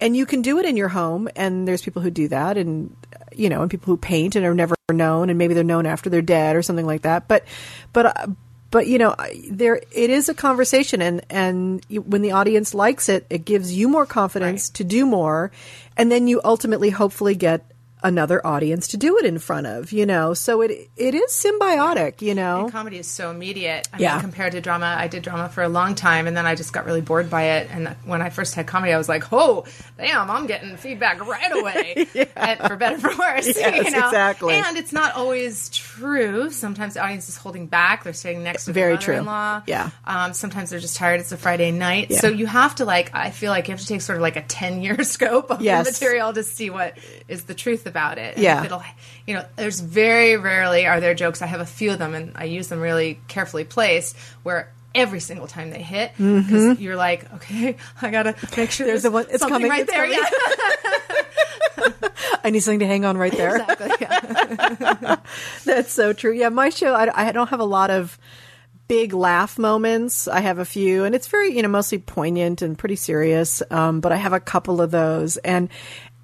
And 0.00 0.16
you 0.16 0.24
can 0.26 0.40
do 0.42 0.58
it 0.58 0.64
in 0.66 0.76
your 0.76 0.88
home, 0.88 1.28
and 1.36 1.68
there's 1.68 1.82
people 1.82 2.00
who 2.02 2.10
do 2.10 2.28
that, 2.28 2.56
and, 2.56 2.96
you 3.32 3.48
know, 3.50 3.62
and 3.62 3.70
people 3.70 3.86
who 3.86 3.96
paint 3.98 4.34
and 4.34 4.46
are 4.46 4.54
never 4.54 4.74
known, 4.90 5.28
and 5.28 5.38
maybe 5.38 5.52
they're 5.54 5.62
known 5.62 5.84
after 5.86 6.08
they're 6.08 6.22
dead 6.22 6.56
or 6.56 6.62
something 6.62 6.86
like 6.86 7.02
that. 7.02 7.28
But, 7.28 7.44
but, 7.92 8.06
uh, 8.06 8.26
but 8.70 8.86
you 8.86 8.98
know, 8.98 9.14
there 9.50 9.80
it 9.92 10.10
is 10.10 10.28
a 10.28 10.34
conversation, 10.34 11.02
and 11.02 11.22
and 11.28 11.84
when 11.90 12.22
the 12.22 12.32
audience 12.32 12.72
likes 12.72 13.08
it, 13.08 13.26
it 13.28 13.44
gives 13.44 13.72
you 13.72 13.88
more 13.88 14.06
confidence 14.06 14.68
Right. 14.70 14.74
to 14.76 14.84
do 14.84 15.06
more, 15.06 15.50
and 15.96 16.10
then 16.10 16.28
you 16.28 16.40
ultimately, 16.44 16.90
hopefully, 16.90 17.34
get 17.34 17.66
another 18.02 18.44
audience 18.46 18.88
to 18.88 18.96
do 18.96 19.18
it 19.18 19.24
in 19.24 19.38
front 19.38 19.66
of. 19.66 19.92
You 19.92 20.06
know, 20.06 20.34
so 20.34 20.60
it 20.62 20.90
it 20.96 21.14
is 21.14 21.30
symbiotic. 21.32 22.22
You 22.22 22.34
know, 22.34 22.62
And 22.64 22.72
comedy 22.72 22.98
is 22.98 23.06
so 23.08 23.30
immediate. 23.30 23.88
I 23.92 23.98
Yeah. 23.98 24.12
mean, 24.14 24.22
compared 24.22 24.52
to 24.52 24.60
drama, 24.60 24.94
I 24.98 25.08
did 25.08 25.22
drama 25.22 25.48
for 25.48 25.62
a 25.62 25.68
long 25.68 25.94
time, 25.94 26.26
and 26.26 26.36
then 26.36 26.46
I 26.46 26.54
just 26.54 26.72
got 26.72 26.84
really 26.86 27.00
bored 27.00 27.30
by 27.30 27.42
it. 27.58 27.68
And 27.72 27.88
when 28.04 28.22
I 28.22 28.30
first 28.30 28.54
had 28.54 28.66
comedy, 28.66 28.92
I 28.92 28.98
was 28.98 29.08
like, 29.08 29.32
"Oh, 29.32 29.64
damn, 29.98 30.30
I'm 30.30 30.46
getting 30.46 30.76
feedback 30.76 31.26
right 31.26 31.52
away, 31.52 32.06
and 32.36 32.58
for 32.60 32.76
better 32.76 32.98
for 32.98 33.10
worse." 33.16 33.46
Yes, 33.46 33.84
you 33.86 33.90
know? 33.90 34.06
exactly. 34.06 34.54
And 34.54 34.76
it's 34.76 34.92
not 34.92 35.14
always 35.14 35.68
true. 35.70 36.50
Sometimes 36.50 36.94
the 36.94 37.02
audience 37.02 37.28
is 37.28 37.36
holding 37.36 37.66
back; 37.66 38.04
they're 38.04 38.12
sitting 38.12 38.42
next 38.42 38.64
to 38.66 38.72
Very 38.72 38.96
true. 38.98 39.14
mother-in-law. 39.22 39.62
Yeah. 39.66 39.90
Um, 40.06 40.32
sometimes 40.32 40.70
they're 40.70 40.80
just 40.80 40.96
tired. 40.96 41.20
It's 41.20 41.32
a 41.32 41.36
Friday 41.36 41.70
night, 41.70 42.10
Yeah. 42.10 42.20
so 42.20 42.28
you 42.28 42.46
have 42.46 42.74
to 42.76 42.84
like. 42.84 43.14
I 43.14 43.30
feel 43.30 43.50
like 43.50 43.68
you 43.68 43.72
have 43.72 43.80
to 43.80 43.86
take 43.86 44.00
sort 44.00 44.16
of 44.16 44.22
like 44.22 44.36
a 44.36 44.42
ten 44.42 44.82
year 44.82 45.02
scope 45.04 45.50
of 45.50 45.60
Yes. 45.60 45.86
the 45.86 45.92
material 45.92 46.32
to 46.32 46.42
see 46.42 46.70
what 46.70 46.96
is 47.28 47.44
the 47.44 47.54
truth 47.54 47.86
about 47.90 48.16
it. 48.16 48.38
Yeah. 48.38 48.64
it'll 48.64 48.82
you 49.26 49.34
know 49.34 49.44
there's 49.56 49.80
very 49.80 50.38
rarely 50.38 50.86
are 50.86 50.98
there 51.00 51.12
jokes 51.14 51.42
i 51.42 51.46
have 51.46 51.60
a 51.60 51.66
few 51.66 51.90
of 51.92 51.98
them 51.98 52.14
and 52.14 52.32
i 52.36 52.44
use 52.44 52.68
them 52.68 52.80
really 52.80 53.20
carefully 53.28 53.64
placed 53.64 54.16
where 54.42 54.72
every 54.94 55.20
single 55.20 55.46
time 55.46 55.70
they 55.70 55.82
hit 55.82 56.12
because 56.16 56.80
you're 56.80 56.96
like 56.96 57.30
okay 57.34 57.76
i 58.00 58.10
gotta 58.10 58.34
make 58.56 58.70
sure 58.70 58.86
Mm-hmm. 58.86 58.90
There's 58.90 59.02
there's, 59.02 59.02
the 59.02 59.10
one- 59.10 59.26
it's 59.30 59.44
coming, 59.44 59.68
right 59.68 59.82
it's 59.82 59.92
there 59.92 60.04
coming. 60.06 60.18
yeah 60.18 62.08
I 62.44 62.50
need 62.50 62.60
something 62.60 62.80
to 62.80 62.86
hang 62.86 63.04
on 63.04 63.16
right 63.18 63.32
there. 63.32 63.56
exactly 63.56 63.90
yeah. 64.00 65.16
That's 65.64 65.92
so 65.92 66.12
true. 66.12 66.32
Yeah, 66.32 66.48
my 66.48 66.70
show, 66.70 66.94
I, 66.94 67.28
I 67.28 67.32
don't 67.32 67.48
have 67.50 67.60
a 67.60 67.64
lot 67.64 67.90
of 67.90 68.18
big 68.88 69.12
laugh 69.12 69.58
moments. 69.58 70.26
I 70.26 70.40
have 70.40 70.58
a 70.58 70.64
few, 70.64 71.04
and 71.04 71.14
it's 71.14 71.28
very, 71.28 71.54
you 71.54 71.62
know, 71.62 71.68
mostly 71.68 71.98
poignant 71.98 72.62
and 72.62 72.78
pretty 72.78 72.96
serious. 72.96 73.62
Um, 73.70 74.00
but 74.00 74.12
I 74.12 74.16
have 74.16 74.32
a 74.32 74.40
couple 74.40 74.80
of 74.80 74.90
those, 74.90 75.36
and 75.38 75.68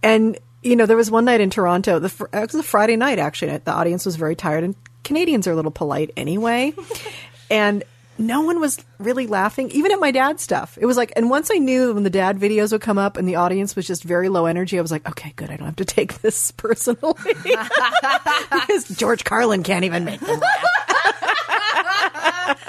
and 0.03 0.39
you 0.67 0.77
know, 0.77 0.87
there 0.87 0.97
was 0.97 1.11
one 1.11 1.25
night 1.25 1.41
in 1.41 1.51
Toronto. 1.51 1.99
The 1.99 2.09
fr- 2.09 2.27
it 2.33 2.53
was 2.53 2.55
a 2.55 2.63
Friday 2.63 2.97
night 2.97 3.19
actually. 3.19 3.57
The 3.57 3.73
audience 3.73 4.05
was 4.05 4.17
very 4.17 4.35
tired, 4.35 4.65
and 4.65 4.75
Canadians 5.05 5.47
are 5.47 5.53
a 5.53 5.57
little 5.57 5.71
polite 5.71 6.11
anyway, 6.17 6.75
and. 7.51 7.85
No 8.19 8.41
one 8.41 8.61
was 8.61 8.83
really 8.99 9.27
laughing, 9.27 9.71
even 9.73 9.93
at 9.93 10.01
my 10.01 10.11
dad's 10.11 10.43
stuff. 10.43 10.79
It 10.81 10.87
was 10.87 10.97
like, 10.97 11.13
and 11.17 11.29
once 11.29 11.51
I 11.53 11.59
knew 11.59 11.93
when 11.93 12.03
the 12.03 12.09
dad 12.09 12.39
videos 12.39 12.73
would 12.73 12.81
come 12.81 12.97
up 12.97 13.19
and 13.19 13.29
the 13.29 13.35
audience 13.35 13.77
was 13.77 13.87
just 13.87 14.05
very 14.05 14.31
low 14.31 14.47
energy, 14.47 14.79
I 14.79 14.81
was 14.81 14.91
like, 14.91 15.07
okay, 15.07 15.35
good. 15.37 15.51
I 15.51 15.59
don't 15.59 15.67
have 15.67 15.77
to 15.77 15.85
take 15.85 16.23
this 16.23 16.51
personally. 16.57 17.13
because 17.43 18.89
George 18.97 19.23
Carlin 19.23 19.63
can't 19.63 19.85
even 19.85 20.07
make 20.07 20.21
them 20.21 20.41
laugh. 20.41 20.65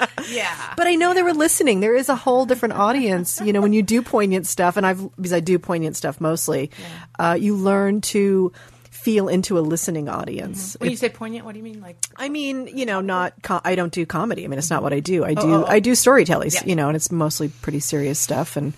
yeah 0.30 0.74
But 0.76 0.86
I 0.86 0.94
know 0.94 1.14
they 1.14 1.22
were 1.22 1.32
listening. 1.34 1.80
There 1.80 1.94
is 1.94 2.08
a 2.08 2.16
whole 2.16 2.46
different 2.46 2.74
audience. 2.74 3.40
You 3.40 3.52
know, 3.52 3.60
when 3.60 3.72
you 3.72 3.82
do 3.82 4.02
poignant 4.02 4.46
stuff, 4.46 4.76
and 4.76 4.86
I've 4.86 5.00
because 5.16 5.32
I 5.32 5.40
do 5.40 5.58
poignant 5.58 5.96
stuff 5.96 6.20
mostly, 6.20 6.70
uh, 7.18 7.36
you 7.38 7.56
learn 7.56 8.00
to 8.12 8.52
feel 8.90 9.28
into 9.28 9.58
a 9.58 9.60
listening 9.60 10.08
audience. 10.08 10.76
when 10.80 10.90
you 10.90 10.96
say 10.96 11.08
poignant 11.08 11.44
what 11.46 11.52
do 11.52 11.58
you 11.58 11.64
mean 11.64 11.80
like 11.80 11.96
I 12.16 12.28
mean, 12.28 12.66
you 12.66 12.84
know, 12.84 13.00
not 13.00 13.32
co- 13.42 13.60
I 13.64 13.74
don't 13.74 13.92
do 13.92 14.04
comedy. 14.04 14.44
I 14.44 14.48
mean, 14.48 14.58
it's 14.58 14.70
not 14.70 14.82
what 14.82 14.92
I 14.92 15.00
do. 15.00 15.24
I 15.24 15.34
do 15.34 15.64
I 15.64 15.80
do 15.80 15.94
storytelling. 15.94 16.50
Yeah. 16.52 16.62
You 16.66 16.76
know, 16.76 16.88
and 16.88 16.96
it's 16.96 17.10
mostly 17.10 17.48
pretty 17.48 17.80
serious 17.80 18.18
stuff. 18.18 18.56
And 18.56 18.72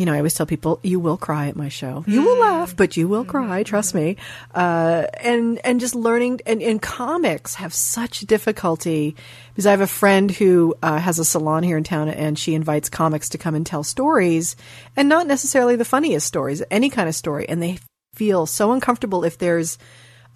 you 0.00 0.06
know, 0.06 0.14
I 0.14 0.16
always 0.16 0.32
tell 0.32 0.46
people, 0.46 0.80
you 0.82 0.98
will 0.98 1.18
cry 1.18 1.48
at 1.48 1.56
my 1.56 1.68
show. 1.68 2.04
You 2.06 2.22
will 2.22 2.38
laugh, 2.40 2.74
but 2.74 2.96
you 2.96 3.06
will 3.06 3.26
cry. 3.26 3.62
Trust 3.64 3.94
me. 3.94 4.16
Uh, 4.54 5.04
and 5.20 5.60
and 5.62 5.78
just 5.78 5.94
learning 5.94 6.40
and, 6.46 6.62
and 6.62 6.80
comics 6.80 7.56
have 7.56 7.74
such 7.74 8.20
difficulty 8.20 9.14
because 9.50 9.66
I 9.66 9.72
have 9.72 9.82
a 9.82 9.86
friend 9.86 10.30
who 10.30 10.74
uh, 10.82 10.96
has 10.98 11.18
a 11.18 11.24
salon 11.24 11.62
here 11.62 11.76
in 11.76 11.84
town, 11.84 12.08
and 12.08 12.38
she 12.38 12.54
invites 12.54 12.88
comics 12.88 13.28
to 13.28 13.38
come 13.38 13.54
and 13.54 13.66
tell 13.66 13.84
stories, 13.84 14.56
and 14.96 15.06
not 15.10 15.26
necessarily 15.26 15.76
the 15.76 15.84
funniest 15.84 16.26
stories, 16.26 16.62
any 16.70 16.88
kind 16.88 17.06
of 17.06 17.14
story, 17.14 17.46
and 17.46 17.62
they 17.62 17.78
feel 18.14 18.46
so 18.46 18.72
uncomfortable 18.72 19.22
if 19.22 19.36
there's 19.36 19.76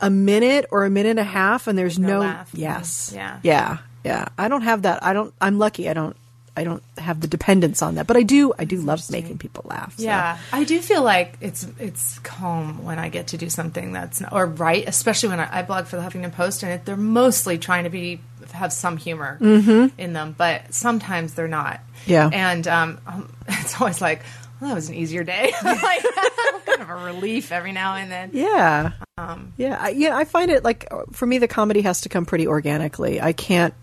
a 0.01 0.10
minute 0.10 0.66
or 0.70 0.84
a 0.84 0.90
minute 0.90 1.10
and 1.10 1.20
a 1.20 1.24
half 1.24 1.68
and 1.68 1.78
there's 1.78 1.98
no, 1.98 2.20
laugh. 2.20 2.51
yes 2.52 3.12
Yeah. 3.14 3.39
yeah 3.43 3.78
yeah 4.05 4.26
i 4.36 4.48
don't 4.48 4.62
have 4.62 4.82
that 4.82 5.05
i 5.05 5.12
don't 5.12 5.32
i'm 5.40 5.59
lucky 5.59 5.89
i 5.89 5.93
don't 5.94 6.16
i 6.56 6.64
don't 6.64 6.82
have 6.98 7.20
the 7.20 7.26
dependence 7.26 7.82
on 7.82 7.94
that 7.97 8.06
but 8.06 8.16
i 8.16 8.22
do 8.22 8.52
i 8.59 8.64
do 8.64 8.76
love 8.81 9.01
making 9.10 9.39
people 9.39 9.64
laugh 9.68 9.97
so. 9.97 10.02
Yeah, 10.05 10.39
I 10.52 10.64
do 10.64 10.81
feel 10.81 11.02
like 11.02 11.36
it's 11.40 11.66
it's 11.78 12.18
calm 12.20 12.85
when 12.85 12.98
I 12.98 13.09
get 13.09 13.28
to 13.28 13.36
do 13.36 13.48
something 13.51 13.93
that's 13.93 14.20
not, 14.20 14.32
or 14.32 14.47
right, 14.47 14.85
especially 14.86 15.31
when 15.31 15.40
I, 15.40 15.59
I 15.60 15.62
blog 15.62 15.86
for 15.86 15.97
the 15.97 16.02
Huffington 16.02 16.32
Post, 16.32 16.62
and 16.62 16.72
it, 16.72 16.85
they're 16.85 16.97
mostly 16.97 17.59
trying 17.59 17.85
to 17.85 17.90
be 17.90 18.20
have 18.52 18.72
some 18.72 18.97
humor 18.97 19.39
in 19.40 20.12
them, 20.12 20.35
but 20.36 20.72
sometimes 20.74 21.35
they're 21.35 21.48
not. 21.48 21.74
Mm-hmm. 22.05 22.10
Yeah. 22.10 22.31
and 22.32 22.66
um, 22.68 23.01
um, 23.06 23.32
it's 23.48 23.81
always 23.81 24.01
like, 24.01 24.22
well, 24.60 24.70
that 24.70 24.74
was 24.74 24.89
an 24.89 24.94
easier 24.94 25.24
day. 25.24 25.52
like 25.64 26.05
kind 26.66 26.82
of 26.82 26.89
a 26.90 26.94
relief 26.97 27.51
every 27.52 27.72
now 27.72 27.94
and 27.97 28.10
then. 28.10 28.31
yeah 28.32 28.93
Um, 29.18 29.52
yeah 29.56 29.76
I, 29.81 29.89
yeah 29.90 30.16
i 30.16 30.24
find 30.24 30.51
it 30.51 30.64
like 30.64 30.89
for 31.12 31.26
me 31.26 31.39
the 31.39 31.48
comedy 31.48 31.82
has 31.82 32.01
to 32.02 32.09
come 32.09 32.26
pretty 32.26 32.47
organically 32.48 33.20
i 33.20 33.32
can't 33.32 33.74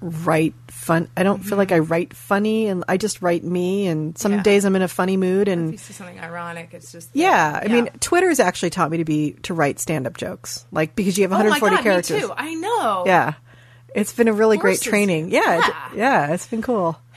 write 0.00 0.54
fun 0.84 1.08
i 1.16 1.22
don't 1.22 1.40
feel 1.44 1.56
like 1.58 1.72
i 1.72 1.78
write 1.78 2.14
funny 2.14 2.66
and 2.68 2.84
i 2.88 2.96
just 2.96 3.22
write 3.22 3.42
me 3.42 3.86
and 3.86 4.16
some 4.18 4.32
Mm-hmm. 4.32 4.38
Yeah. 4.38 4.42
days 4.42 4.64
i'm 4.64 4.76
in 4.76 4.82
a 4.82 4.88
funny 4.88 5.16
mood 5.16 5.48
If 5.48 5.52
and 5.58 5.80
something 5.80 6.20
ironic, 6.20 6.70
it's 6.72 6.92
just 6.92 7.10
yeah, 7.14 7.60
I 7.62 7.68
mean, 7.68 7.86
Twitter's 8.00 8.38
actually 8.40 8.70
taught 8.70 8.90
me 8.90 8.98
to 8.98 9.04
be 9.04 9.32
to 9.44 9.54
write 9.54 9.80
stand-up 9.80 10.16
jokes, 10.16 10.64
like 10.70 10.94
because 10.94 11.16
you 11.18 11.22
have 11.24 11.32
oh 11.32 11.38
my 11.38 11.58
140 11.58 11.76
god, 11.76 11.82
characters. 11.82 12.30
I 12.36 12.54
know. 12.54 13.04
Yeah, 13.06 13.34
it's 13.94 14.12
been 14.12 14.28
a 14.28 14.32
really 14.32 14.56
great 14.58 14.80
training. 14.80 15.30
you. 15.30 15.38
Yeah, 15.38 15.58
it- 15.58 15.64
Yeah. 15.66 15.88
yeah, 16.28 16.32
it's 16.34 16.46
been 16.46 16.62
cool. 16.62 16.98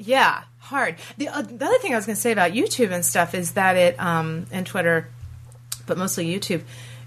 Yeah, 0.00 0.42
hard. 0.58 0.94
The, 1.16 1.26
uh, 1.28 1.42
the 1.42 1.64
other 1.64 1.78
thing 1.78 1.92
I 1.92 1.96
was 1.96 2.06
going 2.06 2.14
to 2.14 2.20
say 2.22 2.30
about 2.30 2.52
YouTube 2.52 2.92
and 2.92 3.04
stuff 3.04 3.34
is 3.34 3.52
that 3.52 3.74
it, 3.76 3.98
um, 3.98 4.46
and 4.52 4.64
Twitter, 4.64 5.08
but 5.86 5.98
mostly 5.98 6.26
YouTube, 6.26 6.62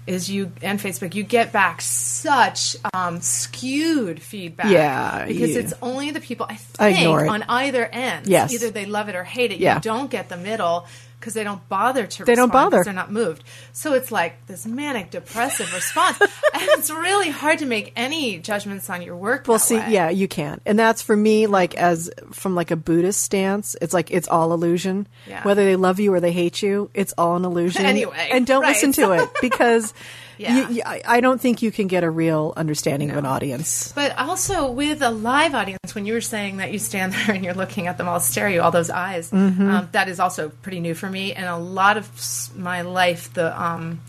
is 0.06 0.28
you 0.28 0.52
and 0.62 0.80
Facebook, 0.80 1.14
you 1.14 1.22
get 1.22 1.52
back 1.52 1.80
such 1.80 2.76
um, 2.92 3.20
skewed 3.20 4.20
feedback. 4.20 4.70
Yeah, 4.70 5.26
because 5.26 5.50
yeah. 5.50 5.58
it's 5.60 5.74
only 5.80 6.10
the 6.10 6.20
people 6.20 6.46
I 6.48 6.58
I 6.78 6.92
think 6.92 6.98
ignore 6.98 7.28
on 7.28 7.44
either 7.44 7.86
end. 7.86 8.26
Yes. 8.26 8.52
either 8.52 8.70
they 8.70 8.86
love 8.86 9.08
it 9.08 9.14
or 9.14 9.24
hate 9.24 9.52
it. 9.52 9.58
Yeah. 9.58 9.76
You 9.76 9.80
don't 9.80 10.10
get 10.10 10.28
the 10.28 10.36
middle 10.36 10.86
because 11.22 11.34
they 11.34 11.44
don't 11.44 11.66
bother 11.68 12.04
to. 12.04 12.24
They 12.24 12.34
don't 12.34 12.52
bother. 12.52 12.82
They're 12.82 12.92
not 12.92 13.12
moved. 13.12 13.44
So 13.72 13.94
it's 13.94 14.10
like 14.10 14.44
this 14.48 14.66
manic 14.66 15.10
depressive 15.10 15.72
response, 15.72 16.20
and 16.20 16.30
it's 16.52 16.90
really 16.90 17.30
hard 17.30 17.60
to 17.60 17.66
make 17.66 17.92
any 17.94 18.40
judgments 18.40 18.90
on 18.90 19.02
your 19.02 19.16
work. 19.16 19.46
Well, 19.46 19.60
see, 19.60 19.78
way. 19.78 19.92
yeah, 19.92 20.10
you 20.10 20.26
can, 20.26 20.60
and 20.66 20.76
that's 20.76 21.00
for 21.00 21.16
me. 21.16 21.46
Like 21.46 21.76
as 21.76 22.10
from 22.32 22.56
like 22.56 22.72
a 22.72 22.76
Buddhist 22.76 23.22
stance, 23.22 23.76
it's 23.80 23.94
like 23.94 24.10
it's 24.10 24.26
all 24.26 24.52
illusion. 24.52 25.06
Yeah. 25.28 25.44
Whether 25.44 25.64
they 25.64 25.76
love 25.76 26.00
you 26.00 26.12
or 26.12 26.18
they 26.18 26.32
hate 26.32 26.60
you, 26.60 26.90
it's 26.92 27.14
all 27.16 27.36
an 27.36 27.44
illusion. 27.44 27.86
Anyway, 27.92 28.28
and 28.32 28.46
don't 28.46 28.62
right. 28.62 28.68
listen 28.68 28.92
to 28.92 29.12
it 29.12 29.28
because 29.42 29.92
Yeah. 30.38 30.68
you, 30.70 30.82
I 31.06 31.20
don't 31.20 31.40
think 31.40 31.62
you 31.62 31.70
can 31.70 31.86
get 31.86 32.04
a 32.04 32.10
real 32.10 32.52
understanding 32.56 33.10
of 33.10 33.16
an 33.16 33.26
audience. 33.26 33.92
But 33.92 34.16
also 34.18 34.70
with 34.70 35.02
a 35.02 35.10
live 35.10 35.54
audience, 35.54 35.94
when 35.94 36.06
you 36.06 36.14
were 36.14 36.20
saying 36.20 36.58
that 36.58 36.72
you 36.72 36.78
stand 36.78 37.12
there 37.26 37.34
and 37.34 37.44
you're 37.44 37.54
looking 37.54 37.86
at 37.86 37.98
them 37.98 38.08
all 38.08 38.20
you, 38.48 38.60
all 38.62 38.70
those 38.70 38.90
eyes, 38.90 39.30
Mm-hmm. 39.30 39.70
um, 39.70 39.88
that 39.92 40.08
is 40.08 40.20
also 40.20 40.48
pretty 40.48 40.80
new 40.80 40.94
for 40.94 41.08
me. 41.08 41.32
And 41.34 41.46
a 41.46 41.56
lot 41.56 41.96
of 41.96 42.10
my 42.56 42.82
life, 42.82 43.32
the 43.34 43.60
um, 43.60 44.00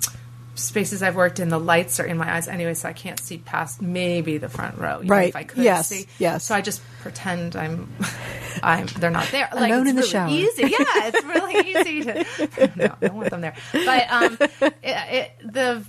spaces 0.55 1.01
I've 1.01 1.15
worked 1.15 1.39
in, 1.39 1.49
the 1.49 1.59
lights 1.59 1.99
are 1.99 2.05
in 2.05 2.17
my 2.17 2.31
eyes 2.35 2.47
anyway, 2.47 2.73
so 2.75 2.87
I 2.89 2.93
can't 2.93 3.19
see 3.19 3.37
past 3.39 3.81
maybe 3.81 4.37
the 4.37 4.49
front 4.49 4.77
row. 4.77 5.01
Right. 5.03 5.29
If 5.29 5.35
I 5.35 5.43
could 5.43 5.63
Yes. 5.63 5.87
see. 5.87 6.07
Yes. 6.19 6.45
So 6.45 6.55
I 6.55 6.61
just 6.61 6.81
pretend 7.01 7.55
I'm, 7.55 7.91
I'm. 8.63 8.85
They're 8.85 9.09
not 9.09 9.27
there. 9.31 9.49
Like, 9.53 9.71
Alone 9.71 9.81
it's 9.87 9.89
in 9.89 9.95
the 9.95 10.01
really 10.01 10.11
shower. 10.11 10.29
Easy. 10.29 10.61
Yeah, 10.63 11.07
it's 11.07 11.23
really 11.25 11.69
easy 11.91 12.03
to. 12.03 12.71
No, 12.75 12.85
I 13.01 13.07
don't 13.07 13.15
want 13.15 13.29
them 13.31 13.41
there. 13.41 13.55
But 13.73 14.11
um, 14.11 14.37
it, 14.61 14.73
it, 14.83 15.31
the 15.53 15.83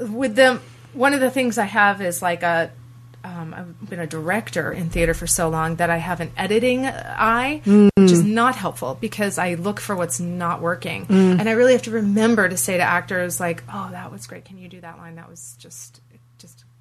with 0.00 0.34
them 0.34 0.60
one 0.92 1.12
of 1.14 1.20
the 1.20 1.30
things 1.30 1.58
i 1.58 1.64
have 1.64 2.00
is 2.00 2.22
like 2.22 2.42
a 2.42 2.70
um, 3.24 3.54
I've 3.54 3.88
been 3.88 4.00
a 4.00 4.06
director 4.06 4.70
in 4.70 4.90
theater 4.90 5.14
for 5.14 5.26
so 5.26 5.48
long 5.48 5.76
that 5.76 5.88
I 5.88 5.96
have 5.96 6.20
an 6.20 6.30
editing 6.36 6.84
eye, 6.84 7.62
which 7.64 8.12
is 8.12 8.22
not 8.22 8.54
helpful 8.54 8.98
because 9.00 9.38
I 9.38 9.54
look 9.54 9.80
for 9.80 9.96
what's 9.96 10.20
not 10.20 10.60
working. 10.60 11.06
And 11.08 11.48
I 11.48 11.52
really 11.52 11.72
have 11.72 11.82
to 11.82 11.90
remember 11.90 12.46
to 12.48 12.56
say 12.58 12.76
to 12.76 12.82
actors, 12.82 13.40
like, 13.40 13.64
oh, 13.72 13.88
that 13.92 14.12
was 14.12 14.26
great. 14.26 14.44
Can 14.44 14.58
you 14.58 14.68
do 14.68 14.80
that 14.82 14.98
line? 14.98 15.14
That 15.14 15.30
was 15.30 15.56
just, 15.58 16.02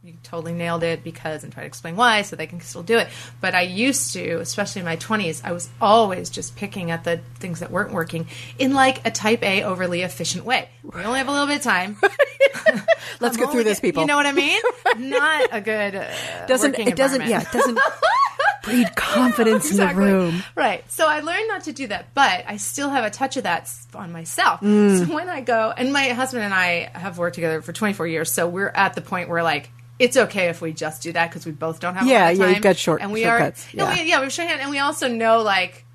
you 0.03 0.15
totally 0.21 0.51
nailed 0.51 0.83
it 0.83 1.01
because, 1.01 1.45
and 1.45 1.53
try 1.53 1.63
to 1.63 1.67
explain 1.67 1.95
why 1.95 2.23
so 2.23 2.35
they 2.35 2.45
can 2.45 2.59
still 2.59 2.83
do 2.83 2.97
it. 2.97 3.07
But 3.39 3.55
I 3.55 3.61
used 3.61 4.11
to, 4.13 4.39
especially 4.39 4.79
in 4.81 4.85
my 4.85 4.97
20s, 4.97 5.41
I 5.45 5.53
was 5.53 5.69
always 5.79 6.29
just 6.29 6.57
picking 6.57 6.91
at 6.91 7.05
the 7.05 7.21
things 7.39 7.61
that 7.61 7.71
weren't 7.71 7.93
working 7.93 8.27
in 8.59 8.73
like 8.73 9.05
a 9.07 9.11
type 9.11 9.41
A 9.43 9.63
overly 9.63 10.01
efficient 10.01 10.43
way. 10.43 10.67
We 10.83 11.01
only 11.03 11.19
have 11.19 11.29
a 11.29 11.31
little 11.31 11.47
bit 11.47 11.57
of 11.57 11.63
time. 11.63 11.95
Let's 13.21 13.37
I'm 13.37 13.45
go 13.45 13.49
through 13.49 13.63
this, 13.63 13.79
people. 13.79 14.03
You 14.03 14.07
know 14.07 14.17
what 14.17 14.25
I 14.25 14.33
mean? 14.33 14.59
Not 14.97 15.47
a 15.53 15.61
good 15.61 15.95
uh, 15.95 16.45
doesn't 16.47 16.77
it 16.77 16.97
doesn't 16.97 17.25
yeah 17.25 17.41
it 17.41 17.51
doesn't 17.53 17.79
breed 18.63 18.93
confidence 18.97 19.69
Exactly. 19.69 20.03
in 20.03 20.09
the 20.09 20.15
room. 20.15 20.43
Right. 20.55 20.89
So 20.91 21.07
I 21.07 21.21
learned 21.21 21.47
not 21.47 21.63
to 21.63 21.71
do 21.73 21.87
that, 21.87 22.13
but 22.13 22.43
I 22.45 22.57
still 22.57 22.89
have 22.89 23.05
a 23.05 23.09
touch 23.09 23.37
of 23.37 23.43
that 23.43 23.71
on 23.95 24.11
myself. 24.11 24.59
Mm. 24.59 25.05
So 25.07 25.13
when 25.13 25.29
I 25.29 25.41
go, 25.41 25.73
and 25.75 25.93
my 25.93 26.09
husband 26.09 26.43
and 26.43 26.53
I 26.53 26.89
have 26.93 27.17
worked 27.17 27.35
together 27.35 27.61
for 27.61 27.71
24 27.73 28.07
years, 28.07 28.31
so 28.33 28.47
we're 28.49 28.67
at 28.67 28.95
the 28.95 29.01
point 29.01 29.29
where 29.29 29.43
like. 29.43 29.69
It's 29.99 30.17
okay 30.17 30.49
if 30.49 30.59
we 30.61 30.73
just 30.73 31.01
do 31.03 31.11
that 31.13 31.29
because 31.29 31.45
we 31.45 31.51
both 31.51 31.79
don't 31.79 31.93
have 31.95 32.05
a 32.07 32.09
Yeah, 32.09 32.23
lot 32.25 32.31
of 32.33 32.39
yeah, 32.39 32.49
you've 32.49 32.61
got 32.61 32.77
short- 32.77 33.01
and 33.01 33.11
we 33.11 33.21
shortcuts, 33.23 33.67
are, 33.73 33.77
no, 33.77 33.83
yeah. 33.89 33.93
we, 34.03 34.09
yeah, 34.09 34.21
we 34.21 34.29
shorthand, 34.29 34.61
and 34.61 34.69
we 34.71 34.79
also 34.79 35.07
know 35.07 35.41
like 35.43 35.85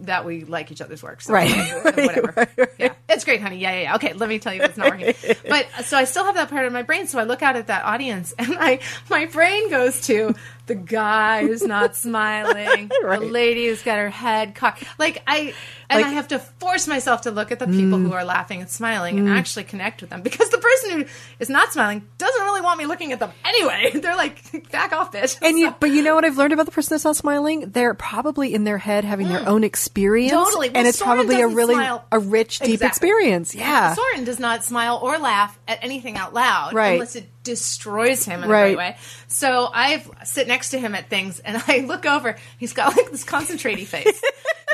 that 0.00 0.26
we 0.26 0.44
like 0.44 0.70
each 0.70 0.82
other's 0.82 1.02
work. 1.02 1.22
So 1.22 1.32
Right, 1.32 1.48
whatever. 1.84 2.34
right, 2.36 2.48
right. 2.58 2.68
Yeah, 2.78 2.92
it's 3.08 3.24
great, 3.24 3.40
honey. 3.40 3.58
Yeah, 3.58 3.72
yeah, 3.72 3.80
yeah. 3.82 3.94
Okay, 3.94 4.12
let 4.12 4.28
me 4.28 4.38
tell 4.38 4.52
you 4.52 4.60
what's 4.60 4.76
not 4.76 4.90
working. 4.90 5.14
But 5.48 5.68
so 5.84 5.96
I 5.96 6.04
still 6.04 6.24
have 6.24 6.34
that 6.34 6.50
part 6.50 6.66
of 6.66 6.72
my 6.72 6.82
brain. 6.82 7.06
So 7.06 7.18
I 7.18 7.22
look 7.24 7.42
out 7.42 7.56
at 7.56 7.68
that 7.68 7.84
audience, 7.84 8.32
and 8.38 8.56
I 8.58 8.80
my 9.08 9.26
brain 9.26 9.70
goes 9.70 10.02
to 10.08 10.34
the 10.66 10.74
guy 10.74 11.46
who's 11.46 11.62
not 11.62 11.94
smiling, 12.30 12.90
Right. 13.02 13.20
the 13.20 13.26
lady 13.26 13.66
who's 13.68 13.82
got 13.82 13.98
her 13.98 14.10
head 14.10 14.54
cocked. 14.54 14.84
Like 14.98 15.22
I, 15.26 15.54
and 15.88 16.02
Like- 16.02 16.06
I 16.06 16.14
have 16.14 16.28
to 16.28 16.38
force 16.38 16.86
myself 16.88 17.22
to 17.22 17.30
look 17.30 17.52
at 17.52 17.58
the 17.60 17.66
people 17.66 17.98
who 17.98 18.12
are 18.12 18.24
laughing 18.24 18.60
and 18.60 18.68
smiling 18.68 19.18
and 19.18 19.28
actually 19.28 19.64
connect 19.64 20.00
with 20.00 20.10
them 20.10 20.22
because 20.22 20.50
the 20.50 20.58
person 20.58 20.90
who 20.90 21.04
is 21.38 21.48
not 21.48 21.72
smiling 21.72 22.06
doesn't 22.18 22.42
really 22.42 22.60
want 22.60 22.78
me 22.78 22.86
looking 22.86 23.12
at 23.12 23.20
them 23.20 23.30
anyway. 23.44 23.92
They're 23.94 24.16
like, 24.16 24.70
back 24.72 24.92
off, 24.92 25.12
bitch. 25.12 25.38
And 25.40 25.58
you, 25.58 25.74
but 25.78 25.90
you 25.90 26.02
know 26.02 26.14
what 26.16 26.24
I've 26.24 26.36
learned 26.36 26.52
about 26.52 26.66
the 26.66 26.72
person 26.72 26.94
that's 26.94 27.04
not 27.04 27.16
smiling? 27.16 27.70
They're 27.70 27.94
probably 27.94 28.52
in 28.52 28.64
their 28.64 28.78
head 28.78 29.04
having 29.04 29.28
their 29.28 29.48
own 29.48 29.62
experience, 29.64 30.32
Mm. 30.32 30.44
Totally. 30.44 30.68
Well, 30.70 30.78
and 30.78 30.88
it's 30.88 30.98
Soren 30.98 31.16
probably 31.18 31.40
a 31.40 31.46
really 31.48 31.74
smile. 31.74 32.04
a 32.10 32.18
rich, 32.18 32.58
deep 32.58 32.74
Exactly. 32.74 32.88
experience. 32.88 33.54
Yeah, 33.54 33.94
Soren 33.94 34.24
does 34.24 34.40
not 34.40 34.64
smile 34.64 34.98
or 35.02 35.18
laugh 35.18 35.56
at 35.68 35.78
anything 35.82 36.16
out 36.16 36.34
loud 36.34 36.74
Right. 36.74 36.94
unless 36.94 37.14
it 37.16 37.28
destroys 37.46 38.24
him 38.24 38.40
in 38.40 38.44
a 38.44 38.46
great 38.48 38.76
way. 38.76 38.96
So 39.28 39.70
I 39.72 40.04
sit 40.24 40.46
next 40.48 40.70
to 40.70 40.78
him 40.78 40.94
at 40.94 41.08
things 41.08 41.40
and 41.40 41.56
I 41.66 41.78
look 41.78 42.04
over. 42.04 42.36
He's 42.58 42.72
got 42.74 42.94
like 42.96 43.10
this 43.10 43.24
concentrating 43.24 43.86
face, 43.96 44.20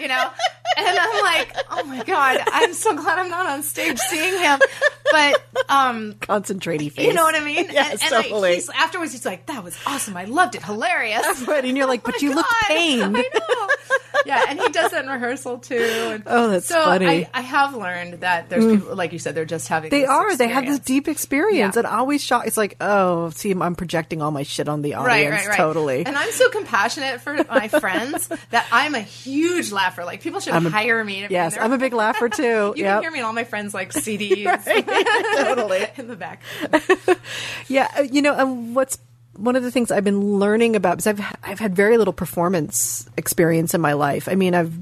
you 0.01 0.09
know? 0.09 0.31
And 0.75 0.99
I'm 0.99 1.23
like, 1.23 1.57
oh 1.71 1.85
my 1.85 2.03
God, 2.03 2.41
I'm 2.47 2.73
so 2.73 2.97
glad 2.97 3.19
I'm 3.19 3.29
not 3.31 3.47
on 3.47 3.63
stage 3.63 3.99
seeing 3.99 4.43
him. 4.43 4.59
But, 5.11 5.43
um, 5.69 6.15
concentrating 6.21 6.89
face. 6.89 7.07
you 7.07 7.13
know 7.13 7.25
what 7.25 7.35
I 7.35 7.45
mean? 7.45 7.67
Yes, 7.73 8.03
and, 8.03 8.13
and 8.15 8.45
I- 8.45 8.55
he's, 8.55 8.71
afterwards, 8.71 9.13
he's 9.13 9.27
like, 9.27 9.47
that 9.47 9.63
was 9.63 9.79
awesome. 9.87 10.17
I 10.17 10.25
loved 10.25 10.55
it. 10.55 10.63
Hilarious. 10.65 11.47
Right, 11.47 11.65
and 11.65 11.77
you're 11.77 11.87
like, 11.87 12.03
but 12.03 12.23
you 12.23 12.35
looked 12.35 12.49
Oh 12.51 12.65
pained. 12.69 13.03
I 13.17 13.21
know. 13.21 13.69
Yeah, 14.25 14.45
and 14.49 14.61
he 14.61 14.69
does 14.71 14.93
that 14.93 15.05
in 15.05 15.11
rehearsal 15.11 15.59
too. 15.59 15.77
And 15.77 16.23
Oh, 16.27 16.49
that's 16.49 16.67
so 16.69 16.83
funny. 16.85 17.05
Mm. 17.07 17.29
I, 17.35 17.39
I 17.39 17.41
have 17.43 17.75
learned 17.75 18.21
that 18.21 18.49
there's 18.49 18.65
people, 18.65 18.95
like 18.95 19.13
you 19.13 19.19
said, 19.19 19.35
they're 19.35 19.45
just 19.45 19.69
having. 19.69 19.91
They 19.91 20.03
this 20.03 20.11
are. 20.11 20.37
They 20.37 20.49
have 20.49 20.65
this 20.65 20.79
deep 20.79 21.09
experience, 21.09 21.75
Yeah. 21.75 21.81
and 21.81 21.87
always 21.87 22.23
shock. 22.23 22.47
It's 22.47 22.57
like, 22.57 22.62
oh, 22.81 23.31
see, 23.31 23.53
I'm 23.53 23.75
projecting 23.75 24.23
all 24.23 24.31
my 24.31 24.43
shit 24.43 24.69
on 24.69 24.83
the 24.83 24.95
audience. 24.95 25.07
Right, 25.07 25.31
right, 25.31 25.49
right. 25.49 25.57
Totally. 25.57 26.07
And 26.07 26.17
I'm 26.17 26.31
so 26.33 26.49
compassionate 26.51 27.21
for 27.21 27.35
my 27.45 27.69
friends 27.81 28.29
that 28.51 28.67
I'm 28.73 28.95
a 28.95 29.01
huge 29.01 29.73
laugher. 29.73 30.05
Like 30.05 30.21
people 30.23 30.41
should 30.41 30.55
a- 30.55 30.61
hire 30.71 31.03
me. 31.05 31.23
To 31.23 31.29
be 31.29 31.35
yes, 31.35 31.57
I'm 31.59 31.73
a 31.73 31.79
big 31.79 31.93
laugher 31.93 32.29
too. 32.29 32.43
You 32.77 32.85
Yep. 32.85 32.95
can 32.95 33.03
hear 33.03 33.11
me 33.11 33.19
and 33.19 33.27
all 33.27 33.33
my 33.33 33.45
friends 33.45 33.75
like 33.75 33.93
CDs 33.93 34.65
totally. 35.37 35.87
in 35.97 36.09
the 36.09 36.17
back. 36.17 36.43
Yeah, 37.69 37.89
uh, 37.99 38.03
you 38.03 38.23
know, 38.23 38.35
and 38.35 38.75
what's 38.75 38.99
one 39.37 39.57
of 39.57 39.63
the 39.63 39.71
things 39.71 39.91
I've 39.91 40.05
been 40.05 40.39
learning 40.39 40.77
about 40.77 40.99
because 40.99 41.07
I've 41.07 41.37
I've 41.43 41.59
had 41.59 41.75
very 41.75 41.97
little 41.97 42.13
performance 42.13 43.09
experience 43.17 43.73
in 43.75 43.81
my 43.81 43.95
life. 43.95 44.29
I 44.29 44.35
mean, 44.35 44.55
I've 44.55 44.75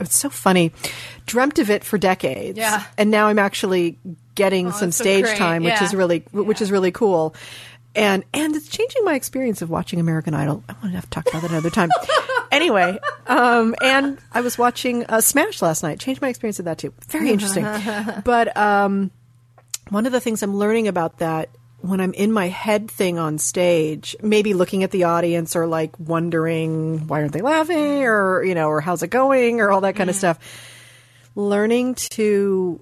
it's 0.00 0.16
so 0.16 0.30
funny, 0.30 0.72
dreamt 1.26 1.58
of 1.58 1.70
it 1.70 1.84
for 1.84 1.98
decades. 1.98 2.56
Yeah. 2.58 2.84
and 2.96 3.10
now 3.10 3.26
I'm 3.26 3.38
actually 3.38 3.98
getting 4.38 4.70
some 4.72 4.88
that's 4.88 4.96
so 4.96 5.04
stage 5.04 5.36
time, 5.36 5.62
which 5.64 5.74
Yeah. 5.74 5.84
is 5.84 5.94
really 5.94 6.20
which 6.32 6.62
is 6.62 6.70
really 6.70 6.90
cool. 6.92 7.34
And 7.94 8.24
and 8.32 8.54
it's 8.54 8.68
changing 8.68 9.04
my 9.04 9.14
experience 9.14 9.60
of 9.60 9.68
watching 9.70 9.98
American 10.00 10.32
Idol. 10.32 10.62
I 10.68 10.74
won't 10.82 10.94
have 10.94 11.04
to 11.04 11.10
talk 11.10 11.28
about 11.28 11.42
that 11.42 11.50
another 11.50 11.70
time. 11.70 11.90
anyway, 12.52 12.98
um, 13.26 13.74
and 13.82 14.18
I 14.32 14.40
was 14.40 14.56
watching 14.56 15.04
uh, 15.06 15.20
Smash 15.20 15.60
last 15.60 15.82
night. 15.82 15.98
Changed 15.98 16.22
my 16.22 16.28
experience 16.28 16.58
of 16.60 16.64
that 16.66 16.78
too. 16.78 16.94
Very 17.08 17.30
interesting. 17.30 17.66
but 18.24 18.56
um, 18.56 19.10
one 19.90 20.06
of 20.06 20.12
the 20.12 20.20
things 20.20 20.42
I'm 20.42 20.54
learning 20.56 20.86
about 20.86 21.18
that 21.18 21.48
when 21.80 22.00
I'm 22.00 22.12
in 22.12 22.32
my 22.32 22.48
head 22.48 22.90
thing 22.90 23.18
on 23.18 23.38
stage, 23.38 24.14
maybe 24.22 24.52
looking 24.54 24.82
at 24.82 24.90
the 24.90 25.04
audience 25.04 25.54
or 25.56 25.66
like 25.66 25.98
wondering 25.98 27.06
why 27.06 27.20
aren't 27.20 27.32
they 27.32 27.40
laughing 27.40 28.02
or, 28.02 28.42
you 28.44 28.54
know, 28.54 28.68
or 28.68 28.80
how's 28.80 29.02
it 29.02 29.08
going 29.10 29.60
or 29.60 29.70
all 29.70 29.80
that 29.82 29.94
kind 29.94 30.10
of 30.10 30.16
stuff. 30.16 30.38
Learning 31.36 31.94
to 31.94 32.80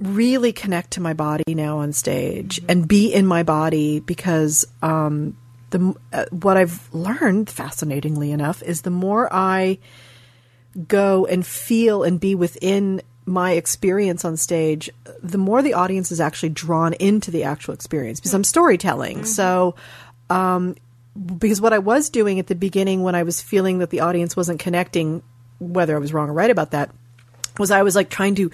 really 0.00 0.52
connect 0.52 0.92
to 0.92 1.00
my 1.00 1.14
body 1.14 1.54
now 1.54 1.78
on 1.78 1.92
stage 1.92 2.60
and 2.68 2.86
be 2.86 3.12
in 3.12 3.26
my 3.26 3.42
body 3.42 4.00
because 4.00 4.66
um, 4.82 5.36
the 5.70 5.94
uh, 6.12 6.26
what 6.30 6.56
I've 6.56 6.92
learned, 6.92 7.50
fascinatingly 7.50 8.30
enough, 8.30 8.62
is 8.62 8.82
the 8.82 8.90
more 8.90 9.32
I 9.32 9.78
go 10.88 11.26
and 11.26 11.46
feel 11.46 12.02
and 12.02 12.20
be 12.20 12.34
within 12.34 13.00
my 13.24 13.52
experience 13.52 14.24
on 14.24 14.36
stage, 14.36 14.88
the 15.22 15.38
more 15.38 15.60
the 15.60 15.74
audience 15.74 16.12
is 16.12 16.20
actually 16.20 16.50
drawn 16.50 16.92
into 16.94 17.30
the 17.30 17.42
actual 17.42 17.74
experience 17.74 18.20
because 18.20 18.34
I'm 18.34 18.44
storytelling. 18.44 19.24
So, 19.24 19.74
um, 20.30 20.76
because 21.38 21.60
what 21.60 21.72
I 21.72 21.78
was 21.78 22.10
doing 22.10 22.38
at 22.38 22.46
the 22.46 22.54
beginning 22.54 23.02
when 23.02 23.14
I 23.14 23.24
was 23.24 23.40
feeling 23.40 23.78
that 23.78 23.90
the 23.90 24.00
audience 24.00 24.36
wasn't 24.36 24.60
connecting, 24.60 25.22
whether 25.58 25.96
I 25.96 25.98
was 25.98 26.12
wrong 26.12 26.28
or 26.28 26.34
right 26.34 26.50
about 26.50 26.70
that, 26.70 26.90
was 27.58 27.70
I 27.70 27.82
was 27.82 27.94
like 27.96 28.10
trying 28.10 28.34
to 28.36 28.50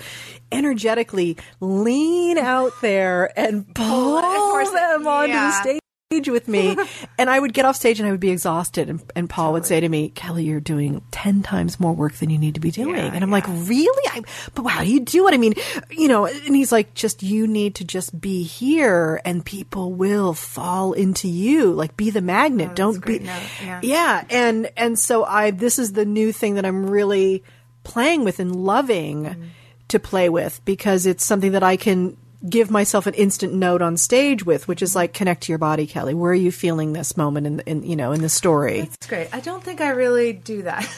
energetically 0.51 1.37
lean 1.61 2.39
out 2.39 2.73
there 2.83 3.37
and 3.39 3.73
pull 3.75 4.21
force 4.21 4.71
them 4.71 5.07
onto 5.07 5.33
Yeah. 5.33 5.47
the 5.65 5.81
stage 6.11 6.29
with 6.29 6.47
me. 6.47 6.77
and 7.19 7.31
I 7.31 7.41
would 7.41 7.55
get 7.55 7.65
off 7.65 7.75
stage 7.75 7.99
and 7.99 8.07
I 8.07 8.11
would 8.11 8.21
be 8.21 8.31
exhausted. 8.31 8.91
And, 8.91 9.03
and 9.17 9.31
Paul 9.31 9.55
would 9.55 9.65
say 9.65 9.81
to 9.81 9.89
me, 9.89 10.11
Kelly, 10.11 10.45
you're 10.45 10.61
doing 10.61 11.01
10 11.11 11.43
times 11.43 11.81
more 11.81 11.95
work 11.95 12.13
than 12.17 12.29
you 12.29 12.37
need 12.39 12.53
to 12.55 12.61
be 12.61 12.71
doing. 12.71 12.97
Yeah, 12.97 13.11
and 13.15 13.25
I'm 13.25 13.31
like, 13.31 13.47
really? 13.49 14.09
I, 14.11 14.21
but 14.55 14.65
how 14.69 14.85
do 14.85 14.93
you 14.93 15.01
do 15.01 15.27
it? 15.29 15.33
I 15.33 15.39
mean, 15.39 15.55
you 15.91 16.09
know, 16.09 16.27
and 16.27 16.55
he's 16.55 16.71
like, 16.71 16.93
just, 16.93 17.23
you 17.23 17.47
need 17.47 17.77
to 17.77 17.85
just 17.85 18.21
be 18.21 18.43
here 18.43 19.23
and 19.25 19.43
people 19.43 19.93
will 19.95 20.35
fall 20.35 20.93
into 20.93 21.29
you. 21.29 21.73
Like, 21.73 21.97
be 21.97 22.11
the 22.11 22.21
magnet. 22.21 22.77
Don't 22.77 23.03
be. 23.03 23.21
yeah. 23.23 23.81
yeah. 23.83 24.25
And, 24.29 24.71
and 24.77 24.99
so 24.99 25.25
I, 25.25 25.51
this 25.51 25.79
is 25.79 25.95
the 25.95 26.05
new 26.05 26.31
thing 26.31 26.57
that 26.57 26.67
I'm 26.67 26.91
really 26.91 27.43
playing 27.85 28.25
with 28.25 28.39
and 28.41 28.55
loving 28.55 29.25
Mm-hmm. 29.25 29.43
to 29.89 29.99
play 29.99 30.29
with 30.31 30.61
because 30.65 31.05
it's 31.05 31.25
something 31.25 31.53
that 31.53 31.63
I 31.63 31.77
can 31.77 32.17
give 32.49 32.71
myself 32.71 33.07
an 33.07 33.15
instant 33.15 33.53
note 33.55 33.83
on 33.83 33.97
stage 33.97 34.45
with, 34.45 34.67
which 34.69 34.83
is 34.83 34.95
like 34.97 35.13
connect 35.13 35.45
to 35.45 35.53
your 35.53 35.59
body, 35.59 35.87
Kelly. 35.87 36.15
Where 36.15 36.33
are 36.33 36.35
you 36.35 36.51
feeling 36.53 36.93
this 36.93 37.17
moment 37.17 37.47
in, 37.47 37.61
in 37.61 37.83
you 37.85 37.97
know 37.97 38.13
in 38.13 38.21
the 38.23 38.29
story? 38.29 38.81
It's 38.81 39.07
great. 39.07 39.29
I 39.33 39.41
don't 39.41 39.63
think 39.63 39.81
I 39.81 39.91
really 39.91 40.33
do 40.33 40.63
that. 40.63 40.89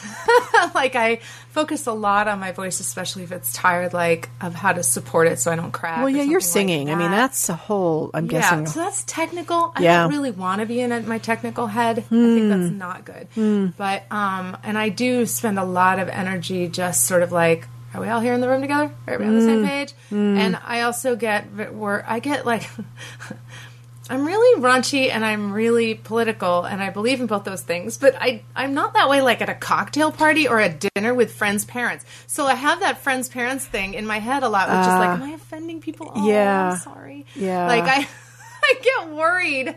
like 0.75 0.95
I 0.95 1.17
focus 1.51 1.87
a 1.87 1.93
lot 1.93 2.27
on 2.27 2.39
my 2.39 2.51
voice, 2.51 2.79
especially 2.79 3.23
if 3.23 3.31
it's 3.31 3.53
tired, 3.53 3.93
like 3.93 4.29
of 4.41 4.55
how 4.55 4.73
to 4.73 4.83
support 4.83 5.27
it 5.27 5.39
so 5.39 5.51
I 5.51 5.55
don't 5.55 5.71
crack. 5.71 5.99
Well, 5.99 6.09
yeah, 6.09 6.23
you're 6.23 6.39
something 6.39 6.67
like 6.67 6.73
singing. 6.77 6.89
I 6.91 6.95
mean, 6.95 7.11
that's 7.11 7.47
a 7.49 7.53
whole. 7.55 8.09
I'm 8.13 8.25
yeah. 8.25 8.31
guessing. 8.31 8.65
So 8.67 8.79
that's 8.79 9.03
technical. 9.05 9.71
I 9.75 9.83
Yeah. 9.83 10.01
don't 10.03 10.11
really 10.11 10.31
want 10.31 10.61
to 10.61 10.65
be 10.65 10.79
in 10.81 11.07
my 11.07 11.17
technical 11.19 11.67
head. 11.67 11.99
I 11.99 12.01
think 12.01 12.49
that's 12.49 12.69
Hmm. 12.69 12.77
not 12.77 13.05
good. 13.05 13.73
But 13.77 14.03
um, 14.11 14.57
and 14.63 14.77
I 14.77 14.89
do 14.89 15.25
spend 15.25 15.59
a 15.59 15.63
lot 15.65 15.99
of 15.99 16.09
energy 16.09 16.67
just 16.67 17.05
sort 17.05 17.21
of 17.23 17.31
like. 17.31 17.67
Are 17.95 18.01
we 18.01 18.09
all 18.09 18.19
here 18.19 18.33
in 18.33 18.41
the 18.41 18.49
room 18.49 18.61
together? 18.61 18.91
Are 19.07 19.17
we 19.17 19.25
on 19.25 19.35
the 19.35 19.39
Hmm. 19.41 19.45
same 19.47 19.63
page? 19.65 19.93
And 20.11 20.57
I 20.65 20.81
also 20.81 21.15
get 21.15 21.73
where 21.73 22.03
I 22.07 22.19
get 22.19 22.45
like 22.45 22.69
I'm 24.09 24.23
really 24.23 24.61
raunchy 24.61 25.09
and 25.09 25.25
I'm 25.25 25.51
really 25.51 25.95
political 25.95 26.63
and 26.63 26.83
I 26.83 26.91
believe 26.91 27.19
in 27.21 27.25
both 27.25 27.43
those 27.43 27.61
things, 27.61 27.97
but 27.97 28.15
I 28.21 28.43
I'm 28.55 28.75
not 28.75 28.93
that 28.93 29.09
way 29.09 29.21
like 29.21 29.41
at 29.41 29.49
a 29.49 29.55
cocktail 29.55 30.11
party 30.11 30.47
or 30.47 30.59
a 30.59 30.69
dinner 30.69 31.13
with 31.15 31.33
friends' 31.33 31.65
parents. 31.65 32.05
So 32.27 32.45
I 32.45 32.53
have 32.53 32.81
that 32.81 32.99
friends' 32.99 33.29
parents 33.29 33.65
thing 33.65 33.95
in 33.95 34.05
my 34.05 34.19
head 34.19 34.43
a 34.43 34.49
lot, 34.49 34.69
which 34.69 34.81
is 34.81 34.99
like, 34.99 35.09
am 35.09 35.23
I 35.23 35.29
offending 35.31 35.81
people? 35.81 36.11
Oh, 36.13 36.21
Uh, 36.21 36.27
yeah. 36.27 36.71
I'm 36.73 36.77
sorry. 36.77 37.25
Yeah. 37.35 37.65
Like 37.65 37.85
I 37.87 38.07
I 38.63 38.73
get 38.83 39.09
worried. 39.15 39.75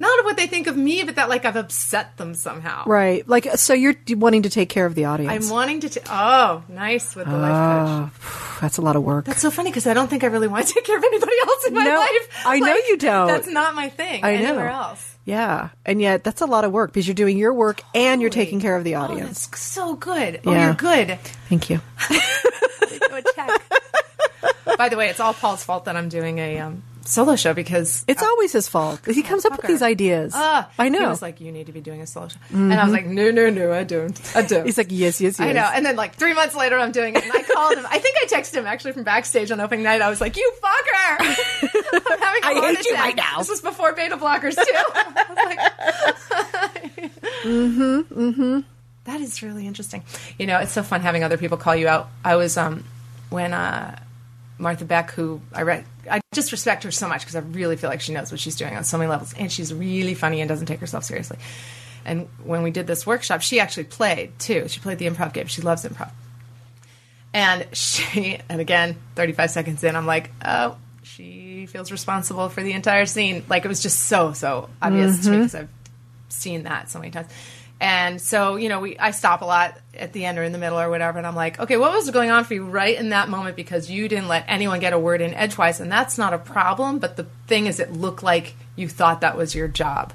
Not 0.00 0.18
of 0.18 0.24
what 0.24 0.36
they 0.38 0.46
think 0.46 0.66
of 0.66 0.76
me, 0.78 1.04
but 1.04 1.16
that 1.16 1.28
like 1.28 1.44
I've 1.44 1.56
upset 1.56 2.16
them 2.16 2.34
somehow. 2.34 2.84
Right. 2.86 3.28
Like, 3.28 3.44
so 3.56 3.74
you're 3.74 3.94
wanting 4.08 4.42
to 4.42 4.50
take 4.50 4.70
care 4.70 4.86
of 4.86 4.94
the 4.94 5.04
audience. 5.04 5.44
I'm 5.44 5.50
wanting 5.52 5.80
to. 5.80 5.88
T- 5.90 6.00
oh, 6.08 6.64
nice 6.68 7.14
with 7.14 7.26
the 7.26 7.36
life 7.36 7.50
coach. 7.50 8.20
Ah, 8.24 8.58
that's 8.62 8.78
a 8.78 8.82
lot 8.82 8.96
of 8.96 9.02
work. 9.04 9.26
That's 9.26 9.42
so 9.42 9.50
funny 9.50 9.68
because 9.70 9.86
I 9.86 9.92
don't 9.92 10.08
think 10.08 10.24
I 10.24 10.28
really 10.28 10.48
want 10.48 10.66
to 10.66 10.72
take 10.74 10.84
care 10.84 10.96
of 10.96 11.04
anybody 11.04 11.32
else 11.46 11.66
in 11.66 11.74
my 11.74 11.84
No, 11.84 11.94
life. 11.98 12.42
I 12.46 12.58
know 12.60 12.74
you 12.74 12.96
don't. 12.96 13.26
That's 13.28 13.46
not 13.48 13.74
my 13.74 13.90
thing. 13.90 14.24
I 14.24 14.36
know. 14.36 14.48
Anywhere 14.48 14.70
else. 14.70 15.16
yeah. 15.26 15.68
And 15.84 16.00
yet, 16.00 16.24
that's 16.24 16.40
a 16.40 16.46
lot 16.46 16.64
of 16.64 16.72
work 16.72 16.92
because 16.92 17.06
you're 17.06 17.14
doing 17.14 17.36
your 17.36 17.52
work 17.52 17.82
and 17.94 18.22
you're 18.22 18.30
taking 18.30 18.58
care 18.60 18.76
of 18.76 18.84
the 18.84 18.96
Oh, 18.96 19.02
audience. 19.02 19.46
that's 19.48 19.60
so 19.62 19.94
good. 19.96 20.40
Oh, 20.46 20.52
Yeah. 20.52 20.64
you're 20.64 20.74
good. 20.74 21.18
Thank 21.50 21.68
you. 21.68 21.80
Check. 23.34 23.62
By 24.78 24.88
the 24.88 24.96
way, 24.96 25.08
it's 25.10 25.20
all 25.20 25.34
Paul's 25.34 25.62
fault 25.62 25.84
that 25.84 25.96
I'm 25.96 26.08
doing 26.08 26.38
a 26.38 26.58
um, 26.60 26.82
solo 27.10 27.36
show 27.36 27.52
because 27.54 28.04
It's 28.08 28.22
always 28.22 28.52
his 28.52 28.68
fault. 28.68 29.04
He 29.04 29.22
comes 29.22 29.44
up 29.44 29.52
with 29.52 29.66
these 29.66 29.82
ideas. 29.82 30.32
Ah, 30.34 30.70
I 30.78 30.88
know. 30.88 30.98
Mm-hmm. 30.98 31.04
He 31.04 31.10
was 31.10 31.22
like, 31.22 31.40
"You 31.40 31.52
need 31.52 31.66
to 31.66 31.72
be 31.72 31.80
doing 31.80 32.00
a 32.00 32.06
solo 32.06 32.28
show," 32.28 32.38
and 32.52 32.72
I 32.72 32.84
was 32.84 32.92
like, 32.92 33.06
"No, 33.06 33.30
no, 33.30 33.50
no, 33.50 33.72
I 33.72 33.84
don't. 33.84 34.18
I 34.36 34.42
don't." 34.42 34.64
He's 34.64 34.78
like, 34.78 34.88
yes, 34.90 35.20
yes, 35.20 35.38
yes. 35.38 35.40
I 35.40 35.52
know. 35.52 35.68
And 35.72 35.84
then 35.84 35.96
like 35.96 36.14
three 36.14 36.34
months 36.34 36.54
later, 36.54 36.78
I'm 36.78 36.92
doing 36.92 37.14
it, 37.16 37.22
and 37.22 37.32
I 37.32 37.42
called 37.42 37.76
him. 37.76 37.86
I 37.88 37.98
think 37.98 38.16
I 38.22 38.26
texted 38.26 38.54
him 38.54 38.66
actually 38.66 38.92
from 38.92 39.04
backstage 39.04 39.50
on 39.50 39.60
opening 39.60 39.84
night. 39.84 40.00
I 40.00 40.08
was 40.10 40.20
like, 40.20 40.36
"You 40.36 40.52
fucker! 40.62 41.16
I'm 42.10 42.18
having 42.18 42.44
a 42.44 42.46
I 42.46 42.54
hate 42.54 42.84
you 42.86 42.92
attack." 42.94 43.04
right 43.04 43.16
now. 43.16 43.38
This 43.38 43.50
was 43.50 43.60
before 43.60 43.92
beta 43.94 44.16
blockers 44.16 44.54
too. 44.54 44.62
Like, 45.40 45.58
mm-hmm, 47.42 48.00
mm-hmm. 48.20 48.60
That 49.04 49.20
is 49.20 49.42
really 49.42 49.66
interesting. 49.66 50.02
You 50.38 50.46
know, 50.46 50.58
it's 50.58 50.72
so 50.72 50.82
fun 50.82 51.00
having 51.00 51.24
other 51.24 51.36
people 51.38 51.56
call 51.56 51.74
you 51.74 51.88
out. 51.88 52.08
I 52.24 52.36
was 52.36 52.56
um 52.56 52.84
when 53.30 53.52
uh 53.52 53.98
Martha 54.58 54.84
Beck, 54.84 55.10
who 55.12 55.40
I 55.54 55.62
read, 55.62 55.84
I 56.10 56.20
just 56.34 56.52
respect 56.52 56.84
her 56.84 56.90
so 56.90 57.08
much 57.08 57.22
because 57.22 57.36
I 57.36 57.40
really 57.40 57.76
feel 57.76 57.90
like 57.90 58.00
she 58.00 58.12
knows 58.12 58.30
what 58.30 58.40
she's 58.40 58.56
doing 58.56 58.76
on 58.76 58.84
so 58.84 58.98
many 58.98 59.08
levels, 59.08 59.32
and 59.34 59.50
she's 59.50 59.72
really 59.72 60.14
funny 60.14 60.40
and 60.40 60.48
doesn't 60.48 60.66
take 60.66 60.80
herself 60.80 61.04
seriously. 61.04 61.38
And 62.04 62.28
when 62.44 62.62
we 62.62 62.70
did 62.70 62.86
this 62.86 63.06
workshop, 63.06 63.42
she 63.42 63.60
actually 63.60 63.84
played 63.84 64.38
too. 64.38 64.68
She 64.68 64.80
played 64.80 64.98
the 64.98 65.06
improv 65.06 65.32
game. 65.32 65.46
She 65.46 65.62
loves 65.62 65.84
improv. 65.84 66.10
And 67.32 67.66
she, 67.76 68.38
and 68.48 68.60
again, 68.60 68.96
35 69.14 69.50
seconds 69.50 69.84
in, 69.84 69.94
I'm 69.94 70.06
like, 70.06 70.30
oh, 70.44 70.76
she 71.02 71.66
feels 71.66 71.92
responsible 71.92 72.48
for 72.48 72.62
the 72.62 72.72
entire 72.72 73.06
scene. 73.06 73.44
Like 73.48 73.64
it 73.64 73.68
was 73.68 73.82
just 73.82 74.00
so, 74.06 74.32
so 74.32 74.68
obvious 74.80 75.24
to 75.24 75.30
me 75.30 75.36
mm-hmm. 75.36 75.42
because 75.44 75.54
I've 75.54 75.68
seen 76.28 76.64
that 76.64 76.90
so 76.90 76.98
many 76.98 77.10
times. 77.10 77.28
And 77.80 78.20
so, 78.20 78.56
you 78.56 78.68
know, 78.68 78.80
we 78.80 78.98
I 78.98 79.10
stop 79.10 79.40
a 79.40 79.46
lot 79.46 79.78
at 79.94 80.12
the 80.12 80.26
end 80.26 80.38
or 80.38 80.42
in 80.42 80.52
the 80.52 80.58
middle 80.58 80.78
or 80.78 80.90
whatever, 80.90 81.16
and 81.18 81.26
I'm 81.26 81.34
like, 81.34 81.58
okay, 81.58 81.76
what 81.76 81.92
was 81.92 82.10
going 82.10 82.30
on 82.30 82.44
for 82.44 82.54
you 82.54 82.64
right 82.64 82.96
in 82.98 83.10
that 83.10 83.28
moment 83.28 83.56
because 83.56 83.90
you 83.90 84.06
didn't 84.08 84.28
let 84.28 84.44
anyone 84.48 84.80
get 84.80 84.92
a 84.92 84.98
word 84.98 85.20
in 85.20 85.32
edgewise, 85.32 85.80
and 85.80 85.90
that's 85.90 86.18
not 86.18 86.34
a 86.34 86.38
problem. 86.38 86.98
But 86.98 87.16
the 87.16 87.24
thing 87.46 87.66
is, 87.66 87.80
it 87.80 87.92
looked 87.92 88.22
like 88.22 88.54
you 88.76 88.88
thought 88.88 89.22
that 89.22 89.36
was 89.36 89.54
your 89.54 89.66
job, 89.66 90.12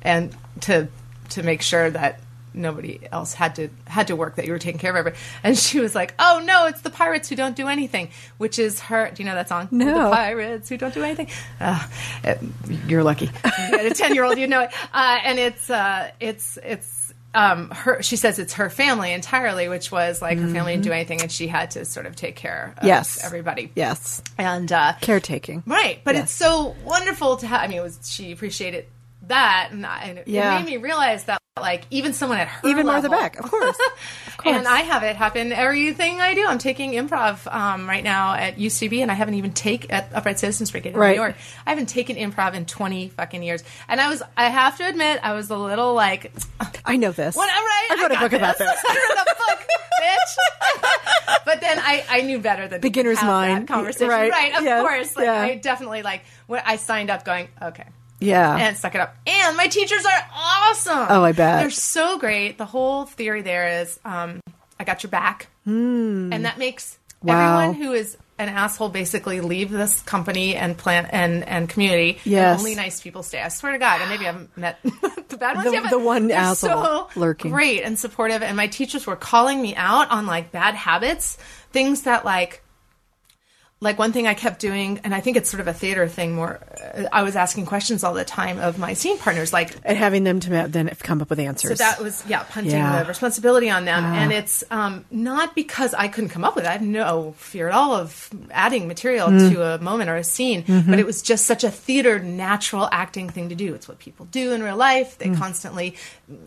and 0.00 0.34
to 0.62 0.88
to 1.30 1.42
make 1.42 1.62
sure 1.62 1.90
that 1.90 2.20
nobody 2.54 3.00
else 3.10 3.34
had 3.34 3.54
to 3.56 3.68
had 3.86 4.08
to 4.08 4.16
work 4.16 4.36
that 4.36 4.46
you 4.46 4.52
were 4.52 4.58
taking 4.58 4.78
care 4.78 4.90
of 4.90 4.96
everybody. 4.96 5.20
And 5.42 5.56
she 5.56 5.80
was 5.80 5.94
like, 5.94 6.14
"Oh 6.18 6.42
no, 6.44 6.66
it's 6.66 6.82
the 6.82 6.90
pirates 6.90 7.28
who 7.28 7.36
don't 7.36 7.56
do 7.56 7.68
anything," 7.68 8.10
which 8.36 8.58
is 8.58 8.80
her. 8.80 9.10
Do 9.10 9.22
you 9.22 9.28
know 9.28 9.34
that 9.34 9.48
song? 9.48 9.68
No. 9.70 10.04
the 10.04 10.14
pirates 10.14 10.68
who 10.68 10.76
don't 10.76 10.94
do 10.94 11.02
anything. 11.02 11.28
Uh, 11.60 11.84
you're 12.86 13.02
lucky. 13.02 13.26
You 13.26 13.86
a 13.86 13.90
ten 13.90 14.14
year 14.14 14.24
old, 14.24 14.38
you 14.38 14.46
know 14.46 14.62
it. 14.62 14.70
Uh, 14.92 15.18
and 15.24 15.38
it's 15.38 15.70
uh, 15.70 16.10
it's 16.20 16.58
it's. 16.62 16.97
Um, 17.38 17.70
her, 17.70 18.02
she 18.02 18.16
says 18.16 18.38
it's 18.38 18.54
her 18.54 18.68
family 18.68 19.12
entirely, 19.12 19.68
which 19.68 19.92
was 19.92 20.20
like 20.20 20.38
her 20.38 20.48
family 20.48 20.72
didn't 20.72 20.84
do 20.84 20.92
anything, 20.92 21.20
and 21.22 21.30
she 21.30 21.46
had 21.46 21.70
to 21.72 21.84
sort 21.84 22.06
of 22.06 22.16
take 22.16 22.34
care 22.36 22.74
of 22.78 22.84
Yes. 22.84 23.24
everybody. 23.24 23.70
Yes. 23.76 24.22
and 24.36 24.72
uh, 24.72 24.94
Caretaking. 25.00 25.62
Right, 25.66 26.00
but 26.04 26.14
Yes. 26.16 26.24
it's 26.24 26.32
so 26.32 26.74
wonderful 26.84 27.36
to 27.36 27.46
have. 27.46 27.60
I 27.62 27.68
mean, 27.68 27.78
it 27.78 27.82
was 27.82 27.98
she 28.10 28.32
appreciated 28.32 28.86
that, 29.28 29.68
and, 29.70 29.86
I- 29.86 30.02
and 30.02 30.22
Yeah. 30.26 30.54
it 30.56 30.64
made 30.64 30.66
me 30.70 30.76
realize 30.78 31.24
that 31.24 31.38
like 31.58 31.86
even 31.90 32.12
someone 32.12 32.38
at 32.38 32.46
her 32.46 32.68
Even 32.68 32.86
Martha 32.86 33.08
level- 33.08 33.18
Beck, 33.18 33.38
of 33.40 33.50
course. 33.50 33.76
Of 34.28 34.44
course. 34.44 34.56
and 34.56 34.68
I 34.68 34.82
have 34.82 35.02
it 35.02 35.16
happen 35.16 35.50
everything 35.52 36.20
I 36.20 36.32
do. 36.34 36.46
I'm 36.46 36.58
taking 36.58 36.92
improv 36.92 37.52
um, 37.52 37.88
right 37.88 38.04
now 38.04 38.34
at 38.34 38.56
UCB, 38.56 39.02
and 39.02 39.10
I 39.10 39.14
haven't 39.14 39.34
even 39.34 39.50
take 39.52 39.92
at 39.92 40.10
Upright 40.14 40.38
Citizens 40.38 40.70
Brigade 40.70 40.90
in 40.90 40.96
Right. 40.96 41.16
New 41.16 41.22
York. 41.22 41.34
I 41.66 41.70
haven't 41.70 41.88
taken 41.88 42.14
improv 42.14 42.54
in 42.54 42.64
20 42.64 43.08
fucking 43.08 43.42
years, 43.42 43.64
and 43.88 44.00
I 44.00 44.08
was 44.08 44.22
I 44.36 44.48
have 44.48 44.76
to 44.78 44.86
admit 44.86 45.18
I 45.24 45.32
was 45.32 45.50
a 45.50 45.56
little 45.56 45.92
like 45.94 46.30
I 46.84 46.96
know 46.96 47.10
this. 47.10 47.34
Whatever. 47.34 47.56
Right? 47.66 47.88
I 47.90 47.96
wrote 48.00 48.10
a 48.12 48.14
got 48.14 48.20
book 48.20 48.32
about 48.34 48.58
this. 48.58 48.70
this. 48.70 48.84
I 48.88 48.94
wrote 49.16 49.26
a 49.26 49.56
book, 49.58 49.66
bitch. 50.02 51.38
but 51.44 51.60
then 51.60 51.80
I, 51.80 52.04
I 52.08 52.20
knew 52.20 52.38
better 52.38 52.68
than 52.68 52.80
Beginner's 52.80 53.20
mind. 53.20 53.66
that 53.66 53.72
conversation. 53.74 54.08
Right. 54.08 54.30
Right. 54.30 54.54
Of 54.54 54.64
course. 54.86 55.16
Like, 55.16 55.24
Yeah. 55.24 55.40
I 55.40 55.54
definitely 55.56 56.02
like 56.02 56.22
when 56.46 56.62
I 56.64 56.76
signed 56.76 57.10
up, 57.10 57.24
going 57.24 57.48
okay. 57.60 57.86
Yeah. 58.20 58.56
And 58.56 58.76
suck 58.76 58.94
it 58.94 59.00
up. 59.00 59.16
And 59.26 59.56
my 59.56 59.66
teachers 59.68 60.04
are 60.04 60.28
awesome. 60.34 61.06
Oh, 61.08 61.22
I 61.22 61.32
bet. 61.32 61.60
They're 61.60 61.70
so 61.70 62.18
great. 62.18 62.58
The 62.58 62.66
whole 62.66 63.04
theory 63.06 63.42
there 63.42 63.80
is 63.82 63.98
um, 64.04 64.40
I 64.78 64.84
got 64.84 65.02
your 65.02 65.10
back. 65.10 65.48
And 65.64 66.44
that 66.44 66.58
makes. 66.58 66.98
Wow. 67.20 67.58
everyone 67.58 67.74
who 67.82 67.92
is 67.94 68.16
an 68.38 68.48
asshole 68.48 68.90
basically 68.90 69.40
leave 69.40 69.70
this 69.70 70.00
company 70.02 70.54
and 70.54 70.78
plant 70.78 71.08
and, 71.10 71.42
and 71.46 71.68
community. 71.68 72.20
Yes. 72.24 72.52
And 72.52 72.60
only 72.60 72.74
nice 72.76 73.00
people 73.00 73.24
stay. 73.24 73.42
I 73.42 73.48
swear 73.48 73.72
to 73.72 73.78
God. 73.78 74.00
And 74.00 74.08
maybe 74.08 74.22
I 74.24 74.32
haven't 74.32 74.56
met 74.56 74.78
the 75.28 75.36
bad 75.36 75.56
ones 75.56 75.66
The- 75.66 75.72
yet, 75.72 75.90
the 75.90 75.98
one 75.98 76.30
asshole 76.30 76.70
so 76.70 77.08
lurking. 77.16 77.50
Great 77.50 77.82
and 77.82 77.98
supportive. 77.98 78.42
And 78.42 78.56
my 78.56 78.68
teachers 78.68 79.06
were 79.06 79.16
calling 79.16 79.60
me 79.60 79.74
out 79.74 80.10
on 80.12 80.26
like 80.26 80.52
bad 80.52 80.76
habits, 80.76 81.36
things 81.72 82.02
that 82.02 82.24
like 82.24 82.62
like 83.80 83.96
one 83.98 84.12
thing 84.12 84.26
I 84.26 84.34
kept 84.34 84.58
doing, 84.60 85.00
and 85.04 85.14
I 85.14 85.20
think 85.20 85.36
it's 85.36 85.48
sort 85.48 85.60
of 85.60 85.68
a 85.68 85.72
theater 85.72 86.08
thing 86.08 86.34
more. 86.34 86.58
Uh, 86.96 87.04
I 87.12 87.22
was 87.22 87.36
asking 87.36 87.66
questions 87.66 88.02
all 88.02 88.12
the 88.12 88.24
time 88.24 88.58
of 88.58 88.76
my 88.78 88.94
scene 88.94 89.18
partners, 89.18 89.52
like 89.52 89.76
and 89.84 89.96
having 89.96 90.24
them 90.24 90.40
to 90.40 90.66
then 90.68 90.88
come 91.00 91.22
up 91.22 91.30
with 91.30 91.38
answers. 91.38 91.78
so 91.78 91.84
that 91.84 92.00
was 92.00 92.24
yeah, 92.26 92.42
punting 92.42 92.72
Yeah. 92.72 92.96
Ah. 92.96 93.02
the 93.02 93.08
responsibility 93.08 93.70
on 93.70 93.84
them, 93.84 94.04
and 94.04 94.32
it's 94.32 94.64
um, 94.72 95.04
not 95.12 95.54
because 95.54 95.94
I 95.94 96.08
couldn't 96.08 96.30
come 96.30 96.44
up 96.44 96.56
with 96.56 96.64
it. 96.64 96.68
I 96.68 96.72
have 96.72 96.82
no 96.82 97.34
fear 97.38 97.68
at 97.68 97.74
all 97.74 97.94
of 97.94 98.28
adding 98.50 98.88
material 98.88 99.28
Mm. 99.28 99.52
to 99.52 99.62
a 99.74 99.78
moment 99.78 100.10
or 100.10 100.16
a 100.16 100.24
scene, 100.24 100.64
Mm-hmm. 100.64 100.90
but 100.90 100.98
it 100.98 101.06
was 101.06 101.22
just 101.22 101.46
such 101.46 101.62
a 101.62 101.70
theater 101.70 102.18
natural 102.18 102.88
acting 102.90 103.28
thing 103.28 103.48
to 103.50 103.54
do. 103.54 103.74
It's 103.74 103.86
what 103.86 103.98
people 104.00 104.26
do 104.26 104.52
in 104.52 104.62
real 104.62 104.76
life. 104.76 105.18
They 105.18 105.26
Mm. 105.28 105.38
constantly 105.38 105.94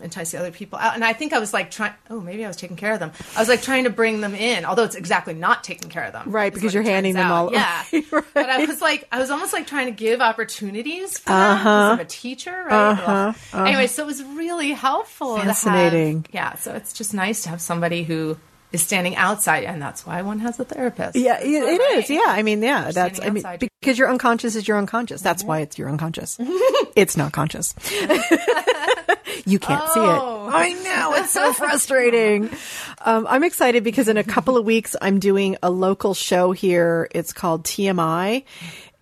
entice 0.02 0.32
the 0.32 0.38
other 0.38 0.50
people 0.50 0.78
out, 0.78 0.94
and 0.94 1.04
I 1.04 1.12
think 1.14 1.32
I 1.32 1.38
was 1.38 1.54
like 1.54 1.70
trying. 1.70 1.92
Oh, 2.10 2.20
maybe 2.20 2.44
I 2.44 2.48
was 2.48 2.56
taking 2.58 2.76
care 2.76 2.92
of 2.92 3.00
them. 3.00 3.10
I 3.36 3.40
was 3.40 3.48
like 3.48 3.62
trying 3.62 3.84
to 3.84 3.90
bring 3.90 4.20
them 4.20 4.34
in, 4.34 4.64
although 4.66 4.84
it's 4.84 4.96
exactly 4.96 5.32
not 5.34 5.64
taking 5.64 5.88
care 5.88 6.04
of 6.04 6.12
them, 6.12 6.30
Right, 6.30 6.52
because 6.52 6.74
you're 6.74 6.82
handing 6.82 7.14
them 7.22 7.32
out. 7.32 7.44
all- 7.46 7.52
Yeah, 7.52 7.84
Right. 8.12 8.24
but 8.34 8.48
I 8.50 8.64
was 8.66 8.80
like, 8.80 9.06
I 9.12 9.18
was 9.18 9.30
almost 9.30 9.52
like 9.52 9.66
trying 9.66 9.86
to 9.86 9.92
give 9.92 10.20
opportunities 10.20 11.18
for 11.18 11.30
them 11.30 11.56
because 11.58 11.66
uh-huh. 11.66 11.92
I'm 11.94 12.00
a 12.00 12.04
teacher, 12.04 12.64
right? 12.66 12.90
Uh-huh, 12.92 13.32
Ugh. 13.52 13.66
Anyway, 13.66 13.86
so 13.86 14.02
it 14.02 14.06
was 14.06 14.22
really 14.22 14.72
helpful. 14.72 15.36
to 15.36 15.42
have- 15.42 15.56
Fascinating. 15.56 16.26
yeah, 16.32 16.54
so 16.56 16.74
it's 16.74 16.92
just 16.92 17.14
nice 17.14 17.42
to 17.44 17.48
have 17.50 17.60
somebody 17.60 18.02
who 18.04 18.36
is 18.72 18.80
standing 18.82 19.14
outside, 19.16 19.64
and 19.64 19.82
that's 19.82 20.06
why 20.06 20.22
one 20.22 20.38
has 20.38 20.58
a 20.58 20.64
therapist. 20.64 21.14
yeah, 21.14 21.38
it, 21.40 21.46
it 21.46 21.78
Right. 21.78 22.04
is. 22.04 22.08
Yeah, 22.10 22.22
I 22.26 22.42
mean, 22.42 22.62
yeah, 22.62 22.90
that's. 22.90 23.20
I 23.20 23.28
mean, 23.28 23.44
outside. 23.44 23.68
because 23.80 23.98
your 23.98 24.08
unconscious 24.08 24.56
is 24.56 24.66
your 24.66 24.78
unconscious. 24.78 25.20
That's 25.20 25.44
why 25.44 25.58
mm-hmm. 25.58 25.62
it's 25.64 25.78
your 25.78 25.90
unconscious. 25.90 26.38
it's 26.96 27.14
not 27.16 27.32
conscious. 27.32 27.74
you 29.46 29.58
can't 29.58 29.82
see 29.92 30.00
Oh. 30.00 30.48
it. 30.48 30.52
I 30.54 30.72
know 30.72 31.14
it's 31.14 31.30
so 31.30 31.52
frustrating. 31.54 32.50
Um, 33.04 33.26
I'm 33.28 33.44
excited 33.44 33.84
because 33.84 34.08
in 34.08 34.16
a 34.16 34.24
couple 34.24 34.56
of 34.56 34.64
weeks 34.64 34.94
I'm 35.00 35.18
doing 35.18 35.56
a 35.62 35.70
local 35.70 36.14
show 36.14 36.52
here. 36.52 37.08
It's 37.12 37.32
called 37.32 37.64
TMI. 37.64 38.44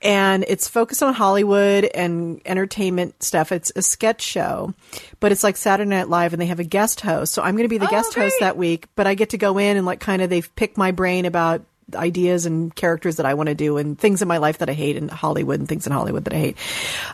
And 0.02 0.46
it's 0.48 0.66
focused 0.66 1.02
on 1.02 1.12
Hollywood 1.12 1.84
and 1.84 2.40
entertainment 2.46 3.22
stuff. 3.22 3.52
It's 3.52 3.70
a 3.76 3.82
sketch 3.82 4.22
show, 4.22 4.72
but 5.20 5.30
it's 5.30 5.42
like 5.44 5.58
Saturday 5.58 5.90
Night 5.90 6.08
Live 6.08 6.32
and 6.32 6.40
they 6.40 6.46
have 6.46 6.58
a 6.58 6.64
guest 6.64 7.02
host. 7.02 7.34
So 7.34 7.42
I'm 7.42 7.54
going 7.54 7.64
to 7.64 7.68
be 7.68 7.76
the 7.76 7.86
Oh, 7.86 7.90
guest 7.90 8.14
host 8.14 8.36
that 8.40 8.56
week, 8.56 8.86
but 8.96 9.06
I 9.06 9.14
get 9.14 9.30
to 9.30 9.38
go 9.38 9.58
in 9.58 9.76
and 9.76 9.84
like 9.84 10.00
kind 10.00 10.22
of 10.22 10.30
they've 10.30 10.56
picked 10.56 10.78
my 10.78 10.90
brain 10.92 11.26
about 11.26 11.62
ideas 11.94 12.46
and 12.46 12.74
characters 12.74 13.16
that 13.16 13.26
I 13.26 13.34
want 13.34 13.50
to 13.50 13.54
do 13.54 13.76
and 13.76 13.98
things 13.98 14.22
in 14.22 14.28
my 14.28 14.38
life 14.38 14.58
that 14.58 14.70
I 14.70 14.72
hate 14.72 14.96
in 14.96 15.08
Hollywood 15.08 15.58
and 15.58 15.68
things 15.68 15.86
in 15.86 15.92
Hollywood 15.92 16.24
that 16.24 16.32
I 16.32 16.38
hate. 16.38 16.56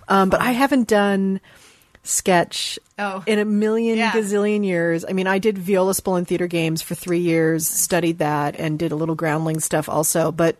Um, 0.06 0.30
but 0.30 0.40
I 0.40 0.52
haven't 0.52 0.86
done 0.86 1.40
sketch 2.08 2.78
Oh. 2.98 3.22
in 3.26 3.38
a 3.38 3.44
million 3.44 3.98
Yeah. 3.98 4.12
gazillion 4.12 4.64
years. 4.64 5.04
I 5.06 5.12
mean, 5.12 5.26
I 5.26 5.38
did 5.38 5.58
Viola 5.58 5.92
Spolin 5.92 6.18
and 6.18 6.28
theater 6.28 6.46
games 6.46 6.80
for 6.82 6.94
three 6.94 7.18
years, 7.20 7.68
studied 7.68 8.18
that, 8.18 8.56
and 8.58 8.78
did 8.78 8.92
a 8.92 8.96
little 8.96 9.14
groundling 9.14 9.60
stuff 9.60 9.88
also, 9.88 10.32
but 10.32 10.56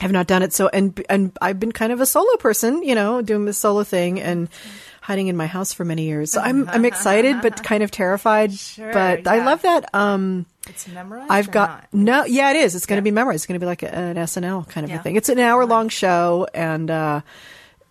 have 0.00 0.10
not 0.12 0.26
done 0.26 0.42
it. 0.42 0.52
So, 0.52 0.68
and 0.72 1.00
and 1.08 1.32
I've 1.40 1.58
been 1.60 1.72
kind 1.72 1.92
of 1.92 2.00
a 2.00 2.06
solo 2.06 2.36
person, 2.36 2.82
you 2.82 2.94
know, 2.94 3.20
doing 3.22 3.44
this 3.44 3.58
solo 3.58 3.84
thing 3.84 4.20
and 4.20 4.48
hiding 5.00 5.28
in 5.28 5.36
my 5.36 5.46
house 5.46 5.72
for 5.72 5.84
many 5.84 6.02
years. 6.04 6.30
So 6.32 6.40
I'm 6.40 6.68
I'm 6.68 6.84
excited, 6.84 7.40
but 7.42 7.62
kind 7.70 7.82
of 7.82 7.90
terrified. 7.90 8.52
but 8.76 9.26
I 9.26 9.44
love 9.44 9.62
that. 9.62 9.92
Um, 9.94 10.46
It's 10.68 10.86
memorized. 10.86 11.30
I've 11.30 11.50
got 11.50 11.86
no, 11.92 12.24
yeah, 12.24 12.50
it 12.50 12.56
is. 12.56 12.74
It's 12.74 12.86
going 12.86 12.98
to 12.98 13.02
be 13.02 13.10
memorized. 13.10 13.36
It's 13.40 13.46
going 13.46 13.58
to 13.58 13.64
be 13.64 13.66
like 13.66 13.82
a, 13.82 13.92
an 13.94 14.16
SNL 14.16 14.68
kind 14.68 14.84
of 14.84 14.90
Yeah. 14.90 14.98
a 15.00 15.02
thing. 15.02 15.16
It's 15.16 15.28
an 15.30 15.38
hour 15.38 15.64
long 15.66 15.88
show, 15.88 16.46
and 16.54 16.90
uh, 16.90 17.20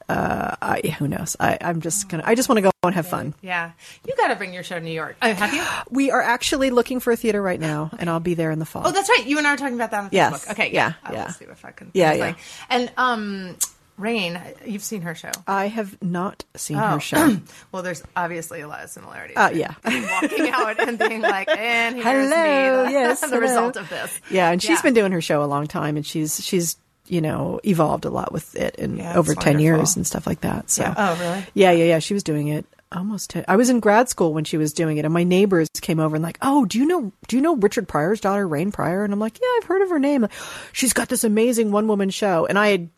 uh, 0.09 0.55
I, 0.61 0.79
who 0.99 1.07
knows? 1.07 1.35
I, 1.39 1.57
I'm 1.61 1.81
just 1.81 2.07
gonna. 2.09 2.23
I 2.25 2.35
just 2.35 2.47
want 2.49 2.57
to 2.57 2.61
go 2.61 2.71
and 2.83 2.95
have 2.95 3.07
fun. 3.07 3.33
Yeah, 3.41 3.71
you 4.07 4.13
got 4.15 4.27
to 4.29 4.35
bring 4.35 4.53
your 4.53 4.63
show 4.63 4.79
to 4.79 4.83
New 4.85 4.91
York. 4.91 5.17
Uh, 5.21 5.33
have 5.33 5.53
you? 5.53 5.63
We 5.89 6.11
are 6.11 6.21
actually 6.21 6.69
looking 6.69 6.99
for 6.99 7.11
a 7.11 7.15
theater 7.17 7.41
right 7.41 7.59
now, 7.59 7.91
and 7.99 8.09
I'll 8.09 8.19
be 8.19 8.33
there 8.33 8.51
in 8.51 8.59
the 8.59 8.65
fall. 8.65 8.83
Oh, 8.85 8.91
that's 8.91 9.09
right. 9.09 9.25
You 9.25 9.37
and 9.37 9.45
I 9.47 9.51
were 9.51 9.57
talking 9.57 9.75
about 9.75 9.91
that 9.91 10.03
on 10.05 10.09
Yes. 10.11 10.45
Facebook. 10.45 10.51
Okay, 10.51 10.71
Yeah, 10.73 10.93
yeah. 11.11 11.25
will 11.25 11.31
see 11.33 11.45
if 11.45 11.65
I 11.65 11.71
can. 11.71 11.91
Yeah, 11.93 12.13
yeah. 12.13 12.25
something. 12.27 12.43
And 12.69 12.91
um, 12.97 13.57
Rain, 13.97 14.39
you've 14.65 14.83
seen 14.83 15.01
her 15.01 15.15
show. 15.15 15.31
I 15.47 15.67
have 15.67 16.01
not 16.03 16.45
seen 16.55 16.77
Oh. 16.77 16.87
her 16.87 16.99
show. 16.99 17.37
well, 17.71 17.81
there's 17.83 18.03
obviously 18.15 18.61
a 18.61 18.67
lot 18.67 18.83
of 18.83 18.89
similarities. 18.91 19.35
Uh, 19.37 19.49
yeah. 19.53 19.73
walking 19.83 20.49
out 20.49 20.79
and 20.87 20.99
being 20.99 21.21
like, 21.21 21.49
and 21.57 21.95
here's 21.95 22.05
Hello, 22.31 22.83
me, 22.85 22.87
the, 22.87 22.91
yes, 22.99 23.21
the 23.21 23.27
hello. 23.27 23.39
result 23.39 23.75
of 23.75 23.89
this. 23.89 24.21
Yeah, 24.29 24.51
and 24.51 24.61
she's 24.61 24.77
Yeah. 24.77 24.81
been 24.83 24.93
doing 24.93 25.11
her 25.13 25.21
show 25.21 25.43
a 25.43 25.45
long 25.49 25.65
time, 25.67 25.97
and 25.97 26.05
she's 26.05 26.43
she's 26.43 26.77
you 27.07 27.21
know 27.21 27.59
evolved 27.63 28.05
a 28.05 28.09
lot 28.09 28.31
with 28.31 28.55
it 28.55 28.75
in 28.75 28.97
Yeah, 28.97 29.17
over 29.17 29.33
that's 29.33 29.43
ten 29.43 29.59
years 29.59 29.95
and 29.95 30.05
stuff 30.05 30.27
like 30.27 30.41
that. 30.41 30.69
So 30.69 30.83
Yeah. 30.83 30.93
Oh, 30.97 31.19
really? 31.19 31.45
Yeah, 31.53 31.71
yeah, 31.71 31.85
yeah. 31.85 31.99
She 31.99 32.13
was 32.13 32.23
doing 32.23 32.47
it 32.49 32.65
almost. 32.91 33.31
10, 33.31 33.45
I 33.47 33.55
was 33.55 33.69
in 33.69 33.79
grad 33.79 34.09
school 34.09 34.33
when 34.33 34.43
she 34.43 34.57
was 34.57 34.73
doing 34.73 34.97
it, 34.97 35.05
and 35.05 35.13
my 35.13 35.23
neighbors 35.23 35.69
came 35.81 35.99
over 35.99 36.15
and 36.15 36.23
like, 36.23 36.37
oh, 36.41 36.65
do 36.65 36.77
you 36.77 36.85
know 36.85 37.11
do 37.27 37.35
you 37.35 37.41
know 37.41 37.55
Richard 37.55 37.87
Pryor's 37.87 38.21
daughter, 38.21 38.47
Rain 38.47 38.71
Pryor? 38.71 39.03
And 39.03 39.13
I'm 39.13 39.19
like, 39.19 39.39
yeah, 39.39 39.47
I've 39.57 39.65
heard 39.67 39.81
of 39.81 39.89
her 39.89 39.99
name. 39.99 40.27
She's 40.73 40.93
got 40.93 41.09
this 41.09 41.23
amazing 41.23 41.71
one 41.71 41.87
woman 41.87 42.09
show, 42.09 42.45
and 42.45 42.57
I 42.57 42.69
had 42.69 42.89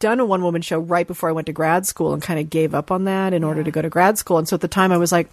done 0.00 0.20
a 0.20 0.24
one 0.24 0.42
woman 0.42 0.62
show 0.62 0.78
right 0.78 1.08
before 1.08 1.28
I 1.28 1.32
went 1.32 1.46
to 1.48 1.52
grad 1.52 1.84
school 1.84 2.12
and 2.12 2.22
kind 2.22 2.38
of 2.38 2.48
gave 2.50 2.72
up 2.72 2.92
on 2.92 3.04
that 3.04 3.32
in 3.32 3.42
order 3.42 3.64
to 3.64 3.70
go 3.72 3.82
to 3.82 3.88
grad 3.88 4.16
school. 4.16 4.38
And 4.38 4.48
so 4.48 4.54
at 4.54 4.60
the 4.60 4.68
time 4.68 4.92
I 4.92 4.96
was 4.96 5.10
like, 5.10 5.28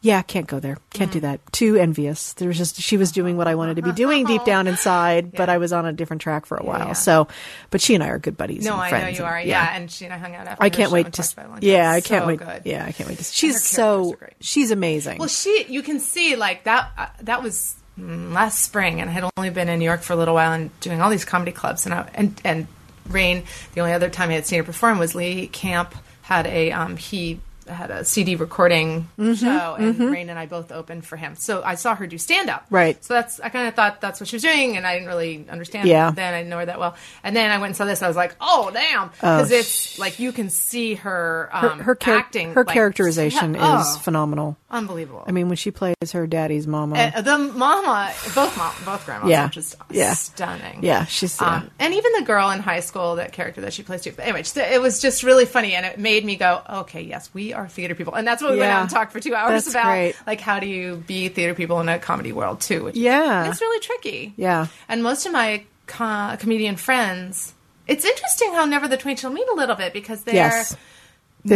yeah, 0.00 0.22
can't 0.22 0.48
go 0.48 0.58
there. 0.58 0.76
Can't 0.90 1.10
Mm. 1.10 1.14
do 1.14 1.20
that. 1.20 1.52
Too 1.52 1.76
envious. 1.76 2.32
There 2.32 2.48
was 2.48 2.58
just, 2.58 2.80
she 2.80 2.96
was 2.96 3.12
doing 3.12 3.36
what 3.36 3.46
I 3.46 3.54
wanted 3.54 3.76
to 3.76 3.82
be 3.82 3.92
doing 3.92 4.26
deep 4.26 4.44
down 4.44 4.66
inside, 4.72 5.30
but 5.32 5.48
I 5.48 5.58
was 5.58 5.72
on 5.72 5.86
a 5.86 5.92
different 5.92 6.20
track 6.20 6.46
for 6.46 6.56
a 6.56 6.64
while. 6.64 6.88
yeah. 6.88 6.92
So, 6.94 7.28
but 7.70 7.80
she 7.80 7.94
and 7.94 8.02
I 8.02 8.08
are 8.08 8.18
good 8.18 8.36
buddies. 8.36 8.64
No, 8.64 8.74
I 8.74 8.90
know 8.90 8.96
you 8.98 9.04
and- 9.04 9.20
are. 9.20 9.40
Yeah. 9.40 9.76
and 9.76 9.88
she 9.88 10.04
and 10.04 10.12
I 10.12 10.18
hung 10.18 10.34
out 10.34 10.48
after. 10.48 10.64
I 10.64 10.70
can't 10.70 10.90
wait 10.90 11.12
to. 11.12 11.58
Yeah, 11.60 11.90
I 11.92 12.00
can't 12.00 12.22
so 12.24 12.26
wait. 12.26 12.38
Good. 12.40 12.62
Yeah, 12.64 12.84
I 12.84 12.90
can't 12.90 13.08
wait 13.08 13.18
to. 13.18 13.24
She's 13.24 13.62
so. 13.64 14.16
She's 14.40 14.72
amazing. 14.72 15.18
Well, 15.18 15.28
she, 15.28 15.64
you 15.68 15.82
can 15.82 16.00
see 16.00 16.34
like 16.34 16.64
that. 16.64 16.90
Uh, 16.98 17.06
that 17.22 17.42
was 17.44 17.76
mm, 17.96 18.32
last 18.32 18.62
spring, 18.62 19.00
and 19.00 19.08
I 19.08 19.12
had 19.12 19.30
only 19.36 19.50
been 19.50 19.68
in 19.68 19.78
New 19.78 19.84
York 19.84 20.00
for 20.02 20.12
a 20.12 20.16
little 20.16 20.34
while 20.34 20.52
and 20.52 20.70
doing 20.80 21.00
all 21.00 21.08
these 21.10 21.24
comedy 21.24 21.52
clubs, 21.52 21.84
and 21.86 21.94
I, 21.94 22.10
and 22.14 22.40
and 22.44 22.66
Rain. 23.08 23.44
The 23.74 23.80
only 23.80 23.92
other 23.92 24.10
time 24.10 24.30
I 24.30 24.34
had 24.34 24.46
seen 24.46 24.58
her 24.58 24.64
perform 24.64 24.98
was 24.98 25.14
Lee 25.14 25.48
Camp 25.48 25.94
had 26.22 26.46
a 26.46 26.70
um 26.72 26.96
he 26.96 27.40
had 27.68 27.90
a 27.90 28.04
CD 28.04 28.34
recording 28.36 29.08
Mm-hmm, 29.18 29.34
show, 29.34 29.74
and 29.74 29.98
Rain 30.10 30.30
and 30.30 30.38
I 30.38 30.46
both 30.46 30.72
opened 30.72 31.04
for 31.06 31.16
him. 31.16 31.36
So 31.36 31.62
I 31.62 31.74
saw 31.74 31.94
her 31.94 32.06
do 32.06 32.18
stand 32.18 32.48
up. 32.50 32.66
Right. 32.70 33.02
So 33.04 33.14
that's 33.14 33.40
I 33.40 33.48
kind 33.48 33.68
of 33.68 33.74
thought 33.74 34.00
that's 34.00 34.20
what 34.20 34.28
she 34.28 34.36
was 34.36 34.42
doing, 34.42 34.76
and 34.76 34.86
I 34.86 34.94
didn't 34.94 35.08
really 35.08 35.46
understand. 35.48 35.88
Yeah. 35.88 36.10
Then 36.10 36.34
I 36.34 36.38
didn't 36.38 36.50
know 36.50 36.58
her 36.58 36.66
that 36.66 36.78
well, 36.78 36.96
and 37.22 37.34
then 37.36 37.50
I 37.50 37.58
went 37.58 37.68
and 37.70 37.76
saw 37.76 37.84
this. 37.84 38.02
I 38.02 38.08
was 38.08 38.16
like, 38.16 38.34
oh 38.40 38.70
damn, 38.72 39.08
because 39.10 39.50
it's 39.50 39.98
like 39.98 40.18
you 40.18 40.32
can 40.32 40.50
see 40.50 40.94
her 40.94 41.48
her 41.52 41.70
um, 41.72 41.78
her, 41.80 41.94
char- 41.94 42.16
acting. 42.18 42.52
her 42.54 42.64
like, 42.64 42.74
characterization 42.74 43.54
yeah, 43.54 43.80
is 43.80 43.86
oh, 43.96 43.98
phenomenal. 44.00 44.56
unbelievable. 44.70 45.24
I 45.26 45.32
mean, 45.32 45.48
when 45.48 45.56
she 45.56 45.70
plays 45.70 45.94
her 46.12 46.26
daddy's 46.26 46.66
mama. 46.66 46.96
Uh, 47.14 47.20
the 47.20 47.38
mama, 47.38 48.12
both 48.34 48.56
mom, 48.56 48.72
both 48.84 49.04
grandmas 49.06 49.30
Yeah. 49.30 49.46
are 49.46 49.48
just 49.48 49.74
Yeah. 49.90 50.14
stunning. 50.14 50.80
Yeah, 50.82 51.04
she's- 51.06 51.38
yeah. 51.40 51.56
um, 51.56 51.70
and 51.78 51.94
even 51.94 52.12
the 52.18 52.22
girl 52.22 52.50
in 52.50 52.60
high 52.60 52.80
school, 52.80 53.16
that 53.16 53.32
character 53.32 53.60
that 53.62 53.72
she 53.72 53.82
plays 53.82 54.02
too. 54.02 54.12
But 54.14 54.24
anyway, 54.26 54.42
it 54.56 54.80
was 54.80 55.00
just 55.00 55.22
really 55.22 55.44
funny, 55.46 55.74
and 55.74 55.84
it 55.86 55.98
made 55.98 56.24
me 56.24 56.36
go, 56.36 56.62
okay, 56.68 57.02
yes, 57.02 57.30
we 57.32 57.52
are 57.58 57.68
theater 57.68 57.94
people, 57.94 58.14
and 58.14 58.26
that's 58.26 58.42
what 58.42 58.52
we 58.52 58.58
went 58.58 58.70
out 58.72 58.82
and 58.82 58.90
talked 58.90 59.12
for 59.12 59.20
two 59.20 59.34
hours 59.34 59.64
That's 59.64 59.74
about, 59.74 59.84
great. 59.86 60.16
like 60.26 60.40
how 60.40 60.58
do 60.60 60.66
you 60.66 61.02
be 61.06 61.28
theater 61.28 61.54
people 61.54 61.80
in 61.80 61.88
a 61.88 61.98
comedy 61.98 62.32
world 62.32 62.60
too? 62.60 62.84
Which 62.84 62.96
Yeah. 62.96 63.48
it's 63.50 63.60
really 63.60 63.80
tricky. 63.80 64.32
Yeah. 64.36 64.66
and 64.88 65.02
most 65.02 65.26
of 65.26 65.32
my 65.32 65.64
co- 65.86 66.36
comedian 66.38 66.76
friends, 66.76 67.52
it's 67.86 68.04
interesting 68.04 68.52
how 68.54 68.64
never 68.64 68.88
the 68.88 68.96
twain 68.96 69.16
shall 69.16 69.32
meet 69.32 69.46
a 69.48 69.54
little 69.54 69.76
bit 69.76 69.92
because 69.92 70.22
they're 70.22 70.34
Yes. 70.34 70.76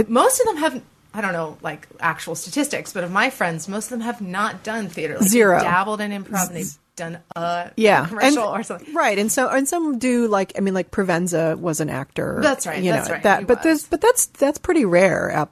most 0.09 0.41
of 0.41 0.47
them 0.47 0.57
have 0.59 0.83
I 1.15 1.21
don't 1.21 1.35
know 1.35 1.59
like 1.61 1.87
actual 2.01 2.35
statistics, 2.35 2.93
but 2.95 3.05
of 3.05 3.11
my 3.11 3.29
friends, 3.29 3.69
most 3.69 3.85
of 3.87 3.91
them 3.91 4.01
have 4.01 4.21
not 4.23 4.63
done 4.63 4.89
theater. 4.89 5.19
Like, 5.19 5.29
Zero. 5.29 5.61
Dabbled 5.61 6.01
in 6.01 6.11
improv 6.11 6.47
and 6.49 6.57
they've 6.57 6.79
done 6.97 7.19
a 7.37 7.71
yeah, 7.77 8.07
commercial 8.07 8.49
and, 8.49 8.61
or 8.61 8.63
something. 8.63 8.95
Right, 8.95 9.19
and 9.19 9.31
so 9.31 9.49
and 9.49 9.67
some 9.69 9.99
do 9.99 10.29
like 10.29 10.53
I 10.57 10.61
mean, 10.61 10.75
like 10.75 10.91
Provenza 10.91 11.59
was 11.59 11.81
an 11.81 11.89
actor. 11.91 12.41
That's 12.43 12.67
right, 12.67 12.83
You 12.83 12.93
that's 12.93 13.09
know, 13.09 13.15
right, 13.15 13.23
That, 13.23 13.47
but 13.47 13.59
was. 13.59 13.65
there's 13.65 13.87
but 13.87 14.01
that's 14.01 14.27
that's 14.27 14.59
pretty 14.59 14.85
rare, 14.85 15.49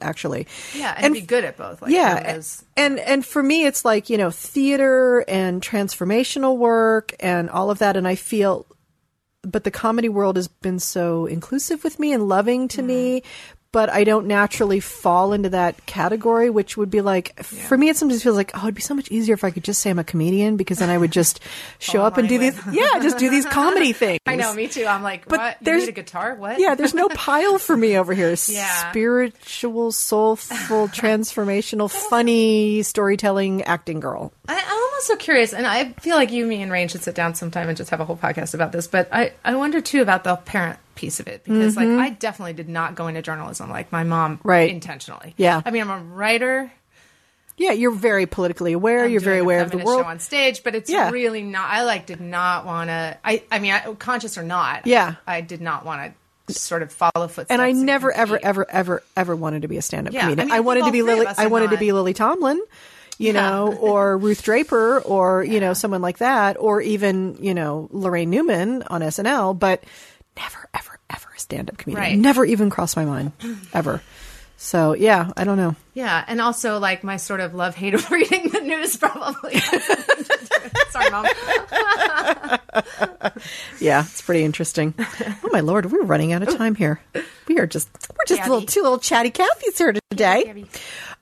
actually. 0.00 0.46
Yeah, 0.74 0.94
and, 0.96 1.14
be 1.14 1.20
good 1.20 1.44
at 1.44 1.56
both. 1.56 1.82
Like 1.82 1.92
yeah, 1.92 2.34
those- 2.34 2.64
and 2.76 2.98
and 2.98 3.24
for 3.24 3.42
me, 3.42 3.66
it's 3.66 3.84
like 3.84 4.10
you 4.10 4.18
know, 4.18 4.30
theater 4.30 5.24
and 5.28 5.62
transformational 5.62 6.56
work 6.56 7.14
and 7.20 7.50
all 7.50 7.70
of 7.70 7.78
that, 7.78 7.96
and 7.96 8.06
I 8.06 8.14
feel. 8.14 8.66
But 9.42 9.64
the 9.64 9.70
comedy 9.70 10.10
world 10.10 10.36
has 10.36 10.48
been 10.48 10.78
so 10.78 11.24
inclusive 11.24 11.82
with 11.82 11.98
me 11.98 12.12
and 12.12 12.28
loving 12.28 12.68
to 12.68 12.82
me, 12.82 13.20
mm-hmm. 13.20 13.59
But 13.72 13.88
I 13.88 14.04
don't 14.04 14.26
naturally 14.26 14.80
fall 14.80 15.32
into 15.32 15.50
that 15.50 15.86
category, 15.86 16.50
which 16.50 16.76
would 16.76 16.90
be 16.90 17.00
like 17.00 17.40
for 17.42 17.76
me. 17.78 17.88
It 17.88 17.96
sometimes 17.96 18.22
feels 18.22 18.36
like 18.36 18.50
oh, 18.54 18.62
it'd 18.62 18.74
be 18.74 18.80
so 18.82 18.94
much 18.94 19.10
easier 19.10 19.34
if 19.34 19.44
I 19.44 19.50
could 19.50 19.64
just 19.64 19.80
say 19.80 19.90
I'm 19.90 19.98
a 19.98 20.04
comedian 20.04 20.56
because 20.56 20.78
then 20.78 20.90
I 20.90 20.98
would 20.98 21.12
just 21.12 21.40
show 21.78 22.02
up 22.02 22.16
and 22.18 22.28
do 22.28 22.38
these, 22.38 22.58
yeah, 22.72 22.98
just 23.00 23.18
do 23.18 23.30
these 23.30 23.46
comedy 23.50 23.92
things. 23.92 24.20
I 24.26 24.36
know, 24.36 24.52
me 24.54 24.68
too. 24.68 24.86
I'm 24.86 25.02
like, 25.02 25.26
But 25.28 25.38
what? 25.38 25.56
You 25.60 25.64
there's- 25.64 25.82
need 25.82 25.88
a 25.90 25.92
guitar? 25.92 26.34
What? 26.34 26.58
Yeah, 26.58 26.74
there's 26.74 26.94
no 26.94 27.08
pile 27.14 27.58
for 27.58 27.76
me 27.76 27.96
over 27.96 28.12
here. 28.14 28.34
Yeah. 28.48 28.90
Spiritual, 28.90 29.92
soulful, 29.92 30.88
transformational, 30.88 31.90
funny 31.90 32.82
storytelling 32.82 33.62
acting 33.62 34.00
girl. 34.00 34.32
I, 34.48 34.54
I'm 34.58 34.82
almost 34.82 35.06
so 35.06 35.16
curious, 35.16 35.52
and 35.54 35.66
I 35.66 35.92
feel 36.00 36.16
like 36.16 36.32
you, 36.32 36.46
me, 36.46 36.62
and 36.62 36.70
Rain 36.72 36.88
should 36.88 37.02
sit 37.02 37.14
down 37.14 37.34
sometime 37.34 37.68
and 37.68 37.76
just 37.76 37.90
have 37.90 38.00
a 38.00 38.04
whole 38.04 38.16
podcast 38.16 38.54
about 38.54 38.72
this. 38.72 38.86
But 38.86 39.08
I, 39.12 39.32
I 39.44 39.54
wonder 39.56 39.80
too 39.80 40.02
about 40.02 40.24
the 40.24 40.36
parent 40.36 40.78
piece 41.00 41.18
of 41.20 41.26
it 41.28 41.42
because, 41.44 41.76
like, 41.76 41.88
I 41.88 42.10
definitely 42.10 42.52
did 42.52 42.68
not 42.68 42.94
go 42.94 43.06
into 43.08 43.22
journalism 43.22 43.70
like 43.70 43.90
my 43.90 44.04
mom, 44.04 44.38
Mm-hmm. 44.38 44.48
Right. 44.48 44.70
Intentionally. 44.70 45.34
Yeah. 45.36 45.60
I 45.64 45.70
mean, 45.70 45.82
I'm 45.82 45.90
a 45.90 45.98
writer. 45.98 46.70
Yeah, 47.56 47.72
you're 47.72 47.90
very 47.90 48.24
politically 48.26 48.72
aware. 48.72 49.04
I'm 49.04 49.10
you're 49.10 49.20
very 49.20 49.38
aware 49.38 49.60
of 49.62 49.70
the 49.70 49.78
world. 49.78 50.04
on 50.06 50.18
stage, 50.18 50.62
but 50.62 50.74
it's 50.74 50.88
Yeah. 50.90 51.10
really 51.10 51.42
not. 51.42 51.68
I 51.70 51.84
like 51.84 52.06
did 52.06 52.20
not 52.20 52.64
want 52.64 52.88
to. 52.88 53.18
I, 53.24 53.42
I 53.52 53.58
mean, 53.58 53.72
I, 53.72 53.92
conscious 53.94 54.38
or 54.38 54.42
not. 54.42 54.86
Yeah. 54.86 55.16
I 55.26 55.40
did 55.42 55.60
not 55.60 55.84
want 55.84 56.14
to 56.48 56.54
sort 56.54 56.82
of 56.82 56.90
follow 56.92 57.28
footsteps. 57.28 57.50
and 57.50 57.60
I 57.60 57.72
never, 57.72 58.12
ever, 58.12 58.38
ever, 58.42 58.66
ever, 58.70 59.02
ever 59.16 59.36
wanted 59.36 59.62
to 59.62 59.68
be 59.68 59.76
a 59.76 59.82
stand-up 59.82 60.14
Yeah, 60.14 60.22
comedian. 60.22 60.40
I 60.40 60.44
mean, 60.44 60.54
I 60.54 60.60
wanted 60.60 60.84
to 60.86 60.92
be 60.92 61.02
Lily. 61.02 61.26
I 61.36 61.46
wanted 61.48 61.70
to 61.70 61.76
be 61.76 61.92
Lily 61.92 62.14
Tomlin, 62.14 62.60
you 63.18 63.32
know, 63.34 63.76
or 63.78 64.16
Ruth 64.26 64.42
Draper, 64.42 65.00
or 65.02 65.44
you 65.44 65.60
know, 65.60 65.74
someone 65.74 66.00
like 66.00 66.18
that, 66.18 66.56
or 66.58 66.80
even 66.80 67.36
you 67.40 67.52
know, 67.54 67.88
Laraine 67.92 68.28
Newman 68.28 68.82
on 68.84 69.02
SNL. 69.02 69.58
But 69.58 69.84
never, 70.36 70.66
ever, 70.74 70.89
ever 71.50 71.66
a 71.66 71.72
stand-up 71.72 71.78
comedian. 71.78 72.02
Right. 72.02 72.18
Never 72.18 72.44
even 72.44 72.70
crossed 72.70 72.96
my 72.96 73.04
mind, 73.04 73.32
ever. 73.74 74.02
So 74.56 74.92
yeah, 74.94 75.30
I 75.38 75.44
don't 75.44 75.56
know. 75.56 75.74
Yeah, 75.94 76.22
and 76.28 76.38
also 76.38 76.78
like 76.78 77.02
my 77.02 77.16
sort 77.16 77.40
of 77.40 77.54
love 77.54 77.74
hate 77.74 77.94
of 77.94 78.10
reading 78.10 78.48
the 78.50 78.60
news 78.60 78.96
probably. 78.96 79.58
Sorry, 80.90 81.10
mom. 81.10 81.26
Yeah, 83.80 84.02
it's 84.02 84.20
pretty 84.20 84.44
interesting. 84.44 84.94
oh 84.98 85.48
my 85.50 85.60
lord, 85.60 85.90
we're 85.90 86.02
running 86.02 86.32
out 86.32 86.42
of 86.42 86.56
time 86.56 86.74
here. 86.74 87.00
We 87.48 87.58
are 87.58 87.66
just 87.66 87.88
we're 88.10 88.24
just 88.26 88.40
Gabby. 88.40 88.50
little 88.50 88.66
two 88.66 88.82
little 88.82 88.98
chatty 88.98 89.30
Cathys 89.30 89.78
here 89.78 89.94
today. 90.10 90.44
Gabby. 90.44 90.66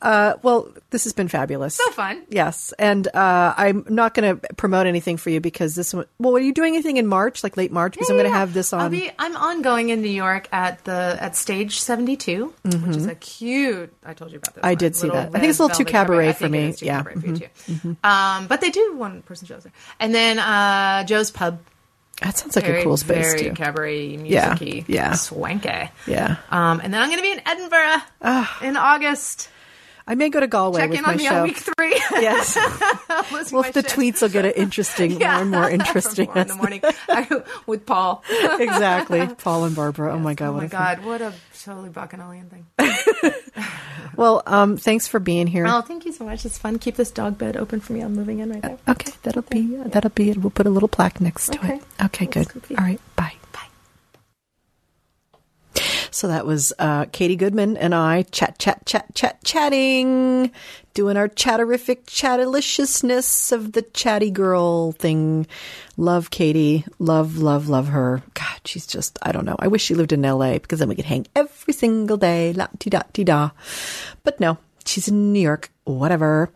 Uh, 0.00 0.34
well, 0.44 0.68
this 0.90 1.02
has 1.04 1.12
been 1.12 1.26
fabulous. 1.26 1.74
So 1.74 1.90
fun. 1.90 2.22
Yes, 2.28 2.72
and 2.78 3.08
uh, 3.08 3.52
I'm 3.56 3.84
not 3.88 4.14
going 4.14 4.38
to 4.38 4.54
promote 4.54 4.86
anything 4.86 5.16
for 5.16 5.30
you 5.30 5.40
because 5.40 5.74
this 5.74 5.92
one. 5.92 6.06
Well, 6.20 6.36
are 6.36 6.40
you 6.40 6.54
doing 6.54 6.74
anything 6.74 6.98
in 6.98 7.06
March, 7.08 7.42
like 7.42 7.56
late 7.56 7.72
March? 7.72 7.94
Because 7.94 8.08
I'm 8.08 8.14
going 8.16 8.24
to 8.26 8.30
Yeah. 8.30 8.38
have 8.38 8.54
this 8.54 8.72
on. 8.72 8.80
I'll 8.82 8.88
be, 8.90 9.10
I'm 9.18 9.36
ongoing 9.36 9.88
in 9.88 10.00
New 10.00 10.08
York 10.08 10.46
at 10.52 10.84
the 10.84 11.16
at 11.20 11.34
Stage 11.34 11.80
72, 11.80 12.54
which 12.62 12.74
is 12.96 13.06
a 13.06 13.16
cute. 13.16 13.92
I 14.04 14.14
told 14.14 14.30
you 14.30 14.38
about 14.38 14.54
this. 14.54 14.60
Mm-hmm. 14.60 14.66
I 14.66 14.70
one, 14.70 14.76
did 14.78 14.94
see 14.96 15.08
that. 15.08 15.28
I 15.34 15.38
think 15.40 15.44
it's 15.50 15.58
a 15.58 15.62
little 15.64 15.76
too 15.76 15.84
velvet 15.84 15.90
cabaret 15.90 16.32
for 16.34 16.48
me. 16.48 16.58
It 16.66 16.68
is 16.68 16.78
too 16.78 16.86
Yeah. 16.86 16.98
cabaret 17.02 17.14
for 17.16 17.26
you 17.26 17.36
too. 17.36 17.96
Um, 18.04 18.46
but 18.46 18.60
they 18.60 18.70
do 18.70 18.94
one 18.96 19.22
person 19.22 19.48
shows 19.48 19.64
there, 19.64 19.72
and 19.98 20.14
then 20.14 20.38
uh, 20.38 21.02
Joe's 21.04 21.32
Pub. 21.32 21.58
that 22.22 22.38
sounds 22.38 22.54
like 22.54 22.66
very, 22.66 22.80
a 22.82 22.84
cool 22.84 22.96
space 22.96 23.32
very 23.32 23.48
too. 23.50 23.52
cabaret 23.54 24.06
Yeah, 24.16 24.54
musicy, 24.54 24.84
yeah. 24.86 25.12
swanky. 25.14 25.90
Yeah. 26.06 26.36
Um, 26.50 26.80
and 26.84 26.94
then 26.94 27.02
I'm 27.02 27.08
going 27.08 27.18
to 27.18 27.22
be 27.22 27.32
in 27.32 27.42
Edinburgh 27.44 28.66
in 28.68 28.76
August. 28.76 29.48
I 30.08 30.14
may 30.14 30.30
go 30.30 30.40
to 30.40 30.46
Galway 30.46 30.80
Check 30.80 30.90
with 30.90 30.98
in 31.00 31.04
my 31.04 31.10
on 31.12 31.16
me 31.18 31.24
show. 31.26 31.34
on 31.36 31.42
week 31.44 31.58
three. 31.58 31.94
Yes. 32.12 32.56
Well, 33.52 33.62
if 33.64 33.72
the 33.72 33.82
shit. 33.82 33.90
tweets 33.90 34.22
will 34.22 34.28
get 34.30 34.44
it 34.44 34.56
interesting, 34.56 35.14
more 35.18 35.22
and 35.28 35.50
more 35.50 35.70
interesting. 35.78 36.26
From 36.26 36.34
four 36.34 36.42
in 36.42 36.48
the 36.48 36.54
morning 36.54 36.80
I- 37.08 37.42
with 37.66 37.84
Paul. 37.86 38.22
exactly. 38.58 39.26
Paul 39.38 39.64
and 39.64 39.76
Barbara. 39.76 40.14
Oh 40.14 40.18
my 40.18 40.34
God. 40.34 40.48
Oh 40.48 40.52
what 40.52 40.60
my 40.60 40.64
a 40.66 40.68
God, 40.68 41.04
what 41.04 41.20
a 41.20 41.32
totally 41.62 41.88
bacchanalian 41.90 42.48
thing. 42.50 42.66
Well, 44.16 44.42
um, 44.46 44.76
thanks 44.76 45.06
for 45.06 45.20
being 45.20 45.46
here. 45.46 45.66
Oh, 45.68 45.80
thank 45.80 46.04
you 46.04 46.12
so 46.12 46.24
much. 46.24 46.44
It's 46.44 46.58
fun. 46.58 46.78
Keep 46.78 46.96
this 46.96 47.10
dog 47.10 47.38
bed 47.38 47.56
open 47.56 47.80
for 47.80 47.92
me. 47.92 48.00
I'm 48.00 48.14
moving 48.14 48.40
in 48.40 48.50
right 48.50 48.62
there. 48.62 48.78
Okay, 48.88 49.12
that'll 49.22 49.42
be 49.42 49.76
that'll 49.76 50.10
be 50.10 50.30
it. 50.30 50.38
We'll 50.38 50.50
put 50.50 50.66
a 50.66 50.70
little 50.70 50.88
plaque 50.88 51.20
next 51.20 51.52
to 51.52 51.58
Okay. 51.58 51.74
it. 51.76 51.82
Okay. 52.06 52.26
That's 52.26 52.52
good. 52.52 52.64
All 52.78 52.84
right, 52.84 53.00
bye. 53.16 53.34
So 56.10 56.28
that 56.28 56.46
was 56.46 56.72
uh, 56.78 57.06
Katie 57.12 57.36
Goodman 57.36 57.76
and 57.76 57.94
I 57.94 58.22
chat, 58.22 58.58
chat, 58.58 58.84
chat, 58.86 59.14
chat, 59.14 59.42
chatting, 59.44 60.50
doing 60.94 61.16
our 61.16 61.28
chatterific 61.28 62.06
chatteliciousness 62.06 63.52
of 63.52 63.72
the 63.72 63.82
chatty 63.82 64.30
girl 64.30 64.92
thing. 64.92 65.46
Love 65.96 66.30
Katie. 66.30 66.84
Love, 66.98 67.38
love, 67.38 67.68
love 67.68 67.88
her. 67.88 68.22
God, 68.34 68.60
she's 68.64 68.86
just, 68.86 69.18
I 69.22 69.32
don't 69.32 69.44
know. 69.44 69.56
I 69.58 69.68
wish 69.68 69.82
she 69.82 69.94
lived 69.94 70.12
in 70.12 70.22
LA 70.22 70.54
because 70.54 70.78
then 70.78 70.88
we 70.88 70.96
could 70.96 71.04
hang 71.04 71.26
every 71.36 71.74
single 71.74 72.16
day. 72.16 72.52
La 72.52 72.68
ti 72.78 72.90
da 72.90 73.02
ti 73.12 73.24
da. 73.24 73.50
But 74.24 74.40
no, 74.40 74.58
she's 74.84 75.08
in 75.08 75.32
New 75.32 75.40
York. 75.40 75.70
Whatever. 75.84 76.50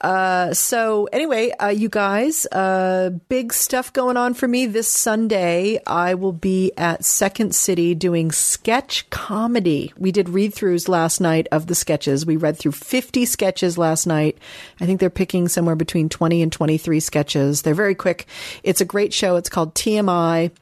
Uh, 0.00 0.54
so 0.54 1.08
anyway, 1.12 1.50
uh, 1.60 1.68
you 1.68 1.88
guys, 1.88 2.46
uh, 2.46 3.10
big 3.28 3.52
stuff 3.52 3.92
going 3.92 4.16
on 4.16 4.34
for 4.34 4.46
me 4.46 4.66
this 4.66 4.88
Sunday. 4.88 5.80
I 5.86 6.14
will 6.14 6.32
be 6.32 6.72
at 6.76 7.04
Second 7.04 7.54
City 7.54 7.94
doing 7.94 8.30
sketch 8.30 9.08
comedy. 9.10 9.92
We 9.98 10.12
did 10.12 10.28
read 10.28 10.54
throughs 10.54 10.88
last 10.88 11.20
night 11.20 11.48
of 11.50 11.66
the 11.66 11.74
sketches. 11.74 12.24
We 12.24 12.36
read 12.36 12.56
through 12.56 12.72
50 12.72 13.24
sketches 13.24 13.76
last 13.76 14.06
night. 14.06 14.38
I 14.80 14.86
think 14.86 15.00
they're 15.00 15.10
picking 15.10 15.48
somewhere 15.48 15.76
between 15.76 16.08
20 16.08 16.42
and 16.42 16.52
23 16.52 17.00
sketches. 17.00 17.62
They're 17.62 17.74
very 17.74 17.94
quick. 17.94 18.26
It's 18.62 18.80
a 18.80 18.84
great 18.84 19.12
show. 19.12 19.36
It's 19.36 19.48
called 19.48 19.74
TMI 19.74 20.52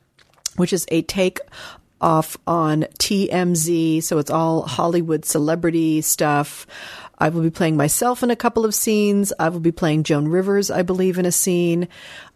which 0.57 0.73
is 0.73 0.87
a 0.91 1.03
take 1.03 1.39
off 2.01 2.37
on 2.47 2.83
TMZ. 2.99 4.03
So 4.03 4.19
it's 4.19 4.31
all 4.31 4.63
Hollywood 4.63 5.25
celebrity 5.25 6.01
stuff. 6.03 6.67
I 7.19 7.31
will 7.31 7.43
be 7.43 7.51
playing 7.51 7.77
myself 7.77 8.23
in 8.23 8.31
a 8.31 8.37
couple 8.37 8.65
of 8.65 8.75
scenes. 8.75 9.33
I 9.39 9.49
will 9.49 9.61
be 9.61 9.73
playing 9.73 10.03
Joan 10.03 10.29
Rivers, 10.29 10.71
I 10.71 10.83
believe, 10.83 11.19
in 11.19 11.27
a 11.27 11.33
scene. 11.33 11.89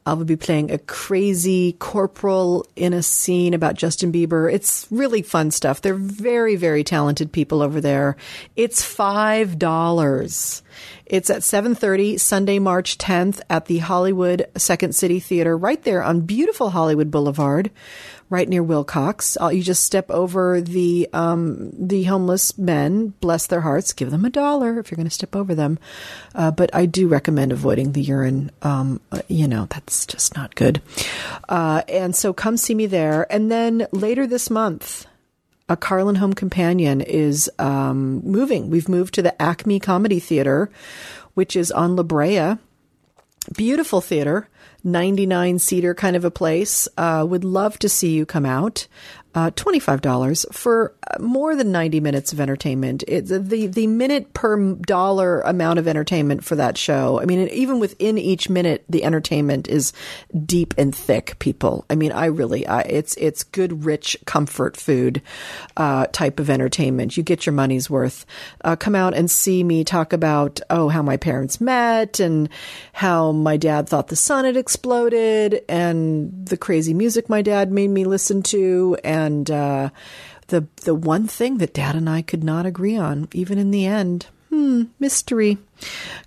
I 0.07 0.15
will 0.15 0.25
be 0.25 0.37
playing 0.37 0.71
a 0.71 0.79
crazy 0.79 1.75
corporal 1.75 2.67
in 2.75 2.95
a 2.95 3.03
scene 3.03 3.53
about 3.53 3.75
Justin 3.75 4.11
Bieber. 4.11 4.51
It's 4.53 4.87
really 4.91 5.21
fun 5.21 5.51
stuff. 5.51 5.83
They're 5.83 5.95
very, 5.95 6.57
very 6.57 6.83
talented 6.83 7.31
people 7.33 7.61
over 7.61 7.81
there. 7.81 8.17
It's 8.57 8.83
five 8.83 9.59
dollars. 9.59 10.63
It's 11.05 11.29
at 11.29 11.43
7:30 11.43 12.19
Sunday, 12.19 12.59
March 12.59 12.97
10th 12.97 13.41
at 13.51 13.67
the 13.67 13.79
Hollywood 13.79 14.47
Second 14.57 14.95
City 14.95 15.21
Theater 15.21 15.57
right 15.57 15.83
there 15.83 16.03
on 16.03 16.23
beautiful 16.23 16.71
Hollywood 16.71 17.11
Boulevard, 17.11 17.71
right 18.31 18.49
near 18.49 18.63
Wilcox. 18.63 19.37
Uh, 19.41 19.49
you 19.49 19.63
just 19.63 19.83
step 19.83 20.11
over 20.11 20.61
the 20.61 21.09
um, 21.13 21.73
the 21.77 22.05
homeless 22.05 22.57
men, 22.57 23.09
bless 23.21 23.49
their 23.49 23.61
hearts, 23.61 23.93
give 23.93 24.11
them 24.11 24.25
a 24.25 24.31
dollar 24.31 24.79
if 24.79 24.91
you're 24.91 24.97
going 24.97 25.09
to 25.09 25.15
step 25.15 25.37
over 25.37 25.55
them. 25.55 25.79
Uh, 26.35 26.51
but 26.53 26.75
I 26.75 26.87
do 26.87 27.09
recommend 27.09 27.53
avoiding 27.53 27.93
the 27.93 28.03
urine. 28.03 28.51
Um, 28.63 29.01
uh, 29.11 29.21
you 29.29 29.49
know, 29.49 29.67
that's 29.69 30.07
just 30.07 30.37
not 30.37 30.55
good. 30.55 30.81
Uh, 31.49 31.83
and 31.89 32.15
so 32.15 32.33
come 32.33 32.57
see 32.57 32.75
me 32.75 32.87
there. 32.87 33.31
And 33.31 33.51
then 33.51 33.87
later 33.93 34.27
this 34.27 34.49
month, 34.49 35.07
a 35.69 35.77
Carlin 35.77 36.17
Home 36.17 36.33
Companion 36.33 37.01
is 37.01 37.51
um, 37.59 38.23
moving. 38.25 38.71
We've 38.71 38.89
moved 38.89 39.15
to 39.15 39.23
the 39.23 39.41
Acme 39.43 39.81
Comedy 39.81 40.21
Theater, 40.21 40.71
which 41.35 41.57
is 41.57 41.71
on 41.71 41.97
La 41.97 42.03
Brea. 42.03 42.57
Beautiful 43.57 44.01
theater, 44.01 44.49
99 44.85 45.59
seater 45.59 45.95
kind 45.95 46.17
of 46.17 46.25
a 46.25 46.31
place. 46.31 46.89
Uh, 46.97 47.25
would 47.29 47.45
love 47.45 47.79
to 47.81 47.89
see 47.89 48.11
you 48.11 48.27
come 48.27 48.47
out. 48.47 48.87
Uh, 49.33 49.49
$25 49.53 50.53
for 50.53 50.93
uh, 51.09 51.23
more 51.23 51.55
than 51.55 51.71
90 51.71 52.01
minutes 52.01 52.33
of 52.33 52.41
entertainment. 52.41 53.05
It's 53.07 53.31
the, 53.31 53.69
the 53.69 53.87
minute 53.87 54.35
per 54.35 54.75
dollar 54.75 55.41
amount 55.43 55.79
of 55.79 55.87
entertainment 55.87 56.43
for 56.43 56.57
that 56.57 56.77
show. 56.77 57.21
I 57.21 57.27
mean, 57.27 57.47
even 57.51 57.79
within 57.79 58.19
each 58.19 58.51
minute, 58.51 58.85
the 58.89 59.05
entertainment 59.05 59.69
is 59.69 59.93
deep 60.47 60.75
and 60.77 60.93
thick, 60.93 61.39
people. 61.39 61.85
I 61.89 61.95
mean, 61.95 62.11
I 62.11 62.27
really, 62.27 62.67
I, 62.67 62.81
it's, 62.81 63.15
it's 63.19 63.45
good, 63.45 63.85
rich 63.85 64.17
comfort 64.25 64.77
food, 64.77 65.23
uh, 65.77 66.07
type 66.07 66.41
of 66.41 66.51
entertainment. 66.51 67.17
You 67.17 67.23
get 67.23 67.47
your 67.47 67.53
money's 67.53 67.89
worth. 67.89 68.27
Uh, 68.65 68.75
come 68.75 68.97
out 68.97 69.15
and 69.15 69.31
see 69.31 69.63
me 69.63 69.85
talk 69.85 70.13
about, 70.13 70.61
oh, 70.71 70.89
how 70.89 71.03
my 71.03 71.17
parents 71.17 71.61
met 71.61 72.19
and 72.19 72.49
how 72.93 73.31
my 73.31 73.57
dad 73.57 73.89
thought 73.89 74.09
the 74.09 74.17
sun 74.17 74.45
had 74.45 74.57
exploded 74.57 75.63
and 75.69 76.47
the 76.47 76.57
crazy 76.57 76.95
music 76.95 77.29
my 77.29 77.43
dad 77.43 77.71
made 77.71 77.91
me 77.91 78.05
listen 78.05 78.43
to 78.43 78.99
and 79.05 79.20
uh, 79.51 79.91
the 80.49 80.67
the 80.83 80.95
one 80.95 81.27
thing 81.27 81.59
that 81.59 81.75
dad 81.75 81.95
and 81.95 82.09
I 82.09 82.23
could 82.23 82.45
not 82.45 82.67
agree 82.67 82.97
on, 82.97 83.29
even 83.33 83.59
in 83.59 83.71
the 83.71 83.87
end. 83.87 84.27
Hmm, 84.51 84.85
mystery. 84.99 85.59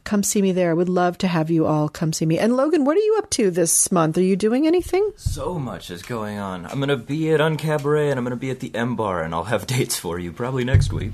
Come 0.06 0.24
see 0.24 0.42
me 0.42 0.54
there. 0.54 0.72
I 0.72 0.74
would 0.74 0.90
love 0.90 1.18
to 1.20 1.28
have 1.28 1.52
you 1.52 1.66
all 1.66 1.90
come 1.90 2.14
see 2.14 2.26
me. 2.26 2.40
And 2.40 2.56
Logan, 2.56 2.86
what 2.86 2.96
are 2.96 3.02
you 3.02 3.16
up 3.18 3.30
to 3.32 3.52
this 3.52 3.92
month? 3.92 4.18
Are 4.18 4.22
you 4.22 4.38
doing 4.38 4.66
anything? 4.66 5.12
So 5.18 5.60
much 5.60 5.92
is 5.92 6.02
going 6.02 6.40
on. 6.40 6.66
I'm 6.66 6.80
gonna 6.80 6.96
be 6.98 7.32
at 7.34 7.42
Uncabaret 7.42 8.10
and 8.10 8.18
I'm 8.18 8.24
gonna 8.24 8.38
be 8.38 8.50
at 8.50 8.62
the 8.62 8.74
M 8.74 8.96
Bar, 8.96 9.24
and 9.24 9.36
I'll 9.36 9.44
have 9.44 9.68
dates 9.68 9.98
for 9.98 10.20
you 10.20 10.32
probably 10.32 10.64
next 10.64 10.94
week. 10.94 11.12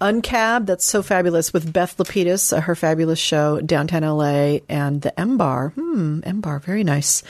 Uncab, 0.00 0.66
that's 0.66 0.86
so 0.86 1.02
fabulous 1.02 1.52
with 1.52 1.72
Beth 1.72 1.96
Lapides, 1.96 2.56
uh, 2.56 2.60
her 2.60 2.74
fabulous 2.74 3.18
show 3.18 3.60
downtown 3.60 4.02
LA, 4.02 4.58
and 4.68 5.02
the 5.02 5.18
M 5.18 5.36
Bar. 5.36 5.70
Hmm, 5.70 6.20
M 6.24 6.40
Bar, 6.40 6.60
very 6.60 6.84
nice. 6.84 7.22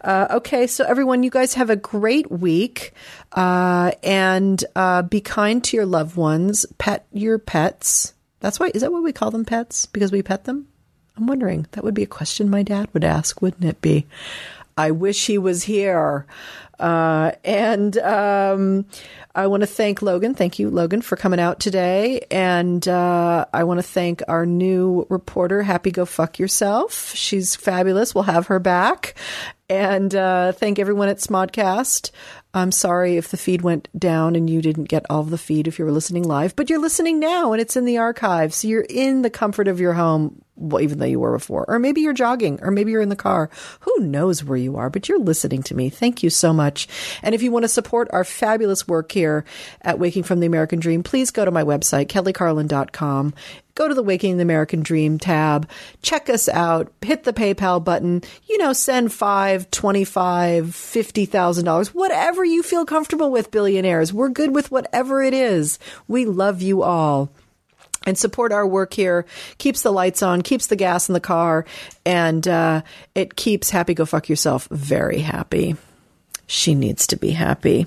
Uh, 0.00 0.28
okay, 0.30 0.66
so 0.66 0.84
everyone, 0.84 1.22
you 1.22 1.30
guys 1.30 1.54
have 1.54 1.70
a 1.70 1.76
great 1.76 2.30
week, 2.30 2.92
uh, 3.32 3.92
and 4.02 4.64
uh, 4.74 5.02
be 5.02 5.20
kind 5.20 5.62
to 5.64 5.76
your 5.76 5.86
loved 5.86 6.16
ones. 6.16 6.66
Pet 6.78 7.06
your 7.12 7.38
pets. 7.38 8.12
That's 8.40 8.60
why. 8.60 8.70
Is 8.74 8.82
that 8.82 8.92
what 8.92 9.02
we 9.02 9.12
call 9.12 9.30
them? 9.30 9.44
Pets 9.44 9.86
because 9.86 10.12
we 10.12 10.22
pet 10.22 10.44
them. 10.44 10.68
I'm 11.16 11.26
wondering. 11.26 11.66
That 11.72 11.84
would 11.84 11.94
be 11.94 12.02
a 12.02 12.06
question 12.06 12.50
my 12.50 12.62
dad 12.62 12.88
would 12.92 13.04
ask, 13.04 13.40
wouldn't 13.40 13.64
it 13.64 13.80
be? 13.80 14.06
I 14.76 14.90
wish 14.90 15.26
he 15.26 15.38
was 15.38 15.62
here. 15.62 16.26
Uh, 16.78 17.32
and 17.42 17.96
um, 17.98 18.84
I 19.34 19.46
want 19.46 19.62
to 19.62 19.66
thank 19.66 20.02
Logan. 20.02 20.34
Thank 20.34 20.58
you, 20.58 20.68
Logan, 20.68 21.00
for 21.00 21.16
coming 21.16 21.40
out 21.40 21.58
today. 21.58 22.26
And 22.30 22.86
uh, 22.86 23.46
I 23.54 23.64
want 23.64 23.78
to 23.78 23.82
thank 23.82 24.22
our 24.28 24.44
new 24.44 25.06
reporter, 25.08 25.62
Happy 25.62 25.90
Go 25.90 26.04
Fuck 26.04 26.38
Yourself. 26.38 27.14
She's 27.14 27.56
fabulous. 27.56 28.14
We'll 28.14 28.24
have 28.24 28.48
her 28.48 28.58
back. 28.58 29.14
And 29.70 30.14
uh, 30.14 30.52
thank 30.52 30.78
everyone 30.78 31.08
at 31.08 31.16
Smodcast. 31.16 32.10
I'm 32.56 32.72
sorry 32.72 33.18
if 33.18 33.28
the 33.28 33.36
feed 33.36 33.60
went 33.60 33.86
down 33.98 34.34
and 34.34 34.48
you 34.48 34.62
didn't 34.62 34.84
get 34.84 35.04
all 35.10 35.20
of 35.20 35.28
the 35.28 35.36
feed 35.36 35.68
if 35.68 35.78
you 35.78 35.84
were 35.84 35.92
listening 35.92 36.22
live, 36.22 36.56
but 36.56 36.70
you're 36.70 36.78
listening 36.78 37.20
now 37.20 37.52
and 37.52 37.60
it's 37.60 37.76
in 37.76 37.84
the 37.84 37.98
archives. 37.98 38.56
So 38.56 38.68
you're 38.68 38.86
in 38.88 39.20
the 39.20 39.28
comfort 39.28 39.68
of 39.68 39.78
your 39.78 39.92
home, 39.92 40.40
well, 40.56 40.82
even 40.82 40.98
though 40.98 41.06
you 41.06 41.20
were 41.20 41.32
before. 41.32 41.64
Or 41.68 41.78
maybe 41.78 42.00
you're 42.00 42.12
jogging, 42.12 42.58
or 42.62 42.70
maybe 42.70 42.90
you're 42.90 43.00
in 43.00 43.08
the 43.08 43.16
car. 43.16 43.50
Who 43.80 44.00
knows 44.00 44.42
where 44.42 44.58
you 44.58 44.76
are, 44.76 44.90
but 44.90 45.08
you're 45.08 45.18
listening 45.18 45.62
to 45.64 45.74
me. 45.74 45.90
Thank 45.90 46.22
you 46.22 46.30
so 46.30 46.52
much. 46.52 46.88
And 47.22 47.34
if 47.34 47.42
you 47.42 47.52
want 47.52 47.64
to 47.64 47.68
support 47.68 48.08
our 48.12 48.24
fabulous 48.24 48.88
work 48.88 49.12
here 49.12 49.44
at 49.82 49.98
Waking 49.98 50.22
from 50.22 50.40
the 50.40 50.46
American 50.46 50.80
Dream, 50.80 51.02
please 51.02 51.30
go 51.30 51.44
to 51.44 51.50
my 51.50 51.62
website, 51.62 52.06
kellycarlin.com 52.06 53.34
go 53.76 53.86
to 53.86 53.94
the 53.94 54.02
Waking 54.02 54.38
the 54.38 54.42
American 54.42 54.82
Dream 54.82 55.18
tab, 55.18 55.68
check 56.02 56.28
us 56.28 56.48
out, 56.48 56.90
hit 57.02 57.22
the 57.22 57.32
PayPal 57.32 57.82
button, 57.82 58.22
you 58.48 58.58
know, 58.58 58.72
send 58.72 59.12
five, 59.12 59.70
twenty-five, 59.70 60.74
fifty 60.74 61.26
thousand 61.26 61.66
dollars, 61.66 61.94
whatever 61.94 62.44
you 62.44 62.64
feel 62.64 62.84
comfortable 62.84 63.30
with, 63.30 63.52
billionaires. 63.52 64.12
We're 64.12 64.30
good 64.30 64.54
with 64.54 64.72
whatever 64.72 65.22
it 65.22 65.34
is. 65.34 65.78
We 66.08 66.24
love 66.24 66.62
you 66.62 66.82
all. 66.82 67.30
And 68.06 68.16
support 68.16 68.52
our 68.52 68.66
work 68.66 68.94
here 68.94 69.26
keeps 69.58 69.82
the 69.82 69.92
lights 69.92 70.22
on, 70.22 70.42
keeps 70.42 70.68
the 70.68 70.76
gas 70.76 71.08
in 71.08 71.12
the 71.12 71.20
car, 71.20 71.66
and 72.04 72.46
uh, 72.46 72.82
it 73.14 73.36
keeps 73.36 73.70
Happy 73.70 73.94
Go 73.94 74.06
Fuck 74.06 74.28
Yourself 74.28 74.68
very 74.70 75.18
happy 75.18 75.76
she 76.46 76.74
needs 76.74 77.06
to 77.08 77.16
be 77.16 77.30
happy. 77.30 77.86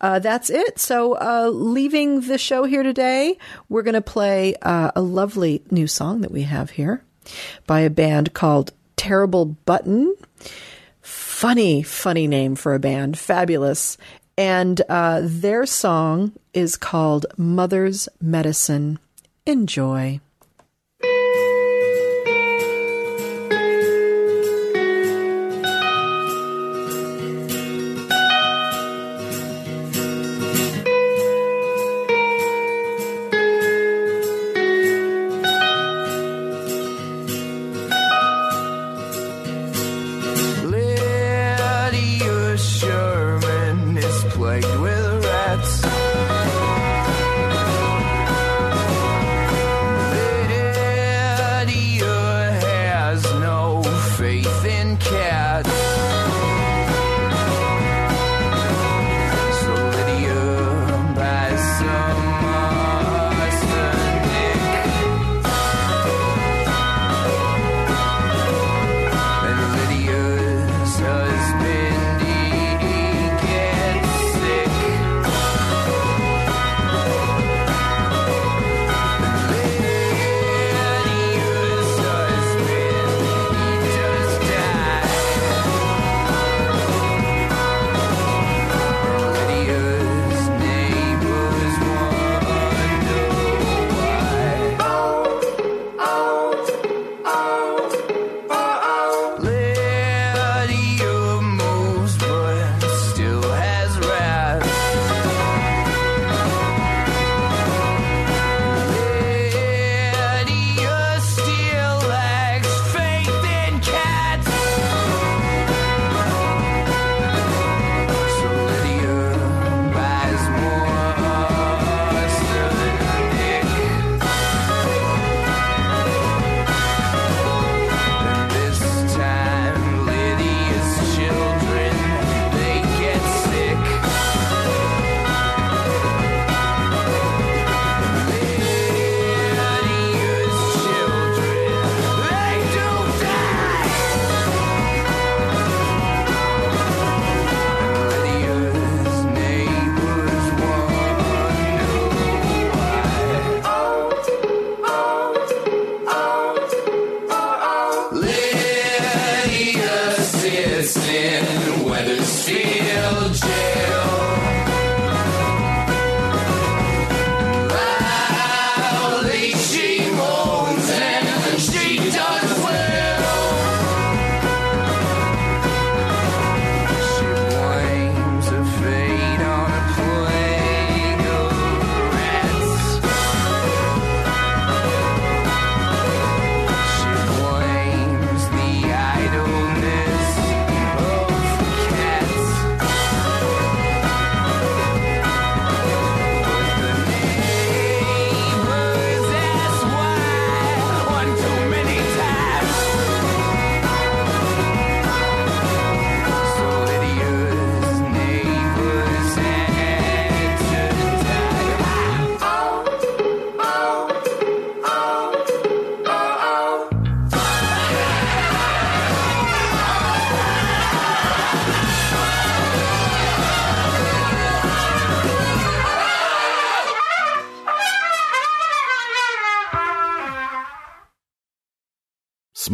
Uh, 0.00 0.18
that's 0.18 0.50
it. 0.50 0.78
So, 0.78 1.14
uh, 1.14 1.50
leaving 1.50 2.22
the 2.22 2.38
show 2.38 2.64
here 2.64 2.82
today, 2.82 3.36
we're 3.68 3.82
going 3.82 3.94
to 3.94 4.00
play 4.00 4.54
uh, 4.62 4.90
a 4.96 5.02
lovely 5.02 5.62
new 5.70 5.86
song 5.86 6.22
that 6.22 6.30
we 6.30 6.42
have 6.42 6.70
here 6.70 7.04
by 7.66 7.80
a 7.80 7.90
band 7.90 8.32
called 8.32 8.72
Terrible 8.96 9.44
Button. 9.44 10.14
Funny, 11.02 11.82
funny 11.82 12.26
name 12.26 12.54
for 12.54 12.74
a 12.74 12.78
band. 12.78 13.18
Fabulous. 13.18 13.96
And 14.36 14.80
uh, 14.88 15.20
their 15.24 15.66
song 15.66 16.32
is 16.54 16.76
called 16.76 17.26
Mother's 17.36 18.08
Medicine. 18.20 18.98
Enjoy. 19.46 20.20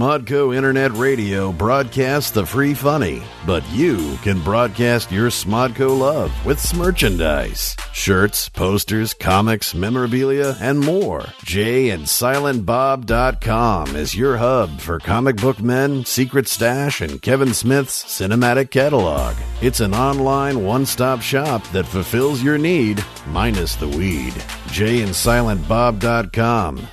SModcast 0.06 0.54
Internet 0.54 0.92
Radio 0.92 1.50
broadcasts 1.50 2.30
the 2.30 2.46
free 2.46 2.74
funny, 2.74 3.24
but 3.44 3.68
you 3.70 4.16
can 4.22 4.40
broadcast 4.40 5.10
your 5.10 5.30
SModcast 5.30 5.98
love 5.98 6.46
with 6.46 6.76
merchandise. 6.76 7.74
Shirts, 7.92 8.48
posters, 8.48 9.14
comics, 9.14 9.74
memorabilia, 9.74 10.56
and 10.60 10.78
more. 10.78 11.24
Jay 11.42 11.90
and 11.90 12.04
SilentBob.com 12.04 13.96
is 13.96 14.14
your 14.14 14.36
hub 14.36 14.78
for 14.78 15.00
comic 15.00 15.38
book 15.38 15.60
men, 15.60 16.04
Secret 16.04 16.46
Stash, 16.46 17.00
and 17.00 17.20
Kevin 17.20 17.52
Smith's 17.52 18.04
cinematic 18.04 18.70
catalog. 18.70 19.34
It's 19.60 19.80
an 19.80 19.92
online 19.92 20.62
one-stop 20.62 21.20
shop 21.20 21.66
that 21.72 21.84
fulfills 21.84 22.44
your 22.44 22.58
need, 22.58 23.04
minus 23.30 23.74
the 23.74 23.88
weed. 23.88 24.34
Jay 24.68 25.00
and 25.00 25.10
SilentBob.com. 25.10 26.86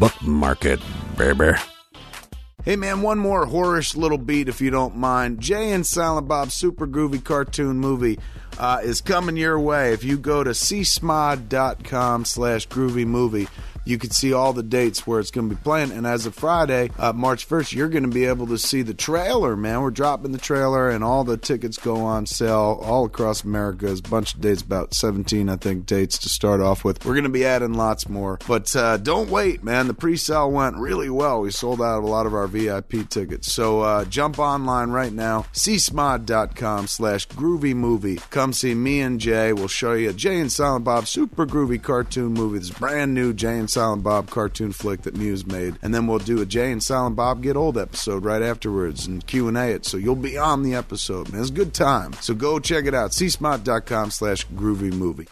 Bookmark 0.00 0.64
it, 0.64 0.80
baby. 1.16 1.52
Hey 2.68 2.76
man, 2.76 3.00
one 3.00 3.18
more 3.18 3.46
whorish 3.46 3.96
little 3.96 4.18
beat 4.18 4.46
if 4.46 4.60
you 4.60 4.68
don't 4.68 4.94
mind. 4.94 5.40
Jay 5.40 5.72
and 5.72 5.86
Silent 5.86 6.28
Bob 6.28 6.50
Super 6.50 6.86
Groovy 6.86 7.24
Cartoon 7.24 7.78
Movie 7.78 8.18
uh, 8.58 8.80
is 8.82 9.00
coming 9.00 9.38
your 9.38 9.58
way. 9.58 9.94
If 9.94 10.04
you 10.04 10.18
go 10.18 10.44
to 10.44 10.50
csmod.com 10.50 12.26
slash 12.26 12.68
groovy 12.68 13.06
movie, 13.06 13.48
you 13.88 13.98
can 13.98 14.10
see 14.10 14.32
all 14.32 14.52
the 14.52 14.62
dates 14.62 15.06
where 15.06 15.18
it's 15.18 15.30
going 15.30 15.48
to 15.48 15.54
be 15.54 15.62
playing. 15.62 15.92
And 15.92 16.06
as 16.06 16.26
of 16.26 16.34
Friday, 16.34 16.90
uh, 16.98 17.12
March 17.12 17.48
1st, 17.48 17.72
you're 17.72 17.88
going 17.88 18.02
to 18.02 18.08
be 18.10 18.26
able 18.26 18.46
to 18.48 18.58
see 18.58 18.82
the 18.82 18.94
trailer, 18.94 19.56
man. 19.56 19.80
We're 19.80 19.90
dropping 19.90 20.32
the 20.32 20.38
trailer, 20.38 20.90
and 20.90 21.02
all 21.02 21.24
the 21.24 21.38
tickets 21.38 21.78
go 21.78 21.96
on 21.96 22.26
sale 22.26 22.80
all 22.82 23.06
across 23.06 23.44
America. 23.44 23.86
There's 23.86 24.00
a 24.00 24.02
bunch 24.02 24.34
of 24.34 24.40
dates, 24.40 24.62
about 24.62 24.92
17, 24.92 25.48
I 25.48 25.56
think, 25.56 25.86
dates 25.86 26.18
to 26.18 26.28
start 26.28 26.60
off 26.60 26.84
with. 26.84 27.04
We're 27.04 27.14
going 27.14 27.24
to 27.24 27.30
be 27.30 27.46
adding 27.46 27.74
lots 27.74 28.08
more. 28.08 28.38
But 28.46 28.74
uh, 28.76 28.98
don't 28.98 29.30
wait, 29.30 29.64
man. 29.64 29.86
The 29.86 29.94
pre 29.94 30.16
sale 30.16 30.50
went 30.50 30.76
really 30.76 31.08
well. 31.08 31.40
We 31.40 31.50
sold 31.50 31.80
out 31.80 32.02
a 32.02 32.06
lot 32.06 32.26
of 32.26 32.34
our 32.34 32.46
VIP 32.46 33.08
tickets. 33.08 33.50
So 33.52 33.80
uh, 33.80 34.04
jump 34.04 34.38
online 34.38 34.90
right 34.90 35.12
now, 35.12 35.46
csmod.com 35.54 36.86
slash 36.86 37.26
groovy 37.28 37.74
movie. 37.74 38.16
Come 38.30 38.52
see 38.52 38.74
me 38.74 39.00
and 39.00 39.18
Jay. 39.18 39.52
We'll 39.52 39.68
show 39.68 39.94
you 39.94 40.10
a 40.10 40.12
Jay 40.12 40.38
and 40.38 40.52
Silent 40.52 40.84
Bob 40.84 41.06
super 41.06 41.46
groovy 41.46 41.82
cartoon 41.82 42.34
movie. 42.34 42.58
This 42.58 42.70
brand 42.70 43.14
new 43.14 43.32
Jay 43.32 43.58
and 43.58 43.70
Silent 43.70 43.77
Bob 44.02 44.30
cartoon 44.30 44.72
flick 44.72 45.02
that 45.02 45.16
Muse 45.16 45.46
made, 45.46 45.78
and 45.82 45.94
then 45.94 46.06
we'll 46.06 46.18
do 46.18 46.40
a 46.40 46.46
Jay 46.46 46.72
and 46.72 46.82
Silent 46.82 47.16
Bob 47.16 47.42
Get 47.42 47.56
Old 47.56 47.78
episode 47.78 48.24
right 48.24 48.42
afterwards 48.42 49.06
and 49.06 49.26
Q 49.26 49.48
and 49.48 49.56
A 49.56 49.68
it, 49.68 49.84
so 49.84 49.96
you'll 49.96 50.16
be 50.16 50.36
on 50.36 50.62
the 50.62 50.74
episode. 50.74 51.32
Man, 51.32 51.40
it's 51.40 51.50
a 51.50 51.54
good 51.54 51.74
time. 51.74 52.12
So 52.14 52.34
go 52.34 52.58
check 52.58 52.86
it 52.86 52.94
out. 52.94 53.12
csmod.com 53.12 54.10
slash 54.10 54.46
groovy 54.48 54.92
movie. 54.92 55.28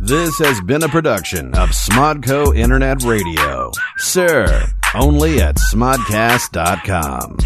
This 0.00 0.38
has 0.38 0.60
been 0.62 0.82
a 0.82 0.88
production 0.88 1.54
of 1.54 1.70
SModcast 1.70 2.56
Internet 2.56 3.04
Radio. 3.04 3.70
Sir, 3.98 4.66
only 4.94 5.40
at 5.40 5.56
smodcast.com. 5.56 7.36